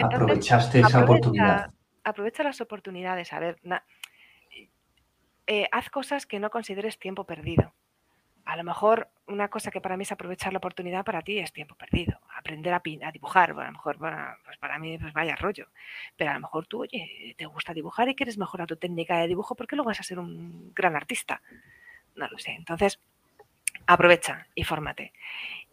Aprovechaste 0.00 0.80
esa 0.80 1.04
oportunidad. 1.04 1.70
Aprovecha 2.04 2.42
las 2.42 2.60
oportunidades. 2.60 3.32
A 3.32 3.38
ver, 3.38 3.58
eh, 5.46 5.68
haz 5.72 5.88
cosas 5.90 6.26
que 6.26 6.38
no 6.38 6.50
consideres 6.50 6.98
tiempo 6.98 7.24
perdido 7.24 7.72
a 8.46 8.56
lo 8.56 8.62
mejor 8.62 9.08
una 9.26 9.48
cosa 9.48 9.72
que 9.72 9.80
para 9.80 9.96
mí 9.96 10.02
es 10.02 10.12
aprovechar 10.12 10.52
la 10.52 10.58
oportunidad, 10.58 11.04
para 11.04 11.20
ti 11.20 11.38
es 11.38 11.52
tiempo 11.52 11.74
perdido. 11.74 12.20
Aprender 12.36 12.72
a, 12.72 12.80
dibujar, 13.10 13.50
a 13.50 13.66
lo 13.66 13.72
mejor 13.72 13.98
pues 13.98 14.56
para 14.58 14.78
mí 14.78 14.96
pues 14.98 15.12
vaya 15.12 15.34
rollo. 15.34 15.66
Pero 16.16 16.30
a 16.30 16.34
lo 16.34 16.40
mejor 16.40 16.66
tú, 16.66 16.82
oye, 16.82 17.34
te 17.36 17.44
gusta 17.46 17.74
dibujar 17.74 18.08
y 18.08 18.14
quieres 18.14 18.38
mejorar 18.38 18.68
tu 18.68 18.76
técnica 18.76 19.18
de 19.18 19.26
dibujo, 19.26 19.56
¿por 19.56 19.66
qué 19.66 19.74
luego 19.74 19.88
vas 19.88 19.98
a 19.98 20.04
ser 20.04 20.20
un 20.20 20.72
gran 20.74 20.94
artista? 20.94 21.42
No 22.14 22.28
lo 22.28 22.38
sé. 22.38 22.52
Entonces, 22.52 23.00
aprovecha 23.86 24.46
y 24.54 24.62
fórmate. 24.62 25.12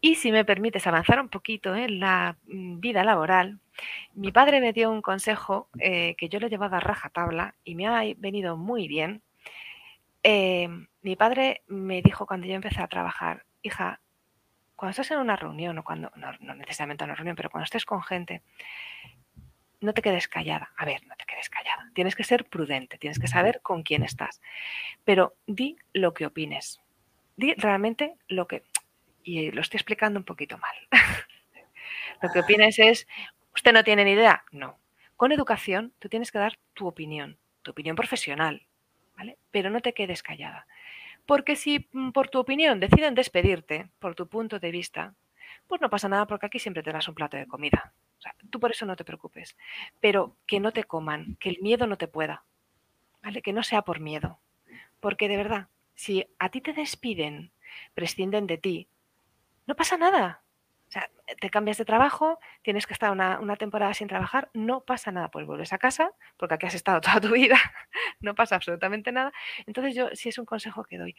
Y 0.01 0.15
si 0.15 0.31
me 0.31 0.43
permites 0.43 0.87
avanzar 0.87 1.21
un 1.21 1.29
poquito 1.29 1.75
en 1.75 1.99
la 1.99 2.37
mm, 2.47 2.79
vida 2.79 3.03
laboral, 3.03 3.59
mi 4.15 4.31
padre 4.31 4.61
me 4.61 4.73
dio 4.73 4.89
un 4.89 5.03
consejo 5.03 5.69
eh, 5.77 6.15
que 6.17 6.27
yo 6.27 6.39
lo 6.39 6.47
he 6.47 6.49
llevado 6.49 6.75
a 6.75 6.79
rajatabla 6.79 7.53
y 7.63 7.75
me 7.75 7.85
ha 7.85 8.01
venido 8.17 8.57
muy 8.57 8.87
bien 8.87 9.21
Em, 10.23 10.87
mi 11.01 11.17
padre 11.17 11.63
me 11.67 12.01
dijo 12.01 12.25
cuando 12.25 12.47
yo 12.47 12.55
empecé 12.55 12.81
a 12.81 12.87
trabajar, 12.87 13.45
hija, 13.61 13.99
cuando 14.77 14.91
estás 14.91 15.11
en 15.11 15.19
una 15.19 15.35
reunión 15.35 15.77
o 15.77 15.83
cuando, 15.83 16.11
no, 16.15 16.31
necesariamente 16.55 17.03
en 17.03 17.09
una 17.09 17.15
reunión, 17.15 17.35
pero 17.35 17.49
cuando 17.49 17.65
estés 17.65 17.85
con 17.85 18.01
gente, 18.01 18.41
no 19.81 19.93
te 19.93 20.01
quedes 20.01 20.29
callada. 20.29 20.71
A 20.77 20.85
ver, 20.85 21.05
no 21.07 21.15
te 21.17 21.25
quedes 21.25 21.49
callada. 21.49 21.91
Tienes 21.93 22.15
que 22.15 22.23
ser 22.23 22.45
prudente, 22.45 22.97
tienes 22.97 23.19
que 23.19 23.27
saber 23.27 23.59
con 23.61 23.83
quién 23.83 24.03
estás. 24.03 24.41
Pero 25.03 25.35
di 25.45 25.75
lo 25.91 26.13
que 26.13 26.25
opines. 26.25 26.81
Di 27.35 27.53
realmente 27.55 28.15
lo 28.29 28.47
que... 28.47 28.63
Y 29.23 29.51
lo 29.51 29.61
estoy 29.61 29.77
explicando 29.77 30.19
un 30.19 30.25
poquito 30.25 30.57
mal. 30.57 30.75
lo 32.21 32.29
que 32.29 32.39
opines 32.39 32.79
es, 32.79 33.07
¿usted 33.53 33.73
no 33.73 33.83
tiene 33.83 34.05
ni 34.05 34.11
idea? 34.11 34.45
No. 34.51 34.79
Con 35.17 35.33
educación, 35.33 35.93
tú 35.99 36.07
tienes 36.07 36.31
que 36.31 36.39
dar 36.39 36.57
tu 36.73 36.87
opinión, 36.87 37.37
tu 37.61 37.71
opinión 37.71 37.95
profesional, 37.95 38.65
pero 39.51 39.69
no 39.69 39.81
te 39.81 39.93
quedes 39.93 40.23
callada. 40.23 40.67
Porque 41.25 41.55
si 41.55 41.87
mm, 41.91 42.11
por 42.11 42.29
tu 42.29 42.39
opinión 42.39 42.79
deciden 42.79 43.15
despedirte, 43.15 43.89
por 43.99 44.15
tu 44.15 44.27
punto 44.27 44.59
de 44.59 44.71
vista, 44.71 45.15
pues 45.67 45.81
no 45.81 45.89
pasa 45.89 46.09
nada 46.09 46.27
porque 46.27 46.45
aquí 46.45 46.59
siempre 46.59 46.83
tendrás 46.83 47.07
un 47.07 47.15
plato 47.15 47.37
de 47.37 47.47
comida. 47.47 47.93
tú 48.49 48.59
por 48.59 48.71
eso 48.71 48.85
no 48.85 48.95
te 48.95 49.05
preocupes. 49.05 49.55
Pero 49.99 50.35
que 50.45 50.59
no 50.59 50.71
te 50.71 50.83
coman, 50.83 51.37
que 51.39 51.49
el 51.49 51.59
miedo 51.61 51.87
no 51.87 51.97
te 51.97 52.07
pueda. 52.07 52.43
¿Vale? 53.21 53.41
Que 53.41 53.53
no 53.53 53.63
sea 53.63 53.83
por 53.83 53.99
miedo. 53.99 54.39
Porque 54.99 55.27
de 55.27 55.37
verdad, 55.37 55.67
si 55.95 56.27
a 56.39 56.49
ti 56.49 56.61
te 56.61 56.73
despiden, 56.73 57.51
prescinden 57.93 58.47
de 58.47 58.57
ti, 58.57 58.87
no 59.65 59.75
pasa 59.75 59.97
nada. 59.97 60.42
Sea, 60.93 61.09
te 61.41 61.49
cambias 61.49 61.79
de 61.79 61.85
trabajo, 61.85 62.39
tienes 62.61 62.85
que 62.85 62.93
estar 62.93 63.09
una, 63.09 63.55
temporada 63.55 63.95
sin 63.95 64.07
trabajar, 64.07 64.51
no 64.53 64.81
pasa 64.81 65.11
nada, 65.11 65.31
pues 65.31 65.47
vuelves 65.47 65.73
a 65.73 65.79
casa, 65.79 66.11
porque 66.37 66.53
aquí 66.53 66.67
has 66.67 66.75
estado 66.75 67.01
toda 67.01 67.19
tu 67.19 67.31
vida, 67.33 67.57
no 68.19 68.35
pasa 68.35 68.57
absolutamente 68.57 69.11
nada. 69.11 69.33
Entonces 69.65 69.95
yo 69.95 70.09
sí 70.13 70.29
es 70.29 70.37
un 70.37 70.45
consejo 70.45 70.83
que 70.83 70.99
doy. 70.99 71.15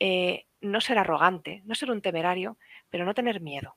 Eh, 0.00 0.44
no 0.60 0.82
ser 0.82 0.98
arrogante, 0.98 1.62
no 1.64 1.74
ser 1.74 1.90
un 1.90 2.02
temerario, 2.02 2.58
pero 2.90 3.06
no 3.06 3.14
tener 3.14 3.40
miedo, 3.40 3.76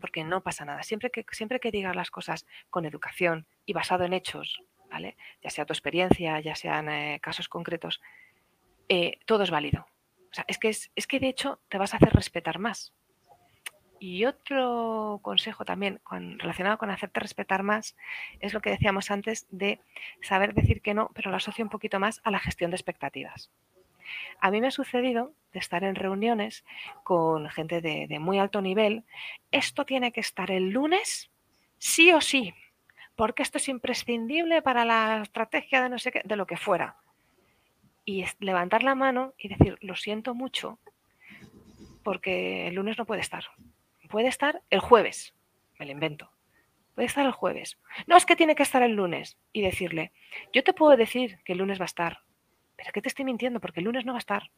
porque 0.00 0.24
no 0.24 0.42
pasa 0.42 0.64
nada. 0.64 0.84
Siempre 0.84 1.10
que, 1.10 1.26
siempre 1.32 1.60
que 1.60 1.70
digas 1.70 1.94
las 1.94 2.10
cosas 2.10 2.46
con 2.70 2.86
educación 2.86 3.46
y 3.66 3.74
basado 3.74 4.04
en 4.04 4.14
hechos, 4.14 4.62
¿vale? 4.90 5.18
ya 5.42 5.50
sea 5.50 5.66
tu 5.66 5.74
experiencia, 5.74 6.40
ya 6.40 6.54
sean 6.54 6.88
eh, 6.88 7.20
casos 7.20 7.50
concretos, 7.50 8.00
eh, 8.88 9.18
todo 9.26 9.42
es 9.42 9.50
válido. 9.50 9.86
O 10.30 10.34
sea, 10.34 10.46
es 10.48 10.56
que, 10.56 10.70
es, 10.70 10.90
es 10.96 11.06
que 11.06 11.20
de 11.20 11.28
hecho 11.28 11.60
te 11.68 11.76
vas 11.76 11.92
a 11.92 11.98
hacer 11.98 12.14
respetar 12.14 12.58
más 12.58 12.94
y 14.00 14.24
otro 14.24 15.20
consejo 15.22 15.66
también 15.66 16.00
relacionado 16.38 16.78
con 16.78 16.90
hacerte 16.90 17.20
respetar 17.20 17.62
más 17.62 17.96
es 18.40 18.54
lo 18.54 18.62
que 18.62 18.70
decíamos 18.70 19.10
antes 19.10 19.46
de 19.50 19.78
saber 20.22 20.54
decir 20.54 20.80
que 20.80 20.94
no, 20.94 21.10
pero 21.14 21.30
lo 21.30 21.36
asocio 21.36 21.62
un 21.62 21.68
poquito 21.68 22.00
más 22.00 22.20
a 22.24 22.30
la 22.30 22.40
gestión 22.40 22.70
de 22.70 22.76
expectativas. 22.76 23.50
A 24.40 24.50
mí 24.50 24.60
me 24.60 24.68
ha 24.68 24.72
sucedido 24.72 25.34
de 25.52 25.58
estar 25.58 25.84
en 25.84 25.94
reuniones 25.94 26.64
con 27.04 27.48
gente 27.50 27.82
de, 27.82 28.06
de 28.08 28.18
muy 28.18 28.38
alto 28.38 28.62
nivel. 28.62 29.04
Esto 29.52 29.84
tiene 29.84 30.12
que 30.12 30.20
estar 30.20 30.50
el 30.50 30.70
lunes, 30.70 31.30
sí 31.76 32.10
o 32.12 32.22
sí, 32.22 32.54
porque 33.16 33.42
esto 33.42 33.58
es 33.58 33.68
imprescindible 33.68 34.62
para 34.62 34.86
la 34.86 35.20
estrategia 35.22 35.82
de 35.82 35.90
no 35.90 35.98
sé 35.98 36.10
qué, 36.10 36.22
de 36.24 36.36
lo 36.36 36.46
que 36.46 36.56
fuera. 36.56 36.96
Y 38.06 38.24
levantar 38.38 38.82
la 38.82 38.94
mano 38.94 39.34
y 39.36 39.48
decir, 39.48 39.76
lo 39.82 39.94
siento 39.94 40.34
mucho, 40.34 40.78
porque 42.02 42.66
el 42.66 42.74
lunes 42.74 42.96
no 42.96 43.04
puede 43.04 43.20
estar 43.20 43.44
puede 44.10 44.28
estar 44.28 44.60
el 44.68 44.80
jueves, 44.80 45.34
me 45.78 45.86
lo 45.86 45.92
invento. 45.92 46.30
Puede 46.94 47.06
estar 47.06 47.24
el 47.24 47.32
jueves. 47.32 47.78
No, 48.06 48.16
es 48.16 48.26
que 48.26 48.36
tiene 48.36 48.54
que 48.54 48.62
estar 48.62 48.82
el 48.82 48.92
lunes. 48.92 49.38
Y 49.52 49.62
decirle, 49.62 50.12
yo 50.52 50.62
te 50.62 50.74
puedo 50.74 50.96
decir 50.96 51.38
que 51.44 51.52
el 51.52 51.58
lunes 51.58 51.80
va 51.80 51.84
a 51.84 51.86
estar, 51.86 52.18
pero 52.76 52.92
que 52.92 53.00
te 53.00 53.08
estoy 53.08 53.24
mintiendo 53.24 53.60
porque 53.60 53.80
el 53.80 53.86
lunes 53.86 54.04
no 54.04 54.12
va 54.12 54.18
a 54.18 54.26
estar. 54.26 54.50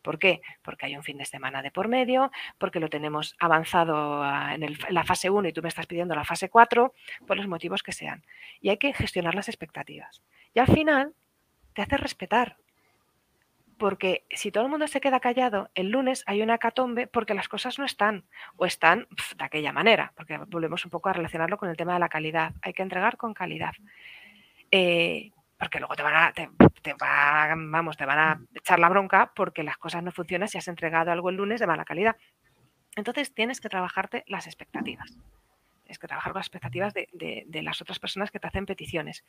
¿Por 0.00 0.18
qué? 0.18 0.40
Porque 0.62 0.86
hay 0.86 0.96
un 0.96 1.04
fin 1.04 1.18
de 1.18 1.24
semana 1.24 1.62
de 1.62 1.70
por 1.70 1.88
medio, 1.88 2.30
porque 2.58 2.80
lo 2.80 2.88
tenemos 2.88 3.36
avanzado 3.38 4.24
en, 4.50 4.76
la 4.90 5.04
fase 5.04 5.30
1 5.30 5.48
y 5.48 5.52
tú 5.52 5.62
me 5.62 5.68
estás 5.68 5.86
pidiendo 5.86 6.14
la 6.14 6.24
fase 6.24 6.48
4, 6.48 6.92
por 7.26 7.36
los 7.36 7.46
motivos 7.46 7.82
que 7.82 7.92
sean. 7.92 8.24
Y 8.60 8.70
hay 8.70 8.78
que 8.78 8.92
gestionar 8.92 9.34
las 9.34 9.48
expectativas. 9.48 10.22
Y 10.54 10.58
al 10.58 10.66
final, 10.66 11.14
te 11.74 11.82
hace 11.82 11.96
respetar. 11.96 12.56
Porque 13.82 14.24
si 14.30 14.52
todo 14.52 14.62
el 14.62 14.70
mundo 14.70 14.86
se 14.86 15.00
queda 15.00 15.18
callado, 15.18 15.68
el 15.74 15.90
lunes 15.90 16.22
hay 16.28 16.40
una 16.40 16.58
catombe 16.58 17.08
porque 17.08 17.34
las 17.34 17.48
cosas 17.48 17.80
no 17.80 17.84
están 17.84 18.22
o 18.54 18.64
están 18.64 19.08
de 19.36 19.44
aquella 19.44 19.72
manera, 19.72 20.12
porque 20.14 20.38
volvemos 20.38 20.84
un 20.84 20.92
poco 20.92 21.08
a 21.08 21.12
relacionarlo 21.12 21.58
con 21.58 21.68
el 21.68 21.76
tema 21.76 21.94
de 21.94 21.98
la 21.98 22.08
calidad. 22.08 22.52
Hay 22.62 22.74
que 22.74 22.84
entregar 22.84 23.16
con 23.16 23.34
calidad. 23.34 23.72
Eh, 24.70 25.32
porque 25.58 25.80
luego 25.80 25.96
te 25.96 26.04
van 26.04 26.14
a, 26.14 26.32
te, 26.32 26.48
vamos, 26.96 27.96
te 27.96 28.06
van 28.06 28.18
a 28.20 28.40
echar 28.54 28.78
la 28.78 28.88
bronca 28.88 29.32
porque 29.34 29.64
las 29.64 29.78
cosas 29.78 30.04
no 30.04 30.12
funcionan 30.12 30.46
si 30.46 30.58
has 30.58 30.68
entregado 30.68 31.10
algo 31.10 31.30
el 31.30 31.34
lunes 31.34 31.58
de 31.58 31.66
mala 31.66 31.84
calidad. 31.84 32.14
Entonces 32.94 33.34
tienes 33.34 33.60
que 33.60 33.68
trabajarte 33.68 34.22
las 34.28 34.46
expectativas. 34.46 35.10
Tienes 35.82 35.98
que 35.98 36.06
trabajar 36.06 36.30
con 36.30 36.38
las 36.38 36.46
expectativas 36.46 36.94
de, 36.94 37.08
de 37.48 37.62
las 37.62 37.82
otras 37.82 37.98
personas 37.98 38.30
que 38.30 38.38
te 38.38 38.46
hacen 38.46 38.64
peticiones 38.64 39.24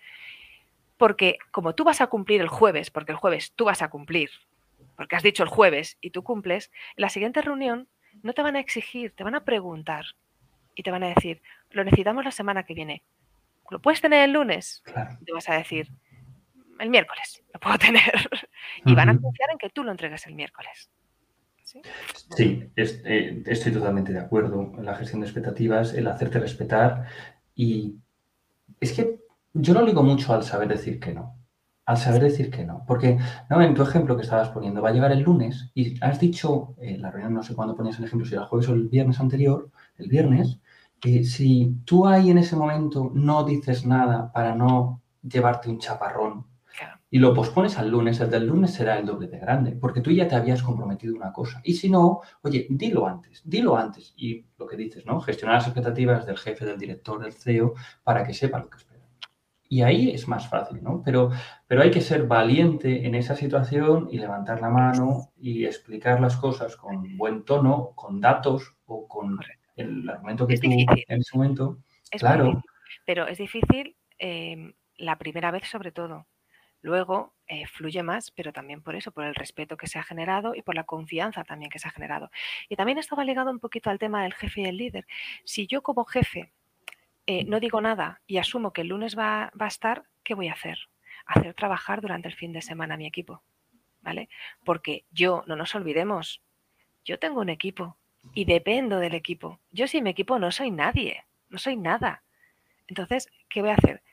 porque 1.03 1.37
como 1.51 1.75
tú 1.75 1.83
vas 1.83 1.99
a 1.99 2.07
cumplir 2.07 2.39
el 2.39 2.47
jueves, 2.47 2.89
porque 2.89 3.11
el 3.11 3.17
jueves 3.17 3.51
tú 3.57 3.65
vas 3.65 3.81
a 3.81 3.89
cumplir, 3.89 4.29
porque 4.95 5.17
has 5.17 5.23
dicho 5.23 5.43
el 5.43 5.49
jueves 5.49 5.97
y 5.99 6.11
tú 6.11 6.23
cumples, 6.23 6.71
en 6.95 7.01
la 7.01 7.09
siguiente 7.09 7.41
reunión 7.41 7.89
no 8.21 8.31
te 8.31 8.41
van 8.41 8.55
a 8.55 8.61
exigir, 8.61 9.11
te 9.11 9.25
van 9.25 9.35
a 9.35 9.43
preguntar 9.43 10.05
y 10.75 10.83
te 10.83 10.91
van 10.91 11.03
a 11.03 11.09
decir, 11.09 11.41
lo 11.71 11.83
necesitamos 11.83 12.23
la 12.23 12.31
semana 12.31 12.63
que 12.63 12.73
viene. 12.73 13.03
¿Lo 13.69 13.81
puedes 13.81 13.99
tener 13.99 14.23
el 14.23 14.31
lunes? 14.31 14.81
Te 15.25 15.33
vas 15.33 15.49
a 15.49 15.55
decir, 15.55 15.89
el 16.79 16.89
miércoles 16.89 17.43
lo 17.53 17.59
puedo 17.59 17.77
tener. 17.77 18.29
y 18.85 18.95
van 18.95 19.09
a 19.09 19.19
confiar 19.19 19.49
en 19.51 19.57
que 19.57 19.71
tú 19.71 19.83
lo 19.83 19.91
entregues 19.91 20.25
el 20.27 20.35
miércoles. 20.35 20.89
Sí, 22.37 22.71
eh, 22.77 23.43
estoy 23.45 23.73
totalmente 23.73 24.13
de 24.13 24.19
acuerdo. 24.19 24.71
En 24.77 24.85
la 24.85 24.95
gestión 24.95 25.19
de 25.19 25.27
expectativas, 25.27 25.93
el 25.95 26.07
hacerte 26.07 26.39
respetar 26.39 27.07
y 27.55 27.97
es 28.79 28.93
que 28.93 29.22
yo 29.53 29.73
lo 29.73 29.85
digo 29.85 30.03
mucho 30.03 30.33
al 30.33 30.43
saber 30.43 30.67
decir 30.67 30.99
que 30.99 31.13
no. 31.13 31.37
Al 31.85 31.97
saber 31.97 32.23
decir 32.23 32.49
que 32.49 32.65
no. 32.65 32.83
Porque, 32.87 33.17
¿no? 33.49 33.61
en 33.61 33.73
tu 33.73 33.83
ejemplo 33.83 34.15
que 34.15 34.23
estabas 34.23 34.49
poniendo, 34.49 34.81
va 34.81 34.89
a 34.89 34.93
llegar 34.93 35.11
el 35.11 35.21
lunes 35.21 35.71
y 35.73 35.97
has 36.03 36.19
dicho, 36.19 36.75
en 36.79 37.01
la 37.01 37.11
reunión 37.11 37.33
no 37.33 37.43
sé 37.43 37.55
cuándo 37.55 37.75
ponías 37.75 37.99
el 37.99 38.05
ejemplo, 38.05 38.25
si 38.25 38.33
era 38.33 38.43
el 38.43 38.49
jueves 38.49 38.69
o 38.69 38.73
el 38.73 38.87
viernes 38.87 39.19
anterior, 39.19 39.69
el 39.97 40.07
viernes, 40.07 40.59
que 40.99 41.23
si 41.25 41.77
tú 41.85 42.07
ahí 42.07 42.31
en 42.31 42.37
ese 42.37 42.55
momento 42.55 43.11
no 43.13 43.43
dices 43.43 43.85
nada 43.85 44.31
para 44.31 44.55
no 44.55 45.01
llevarte 45.21 45.69
un 45.69 45.79
chaparrón 45.79 46.45
y 47.13 47.19
lo 47.19 47.31
pospones 47.31 47.77
al 47.77 47.91
lunes, 47.91 48.19
el 48.21 48.31
del 48.31 48.47
lunes 48.47 48.73
será 48.73 48.97
el 48.97 49.05
doble 49.05 49.27
de 49.27 49.37
grande, 49.37 49.73
porque 49.73 50.01
tú 50.01 50.09
ya 50.09 50.27
te 50.27 50.33
habías 50.33 50.63
comprometido 50.63 51.15
una 51.15 51.31
cosa. 51.31 51.61
Y 51.63 51.73
si 51.73 51.87
no, 51.87 52.21
oye, 52.41 52.65
dilo 52.71 53.05
antes, 53.07 53.43
dilo 53.45 53.77
antes. 53.77 54.15
Y 54.17 54.47
lo 54.57 54.65
que 54.65 54.75
dices, 54.75 55.05
¿no? 55.05 55.21
Gestionar 55.21 55.57
las 55.57 55.67
expectativas 55.67 56.25
del 56.25 56.39
jefe, 56.39 56.65
del 56.65 56.79
director, 56.79 57.21
del 57.21 57.33
CEO, 57.33 57.75
para 58.03 58.23
que 58.23 58.33
sepa 58.33 58.57
lo 58.57 58.67
que 58.67 58.77
espera. 58.77 58.92
Y 59.73 59.81
ahí 59.81 60.11
es 60.11 60.27
más 60.27 60.47
fácil, 60.47 60.83
¿no? 60.83 61.01
Pero, 61.03 61.31
pero 61.65 61.81
hay 61.81 61.89
que 61.89 61.99
ser 61.99 62.27
valiente 62.27 63.07
en 63.07 63.15
esa 63.15 63.35
situación 63.35 64.07
y 64.11 64.19
levantar 64.19 64.61
la 64.61 64.69
mano 64.69 65.31
y 65.35 65.65
explicar 65.65 66.21
las 66.21 66.37
cosas 66.37 66.75
con 66.75 67.17
buen 67.17 67.43
tono, 67.43 67.93
con 67.95 68.21
datos 68.21 68.77
o 68.85 69.07
con 69.07 69.39
el 69.75 70.07
argumento 70.07 70.45
que 70.45 70.59
tú 70.59 70.69
en 70.69 71.19
ese 71.19 71.35
momento. 71.35 71.79
claro. 72.11 72.61
pero 73.03 73.25
es 73.25 73.39
difícil 73.39 73.95
em, 74.19 74.73
la 74.97 75.17
primera 75.17 75.49
vez 75.49 75.67
sobre 75.67 75.91
todo. 75.91 76.27
Luego 76.83 77.33
eh, 77.47 77.65
fluye 77.65 78.03
más, 78.03 78.29
pero 78.29 78.53
también 78.53 78.83
por 78.83 78.95
eso, 78.95 79.11
por 79.11 79.23
el 79.23 79.33
respeto 79.33 79.75
que 79.75 79.87
se 79.87 79.97
ha 79.97 80.03
generado 80.03 80.53
y 80.53 80.61
por 80.61 80.75
la 80.75 80.83
confianza 80.83 81.43
también 81.43 81.71
que 81.71 81.79
se 81.79 81.87
ha 81.87 81.91
generado. 81.91 82.29
Y 82.69 82.75
también 82.75 82.99
esto 82.99 83.15
va 83.15 83.25
ligado 83.25 83.49
un 83.49 83.59
poquito 83.59 83.89
al 83.89 83.97
tema 83.97 84.21
del 84.21 84.35
jefe 84.35 84.61
y 84.61 84.65
el 84.65 84.77
líder. 84.77 85.07
Si 85.45 85.65
yo 85.65 85.81
como 85.81 86.05
jefe 86.05 86.51
eh, 87.25 87.45
no 87.45 87.59
digo 87.59 87.79
nada 87.81 88.21
y 88.27 88.37
asumo 88.37 88.73
que 88.73 88.81
el 88.81 88.87
lunes 88.87 89.17
va, 89.17 89.51
a 89.57 89.67
estar, 89.67 90.03
¿qué 90.23 90.33
voy 90.33 90.49
a 90.49 90.53
hacer? 90.53 90.77
Hacer 91.25 91.53
trabajar 91.53 92.01
durante 92.01 92.27
el 92.27 92.35
fin 92.35 92.51
de 92.51 92.61
semana 92.61 92.95
a 92.95 92.97
mi 92.97 93.05
equipo, 93.05 93.43
¿vale? 94.01 94.29
Porque 94.65 95.05
yo, 95.11 95.43
no 95.47 95.55
nos 95.55 95.73
olvidemos, 95.75 96.41
yo 97.05 97.19
tengo 97.19 97.41
un 97.41 97.49
equipo 97.49 97.97
y 98.33 98.45
dependo 98.45 98.99
del 98.99 99.13
equipo. 99.13 99.59
Yo 99.71 99.87
sin 99.87 100.03
mi 100.03 100.09
equipo 100.09 100.39
no 100.39 100.51
soy 100.51 100.71
nadie, 100.71 101.25
no 101.49 101.57
soy 101.57 101.77
nada. 101.77 102.23
Entonces, 102.87 103.29
¿qué 103.49 103.61
voy 103.61 103.71
a 103.71 103.75
hacer? 103.75 104.03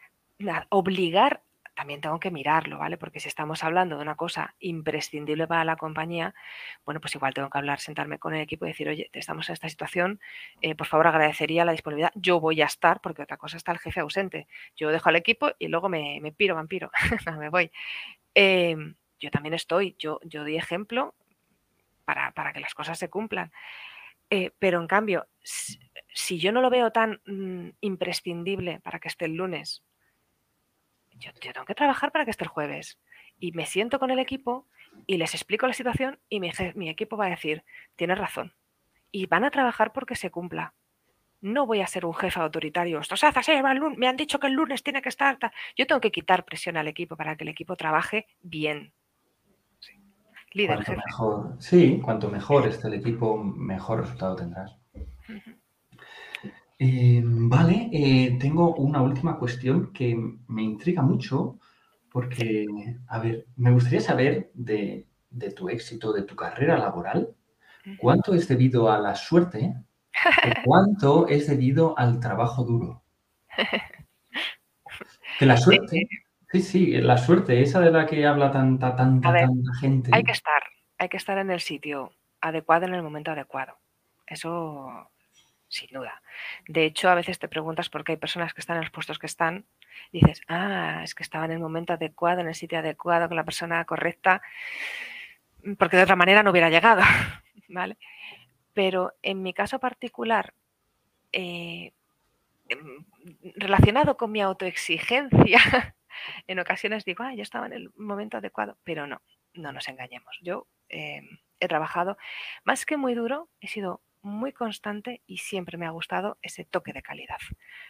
Obligar 0.68 1.42
también 1.80 2.02
tengo 2.02 2.20
que 2.20 2.30
mirarlo, 2.30 2.76
¿vale? 2.76 2.98
Porque 2.98 3.20
si 3.20 3.28
estamos 3.28 3.64
hablando 3.64 3.96
de 3.96 4.02
una 4.02 4.14
cosa 4.14 4.54
imprescindible 4.60 5.46
para 5.46 5.64
la 5.64 5.76
compañía, 5.76 6.34
bueno, 6.84 7.00
pues 7.00 7.14
igual 7.14 7.32
tengo 7.32 7.48
que 7.48 7.56
hablar, 7.56 7.80
sentarme 7.80 8.18
con 8.18 8.34
el 8.34 8.42
equipo 8.42 8.66
y 8.66 8.68
decir, 8.68 8.86
oye, 8.90 9.08
estamos 9.14 9.48
en 9.48 9.54
esta 9.54 9.66
situación, 9.66 10.20
eh, 10.60 10.74
por 10.74 10.86
favor 10.86 11.06
agradecería 11.06 11.64
la 11.64 11.72
disponibilidad, 11.72 12.12
yo 12.14 12.38
voy 12.38 12.60
a 12.60 12.66
estar, 12.66 13.00
porque 13.00 13.22
otra 13.22 13.38
cosa 13.38 13.56
está 13.56 13.72
el 13.72 13.78
jefe 13.78 14.00
ausente. 14.00 14.46
Yo 14.76 14.90
dejo 14.90 15.08
al 15.08 15.16
equipo 15.16 15.52
y 15.58 15.68
luego 15.68 15.88
me, 15.88 16.20
piro, 16.36 16.54
vampiro, 16.54 16.90
me 17.38 17.48
voy. 17.48 17.72
Em, 18.34 18.94
yo 19.18 19.30
también 19.30 19.54
estoy, 19.54 19.96
yo, 19.98 20.20
yo 20.22 20.44
di 20.44 20.58
ejemplo 20.58 21.14
para, 22.04 22.52
que 22.52 22.60
las 22.60 22.74
cosas 22.74 22.98
se 22.98 23.08
cumplan. 23.08 23.52
Eh, 24.28 24.50
pero 24.58 24.82
en 24.82 24.86
cambio, 24.86 25.28
si, 25.42 26.38
yo 26.38 26.52
no 26.52 26.60
lo 26.60 26.68
veo 26.68 26.92
tan 26.92 27.22
mm, 27.24 27.70
imprescindible 27.80 28.80
para 28.80 28.98
que 28.98 29.08
esté 29.08 29.24
el 29.24 29.36
lunes, 29.36 29.82
yo, 31.20 31.52
tengo 31.52 31.66
que 31.66 31.74
trabajar 31.74 32.12
para 32.12 32.24
que 32.24 32.30
esté 32.30 32.44
el 32.44 32.50
jueves. 32.50 32.98
Y 33.38 33.52
me 33.52 33.66
siento 33.66 33.98
con 33.98 34.10
el 34.10 34.18
equipo 34.18 34.66
y 35.06 35.16
les 35.16 35.34
explico 35.34 35.66
la 35.66 35.72
situación 35.72 36.18
y 36.28 36.40
mi, 36.40 36.88
equipo 36.88 37.16
va 37.16 37.26
a 37.26 37.30
decir, 37.30 37.64
tienes 37.96 38.18
razón. 38.18 38.54
Y 39.12 39.26
van 39.26 39.44
a 39.44 39.50
trabajar 39.50 39.92
porque 39.92 40.16
se 40.16 40.30
cumpla. 40.30 40.74
No 41.40 41.66
voy 41.66 41.80
a 41.80 41.86
ser 41.86 42.04
un 42.04 42.14
jefe 42.14 42.38
autoritario. 42.38 43.00
Esto 43.00 43.16
se 43.16 43.26
hace 43.26 43.38
así, 43.38 43.52
me 43.96 44.08
han 44.08 44.16
dicho 44.16 44.38
que 44.38 44.46
el 44.46 44.52
lunes 44.52 44.82
tiene 44.82 45.00
que 45.00 45.08
estar. 45.08 45.38
Yo 45.76 45.86
tengo 45.86 46.00
que 46.00 46.10
quitar 46.10 46.44
presión 46.44 46.76
al 46.76 46.88
equipo 46.88 47.16
para 47.16 47.36
que 47.36 47.44
el 47.44 47.48
equipo 47.48 47.76
trabaje 47.76 48.26
bien. 48.42 48.92
Sí. 49.78 49.94
Líder, 50.52 50.78
Mejor, 50.78 51.56
sí, 51.58 52.00
cuanto 52.04 52.28
mejor 52.28 52.66
esté 52.66 52.88
el 52.88 52.94
equipo, 52.94 53.42
mejor 53.42 54.00
resultado 54.00 54.36
tendrás. 54.36 54.79
Eh, 56.82 57.20
vale, 57.22 57.90
eh, 57.92 58.38
tengo 58.40 58.74
una 58.76 59.02
última 59.02 59.38
cuestión 59.38 59.92
que 59.92 60.16
me 60.48 60.62
intriga 60.62 61.02
mucho 61.02 61.58
porque, 62.10 62.64
a 63.06 63.18
ver, 63.18 63.44
me 63.56 63.70
gustaría 63.70 64.00
saber 64.00 64.50
de, 64.54 65.06
tu 65.54 65.68
éxito, 65.68 66.10
de 66.10 66.22
tu 66.22 66.34
carrera 66.34 66.78
laboral, 66.78 67.36
cuánto 67.98 68.32
es 68.34 68.48
debido 68.48 68.90
a 68.90 68.98
la 68.98 69.14
suerte 69.14 69.60
y 69.62 70.12
cuánto 70.64 71.28
es 71.28 71.48
debido 71.48 71.98
al 71.98 72.18
trabajo 72.18 72.64
duro. 72.64 73.02
Que 75.38 75.44
la 75.44 75.56
suerte, 75.58 76.08
sí, 76.50 76.62
sí, 76.62 76.92
la 76.92 77.18
suerte, 77.18 77.60
esa 77.60 77.80
de 77.80 77.90
la 77.90 78.06
que 78.06 78.24
habla 78.26 78.50
tanta, 78.50 78.96
tanta, 78.96 79.34
tanta 79.34 79.74
gente. 79.74 80.12
Hay 80.14 80.24
que 80.24 80.32
estar, 80.32 80.62
hay 80.96 81.10
que 81.10 81.18
estar 81.18 81.36
en 81.36 81.50
el 81.50 81.60
sitio 81.60 82.10
adecuado 82.40 82.86
en 82.86 82.94
el 82.94 83.02
momento 83.02 83.32
adecuado. 83.32 83.76
Eso 84.26 85.10
sin 85.70 85.88
duda. 85.90 86.20
De 86.68 86.84
hecho, 86.84 87.08
a 87.08 87.14
veces 87.14 87.38
te 87.38 87.48
preguntas 87.48 87.88
por 87.88 88.04
qué 88.04 88.12
hay 88.12 88.18
personas 88.18 88.52
que 88.52 88.60
están 88.60 88.76
en 88.76 88.82
los 88.82 88.90
puestos 88.90 89.18
que 89.18 89.26
están, 89.26 89.64
dices, 90.12 90.42
ah, 90.48 91.00
es 91.04 91.14
que 91.14 91.22
estaba 91.22 91.44
en 91.44 91.52
el 91.52 91.60
momento 91.60 91.92
adecuado, 91.92 92.40
en 92.40 92.48
el 92.48 92.54
sitio 92.54 92.80
adecuado, 92.80 93.28
con 93.28 93.36
la 93.36 93.44
persona 93.44 93.84
correcta, 93.84 94.42
porque 95.78 95.96
de 95.96 96.02
otra 96.02 96.16
manera 96.16 96.42
no 96.42 96.50
hubiera 96.50 96.70
llegado, 96.70 97.02
¿vale? 97.68 97.96
Pero 98.74 99.14
en 99.22 99.42
mi 99.42 99.54
caso 99.54 99.78
particular, 99.78 100.52
eh, 101.32 101.92
em, 102.68 103.04
relacionado 103.54 104.16
con 104.16 104.32
mi 104.32 104.42
autoexigencia, 104.42 105.60
en 106.48 106.58
ocasiones 106.58 107.04
digo, 107.04 107.22
ah, 107.22 107.34
yo 107.34 107.42
estaba 107.42 107.66
en 107.66 107.74
el 107.74 107.90
momento 107.96 108.38
adecuado, 108.38 108.76
pero 108.82 109.06
no, 109.06 109.22
no 109.54 109.72
nos 109.72 109.88
engañemos. 109.88 110.36
Yo 110.42 110.66
em, 110.88 111.38
he 111.60 111.68
trabajado 111.68 112.16
más 112.64 112.84
que 112.84 112.96
muy 112.96 113.14
duro, 113.14 113.48
he 113.60 113.68
sido 113.68 114.00
muy 114.22 114.52
constante 114.52 115.22
y 115.26 115.38
siempre 115.38 115.78
me 115.78 115.86
ha 115.86 115.90
gustado 115.90 116.38
ese 116.42 116.64
toque 116.64 116.92
de 116.92 117.02
calidad. 117.02 117.38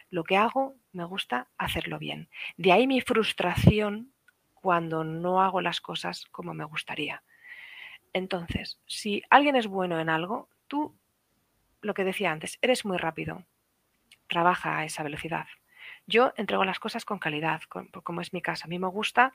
Lo 0.09 0.23
que 0.23 0.37
hago, 0.37 0.75
me 0.91 1.03
gusta 1.03 1.47
hacerlo 1.57 1.99
bien. 1.99 2.29
De 2.57 2.71
ahí 2.71 2.87
mi 2.87 3.01
frustración 3.01 4.13
cuando 4.53 5.03
no 5.03 5.41
hago 5.41 5.61
las 5.61 5.81
cosas 5.81 6.25
como 6.31 6.53
me 6.53 6.65
gustaría. 6.65 7.23
Entonces, 8.13 8.79
si 8.85 9.23
alguien 9.29 9.55
es 9.55 9.67
bueno 9.67 9.99
en 9.99 10.09
algo, 10.09 10.49
tú, 10.67 10.95
lo 11.81 11.93
que 11.93 12.03
decía 12.03 12.31
antes, 12.31 12.59
eres 12.61 12.85
muy 12.85 12.97
rápido, 12.97 13.45
trabaja 14.27 14.77
a 14.77 14.85
esa 14.85 15.03
velocidad. 15.03 15.47
Yo 16.07 16.33
entrego 16.35 16.65
las 16.65 16.79
cosas 16.79 17.05
con 17.05 17.19
calidad, 17.19 17.61
como 18.03 18.21
es 18.21 18.33
mi 18.33 18.41
caso. 18.41 18.65
A 18.65 18.67
mí 18.67 18.79
me 18.79 18.87
gusta 18.87 19.33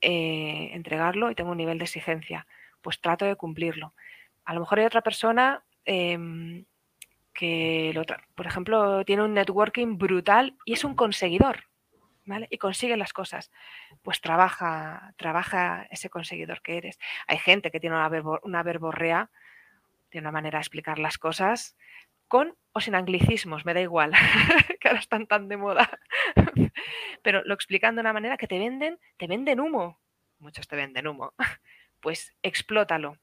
eh, 0.00 0.70
entregarlo 0.72 1.30
y 1.30 1.34
tengo 1.34 1.50
un 1.50 1.58
nivel 1.58 1.78
de 1.78 1.84
exigencia, 1.84 2.46
pues 2.80 3.00
trato 3.00 3.24
de 3.24 3.36
cumplirlo. 3.36 3.94
A 4.44 4.54
lo 4.54 4.60
mejor 4.60 4.80
hay 4.80 4.86
otra 4.86 5.02
persona 5.02 5.62
Em, 5.84 6.64
que, 7.34 7.94
por 8.34 8.46
ejemplo, 8.46 9.04
tiene 9.04 9.22
un 9.24 9.34
networking 9.34 9.96
brutal 9.96 10.56
y 10.64 10.74
es 10.74 10.84
un 10.84 10.94
conseguidor, 10.94 11.64
¿vale? 12.26 12.48
Y 12.50 12.58
consigue 12.58 12.96
las 12.96 13.12
cosas. 13.12 13.50
Pues 14.02 14.20
trabaja, 14.20 15.14
trabaja 15.16 15.86
ese 15.90 16.10
conseguidor 16.10 16.60
que 16.62 16.76
eres. 16.76 16.98
Hay 17.26 17.38
gente 17.38 17.70
que 17.70 17.80
tiene 17.80 17.96
una, 17.96 18.10
una 18.42 18.62
verborrea, 18.62 19.30
tiene 20.10 20.26
una 20.26 20.32
manera 20.32 20.58
de 20.58 20.62
explicar 20.62 20.98
las 20.98 21.18
cosas 21.18 21.76
con 22.28 22.56
o 22.72 22.80
sin 22.80 22.94
anglicismos, 22.94 23.64
me 23.64 23.74
da 23.74 23.80
igual, 23.80 24.12
que 24.80 24.88
ahora 24.88 25.00
están 25.00 25.26
tan 25.26 25.48
de 25.48 25.56
moda. 25.56 25.90
Pero 27.22 27.42
lo 27.44 27.54
explican 27.54 27.96
de 27.96 28.02
una 28.02 28.12
manera 28.12 28.36
que 28.36 28.46
te 28.46 28.58
venden, 28.58 28.98
te 29.16 29.26
venden 29.26 29.60
humo, 29.60 29.98
muchos 30.38 30.68
te 30.68 30.76
venden 30.76 31.08
humo, 31.08 31.34
pues 32.00 32.34
explótalo. 32.42 33.16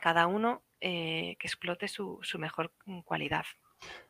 Cada 0.00 0.26
uno 0.28 0.62
eh, 0.80 1.36
que 1.38 1.46
explote 1.46 1.88
su, 1.88 2.20
mejor 2.38 2.72
cualidad. 3.04 3.44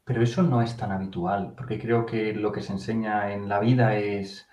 Pero 0.04 0.22
eso 0.22 0.42
no 0.42 0.62
es 0.62 0.76
tan 0.76 0.92
habitual, 0.92 1.54
porque 1.56 1.78
creo 1.78 2.06
que 2.06 2.32
lo 2.32 2.52
que 2.52 2.62
se 2.62 2.72
enseña 2.72 3.32
en 3.32 3.48
la 3.48 3.60
vida 3.60 3.96
es, 3.96 4.48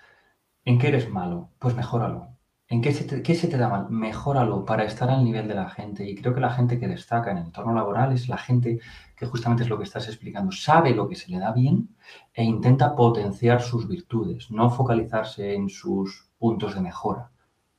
¿en 0.64 0.78
qué 0.78 0.88
eres 0.88 1.08
malo? 1.08 1.50
Pues 1.58 1.74
mejóralo. 1.74 2.36
¿En 2.68 2.82
qué 2.82 2.92
se, 2.92 3.04
te, 3.04 3.22
qué 3.22 3.34
se 3.36 3.46
te 3.46 3.56
da 3.56 3.68
mal? 3.68 3.88
Mejóralo 3.90 4.64
para 4.64 4.84
estar 4.84 5.08
al 5.08 5.24
nivel 5.24 5.46
de 5.46 5.54
la 5.54 5.70
gente. 5.70 6.08
Y 6.08 6.16
creo 6.16 6.34
que 6.34 6.40
la 6.40 6.52
gente 6.52 6.80
que 6.80 6.88
destaca 6.88 7.30
en 7.30 7.38
el 7.38 7.44
entorno 7.46 7.72
laboral 7.72 8.12
es 8.12 8.28
la 8.28 8.38
gente 8.38 8.80
que 9.16 9.26
justamente 9.26 9.62
es 9.62 9.68
lo 9.68 9.78
que 9.78 9.84
estás 9.84 10.08
explicando, 10.08 10.52
sabe 10.52 10.94
lo 10.94 11.08
que 11.08 11.14
se 11.14 11.30
le 11.30 11.38
da 11.38 11.52
bien 11.52 11.96
e 12.34 12.44
intenta 12.44 12.94
potenciar 12.94 13.62
sus 13.62 13.88
virtudes, 13.88 14.50
no 14.50 14.68
focalizarse 14.70 15.54
en 15.54 15.68
sus 15.70 16.28
puntos 16.38 16.74
de 16.74 16.80
mejora. 16.80 17.30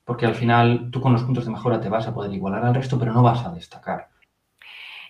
Porque 0.03 0.25
al 0.25 0.35
final 0.35 0.89
tú 0.89 1.01
con 1.01 1.13
los 1.13 1.23
puntos 1.23 1.45
de 1.45 1.51
mejora 1.51 1.81
te 1.81 1.89
vas 1.89 2.07
a 2.07 2.13
poder 2.13 2.33
igualar 2.33 2.65
al 2.65 2.75
resto, 2.75 2.97
pero 2.97 3.13
no 3.13 3.21
vas 3.21 3.45
a 3.45 3.51
destacar. 3.51 4.09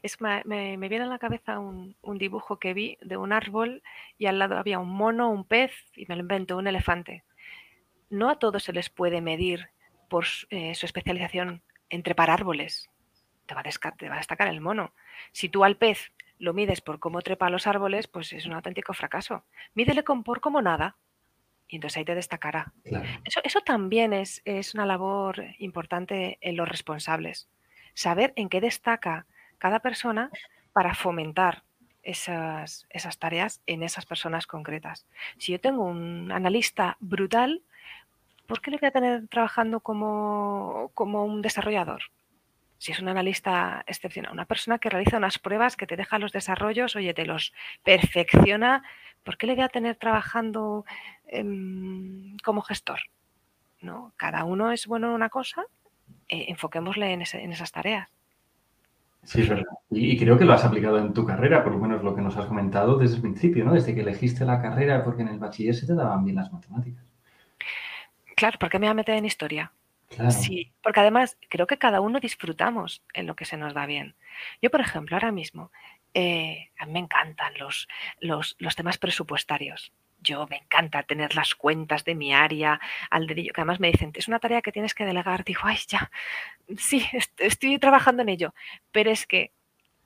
Es, 0.02 0.19
me, 0.22 0.44
me, 0.45 0.90
viene 0.90 1.06
a 1.06 1.07
la 1.07 1.19
cabeza 1.19 1.60
un, 1.60 1.95
un, 2.02 2.18
dibujo 2.18 2.60
que 2.60 2.74
vi 2.74 2.98
de 3.02 3.18
un 3.18 3.34
árbol 3.34 3.84
y 4.18 4.26
al 4.26 4.40
lado 4.40 4.57
había 4.57 4.80
un 4.80 4.90
mono, 4.90 5.30
un 5.30 5.45
pez 5.45 5.72
y 5.95 6.06
me 6.07 6.15
lo 6.15 6.22
invento, 6.22 6.57
un 6.57 6.68
elefante. 6.68 7.24
No 8.10 8.30
a 8.30 8.40
todos 8.40 8.64
se 8.64 8.74
les 8.74 8.90
puede 8.90 9.22
medir 9.22 9.69
por 10.10 10.26
eh, 10.49 10.76
su 10.76 10.86
especialización 10.86 11.61
en 11.90 12.03
trepar 12.03 12.30
árboles. 12.30 12.90
Te 13.45 13.56
va, 13.56 13.61
a 13.61 13.91
te 13.91 14.10
va 14.10 14.15
a 14.15 14.18
destacar 14.18 14.48
el 14.48 14.61
mono. 14.61 14.94
Si 15.32 15.49
tú 15.49 15.64
al 15.64 15.78
pez 15.78 16.11
lo 16.40 16.53
mides 16.53 16.82
por 16.82 16.99
cómo 16.99 17.22
trepa 17.22 17.49
los 17.49 17.68
árboles, 17.68 18.07
pues 18.07 18.34
es 18.34 18.45
un 18.45 18.53
auténtico 18.53 18.94
fracaso. 18.94 19.45
Mídele 19.74 20.03
con, 20.03 20.24
por 20.24 20.41
como 20.41 20.61
nada 20.61 20.98
y 21.68 21.76
entonces 21.76 21.98
ahí 21.98 22.06
te 22.06 22.15
destacará. 22.15 22.74
Claro. 22.84 23.07
Eso, 23.26 23.41
eso, 23.44 23.61
también 23.61 24.14
es, 24.14 24.41
es, 24.45 24.74
una 24.74 24.86
labor 24.86 25.44
importante 25.60 26.38
en 26.41 26.56
los 26.56 26.68
responsables. 26.68 27.49
Saber 27.94 28.34
en 28.36 28.49
qué 28.49 28.61
destaca 28.61 29.26
cada 29.58 29.80
persona 29.80 30.30
para 30.74 30.94
fomentar 30.94 31.64
esas, 32.04 32.88
esas 32.90 33.18
tareas 33.18 33.62
en 33.66 33.84
esas 33.84 34.06
personas 34.06 34.48
concretas. 34.48 35.06
Si 35.38 35.52
yo 35.52 35.60
tengo 35.60 35.84
un 35.84 36.32
analista 36.32 36.98
brutal, 37.00 37.62
¿por 38.46 38.62
qué 38.62 38.72
le 38.72 38.78
voy 38.78 38.88
a 38.88 38.92
tener 38.92 39.28
trabajando 39.28 39.80
como, 39.82 40.92
como 40.94 41.26
un 41.26 41.42
desarrollador? 41.42 42.04
si 42.78 42.92
es 42.92 43.00
un 43.00 43.10
analista 43.10 43.84
excepcional, 43.88 44.32
una 44.32 44.46
persona 44.46 44.78
que 44.78 44.90
realiza 44.90 45.18
unas 45.18 45.40
pruebas 45.40 45.76
que 45.76 45.88
te 45.88 45.96
deja 45.96 46.20
los 46.20 46.32
desarrollos, 46.32 46.96
oye, 46.96 47.14
te 47.14 47.26
los 47.26 47.54
perfecciona, 47.84 48.84
¿por 49.24 49.38
qué 49.38 49.48
le 49.48 49.56
voy 49.56 49.64
a 49.64 49.70
tener 49.70 49.96
trabajando 49.96 50.86
eh, 51.26 51.44
como 52.44 52.62
gestor? 52.62 53.00
¿No? 53.82 54.14
Cada 54.16 54.44
uno 54.44 54.72
es 54.72 54.88
bueno 54.88 55.08
en 55.08 55.14
una 55.14 55.30
cosa, 55.30 55.64
eh, 56.28 56.46
enfoquémosle 56.50 57.14
en, 57.14 57.22
esas 57.22 57.72
tareas. 57.72 58.10
Sí, 59.23 59.41
es 59.41 59.49
verdad. 59.49 59.65
Y 59.89 60.18
creo 60.18 60.38
que 60.38 60.45
lo 60.45 60.53
has 60.53 60.64
aplicado 60.64 60.99
en 60.99 61.14
tu 61.14 61.26
carrera, 61.26 61.64
por 61.64 61.73
lo 61.73 61.80
menos 61.80 62.03
lo 62.03 62.15
que 62.15 62.22
nos 62.22 62.38
has 62.38 62.45
comentado 62.45 62.98
desde 62.98 63.18
el 63.18 63.22
principio, 63.22 63.65
¿no? 63.65 63.73
Desde 63.73 63.94
que 63.94 64.02
elegiste 64.02 64.45
la 64.45 64.61
carrera, 64.61 65.03
porque 65.03 65.22
en 65.23 65.27
el 65.30 65.39
bachiller 65.39 65.76
se 65.76 65.85
te 65.85 65.95
daban 65.95 66.23
bien 66.23 66.38
las 66.38 66.52
matemáticas. 66.52 67.03
Claro, 68.35 68.57
¿por 68.60 68.69
qué 68.69 68.80
me 68.80 68.88
voy 68.88 68.91
a 68.91 68.95
meter 68.95 69.15
en 69.15 69.26
historia? 69.26 69.72
Claro. 70.10 70.31
Sí, 70.31 70.72
porque 70.81 71.02
además 71.02 71.38
creo 71.49 71.68
que 71.68 71.77
cada 71.77 71.99
uno 71.99 72.19
disfrutamos 72.19 73.03
en 73.14 73.27
lo 73.27 73.35
que 73.35 73.45
se 73.45 73.57
nos 73.57 73.73
da 73.73 73.85
bien. 73.85 74.15
Yo, 74.61 74.69
por 74.69 74.80
ejemplo, 74.80 75.15
ahora 75.15 75.31
mismo, 75.31 75.72
eh, 76.14 76.69
a 76.80 76.85
mí 76.85 76.94
me 76.94 76.99
encantan 76.99 77.53
los, 77.60 77.88
los, 78.22 78.56
los, 78.60 78.76
temas 78.76 78.98
presupuestarios. 78.98 79.91
Yo 80.19 80.48
me 80.48 80.57
encanta 80.57 81.03
tener 81.03 81.35
las 81.35 81.56
cuentas 81.56 82.03
de 82.03 82.15
mi 82.15 82.34
área 82.34 82.80
al 83.10 83.27
dedillo, 83.27 83.53
que 83.53 83.61
además 83.61 83.80
me 83.80 83.91
dicen, 83.91 84.11
es 84.15 84.27
una 84.27 84.39
tarea 84.39 84.61
que 84.61 84.72
tienes 84.72 84.94
que 84.94 85.06
delegar. 85.06 85.44
Digo, 85.44 85.61
ay, 85.64 85.77
ya, 85.88 86.11
sí, 86.77 87.06
est 87.14 87.39
estoy 87.39 87.80
trabajando 87.80 88.23
en 88.23 88.30
ello. 88.30 88.53
Pero 88.91 89.11
es 89.11 89.27
que 89.27 89.52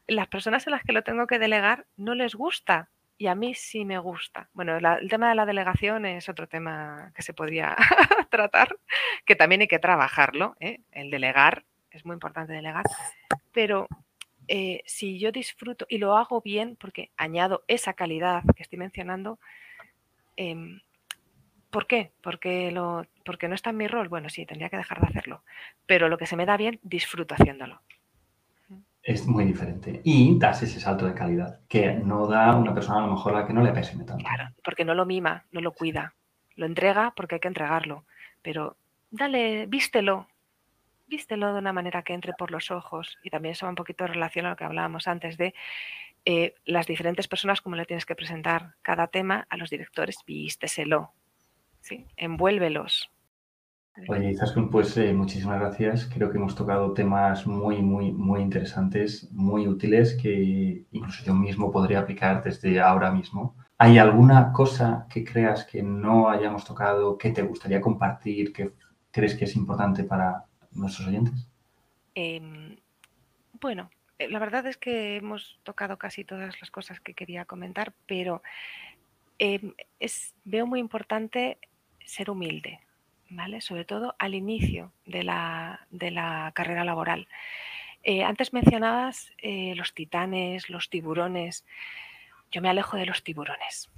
las 0.08 0.28
personas 0.28 0.68
en 0.68 0.72
las 0.72 0.84
que 0.84 0.94
lo 0.94 1.04
tengo 1.04 1.28
que 1.28 1.40
delegar 1.40 1.86
no 1.96 2.16
les 2.16 2.36
gusta 2.36 2.90
y 3.22 3.28
a 3.28 3.36
mí 3.36 3.54
sí 3.54 3.86
me 3.86 4.00
gusta. 4.00 4.50
Bueno, 4.52 4.78
el 4.78 5.10
tema 5.10 5.30
de 5.30 5.36
la 5.36 5.46
delegación 5.46 6.08
es 6.08 6.28
otro 6.28 6.48
tema 6.48 7.12
que 7.16 7.22
se 7.22 7.36
podría 7.36 7.76
tratar, 8.32 8.76
que 9.26 9.36
también 9.36 9.62
hay 9.62 9.68
que 9.68 9.78
trabajarlo, 9.78 10.56
¿eh? 10.60 10.80
el 10.92 11.12
delegar, 11.12 11.64
es 11.92 12.04
muy 12.04 12.16
importante 12.16 12.54
delegar, 12.54 12.84
pero 13.52 13.88
eh, 14.48 14.82
si 14.88 15.20
yo 15.20 15.32
disfruto 15.32 15.86
y 15.88 16.00
lo 16.00 16.18
hago 16.18 16.42
bien, 16.42 16.76
porque 16.78 17.12
añado 17.16 17.64
esa 17.68 17.94
calidad 17.94 18.42
que 18.56 18.64
estoy 18.64 18.80
mencionando, 18.80 19.40
eh, 20.38 20.80
¿por 21.70 21.88
qué? 21.88 22.12
Porque, 22.22 22.72
lo, 22.72 23.06
porque 23.26 23.48
no 23.48 23.56
está 23.56 23.72
en 23.72 23.78
mi 23.78 23.88
rol. 23.88 24.10
Bueno, 24.10 24.30
sí, 24.30 24.46
tendría 24.46 24.70
que 24.70 24.78
dejar 24.78 25.02
de 25.02 25.08
hacerlo, 25.08 25.44
pero 25.86 26.10
lo 26.10 26.18
que 26.18 26.26
se 26.26 26.36
me 26.36 26.46
da 26.46 26.58
bien, 26.58 26.80
disfruto 26.84 27.36
haciéndolo 27.36 27.82
es 29.04 29.26
muy 29.26 29.46
diferente. 29.46 30.02
Y 30.04 30.38
das 30.38 30.62
ese 30.64 30.80
salto 30.80 31.06
de 31.06 31.14
calidad 31.14 31.60
que 31.68 31.94
no 31.94 32.28
da 32.28 32.56
una 32.56 32.74
persona 32.74 33.00
a 33.00 33.08
lo 33.08 33.14
mejor 33.14 33.34
a 33.36 33.42
la 33.42 33.48
que 33.48 33.54
no 33.54 33.64
le 33.64 33.72
pese 33.72 33.98
tanto. 33.98 34.18
Claro, 34.18 34.50
porque 34.64 34.86
no 34.86 34.94
lo 34.94 35.06
mima, 35.06 35.46
no 35.52 35.62
lo 35.62 35.72
cuida. 35.72 36.14
Lo 36.56 36.66
entrega 36.66 37.14
porque 37.16 37.36
hay 37.36 37.42
que 37.42 37.48
entregarlo. 37.48 38.06
Pero 38.42 38.78
dale, 39.10 39.66
vístelo. 39.66 40.28
Vístelo 41.08 41.54
de 41.54 41.60
una 41.60 41.74
manera 41.74 42.04
que 42.04 42.14
entre 42.14 42.34
por 42.34 42.52
los 42.52 42.72
ojos. 42.72 43.18
Y 43.24 43.30
también 43.30 43.54
eso 43.54 43.66
va 43.66 43.72
un 43.72 43.76
poquito 43.76 44.06
en 44.06 44.14
relación 44.14 44.46
a 44.46 44.52
lo 44.52 44.56
que 44.56 44.64
hablábamos 44.64 45.08
antes 45.08 45.38
de 45.38 45.54
eh, 46.26 46.54
las 46.66 46.88
diferentes 46.88 47.28
personas, 47.28 47.62
como 47.62 47.76
le 47.76 47.86
tienes 47.86 48.06
que 48.06 48.16
presentar 48.16 48.76
cada 48.82 49.08
tema 49.08 49.46
a 49.50 49.58
los 49.58 49.70
directores. 49.70 50.18
Vísteselo. 50.26 51.14
¿sí? 51.82 52.06
Envuélvelos. 52.16 53.12
Oye, 54.08 54.32
Izaskun, 54.32 54.70
pues 54.70 54.96
eh, 54.98 55.14
muchísimas 55.14 55.60
gracias. 55.60 56.06
Creo 56.06 56.32
que 56.32 56.38
hemos 56.38 56.56
tocado 56.56 56.94
temas 56.94 57.46
muy, 57.46 57.82
muy, 57.82 58.12
muy 58.12 58.42
interesantes, 58.42 59.30
muy 59.34 59.68
útiles, 59.68 60.18
que 60.20 60.86
incluso 60.92 61.26
yo 61.26 61.34
mismo 61.34 61.72
podría 61.72 62.00
aplicar 62.00 62.42
desde 62.42 62.80
ahora 62.80 63.12
mismo. 63.12 63.56
¿Hay 63.78 63.98
alguna 63.98 64.54
cosa 64.54 65.08
que 65.10 65.26
creas 65.26 65.66
que 65.66 65.84
no 65.84 66.30
hayamos 66.30 66.64
tocado, 66.64 67.18
que 67.18 67.32
te 67.32 67.42
gustaría 67.42 67.82
compartir, 67.82 68.54
que 68.54 68.72
crees 69.12 69.36
que 69.36 69.46
es 69.46 69.56
importante 69.56 70.06
para 70.06 70.46
nuestros 70.72 71.08
oyentes? 71.10 71.48
Eh, 72.16 72.78
bueno, 73.60 73.90
la 74.30 74.40
verdad 74.40 74.66
es 74.68 74.78
que 74.78 75.18
hemos 75.18 75.60
tocado 75.64 75.98
casi 75.98 76.24
todas 76.24 76.60
las 76.60 76.72
cosas 76.72 77.00
que 77.00 77.14
quería 77.14 77.46
comentar, 77.46 77.94
pero 78.06 78.42
eh, 79.40 79.74
es, 80.00 80.36
veo 80.44 80.68
muy 80.68 80.80
importante 80.80 81.58
ser 82.06 82.30
humilde 82.30 82.80
¿vale? 83.32 83.62
Sobre 83.62 83.86
todo 83.86 84.16
al 84.20 84.36
inicio 84.36 84.92
de 85.06 85.24
la, 85.24 85.88
de 85.90 86.12
la 86.12 86.52
carrera 86.54 86.84
laboral. 86.84 87.28
Eh, 88.04 88.24
antes 88.24 88.54
mencionabas 88.54 89.32
eh, 89.38 89.74
los 89.76 89.94
titanes, 89.94 90.70
los 90.70 90.90
tiburones. 90.90 91.66
Yo 92.52 92.62
me 92.62 92.70
alejo 92.70 92.98
de 92.98 93.06
los 93.06 93.24
tiburones, 93.24 93.90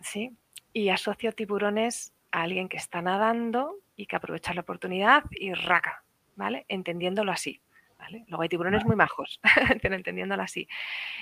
¿sí? 0.00 0.32
Y 0.72 0.90
asocio 0.90 1.32
tiburones 1.32 2.12
a 2.30 2.42
alguien 2.42 2.68
que 2.68 2.76
está 2.76 3.02
nadando 3.02 3.76
y 3.96 4.06
que 4.06 4.16
aprovecha 4.16 4.54
la 4.54 4.60
oportunidad 4.60 5.24
y 5.30 5.54
raca, 5.54 6.04
¿vale? 6.36 6.66
Entendiéndolo 6.68 7.32
así, 7.32 7.60
¿vale? 8.02 8.24
Luego 8.26 8.42
hay 8.42 8.48
tiburones 8.48 8.84
muy 8.84 8.96
majos, 8.96 9.40
pero 9.80 9.94
entendiéndolo 9.94 10.42
así. 10.42 10.66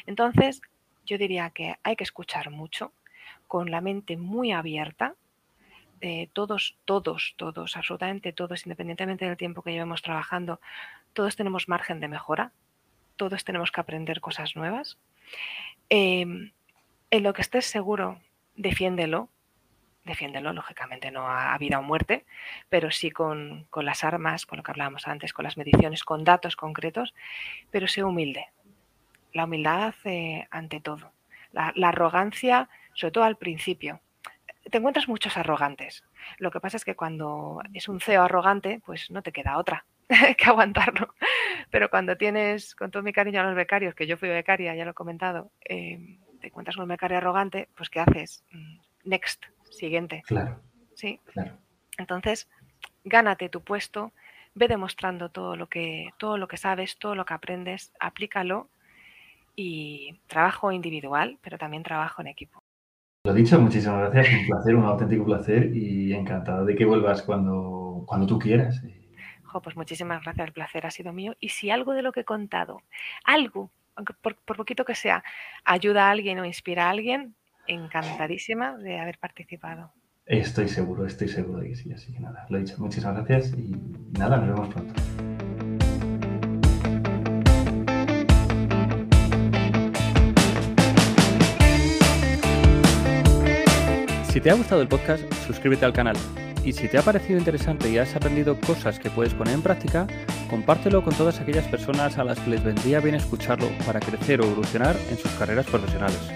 Entonces, 0.07 0.62
yo 1.05 1.19
diría 1.19 1.51
que 1.51 1.77
hay 1.82 1.94
que 1.94 2.05
escuchar 2.05 2.51
mucho, 2.51 2.94
con 3.47 3.70
la 3.70 3.82
mente 3.82 4.16
muy 4.16 4.52
abierta, 4.52 5.15
eh, 6.01 6.31
todos, 6.32 6.78
todos, 6.86 7.35
todos, 7.36 7.77
absolutamente 7.77 8.32
todos, 8.32 8.65
independientemente 8.65 9.27
del 9.27 9.36
tiempo 9.36 9.61
que 9.61 9.73
llevemos 9.73 10.01
trabajando, 10.01 10.59
todos 11.12 11.36
tenemos 11.36 11.69
margen 11.69 12.01
de 12.01 12.09
mejora, 12.09 12.52
todos 13.16 13.44
tenemos 13.44 13.70
que 13.70 13.82
aprender 13.82 14.23
cosas 14.23 14.57
nuevas. 14.57 14.97
Eh, 15.90 16.51
en 17.11 17.23
lo 17.23 17.35
que 17.35 17.43
estés 17.43 17.66
seguro, 17.66 18.23
defiéndelo, 18.57 19.28
defiéndelo, 20.11 20.53
lógicamente 20.53 21.11
no 21.11 21.28
a, 21.28 21.57
vida 21.59 21.78
o 21.78 21.82
muerte, 21.82 22.27
pero 22.69 22.91
sí 22.91 23.11
con, 23.11 23.66
con, 23.70 23.85
las 23.85 24.05
armas, 24.05 24.47
con 24.47 24.59
lo 24.59 24.62
que 24.62 24.70
hablábamos 24.70 25.09
antes, 25.09 25.32
con 25.32 25.45
las 25.45 25.57
mediciones, 25.57 26.05
con 26.05 26.24
datos 26.24 26.57
concretos, 26.57 27.15
pero 27.70 27.89
sé 27.89 28.05
humilde. 28.05 28.47
La 29.32 29.45
humildad 29.45 29.95
ante 30.51 30.81
todo. 30.81 31.12
La, 31.53 31.73
la 31.74 31.89
arrogancia, 31.89 32.69
sobre 32.95 33.12
todo 33.12 33.24
al 33.24 33.37
principio, 33.37 34.01
te 34.70 34.78
encuentras 34.78 35.09
muchos 35.09 35.37
arrogantes. 35.37 36.05
Lo 36.39 36.51
que 36.51 36.61
pasa 36.61 36.77
es 36.77 36.85
que 36.85 36.97
cuando 36.97 37.61
es 37.73 37.89
un 37.89 38.01
CEO 38.01 38.23
arrogante, 38.23 38.81
pues 38.85 39.11
no 39.11 39.23
te 39.23 39.32
queda 39.32 39.59
otra 39.59 39.87
que 40.37 40.45
aguantarlo. 40.45 41.15
Pero 41.70 41.91
cuando 41.91 42.16
tienes, 42.16 42.74
con 42.74 42.91
todo 42.91 43.03
mi 43.03 43.12
cariño 43.12 43.41
a 43.41 43.45
los 43.45 43.55
becarios, 43.55 43.95
que 43.95 44.07
yo 44.07 44.16
fui 44.16 44.28
becaria, 44.28 44.74
ya 44.74 44.85
lo 44.85 44.93
he 44.93 44.95
comentado, 44.95 45.51
eh, 45.65 46.19
te 46.41 46.49
encuentras 46.49 46.77
con 46.77 46.85
un 46.85 46.89
becario 46.89 47.19
arrogante, 47.19 47.69
pues 47.77 47.91
¿qué 47.91 48.01
haces? 48.01 48.45
Mm, 48.51 48.78
next, 49.05 49.47
siguiente. 49.70 50.22
Claro. 50.26 50.60
Sí. 50.94 51.20
Claro. 51.32 51.56
Entonces, 51.97 52.48
gánate 53.05 53.48
tu 53.48 53.62
puesto, 53.62 54.12
ve 54.55 54.68
demostrando 54.68 55.28
todo 55.30 55.56
lo 55.56 55.68
que, 55.68 56.10
todo 56.18 56.38
lo 56.38 56.48
que 56.48 56.56
sabes, 56.56 56.98
todo 56.98 57.14
lo 57.14 57.24
que 57.24 57.34
aprendes, 57.34 57.92
aplícalo 58.01 58.68
y 59.56 60.20
trabajo 60.26 60.72
individual, 60.72 61.38
pero 61.42 61.59
también 61.59 61.82
trabajo 61.82 62.22
en 62.22 62.28
equipo. 62.28 62.62
Lo 63.24 63.34
dicho, 63.34 63.60
muchísimas 63.60 64.10
gracias, 64.10 64.40
un 64.40 64.47
placer, 64.47 64.74
un 64.76 64.84
auténtico 64.84 65.24
placer 65.26 65.76
y 65.76 66.14
encantado 66.14 66.64
de 66.64 66.74
que 66.74 66.86
vuelvas 66.86 67.22
cuando, 67.22 68.05
cuando 68.06 68.26
tú 68.26 68.38
quieras. 68.38 68.82
pues 69.62 69.76
muchísimas 69.76 70.22
gracias, 70.22 70.47
el 70.47 70.52
placer 70.55 70.86
ha 70.86 70.90
sido 70.90 71.12
mío. 71.12 71.36
Y 71.38 71.51
si 71.51 71.70
algo 71.70 71.92
de 71.92 72.02
lo 72.02 72.12
que 72.12 72.20
he 72.20 72.24
contado, 72.24 72.80
algo, 73.24 73.70
por, 74.22 74.36
por 74.36 74.56
poquito 74.56 74.86
que 74.86 74.94
sea, 74.94 75.22
ayuda 75.64 76.06
a 76.06 76.10
alguien 76.10 76.38
o 76.38 76.47
inspira 76.47 76.86
a 76.86 76.90
alguien, 76.90 77.34
encantadísima 77.70 78.76
de 78.76 78.98
haber 78.98 79.18
participado. 79.18 79.92
Estoy 80.26 80.68
seguro, 80.68 81.06
estoy 81.06 81.28
seguro 81.28 81.60
de 81.60 81.70
que 81.70 81.76
sí. 81.76 81.92
Así 81.92 82.12
que 82.12 82.20
nada, 82.20 82.47
lo 82.48 82.59
he 82.59 82.60
dicho. 82.60 82.76
Muchísimas 82.78 83.16
gracias 83.16 83.59
y 83.59 83.74
nada, 84.18 84.36
nos 84.36 84.48
vemos 84.48 84.68
pronto. 84.74 84.94
Si 94.30 94.40
te 94.40 94.51
ha 94.51 94.55
gustado 94.55 94.80
el 94.80 94.88
podcast, 94.88 95.22
suscríbete 95.47 95.84
al 95.84 95.92
canal. 95.92 96.16
Y 96.64 96.72
si 96.72 96.88
te 96.88 96.98
ha 96.98 97.02
parecido 97.02 97.38
interesante 97.38 97.90
y 97.90 97.98
has 97.98 98.14
aprendido 98.14 98.60
cosas 98.60 98.98
que 98.98 99.10
puedes 99.10 99.34
poner 99.34 99.55
en 99.55 99.62
práctica, 99.62 100.06
compártelo 100.48 101.02
con 101.02 101.14
todas 101.14 101.40
aquellas 101.40 101.66
personas 101.66 102.18
a 102.18 102.24
las 102.24 102.38
que 102.38 102.51
les 102.51 102.62
vendría 102.62 103.01
bien 103.01 103.14
escucharlo 103.14 103.68
para 103.86 103.98
crecer 103.98 104.40
o 104.40 104.44
evolucionar 104.44 104.94
en 105.10 105.16
sus 105.16 105.30
carreras 105.32 105.66
profesionales. 105.66 106.30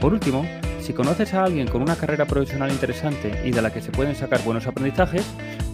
Por 0.00 0.12
último, 0.12 0.44
si 0.80 0.92
conoces 0.92 1.34
a 1.34 1.44
alguien 1.44 1.66
con 1.66 1.82
una 1.82 1.96
carrera 1.96 2.24
profesional 2.24 2.70
interesante 2.70 3.42
y 3.44 3.50
de 3.50 3.60
la 3.60 3.72
que 3.72 3.80
se 3.80 3.90
pueden 3.90 4.14
sacar 4.14 4.40
buenos 4.44 4.64
aprendizajes, 4.66 5.26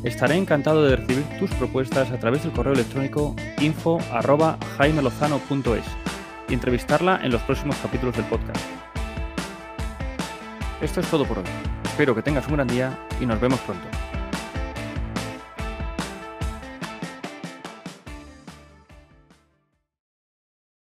estaré 0.02 0.36
encantado 0.36 0.82
de 0.82 0.96
recibir 0.96 1.24
tus 1.38 1.50
propuestas 1.52 2.10
a 2.10 2.18
través 2.18 2.42
del 2.42 2.52
correo 2.52 2.72
electrónico 2.72 3.36
info@jaimelozano.es 3.60 5.84
y 6.48 6.54
entrevistarla 6.54 7.20
en 7.22 7.32
los 7.32 7.42
próximos 7.42 7.76
capítulos 7.76 8.16
del 8.16 8.24
podcast. 8.24 8.64
Esto 10.80 11.00
es 11.00 11.06
todo 11.08 11.26
por 11.26 11.38
hoy. 11.38 11.44
Espero 11.84 12.14
que 12.14 12.22
tengas 12.22 12.46
un 12.48 12.54
gran 12.54 12.68
día 12.68 12.98
y 13.20 13.26
nos 13.26 13.38
vemos 13.40 13.60
pronto. 13.60 13.86